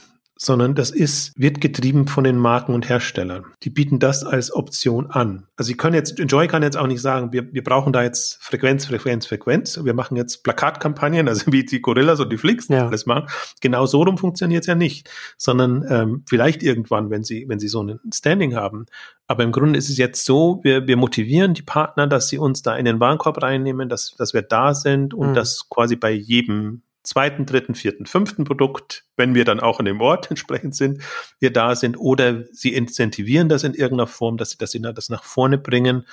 sondern 0.45 0.75
das 0.75 0.91
ist, 0.91 1.33
wird 1.35 1.59
getrieben 1.59 2.07
von 2.07 2.23
den 2.23 2.37
Marken 2.37 2.73
und 2.73 2.87
Herstellern. 2.87 3.45
Die 3.63 3.71
bieten 3.71 3.99
das 3.99 4.23
als 4.23 4.53
Option 4.53 5.07
an. 5.07 5.47
Also 5.57 5.69
sie 5.69 5.77
können 5.77 5.95
jetzt, 5.95 6.19
Enjoy 6.19 6.47
kann 6.47 6.61
jetzt 6.61 6.77
auch 6.77 6.85
nicht 6.85 7.01
sagen, 7.01 7.33
wir, 7.33 7.51
wir 7.51 7.63
brauchen 7.63 7.91
da 7.91 8.03
jetzt 8.03 8.37
Frequenz, 8.43 8.85
Frequenz, 8.85 9.25
Frequenz. 9.25 9.83
Wir 9.83 9.95
machen 9.95 10.15
jetzt 10.15 10.43
Plakatkampagnen, 10.43 11.27
also 11.29 11.51
wie 11.51 11.65
die 11.65 11.81
Gorillas 11.81 12.19
und 12.19 12.31
die 12.31 12.37
Flix 12.37 12.67
ja. 12.67 12.87
alles 12.87 13.05
machen. 13.05 13.27
Genau 13.61 13.85
so 13.87 14.03
rum 14.03 14.17
funktioniert 14.17 14.61
es 14.61 14.67
ja 14.67 14.75
nicht, 14.75 15.09
sondern 15.37 15.83
ähm, 15.89 16.23
vielleicht 16.27 16.61
irgendwann, 16.61 17.09
wenn 17.09 17.23
sie, 17.23 17.45
wenn 17.47 17.59
sie 17.59 17.67
so 17.67 17.81
ein 17.81 17.99
Standing 18.13 18.55
haben. 18.55 18.85
Aber 19.27 19.43
im 19.43 19.51
Grunde 19.51 19.79
ist 19.79 19.89
es 19.89 19.97
jetzt 19.97 20.25
so, 20.25 20.59
wir, 20.63 20.87
wir 20.87 20.97
motivieren 20.97 21.55
die 21.55 21.63
Partner, 21.63 22.05
dass 22.05 22.29
sie 22.29 22.37
uns 22.37 22.61
da 22.61 22.75
in 22.75 22.85
den 22.85 22.99
Warenkorb 22.99 23.41
reinnehmen, 23.41 23.89
dass, 23.89 24.13
dass 24.17 24.35
wir 24.35 24.43
da 24.43 24.75
sind 24.75 25.15
und 25.15 25.31
mhm. 25.31 25.33
dass 25.33 25.67
quasi 25.69 25.95
bei 25.95 26.11
jedem 26.11 26.83
zweiten, 27.05 27.45
dritten, 27.45 27.75
vierten, 27.75 28.05
fünften 28.05 28.43
Produkt, 28.43 29.05
wenn 29.15 29.35
wir 29.35 29.45
dann 29.45 29.59
auch 29.59 29.79
an 29.79 29.85
dem 29.85 30.01
Ort 30.01 30.29
entsprechend 30.29 30.75
sind, 30.75 31.01
wir 31.39 31.51
da 31.51 31.75
sind 31.75 31.97
oder 31.97 32.43
sie 32.51 32.73
incentivieren 32.73 33.49
das 33.49 33.63
in 33.63 33.73
irgendeiner 33.73 34.07
Form, 34.07 34.37
dass 34.37 34.51
sie 34.51 34.57
das, 34.57 34.71
das 34.71 35.09
nach 35.09 35.23
vorne 35.23 35.57
bringen. 35.57 36.05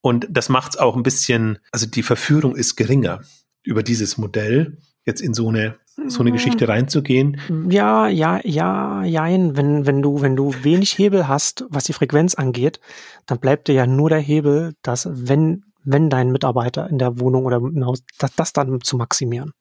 Und 0.00 0.26
das 0.30 0.48
macht 0.48 0.74
es 0.74 0.78
auch 0.78 0.96
ein 0.96 1.02
bisschen, 1.02 1.58
also 1.72 1.86
die 1.86 2.02
Verführung 2.02 2.54
ist 2.54 2.76
geringer 2.76 3.22
über 3.62 3.82
dieses 3.82 4.18
Modell, 4.18 4.78
jetzt 5.04 5.20
in 5.20 5.34
so 5.34 5.48
eine 5.48 5.78
so 6.08 6.20
eine 6.20 6.32
Geschichte 6.32 6.68
reinzugehen? 6.68 7.40
Ja, 7.70 8.08
ja, 8.08 8.40
ja, 8.44 9.02
jein. 9.04 9.56
Wenn, 9.56 9.86
wenn 9.86 10.02
du, 10.02 10.20
wenn 10.20 10.36
du 10.36 10.52
wenig 10.62 10.98
Hebel 10.98 11.26
hast, 11.26 11.64
was 11.70 11.84
die 11.84 11.92
Frequenz 11.92 12.34
angeht, 12.34 12.80
dann 13.26 13.38
bleibt 13.38 13.68
dir 13.68 13.74
ja 13.74 13.86
nur 13.86 14.10
der 14.10 14.18
Hebel, 14.18 14.74
dass 14.82 15.08
wenn, 15.10 15.64
wenn 15.84 16.10
dein 16.10 16.32
Mitarbeiter 16.32 16.88
in 16.88 16.98
der 16.98 17.18
Wohnung 17.18 17.46
oder 17.46 17.56
im 17.56 17.84
Haus, 17.84 18.02
das, 18.18 18.34
das 18.34 18.52
dann 18.52 18.80
zu 18.82 18.96
maximieren. 18.96 19.52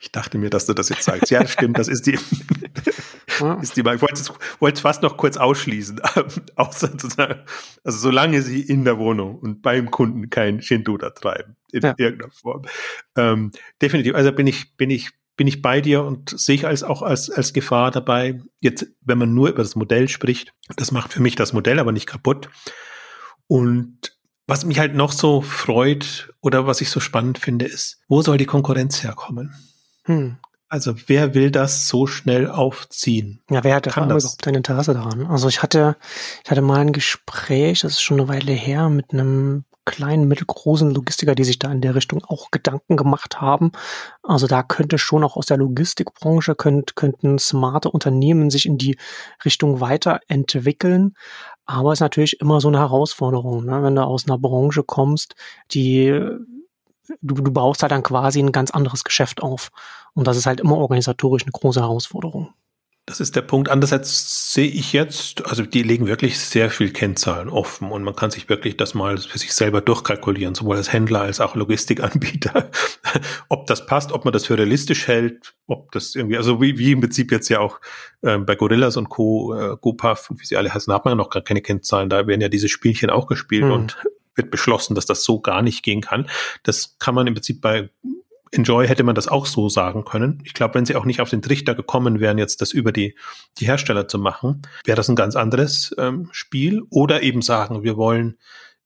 Ich 0.00 0.12
dachte 0.12 0.38
mir, 0.38 0.50
dass 0.50 0.66
du 0.66 0.74
das 0.74 0.88
jetzt 0.88 1.04
sagst. 1.04 1.30
Ja, 1.30 1.46
stimmt, 1.46 1.78
das 1.78 1.88
ist 1.88 2.06
die. 2.06 2.12
ist 3.62 3.76
die 3.76 3.80
ich 3.80 3.86
wollte 3.86 4.14
es, 4.14 4.32
wollte 4.60 4.80
fast 4.80 5.02
noch 5.02 5.16
kurz 5.16 5.36
ausschließen. 5.36 6.00
Außer 6.56 6.88
sozusagen, 6.88 7.40
also 7.82 7.98
solange 7.98 8.42
sie 8.42 8.60
in 8.60 8.84
der 8.84 8.98
Wohnung 8.98 9.38
und 9.38 9.62
beim 9.62 9.90
Kunden 9.90 10.30
kein 10.30 10.62
Shinduda 10.62 11.10
treiben, 11.10 11.56
in 11.72 11.82
ja. 11.82 11.94
irgendeiner 11.96 12.32
Form. 12.32 12.62
Ähm, 13.16 13.50
definitiv. 13.80 14.14
Also 14.14 14.32
bin 14.32 14.46
ich, 14.46 14.76
bin 14.76 14.90
ich, 14.90 15.10
bin 15.36 15.46
ich 15.46 15.62
bei 15.62 15.80
dir 15.80 16.04
und 16.04 16.38
sehe 16.38 16.54
ich 16.54 16.66
als 16.66 16.82
auch 16.82 17.02
als, 17.02 17.30
als 17.30 17.52
Gefahr 17.52 17.90
dabei. 17.90 18.40
Jetzt, 18.60 18.86
wenn 19.00 19.18
man 19.18 19.34
nur 19.34 19.48
über 19.48 19.62
das 19.62 19.76
Modell 19.76 20.08
spricht, 20.08 20.52
das 20.76 20.92
macht 20.92 21.12
für 21.12 21.22
mich 21.22 21.34
das 21.34 21.52
Modell 21.52 21.78
aber 21.78 21.92
nicht 21.92 22.06
kaputt. 22.06 22.48
Und 23.46 24.13
was 24.46 24.64
mich 24.64 24.78
halt 24.78 24.94
noch 24.94 25.12
so 25.12 25.40
freut 25.40 26.32
oder 26.40 26.66
was 26.66 26.80
ich 26.80 26.90
so 26.90 27.00
spannend 27.00 27.38
finde, 27.38 27.64
ist, 27.64 28.00
wo 28.08 28.22
soll 28.22 28.38
die 28.38 28.46
Konkurrenz 28.46 29.02
herkommen? 29.02 29.54
Hm. 30.04 30.36
Also 30.68 30.94
wer 31.06 31.34
will 31.34 31.50
das 31.50 31.86
so 31.86 32.06
schnell 32.06 32.50
aufziehen? 32.50 33.40
Ja, 33.48 33.62
wer 33.62 33.76
hat 33.76 33.84
Kann 33.84 34.08
das? 34.08 34.24
überhaupt 34.24 34.48
ein 34.48 34.54
Interesse 34.54 34.92
daran? 34.92 35.26
Also 35.26 35.48
ich 35.48 35.62
hatte, 35.62 35.96
ich 36.44 36.50
hatte 36.50 36.62
mal 36.62 36.80
ein 36.80 36.92
Gespräch, 36.92 37.80
das 37.82 37.92
ist 37.92 38.02
schon 38.02 38.18
eine 38.18 38.28
Weile 38.28 38.52
her, 38.52 38.88
mit 38.88 39.12
einem 39.12 39.64
kleinen, 39.84 40.26
mittelgroßen 40.28 40.92
Logistiker, 40.92 41.34
die 41.34 41.44
sich 41.44 41.58
da 41.58 41.70
in 41.70 41.80
der 41.80 41.94
Richtung 41.94 42.24
auch 42.24 42.50
Gedanken 42.50 42.96
gemacht 42.96 43.40
haben. 43.40 43.72
Also 44.22 44.46
da 44.46 44.62
könnte 44.62 44.98
schon 44.98 45.24
auch 45.24 45.36
aus 45.36 45.46
der 45.46 45.58
Logistikbranche 45.58 46.54
könnt, 46.54 46.96
könnten 46.96 47.38
smarte 47.38 47.90
Unternehmen 47.90 48.50
sich 48.50 48.66
in 48.66 48.78
die 48.78 48.96
Richtung 49.44 49.80
weiterentwickeln. 49.80 51.14
Aber 51.66 51.92
es 51.92 51.98
ist 51.98 52.00
natürlich 52.00 52.40
immer 52.40 52.60
so 52.60 52.68
eine 52.68 52.78
Herausforderung, 52.78 53.64
ne? 53.64 53.82
wenn 53.82 53.94
du 53.94 54.04
aus 54.04 54.26
einer 54.26 54.38
Branche 54.38 54.82
kommst, 54.82 55.34
die 55.72 56.08
du, 57.22 57.34
du 57.34 57.52
baust 57.52 57.82
halt 57.82 57.92
dann 57.92 58.02
quasi 58.02 58.40
ein 58.40 58.52
ganz 58.52 58.70
anderes 58.70 59.04
Geschäft 59.04 59.42
auf. 59.42 59.70
Und 60.14 60.26
das 60.26 60.36
ist 60.36 60.46
halt 60.46 60.60
immer 60.60 60.76
organisatorisch 60.76 61.42
eine 61.42 61.52
große 61.52 61.80
Herausforderung. 61.80 62.52
Das 63.06 63.20
ist 63.20 63.36
der 63.36 63.42
Punkt. 63.42 63.68
Andererseits 63.68 64.54
sehe 64.54 64.66
ich 64.66 64.94
jetzt, 64.94 65.44
also 65.44 65.62
die 65.66 65.82
legen 65.82 66.06
wirklich 66.06 66.38
sehr 66.38 66.70
viel 66.70 66.90
Kennzahlen 66.90 67.50
offen 67.50 67.90
und 67.90 68.02
man 68.02 68.16
kann 68.16 68.30
sich 68.30 68.48
wirklich 68.48 68.78
das 68.78 68.94
mal 68.94 69.18
für 69.18 69.38
sich 69.38 69.52
selber 69.52 69.82
durchkalkulieren, 69.82 70.54
sowohl 70.54 70.76
als 70.76 70.90
Händler 70.90 71.20
als 71.20 71.38
auch 71.38 71.54
Logistikanbieter, 71.54 72.70
ob 73.50 73.66
das 73.66 73.84
passt, 73.84 74.10
ob 74.10 74.24
man 74.24 74.32
das 74.32 74.46
für 74.46 74.56
realistisch 74.56 75.06
hält, 75.06 75.54
ob 75.66 75.92
das 75.92 76.14
irgendwie, 76.14 76.38
also 76.38 76.62
wie, 76.62 76.78
wie 76.78 76.92
im 76.92 77.00
Prinzip 77.00 77.30
jetzt 77.30 77.50
ja 77.50 77.60
auch 77.60 77.78
ähm, 78.22 78.46
bei 78.46 78.54
Gorillas 78.54 78.96
und 78.96 79.10
Co., 79.10 79.54
äh, 79.54 79.76
GoPuff 79.78 80.30
und 80.30 80.40
wie 80.40 80.46
sie 80.46 80.56
alle 80.56 80.72
heißen, 80.72 80.92
hat 80.92 81.04
man 81.04 81.12
ja 81.12 81.16
noch 81.16 81.30
gar 81.30 81.42
keine 81.42 81.60
Kennzahlen, 81.60 82.08
da 82.08 82.26
werden 82.26 82.40
ja 82.40 82.48
diese 82.48 82.70
Spielchen 82.70 83.10
auch 83.10 83.26
gespielt 83.26 83.64
hm. 83.64 83.72
und 83.72 83.98
wird 84.34 84.50
beschlossen, 84.50 84.94
dass 84.94 85.04
das 85.04 85.24
so 85.24 85.40
gar 85.40 85.60
nicht 85.60 85.82
gehen 85.82 86.00
kann. 86.00 86.28
Das 86.62 86.96
kann 86.98 87.14
man 87.14 87.26
im 87.26 87.34
Prinzip 87.34 87.60
bei 87.60 87.90
Enjoy 88.52 88.86
hätte 88.86 89.02
man 89.02 89.14
das 89.14 89.28
auch 89.28 89.46
so 89.46 89.68
sagen 89.68 90.04
können. 90.04 90.40
Ich 90.44 90.54
glaube, 90.54 90.74
wenn 90.74 90.86
sie 90.86 90.96
auch 90.96 91.04
nicht 91.04 91.20
auf 91.20 91.30
den 91.30 91.42
Trichter 91.42 91.74
gekommen 91.74 92.20
wären, 92.20 92.38
jetzt 92.38 92.60
das 92.60 92.72
über 92.72 92.92
die, 92.92 93.16
die 93.58 93.66
Hersteller 93.66 94.06
zu 94.06 94.18
machen, 94.18 94.62
wäre 94.84 94.96
das 94.96 95.08
ein 95.08 95.16
ganz 95.16 95.36
anderes 95.36 95.94
ähm, 95.98 96.28
Spiel. 96.30 96.82
Oder 96.90 97.22
eben 97.22 97.42
sagen, 97.42 97.82
wir 97.82 97.96
wollen 97.96 98.36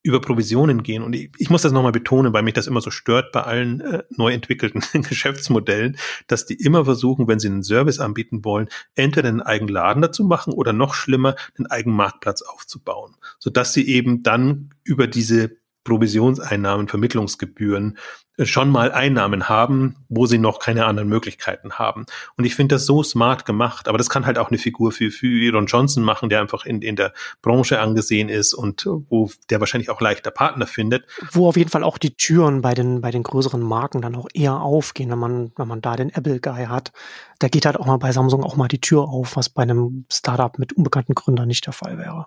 über 0.03 0.21
Provisionen 0.21 0.83
gehen. 0.83 1.03
Und 1.03 1.15
ich, 1.15 1.31
ich 1.39 1.51
muss 1.51 1.63
das 1.63 1.73
nochmal 1.73 1.93
betonen, 1.93 2.33
weil 2.33 2.43
mich 2.43 2.55
das 2.55 2.67
immer 2.67 2.81
so 2.81 2.91
stört 2.91 3.33
bei 3.33 3.43
allen 3.43 3.81
äh, 3.81 4.03
neu 4.11 4.33
entwickelten 4.33 4.83
Geschäftsmodellen, 5.03 5.99
dass 6.29 6.47
die 6.47 6.55
immer 6.55 6.85
versuchen, 6.85 7.29
wenn 7.29 7.39
sie 7.39 7.49
einen 7.49 7.63
Service 7.63 7.99
anbieten 7.99 8.45
wollen, 8.45 8.69
entweder 8.95 9.29
einen 9.29 9.43
eigenen 9.43 9.75
Laden 9.75 10.03
dazu 10.03 10.25
machen 10.25 10.53
oder 10.53 10.73
noch 10.73 10.95
schlimmer, 10.95 11.35
einen 11.57 11.67
eigenen 11.67 11.97
Marktplatz 11.97 12.43
aufzubauen, 12.43 13.17
sodass 13.39 13.73
sie 13.73 13.87
eben 13.89 14.23
dann 14.23 14.71
über 14.85 15.07
diese 15.07 15.59
Provisionseinnahmen, 15.89 16.87
Vermittlungsgebühren 16.87 17.97
äh, 18.37 18.45
schon 18.45 18.69
mal 18.69 18.93
Einnahmen 18.93 19.49
haben, 19.49 19.97
wo 20.11 20.27
sie 20.27 20.37
noch 20.37 20.59
keine 20.59 20.85
anderen 20.85 21.09
Möglichkeiten 21.09 21.73
haben. 21.73 22.05
Und 22.37 22.45
ich 22.45 22.55
finde 22.55 22.75
das 22.75 22.85
so 22.85 23.03
smart 23.03 23.47
gemacht, 23.47 23.89
aber 23.89 23.97
das 23.97 24.11
kann 24.11 24.27
halt 24.27 24.37
auch 24.39 24.49
eine 24.49 24.59
Figur 24.59 24.93
für, 24.93 25.11
für 25.11 25.49
Aaron 25.49 25.65
Johnson 25.65 26.05
machen, 26.05 26.29
der 26.29 26.43
einfach 26.43 26.67
in, 26.67 26.83
in 26.83 26.95
der 26.95 27.15
Branche 27.41 27.81
angesehen 27.81 28.29
ist 28.29 28.53
und 28.53 28.87
wo 29.09 29.31
der 29.49 29.61
wahrscheinlich 29.61 29.89
auch 29.89 30.03
leichter 30.03 30.31
Partner 30.31 30.67
findet. 30.67 31.07
Wo 31.33 31.49
auf 31.49 31.57
jeden 31.57 31.71
Fall 31.71 31.83
auch 31.83 31.97
die 31.97 32.15
Türen 32.15 32.61
bei 32.61 32.75
den, 32.75 33.01
bei 33.01 33.11
den 33.11 33.23
größeren 33.23 33.63
Marken 33.63 34.03
dann 34.03 34.15
auch 34.15 34.29
eher 34.35 34.61
aufgehen, 34.61 35.11
wenn 35.11 35.19
man, 35.19 35.53
wenn 35.57 35.69
man 35.69 35.81
da 35.81 35.97
den 35.97 36.11
Apple 36.11 36.39
Guy 36.41 36.67
hat. 36.67 36.93
Da 37.39 37.49
geht 37.49 37.65
halt 37.65 37.79
auch 37.79 37.87
mal 37.87 37.97
bei 37.97 38.13
Samsung 38.13 38.45
auch 38.45 38.57
mal 38.57 38.69
die 38.69 38.81
Tür 38.81 39.05
auf, 39.05 39.37
was 39.37 39.49
bei 39.49 39.63
einem 39.63 40.05
Startup 40.13 40.59
mit 40.59 40.75
unbekannten 40.75 41.15
Gründern 41.15 41.49
nicht 41.49 41.65
der 41.65 41.73
Fall 41.73 41.97
wäre. 41.97 42.27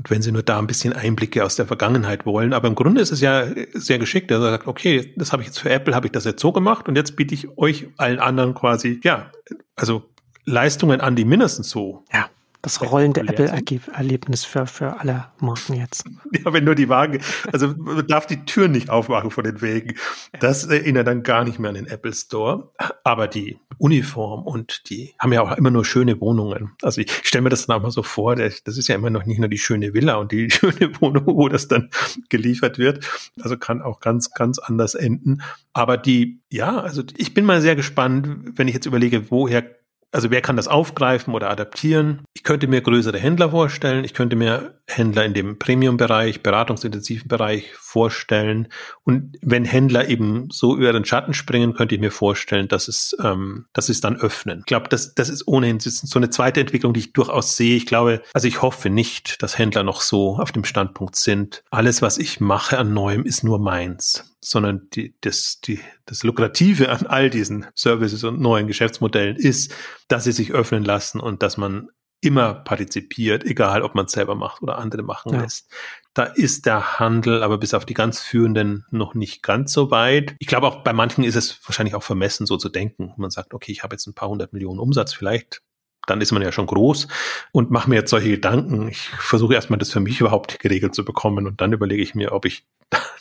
Und 0.00 0.08
wenn 0.08 0.22
Sie 0.22 0.32
nur 0.32 0.42
da 0.42 0.58
ein 0.58 0.66
bisschen 0.66 0.94
Einblicke 0.94 1.44
aus 1.44 1.56
der 1.56 1.66
Vergangenheit 1.66 2.24
wollen. 2.24 2.54
Aber 2.54 2.68
im 2.68 2.74
Grunde 2.74 3.02
ist 3.02 3.12
es 3.12 3.20
ja 3.20 3.44
sehr 3.74 3.98
geschickt. 3.98 4.30
Er 4.30 4.40
sagt, 4.40 4.66
okay, 4.66 5.12
das 5.16 5.30
habe 5.30 5.42
ich 5.42 5.48
jetzt 5.48 5.58
für 5.58 5.68
Apple, 5.68 5.94
habe 5.94 6.06
ich 6.06 6.12
das 6.12 6.24
jetzt 6.24 6.40
so 6.40 6.52
gemacht 6.52 6.88
und 6.88 6.96
jetzt 6.96 7.16
biete 7.16 7.34
ich 7.34 7.58
euch 7.58 7.86
allen 7.98 8.18
anderen 8.18 8.54
quasi, 8.54 8.98
ja, 9.04 9.30
also 9.76 10.02
Leistungen 10.46 11.02
an, 11.02 11.16
die 11.16 11.26
mindestens 11.26 11.68
so 11.68 12.02
ja. 12.14 12.30
Das 12.62 12.82
rollende 12.82 13.22
Apple-Erlebnis 13.22 14.44
für, 14.44 14.66
für 14.66 15.00
alle 15.00 15.26
Marken 15.38 15.74
jetzt. 15.74 16.04
Ja, 16.44 16.52
wenn 16.52 16.64
nur 16.64 16.74
die 16.74 16.88
Wagen, 16.88 17.20
also 17.52 17.74
man 17.76 18.06
darf 18.06 18.26
die 18.26 18.44
Tür 18.44 18.68
nicht 18.68 18.88
aufmachen 18.88 19.30
von 19.30 19.44
den 19.44 19.60
Wegen. 19.60 19.96
Das 20.38 20.64
erinnert 20.64 21.06
dann 21.06 21.22
gar 21.22 21.44
nicht 21.44 21.58
mehr 21.58 21.70
an 21.70 21.74
den 21.74 21.86
Apple 21.86 22.12
Store. 22.12 22.70
Aber 23.02 23.26
die 23.26 23.58
Uniform 23.78 24.46
und 24.46 24.88
die 24.90 25.14
haben 25.18 25.32
ja 25.32 25.42
auch 25.42 25.56
immer 25.56 25.70
nur 25.70 25.84
schöne 25.84 26.20
Wohnungen. 26.20 26.72
Also 26.82 27.00
ich 27.00 27.10
stelle 27.24 27.42
mir 27.42 27.48
das 27.48 27.66
dann 27.66 27.76
auch 27.76 27.82
mal 27.82 27.90
so 27.90 28.02
vor, 28.02 28.36
das 28.36 28.60
ist 28.64 28.88
ja 28.88 28.94
immer 28.94 29.10
noch 29.10 29.24
nicht 29.24 29.38
nur 29.38 29.48
die 29.48 29.58
schöne 29.58 29.92
Villa 29.92 30.16
und 30.16 30.32
die 30.32 30.50
schöne 30.50 31.00
Wohnung, 31.00 31.26
wo 31.26 31.48
das 31.48 31.66
dann 31.66 31.90
geliefert 32.28 32.78
wird. 32.78 33.04
Also 33.40 33.56
kann 33.56 33.82
auch 33.82 34.00
ganz, 34.00 34.32
ganz 34.32 34.58
anders 34.58 34.94
enden. 34.94 35.42
Aber 35.72 35.96
die, 35.96 36.42
ja, 36.50 36.80
also 36.80 37.02
ich 37.16 37.34
bin 37.34 37.44
mal 37.44 37.60
sehr 37.60 37.76
gespannt, 37.76 38.52
wenn 38.56 38.68
ich 38.68 38.74
jetzt 38.74 38.86
überlege, 38.86 39.30
woher 39.30 39.79
also 40.12 40.30
wer 40.30 40.40
kann 40.40 40.56
das 40.56 40.68
aufgreifen 40.68 41.34
oder 41.34 41.50
adaptieren? 41.50 42.24
Ich 42.34 42.42
könnte 42.42 42.66
mir 42.66 42.80
größere 42.80 43.18
Händler 43.18 43.50
vorstellen. 43.50 44.04
Ich 44.04 44.14
könnte 44.14 44.36
mir 44.36 44.80
Händler 44.86 45.24
in 45.24 45.34
dem 45.34 45.58
Premium-Bereich, 45.58 46.42
beratungsintensiven 46.42 47.28
Bereich 47.28 47.74
vorstellen. 47.90 48.68
Und 49.02 49.36
wenn 49.42 49.64
Händler 49.64 50.08
eben 50.08 50.48
so 50.50 50.76
über 50.76 50.92
den 50.92 51.04
Schatten 51.04 51.34
springen, 51.34 51.74
könnte 51.74 51.94
ich 51.94 52.00
mir 52.00 52.12
vorstellen, 52.12 52.68
dass 52.68 52.88
es, 52.88 53.16
ähm, 53.22 53.66
dass 53.72 53.88
es 53.88 54.00
dann 54.00 54.16
öffnen. 54.16 54.60
Ich 54.60 54.66
glaube, 54.66 54.88
das, 54.88 55.14
das 55.14 55.28
ist 55.28 55.46
ohnehin 55.48 55.78
das 55.78 55.86
ist 55.86 56.08
so 56.08 56.18
eine 56.18 56.30
zweite 56.30 56.60
Entwicklung, 56.60 56.92
die 56.92 57.00
ich 57.00 57.12
durchaus 57.12 57.56
sehe. 57.56 57.76
Ich 57.76 57.86
glaube, 57.86 58.22
also 58.32 58.46
ich 58.46 58.62
hoffe 58.62 58.90
nicht, 58.90 59.42
dass 59.42 59.58
Händler 59.58 59.82
noch 59.82 60.00
so 60.00 60.36
auf 60.36 60.52
dem 60.52 60.64
Standpunkt 60.64 61.16
sind. 61.16 61.64
Alles, 61.70 62.00
was 62.00 62.18
ich 62.18 62.40
mache 62.40 62.78
an 62.78 62.94
Neuem, 62.94 63.24
ist 63.24 63.42
nur 63.44 63.58
meins 63.58 64.26
sondern 64.42 64.88
die, 64.94 65.14
das, 65.20 65.60
die, 65.60 65.80
das 66.06 66.22
Lukrative 66.22 66.88
an 66.88 67.06
all 67.06 67.28
diesen 67.28 67.66
Services 67.74 68.24
und 68.24 68.40
neuen 68.40 68.66
Geschäftsmodellen 68.66 69.36
ist, 69.36 69.74
dass 70.08 70.24
sie 70.24 70.32
sich 70.32 70.52
öffnen 70.52 70.82
lassen 70.82 71.20
und 71.20 71.42
dass 71.42 71.58
man 71.58 71.90
immer 72.20 72.54
partizipiert, 72.54 73.44
egal 73.44 73.82
ob 73.82 73.94
man 73.94 74.06
es 74.06 74.12
selber 74.12 74.34
macht 74.34 74.62
oder 74.62 74.78
andere 74.78 75.02
machen 75.02 75.32
ja. 75.32 75.42
lässt. 75.42 75.72
Da 76.12 76.24
ist 76.24 76.66
der 76.66 76.98
Handel 76.98 77.42
aber 77.42 77.58
bis 77.58 77.72
auf 77.72 77.86
die 77.86 77.94
ganz 77.94 78.20
führenden 78.20 78.84
noch 78.90 79.14
nicht 79.14 79.42
ganz 79.42 79.72
so 79.72 79.90
weit. 79.90 80.34
Ich 80.38 80.46
glaube 80.46 80.66
auch 80.66 80.82
bei 80.82 80.92
manchen 80.92 81.24
ist 81.24 81.36
es 81.36 81.60
wahrscheinlich 81.66 81.94
auch 81.94 82.02
vermessen, 82.02 82.46
so 82.46 82.56
zu 82.56 82.68
denken. 82.68 83.14
Man 83.16 83.30
sagt, 83.30 83.54
okay, 83.54 83.72
ich 83.72 83.82
habe 83.82 83.94
jetzt 83.94 84.06
ein 84.06 84.14
paar 84.14 84.28
hundert 84.28 84.52
Millionen 84.52 84.80
Umsatz, 84.80 85.12
vielleicht 85.12 85.62
dann 86.06 86.20
ist 86.20 86.32
man 86.32 86.42
ja 86.42 86.50
schon 86.50 86.66
groß 86.66 87.08
und 87.52 87.70
mache 87.70 87.88
mir 87.88 87.96
jetzt 87.96 88.10
solche 88.10 88.30
Gedanken. 88.30 88.88
Ich 88.88 89.08
versuche 89.10 89.54
erstmal 89.54 89.78
das 89.78 89.92
für 89.92 90.00
mich 90.00 90.20
überhaupt 90.20 90.58
geregelt 90.58 90.94
zu 90.94 91.04
bekommen 91.04 91.46
und 91.46 91.60
dann 91.60 91.72
überlege 91.72 92.02
ich 92.02 92.14
mir, 92.14 92.32
ob 92.32 92.46
ich 92.46 92.64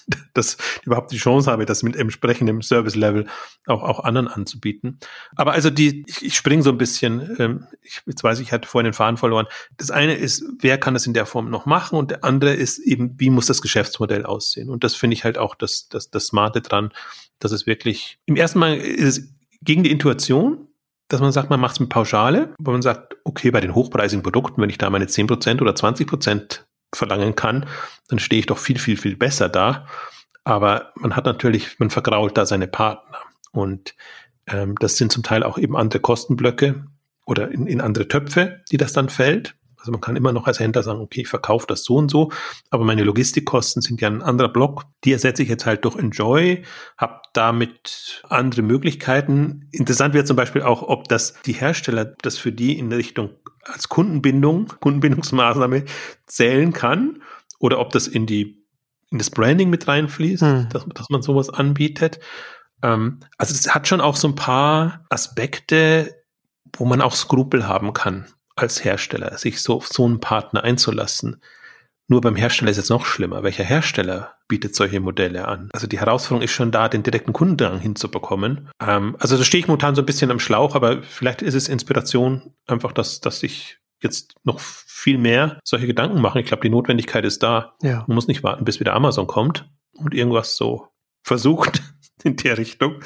das 0.33 0.57
überhaupt 0.83 1.11
die 1.11 1.17
Chance 1.17 1.51
habe, 1.51 1.65
das 1.65 1.83
mit 1.83 1.95
entsprechendem 1.95 2.61
Service-Level 2.61 3.27
auch, 3.67 3.83
auch 3.83 4.03
anderen 4.03 4.27
anzubieten. 4.27 4.99
Aber 5.35 5.53
also 5.53 5.69
die, 5.69 6.03
ich, 6.07 6.25
ich 6.25 6.35
springe 6.35 6.63
so 6.63 6.71
ein 6.71 6.77
bisschen, 6.77 7.35
ähm, 7.39 7.67
ich, 7.81 8.01
jetzt 8.05 8.23
weiß 8.23 8.39
ich, 8.39 8.47
ich 8.47 8.51
hatte 8.53 8.67
vorhin 8.67 8.85
den 8.85 8.93
Faden 8.93 9.17
verloren. 9.17 9.47
Das 9.77 9.91
eine 9.91 10.15
ist, 10.15 10.43
wer 10.59 10.77
kann 10.77 10.93
das 10.93 11.05
in 11.05 11.13
der 11.13 11.25
Form 11.25 11.49
noch 11.49 11.65
machen? 11.65 11.97
Und 11.97 12.11
der 12.11 12.23
andere 12.23 12.53
ist 12.53 12.79
eben, 12.79 13.19
wie 13.19 13.29
muss 13.29 13.47
das 13.47 13.61
Geschäftsmodell 13.61 14.25
aussehen? 14.25 14.69
Und 14.69 14.83
das 14.83 14.95
finde 14.95 15.15
ich 15.15 15.23
halt 15.23 15.37
auch 15.37 15.55
das, 15.55 15.89
das, 15.89 16.09
das 16.09 16.27
Smarte 16.27 16.61
dran, 16.61 16.91
dass 17.39 17.51
es 17.51 17.65
wirklich, 17.65 18.19
im 18.25 18.35
ersten 18.35 18.59
Mal 18.59 18.77
ist 18.77 19.17
es 19.17 19.33
gegen 19.61 19.83
die 19.83 19.91
Intuition, 19.91 20.67
dass 21.09 21.21
man 21.21 21.31
sagt, 21.31 21.49
man 21.49 21.59
macht 21.59 21.73
es 21.73 21.79
mit 21.79 21.89
Pauschale, 21.89 22.53
wo 22.59 22.71
man 22.71 22.81
sagt, 22.81 23.17
okay, 23.23 23.51
bei 23.51 23.61
den 23.61 23.73
hochpreisigen 23.73 24.23
Produkten, 24.23 24.61
wenn 24.61 24.69
ich 24.69 24.77
da 24.77 24.89
meine 24.89 25.05
10% 25.05 25.59
oder 25.59 25.71
20% 25.71 26.61
verlangen 26.93 27.35
kann, 27.35 27.67
dann 28.07 28.19
stehe 28.19 28.39
ich 28.39 28.45
doch 28.45 28.57
viel, 28.57 28.79
viel, 28.79 28.97
viel 28.97 29.15
besser 29.15 29.49
da. 29.49 29.87
Aber 30.43 30.91
man 30.95 31.15
hat 31.15 31.25
natürlich, 31.25 31.79
man 31.79 31.89
vergrault 31.89 32.37
da 32.37 32.45
seine 32.45 32.67
Partner. 32.67 33.19
Und 33.51 33.95
ähm, 34.47 34.75
das 34.79 34.97
sind 34.97 35.11
zum 35.11 35.23
Teil 35.23 35.43
auch 35.43 35.57
eben 35.57 35.75
andere 35.75 36.01
Kostenblöcke 36.01 36.85
oder 37.25 37.51
in, 37.51 37.67
in 37.67 37.81
andere 37.81 38.07
Töpfe, 38.07 38.63
die 38.71 38.77
das 38.77 38.93
dann 38.93 39.09
fällt. 39.09 39.55
Also 39.79 39.91
man 39.91 40.01
kann 40.01 40.15
immer 40.15 40.33
noch 40.33 40.47
als 40.47 40.59
Händler 40.59 40.83
sagen, 40.83 40.99
okay, 40.99 41.21
ich 41.21 41.27
verkaufe 41.27 41.65
das 41.67 41.83
so 41.83 41.95
und 41.95 42.09
so, 42.09 42.31
aber 42.69 42.83
meine 42.83 43.03
Logistikkosten 43.03 43.81
sind 43.81 44.01
ja 44.01 44.09
ein 44.09 44.21
anderer 44.21 44.49
Block. 44.49 44.85
Die 45.03 45.13
ersetze 45.13 45.43
ich 45.43 45.49
jetzt 45.49 45.65
halt 45.65 45.85
durch 45.85 45.95
Enjoy, 45.95 46.63
habe 46.97 47.21
damit 47.33 48.23
andere 48.27 48.61
Möglichkeiten. 48.61 49.69
Interessant 49.71 50.13
wird 50.13 50.27
zum 50.27 50.35
Beispiel 50.35 50.63
auch, 50.63 50.83
ob 50.83 51.07
das 51.07 51.33
die 51.45 51.53
Hersteller 51.53 52.05
das 52.05 52.37
für 52.37 52.51
die 52.51 52.77
in 52.77 52.91
Richtung 52.91 53.31
als 53.63 53.89
Kundenbindung, 53.89 54.73
Kundenbindungsmaßnahme 54.79 55.85
zählen 56.25 56.73
kann 56.73 57.21
oder 57.59 57.79
ob 57.79 57.91
das 57.91 58.07
in 58.07 58.25
die 58.25 58.59
in 59.11 59.17
das 59.17 59.31
Branding 59.31 59.71
mit 59.71 59.87
reinfließt, 59.87 60.43
hm. 60.43 60.69
dass, 60.69 60.85
dass 60.93 61.09
man 61.09 61.23
sowas 61.23 61.49
anbietet. 61.49 62.19
Ähm, 62.83 63.21
also 63.37 63.55
es 63.55 63.73
hat 63.73 63.87
schon 63.87 64.01
auch 64.01 64.15
so 64.15 64.27
ein 64.27 64.35
paar 64.35 65.03
Aspekte, 65.09 66.23
wo 66.77 66.85
man 66.85 67.01
auch 67.01 67.15
Skrupel 67.15 67.67
haben 67.67 67.93
kann 67.93 68.27
als 68.59 68.83
Hersteller, 68.83 69.37
sich 69.37 69.61
so 69.61 69.75
auf 69.75 69.87
so 69.87 70.05
einen 70.05 70.19
Partner 70.19 70.63
einzulassen. 70.63 71.41
Nur 72.07 72.21
beim 72.21 72.35
Hersteller 72.35 72.71
ist 72.71 72.79
es 72.79 72.89
noch 72.89 73.05
schlimmer. 73.05 73.43
Welcher 73.43 73.63
Hersteller 73.63 74.35
bietet 74.47 74.75
solche 74.75 74.99
Modelle 74.99 75.47
an? 75.47 75.69
Also 75.73 75.85
die 75.85 75.99
Herausforderung 75.99 76.43
ist 76.43 76.51
schon 76.51 76.71
da, 76.71 76.89
den 76.89 77.03
direkten 77.03 77.33
Kundendrang 77.33 77.79
hinzubekommen. 77.79 78.69
Ähm, 78.81 79.15
also 79.19 79.37
da 79.37 79.43
stehe 79.43 79.59
ich 79.59 79.67
momentan 79.67 79.93
so 79.93 80.01
ein 80.01 80.07
bisschen 80.07 80.31
am 80.31 80.39
Schlauch, 80.39 80.75
aber 80.75 81.03
vielleicht 81.03 81.43
ist 81.43 81.53
es 81.53 81.69
Inspiration 81.69 82.55
einfach, 82.65 82.93
dass, 82.93 83.21
dass 83.21 83.43
ich 83.43 83.77
jetzt 84.01 84.33
noch 84.43 84.59
viel 84.59 85.19
mehr 85.19 85.59
solche 85.63 85.85
Gedanken 85.85 86.19
mache. 86.19 86.39
Ich 86.39 86.47
glaube, 86.47 86.63
die 86.63 86.69
Notwendigkeit 86.69 87.25
ist 87.25 87.43
da. 87.43 87.75
Ja. 87.83 88.05
Man 88.07 88.15
muss 88.15 88.27
nicht 88.27 88.43
warten, 88.43 88.65
bis 88.65 88.79
wieder 88.79 88.95
Amazon 88.95 89.27
kommt 89.27 89.69
und 89.93 90.15
irgendwas 90.15 90.55
so 90.55 90.87
versucht 91.23 91.83
in 92.23 92.37
der 92.37 92.57
Richtung 92.57 93.01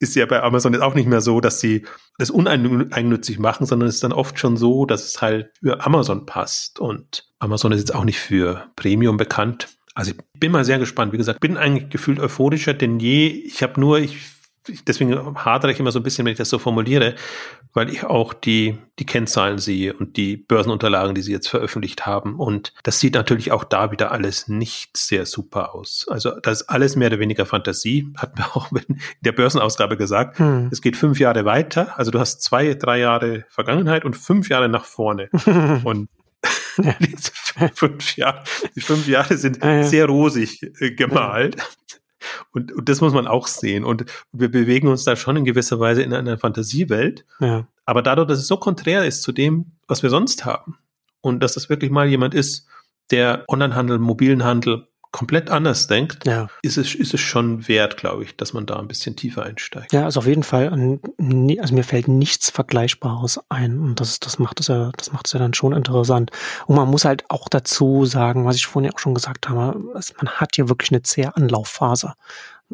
ist 0.00 0.16
ja 0.16 0.26
bei 0.26 0.42
Amazon 0.42 0.72
jetzt 0.72 0.82
auch 0.82 0.94
nicht 0.94 1.08
mehr 1.08 1.20
so, 1.20 1.40
dass 1.40 1.60
sie 1.60 1.84
das 2.18 2.30
uneigennützig 2.30 3.38
machen, 3.38 3.66
sondern 3.66 3.88
es 3.88 3.96
ist 3.96 4.04
dann 4.04 4.12
oft 4.12 4.38
schon 4.38 4.56
so, 4.56 4.86
dass 4.86 5.06
es 5.06 5.22
halt 5.22 5.50
für 5.60 5.84
Amazon 5.84 6.26
passt. 6.26 6.80
Und 6.80 7.28
Amazon 7.38 7.72
ist 7.72 7.80
jetzt 7.80 7.94
auch 7.94 8.04
nicht 8.04 8.18
für 8.18 8.66
Premium 8.76 9.18
bekannt. 9.18 9.68
Also 9.94 10.12
ich 10.12 10.40
bin 10.40 10.52
mal 10.52 10.64
sehr 10.64 10.78
gespannt. 10.78 11.12
Wie 11.12 11.18
gesagt, 11.18 11.40
bin 11.40 11.58
eigentlich 11.58 11.90
gefühlt 11.90 12.18
euphorischer 12.18 12.72
denn 12.72 12.98
je. 12.98 13.28
Ich 13.28 13.62
habe 13.62 13.78
nur, 13.78 13.98
ich 13.98 14.18
deswegen 14.86 15.36
hadere 15.36 15.72
ich 15.72 15.80
immer 15.80 15.92
so 15.92 16.00
ein 16.00 16.02
bisschen, 16.02 16.24
wenn 16.24 16.32
ich 16.32 16.38
das 16.38 16.50
so 16.50 16.58
formuliere, 16.58 17.14
weil 17.72 17.88
ich 17.90 18.04
auch 18.04 18.34
die, 18.34 18.78
die 18.98 19.06
Kennzahlen 19.06 19.58
sehe 19.58 19.92
und 19.94 20.16
die 20.16 20.36
Börsenunterlagen, 20.36 21.14
die 21.14 21.22
sie 21.22 21.32
jetzt 21.32 21.48
veröffentlicht 21.48 22.06
haben. 22.06 22.38
Und 22.38 22.72
das 22.82 23.00
sieht 23.00 23.14
natürlich 23.14 23.52
auch 23.52 23.64
da 23.64 23.92
wieder 23.92 24.12
alles 24.12 24.48
nicht 24.48 24.96
sehr 24.96 25.26
super 25.26 25.74
aus. 25.74 26.06
Also 26.08 26.38
das 26.40 26.62
ist 26.62 26.68
alles 26.68 26.96
mehr 26.96 27.08
oder 27.08 27.18
weniger 27.18 27.46
Fantasie, 27.46 28.12
hat 28.16 28.38
mir 28.38 28.44
auch 28.56 28.70
in 28.72 29.00
der 29.20 29.32
Börsenausgabe 29.32 29.96
gesagt. 29.96 30.38
Hm. 30.38 30.68
Es 30.72 30.80
geht 30.82 30.96
fünf 30.96 31.20
Jahre 31.20 31.44
weiter. 31.44 31.98
Also 31.98 32.10
du 32.10 32.18
hast 32.18 32.42
zwei, 32.42 32.74
drei 32.74 32.98
Jahre 32.98 33.44
Vergangenheit 33.48 34.04
und 34.04 34.16
fünf 34.16 34.48
Jahre 34.48 34.68
nach 34.68 34.84
vorne. 34.84 35.28
und 35.84 36.08
diese 37.00 37.32
fünf 37.74 38.16
Jahre, 38.16 38.42
die 38.74 38.80
fünf 38.80 39.06
Jahre 39.06 39.36
sind 39.36 39.62
ja, 39.62 39.76
ja. 39.76 39.82
sehr 39.82 40.06
rosig 40.06 40.62
äh, 40.80 40.92
gemalt. 40.92 41.56
Und, 42.52 42.72
und 42.72 42.88
das 42.88 43.00
muss 43.00 43.12
man 43.12 43.26
auch 43.26 43.46
sehen. 43.46 43.84
Und 43.84 44.04
wir 44.32 44.50
bewegen 44.50 44.88
uns 44.88 45.04
da 45.04 45.16
schon 45.16 45.36
in 45.36 45.44
gewisser 45.44 45.80
Weise 45.80 46.02
in 46.02 46.12
einer 46.12 46.38
Fantasiewelt. 46.38 47.24
Ja. 47.40 47.66
Aber 47.84 48.02
dadurch, 48.02 48.28
dass 48.28 48.38
es 48.38 48.46
so 48.46 48.56
konträr 48.56 49.04
ist 49.04 49.22
zu 49.22 49.32
dem, 49.32 49.72
was 49.88 50.02
wir 50.02 50.10
sonst 50.10 50.44
haben, 50.44 50.78
und 51.20 51.42
dass 51.42 51.54
das 51.54 51.68
wirklich 51.68 51.90
mal 51.90 52.08
jemand 52.08 52.34
ist, 52.34 52.66
der 53.10 53.44
Onlinehandel, 53.48 53.98
mobilen 53.98 54.44
Handel 54.44 54.86
komplett 55.12 55.50
anders 55.50 55.86
denkt, 55.86 56.26
ja. 56.26 56.48
ist, 56.62 56.76
es, 56.76 56.94
ist 56.94 57.14
es 57.14 57.20
schon 57.20 57.66
wert, 57.66 57.96
glaube 57.96 58.24
ich, 58.24 58.36
dass 58.36 58.52
man 58.52 58.66
da 58.66 58.78
ein 58.78 58.88
bisschen 58.88 59.16
tiefer 59.16 59.44
einsteigt. 59.44 59.92
Ja, 59.92 60.04
also 60.04 60.20
auf 60.20 60.26
jeden 60.26 60.42
Fall. 60.42 60.68
Also 60.68 61.74
mir 61.74 61.84
fällt 61.84 62.08
nichts 62.08 62.50
Vergleichbares 62.50 63.40
ein 63.48 63.80
und 63.80 64.00
das, 64.00 64.20
das 64.20 64.38
macht 64.38 64.60
es 64.60 64.68
ja, 64.68 64.90
das 64.96 65.12
macht 65.12 65.26
es 65.26 65.32
ja 65.32 65.38
dann 65.38 65.54
schon 65.54 65.72
interessant. 65.72 66.30
Und 66.66 66.76
man 66.76 66.88
muss 66.88 67.04
halt 67.04 67.24
auch 67.28 67.48
dazu 67.48 68.06
sagen, 68.06 68.44
was 68.44 68.56
ich 68.56 68.66
vorhin 68.66 68.90
ja 68.90 68.94
auch 68.94 69.00
schon 69.00 69.14
gesagt 69.14 69.48
habe, 69.48 69.78
man 69.92 70.28
hat 70.28 70.54
hier 70.54 70.68
wirklich 70.68 70.92
eine 70.92 71.02
zähe 71.02 71.34
Anlaufphase. 71.34 72.14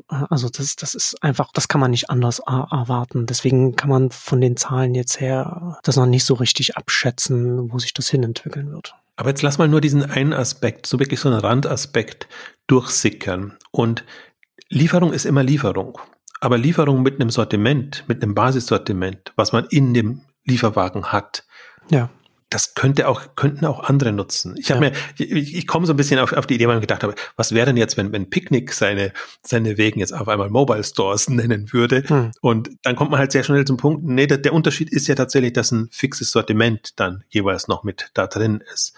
Also 0.08 0.50
das, 0.50 0.76
das 0.76 0.94
ist 0.94 1.22
einfach, 1.22 1.52
das 1.52 1.68
kann 1.68 1.80
man 1.80 1.90
nicht 1.90 2.10
anders 2.10 2.40
erwarten. 2.40 3.24
Deswegen 3.24 3.76
kann 3.76 3.88
man 3.88 4.10
von 4.10 4.42
den 4.42 4.58
Zahlen 4.58 4.94
jetzt 4.94 5.20
her 5.20 5.78
das 5.84 5.96
noch 5.96 6.04
nicht 6.04 6.26
so 6.26 6.34
richtig 6.34 6.76
abschätzen, 6.76 7.72
wo 7.72 7.78
sich 7.78 7.94
das 7.94 8.08
hinentwickeln 8.08 8.70
wird. 8.70 8.94
Aber 9.16 9.30
jetzt 9.30 9.42
lass 9.42 9.58
mal 9.58 9.68
nur 9.68 9.80
diesen 9.80 10.04
einen 10.04 10.32
Aspekt, 10.32 10.86
so 10.86 10.98
wirklich 10.98 11.20
so 11.20 11.28
einen 11.28 11.40
Randaspekt 11.40 12.28
durchsickern. 12.66 13.56
Und 13.70 14.04
Lieferung 14.68 15.12
ist 15.12 15.24
immer 15.24 15.42
Lieferung. 15.42 15.98
Aber 16.40 16.58
Lieferung 16.58 17.02
mit 17.02 17.20
einem 17.20 17.30
Sortiment, 17.30 18.04
mit 18.08 18.22
einem 18.22 18.34
Basissortiment, 18.34 19.32
was 19.36 19.52
man 19.52 19.66
in 19.70 19.94
dem 19.94 20.20
Lieferwagen 20.44 21.06
hat. 21.12 21.44
Ja 21.90 22.10
das 22.50 22.74
könnte 22.74 23.08
auch, 23.08 23.34
könnten 23.34 23.66
auch 23.66 23.80
andere 23.80 24.12
nutzen. 24.12 24.54
Ich 24.56 24.70
habe 24.70 24.84
ja. 24.84 24.90
mir, 24.92 24.96
ich, 25.18 25.54
ich 25.56 25.66
komme 25.66 25.86
so 25.86 25.92
ein 25.92 25.96
bisschen 25.96 26.20
auf, 26.20 26.32
auf 26.32 26.46
die 26.46 26.54
Idee, 26.54 26.68
weil 26.68 26.76
ich 26.76 26.80
gedacht 26.80 27.02
habe, 27.02 27.14
was 27.36 27.52
wäre 27.52 27.66
denn 27.66 27.76
jetzt, 27.76 27.96
wenn, 27.96 28.12
wenn 28.12 28.30
Picknick 28.30 28.72
seine, 28.72 29.12
seine 29.42 29.78
Wegen 29.78 29.98
jetzt 29.98 30.12
auf 30.12 30.28
einmal 30.28 30.48
Mobile 30.48 30.84
Stores 30.84 31.28
nennen 31.28 31.72
würde? 31.72 32.04
Hm. 32.06 32.30
Und 32.40 32.70
dann 32.82 32.94
kommt 32.94 33.10
man 33.10 33.18
halt 33.18 33.32
sehr 33.32 33.42
schnell 33.42 33.64
zum 33.64 33.76
Punkt, 33.76 34.04
nee, 34.04 34.26
der, 34.26 34.38
der 34.38 34.52
Unterschied 34.52 34.90
ist 34.92 35.08
ja 35.08 35.16
tatsächlich, 35.16 35.54
dass 35.54 35.72
ein 35.72 35.88
fixes 35.90 36.30
Sortiment 36.30 36.92
dann 36.96 37.24
jeweils 37.28 37.66
noch 37.66 37.82
mit 37.82 38.10
da 38.14 38.26
drin 38.26 38.62
ist. 38.72 38.94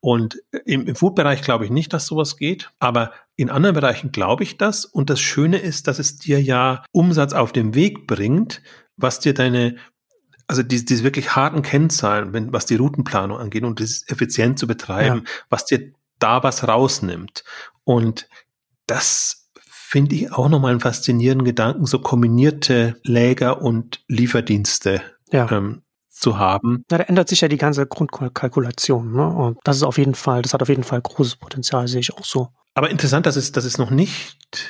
Und 0.00 0.42
im, 0.64 0.86
im 0.86 0.94
Food-Bereich 0.94 1.42
glaube 1.42 1.66
ich 1.66 1.70
nicht, 1.70 1.92
dass 1.92 2.06
sowas 2.06 2.36
geht, 2.36 2.70
aber 2.78 3.12
in 3.36 3.50
anderen 3.50 3.74
Bereichen 3.74 4.12
glaube 4.12 4.44
ich 4.44 4.56
das. 4.56 4.84
Und 4.84 5.10
das 5.10 5.20
Schöne 5.20 5.58
ist, 5.58 5.88
dass 5.88 5.98
es 5.98 6.16
dir 6.16 6.40
ja 6.40 6.84
Umsatz 6.92 7.32
auf 7.32 7.52
den 7.52 7.74
Weg 7.74 8.06
bringt, 8.06 8.62
was 8.96 9.20
dir 9.20 9.34
deine 9.34 9.76
also 10.50 10.64
diese, 10.64 10.84
diese 10.84 11.04
wirklich 11.04 11.36
harten 11.36 11.62
Kennzahlen, 11.62 12.32
wenn, 12.32 12.52
was 12.52 12.66
die 12.66 12.74
Routenplanung 12.74 13.38
angeht 13.38 13.62
und 13.62 13.78
das 13.78 14.02
effizient 14.08 14.58
zu 14.58 14.66
betreiben, 14.66 15.22
ja. 15.24 15.32
was 15.48 15.64
dir 15.64 15.92
da 16.18 16.42
was 16.42 16.66
rausnimmt. 16.66 17.44
Und 17.84 18.28
das 18.88 19.48
finde 19.62 20.16
ich 20.16 20.32
auch 20.32 20.48
nochmal 20.48 20.72
einen 20.72 20.80
faszinierenden 20.80 21.44
Gedanken, 21.44 21.86
so 21.86 22.00
kombinierte 22.00 22.96
Läger 23.04 23.62
und 23.62 24.02
Lieferdienste 24.08 25.02
ja. 25.30 25.48
ähm, 25.52 25.82
zu 26.08 26.36
haben. 26.36 26.84
Ja, 26.90 26.98
da 26.98 27.04
ändert 27.04 27.28
sich 27.28 27.42
ja 27.42 27.48
die 27.48 27.56
ganze 27.56 27.86
Grundkalkulation. 27.86 29.12
Ne? 29.12 29.28
Und 29.28 29.58
das 29.62 29.76
ist 29.76 29.84
auf 29.84 29.98
jeden 29.98 30.16
Fall, 30.16 30.42
das 30.42 30.52
hat 30.52 30.62
auf 30.62 30.68
jeden 30.68 30.82
Fall 30.82 31.00
großes 31.00 31.36
Potenzial, 31.36 31.86
sehe 31.86 32.00
ich 32.00 32.12
auch 32.12 32.24
so. 32.24 32.48
Aber 32.74 32.90
interessant, 32.90 33.24
dass 33.24 33.36
es, 33.36 33.52
dass 33.52 33.64
es 33.64 33.78
noch 33.78 33.90
nicht, 33.90 34.68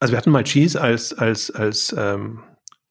also 0.00 0.12
wir 0.12 0.18
hatten 0.18 0.30
mal 0.30 0.44
Cheese 0.44 0.78
als, 0.78 1.14
als, 1.14 1.50
als 1.50 1.94
ähm, 1.96 2.42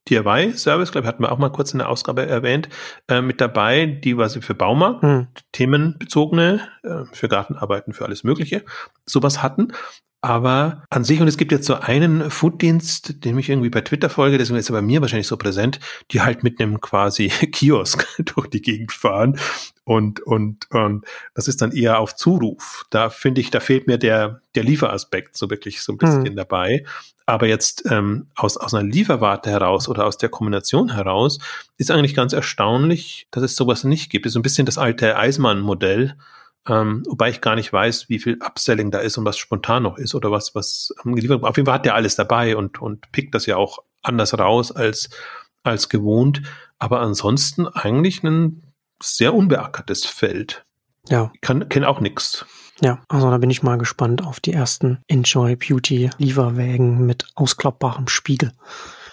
DIY-Service, 0.09 0.91
glaube 0.91 1.05
ich, 1.05 1.07
hatten 1.07 1.23
wir 1.23 1.31
auch 1.31 1.37
mal 1.37 1.49
kurz 1.51 1.73
in 1.73 1.79
der 1.79 1.89
Ausgabe 1.89 2.25
erwähnt, 2.25 2.69
äh, 3.07 3.21
mit 3.21 3.41
dabei, 3.41 3.85
die 3.85 4.13
quasi 4.13 4.41
für 4.41 4.55
Baumarkt, 4.55 5.03
hm. 5.03 5.27
themenbezogene, 5.51 6.61
äh, 6.83 7.03
für 7.11 7.27
Gartenarbeiten, 7.27 7.93
für 7.93 8.05
alles 8.05 8.23
Mögliche, 8.23 8.63
sowas 9.05 9.43
hatten. 9.43 9.73
Aber 10.21 10.83
an 10.89 11.03
sich, 11.03 11.21
und 11.21 11.27
es 11.27 11.37
gibt 11.37 11.51
jetzt 11.51 11.67
so 11.67 11.75
einen 11.75 12.31
Fooddienst, 12.31 13.23
den 13.23 13.37
ich 13.37 13.49
irgendwie 13.49 13.69
bei 13.69 13.81
Twitter 13.81 14.09
folge, 14.09 14.39
deswegen 14.39 14.57
ist 14.57 14.69
er 14.69 14.73
bei 14.73 14.81
mir 14.81 14.99
wahrscheinlich 14.99 15.27
so 15.27 15.37
präsent, 15.37 15.79
die 16.11 16.21
halt 16.21 16.43
mit 16.43 16.59
einem 16.59 16.81
quasi 16.81 17.29
Kiosk 17.51 18.07
durch 18.35 18.47
die 18.47 18.61
Gegend 18.61 18.91
fahren. 18.91 19.39
Und, 19.83 20.19
und, 20.21 20.69
und 20.71 21.05
das 21.33 21.47
ist 21.47 21.61
dann 21.61 21.71
eher 21.71 21.99
auf 21.99 22.15
Zuruf. 22.15 22.85
Da 22.89 23.09
finde 23.09 23.41
ich, 23.41 23.51
da 23.51 23.59
fehlt 23.59 23.87
mir 23.87 23.97
der, 23.97 24.41
der 24.55 24.63
Lieferaspekt 24.63 25.37
so 25.37 25.49
wirklich 25.49 25.81
so 25.81 25.93
ein 25.93 25.97
bisschen 25.97 26.33
mhm. 26.33 26.35
dabei. 26.35 26.83
Aber 27.27 27.45
jetzt 27.45 27.83
ähm, 27.91 28.27
aus, 28.35 28.57
aus 28.57 28.73
einer 28.73 28.87
Lieferwarte 28.87 29.51
heraus 29.51 29.87
oder 29.87 30.05
aus 30.05 30.17
der 30.17 30.29
Kombination 30.29 30.95
heraus 30.95 31.37
ist 31.77 31.91
eigentlich 31.91 32.15
ganz 32.15 32.33
erstaunlich, 32.33 33.27
dass 33.29 33.43
es 33.43 33.55
sowas 33.55 33.83
nicht 33.83 34.09
gibt. 34.09 34.25
Das 34.25 34.31
ist 34.31 34.33
so 34.33 34.39
ein 34.39 34.43
bisschen 34.43 34.65
das 34.65 34.79
alte 34.79 35.15
Eismann-Modell 35.15 36.15
ähm, 36.67 37.03
wobei 37.07 37.29
ich 37.29 37.41
gar 37.41 37.55
nicht 37.55 37.71
weiß, 37.71 38.09
wie 38.09 38.19
viel 38.19 38.37
Upselling 38.41 38.91
da 38.91 38.99
ist 38.99 39.17
und 39.17 39.25
was 39.25 39.37
spontan 39.37 39.83
noch 39.83 39.97
ist 39.97 40.15
oder 40.15 40.31
was, 40.31 40.53
was 40.53 40.93
ähm, 41.05 41.15
geliefert 41.15 41.43
Auf 41.43 41.55
jeden 41.55 41.65
Fall 41.65 41.75
hat 41.75 41.85
der 41.85 41.95
alles 41.95 42.15
dabei 42.15 42.57
und, 42.57 42.81
und 42.81 43.11
pickt 43.11 43.33
das 43.33 43.45
ja 43.45 43.55
auch 43.55 43.79
anders 44.01 44.37
raus 44.37 44.71
als, 44.71 45.09
als 45.63 45.87
gewohnt. 45.89 46.41
Aber 46.77 46.99
ansonsten 46.99 47.67
eigentlich 47.67 48.23
ein 48.23 48.63
sehr 49.01 49.33
unbeackertes 49.33 50.05
Feld. 50.05 50.65
Ja. 51.07 51.31
Ich 51.33 51.41
kenne 51.41 51.87
auch 51.87 52.01
nichts. 52.01 52.45
Ja, 52.81 52.99
also 53.07 53.29
da 53.31 53.37
bin 53.37 53.49
ich 53.49 53.63
mal 53.63 53.77
gespannt 53.77 54.23
auf 54.23 54.39
die 54.39 54.53
ersten 54.53 54.99
Enjoy 55.07 55.55
Beauty 55.55 56.09
Lieferwägen 56.17 57.05
mit 57.05 57.25
ausklappbarem 57.35 58.07
Spiegel. 58.07 58.51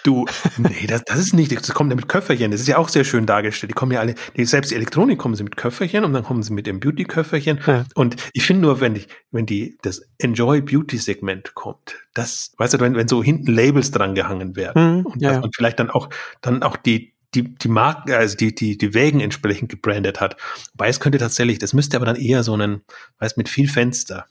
Du, 0.05 0.27
nee, 0.57 0.85
das, 0.87 1.03
das 1.03 1.17
ist 1.17 1.33
nicht, 1.33 1.51
das 1.51 1.73
kommt 1.73 1.89
ja 1.89 1.95
mit 1.95 2.07
Köfferchen. 2.07 2.51
Das 2.51 2.61
ist 2.61 2.67
ja 2.67 2.77
auch 2.77 2.89
sehr 2.89 3.03
schön 3.03 3.25
dargestellt. 3.25 3.71
Die 3.71 3.73
kommen 3.73 3.91
ja 3.91 4.01
alle, 4.01 4.13
selbst 4.37 4.69
die 4.69 4.75
Elektronik 4.75 5.17
kommen 5.17 5.33
sie 5.33 5.43
mit 5.43 5.57
Köfferchen 5.57 6.03
und 6.03 6.13
dann 6.13 6.23
kommen 6.23 6.43
sie 6.43 6.53
mit 6.53 6.67
dem 6.67 6.79
Beauty-Köfferchen. 6.79 7.59
Ja. 7.65 7.85
Und 7.95 8.15
ich 8.33 8.45
finde 8.45 8.61
nur, 8.61 8.81
wenn 8.81 8.93
die, 8.93 9.07
wenn 9.31 9.47
die, 9.47 9.79
das 9.81 10.07
Enjoy 10.19 10.61
Beauty-Segment 10.61 11.55
kommt, 11.55 11.95
das, 12.13 12.53
weißt 12.59 12.75
du, 12.75 12.79
wenn, 12.81 12.95
wenn 12.95 13.07
so 13.07 13.23
hinten 13.23 13.51
Labels 13.51 13.89
dran 13.89 14.13
gehangen 14.13 14.55
werden 14.55 14.97
mhm, 14.97 15.05
und, 15.07 15.21
ja, 15.23 15.39
und 15.39 15.55
vielleicht 15.55 15.79
dann 15.79 15.89
auch, 15.89 16.09
dann 16.41 16.61
auch 16.61 16.77
die, 16.77 17.14
die, 17.35 17.55
die 17.55 17.67
Marken, 17.67 18.11
also 18.13 18.35
die, 18.37 18.55
die, 18.55 18.77
die 18.77 18.93
Wägen 18.93 19.19
entsprechend 19.19 19.69
gebrandet 19.69 20.21
hat. 20.21 20.37
Wobei 20.73 20.87
es 20.87 20.99
könnte 20.99 21.17
tatsächlich, 21.17 21.59
das 21.59 21.73
müsste 21.73 21.97
aber 21.97 22.05
dann 22.05 22.15
eher 22.15 22.43
so 22.43 22.53
einen, 22.53 22.81
weißt 23.19 23.37
mit 23.37 23.49
viel 23.49 23.67
Fenster. 23.67 24.25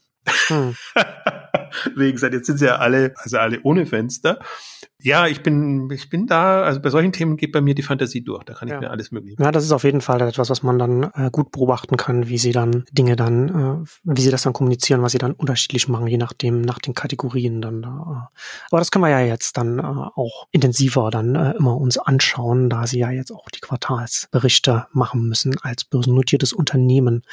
Hm. 0.48 0.74
Wegen 1.96 2.18
seit 2.18 2.32
jetzt 2.32 2.46
sind 2.46 2.58
sie 2.58 2.66
ja 2.66 2.76
alle, 2.76 3.14
also 3.16 3.38
alle 3.38 3.60
ohne 3.62 3.86
Fenster. 3.86 4.38
Ja, 5.04 5.26
ich 5.26 5.42
bin, 5.42 5.90
ich 5.90 6.08
bin 6.08 6.26
da, 6.26 6.62
also 6.62 6.80
bei 6.80 6.88
solchen 6.88 7.12
Themen 7.12 7.36
geht 7.36 7.52
bei 7.52 7.60
mir 7.60 7.74
die 7.74 7.82
Fantasie 7.82 8.22
durch. 8.22 8.42
Da 8.44 8.54
kann 8.54 8.68
ich 8.68 8.72
ja. 8.72 8.80
mir 8.80 8.90
alles 8.90 9.10
mögliche. 9.12 9.36
Ja, 9.42 9.52
das 9.52 9.62
ist 9.62 9.72
auf 9.72 9.84
jeden 9.84 10.00
Fall 10.00 10.22
etwas, 10.22 10.48
was 10.48 10.62
man 10.62 10.78
dann 10.78 11.10
äh, 11.14 11.28
gut 11.30 11.52
beobachten 11.52 11.98
kann, 11.98 12.28
wie 12.28 12.38
sie 12.38 12.52
dann 12.52 12.86
Dinge 12.90 13.14
dann, 13.14 13.48
äh, 13.84 13.86
wie 14.04 14.22
sie 14.22 14.30
das 14.30 14.42
dann 14.42 14.54
kommunizieren, 14.54 15.02
was 15.02 15.12
sie 15.12 15.18
dann 15.18 15.32
unterschiedlich 15.32 15.88
machen, 15.88 16.06
je 16.06 16.16
nachdem, 16.16 16.62
nach 16.62 16.78
den 16.78 16.94
Kategorien 16.94 17.60
dann 17.60 17.82
da. 17.82 18.30
Aber 18.70 18.78
das 18.78 18.90
können 18.90 19.04
wir 19.04 19.10
ja 19.10 19.20
jetzt 19.20 19.58
dann 19.58 19.78
äh, 19.78 19.82
auch 19.82 20.46
intensiver 20.52 21.10
dann 21.10 21.34
äh, 21.34 21.52
immer 21.52 21.76
uns 21.76 21.98
anschauen, 21.98 22.70
da 22.70 22.86
sie 22.86 23.00
ja 23.00 23.10
jetzt 23.10 23.30
auch 23.30 23.50
die 23.50 23.60
Quartalsberichte 23.60 24.86
machen 24.92 25.28
müssen 25.28 25.54
als 25.60 25.84
börsennotiertes 25.84 26.54
Unternehmen. 26.54 27.24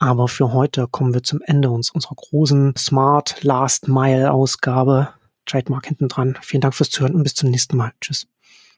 Aber 0.00 0.26
für 0.26 0.52
heute 0.52 0.88
kommen 0.88 1.14
wir 1.14 1.22
zum 1.22 1.40
Ende 1.44 1.70
uns 1.70 1.90
unserer 1.90 2.16
großen 2.16 2.74
Smart 2.76 3.36
Last 3.42 3.86
Mile 3.90 4.32
Ausgabe. 4.32 5.08
Trademark 5.46 5.86
hinten 5.86 6.08
dran. 6.08 6.38
Vielen 6.42 6.60
Dank 6.60 6.74
fürs 6.74 6.90
Zuhören 6.90 7.14
und 7.14 7.22
bis 7.22 7.34
zum 7.34 7.50
nächsten 7.50 7.76
Mal. 7.76 7.92
Tschüss. 8.00 8.26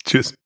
Tschüss. 0.05 0.35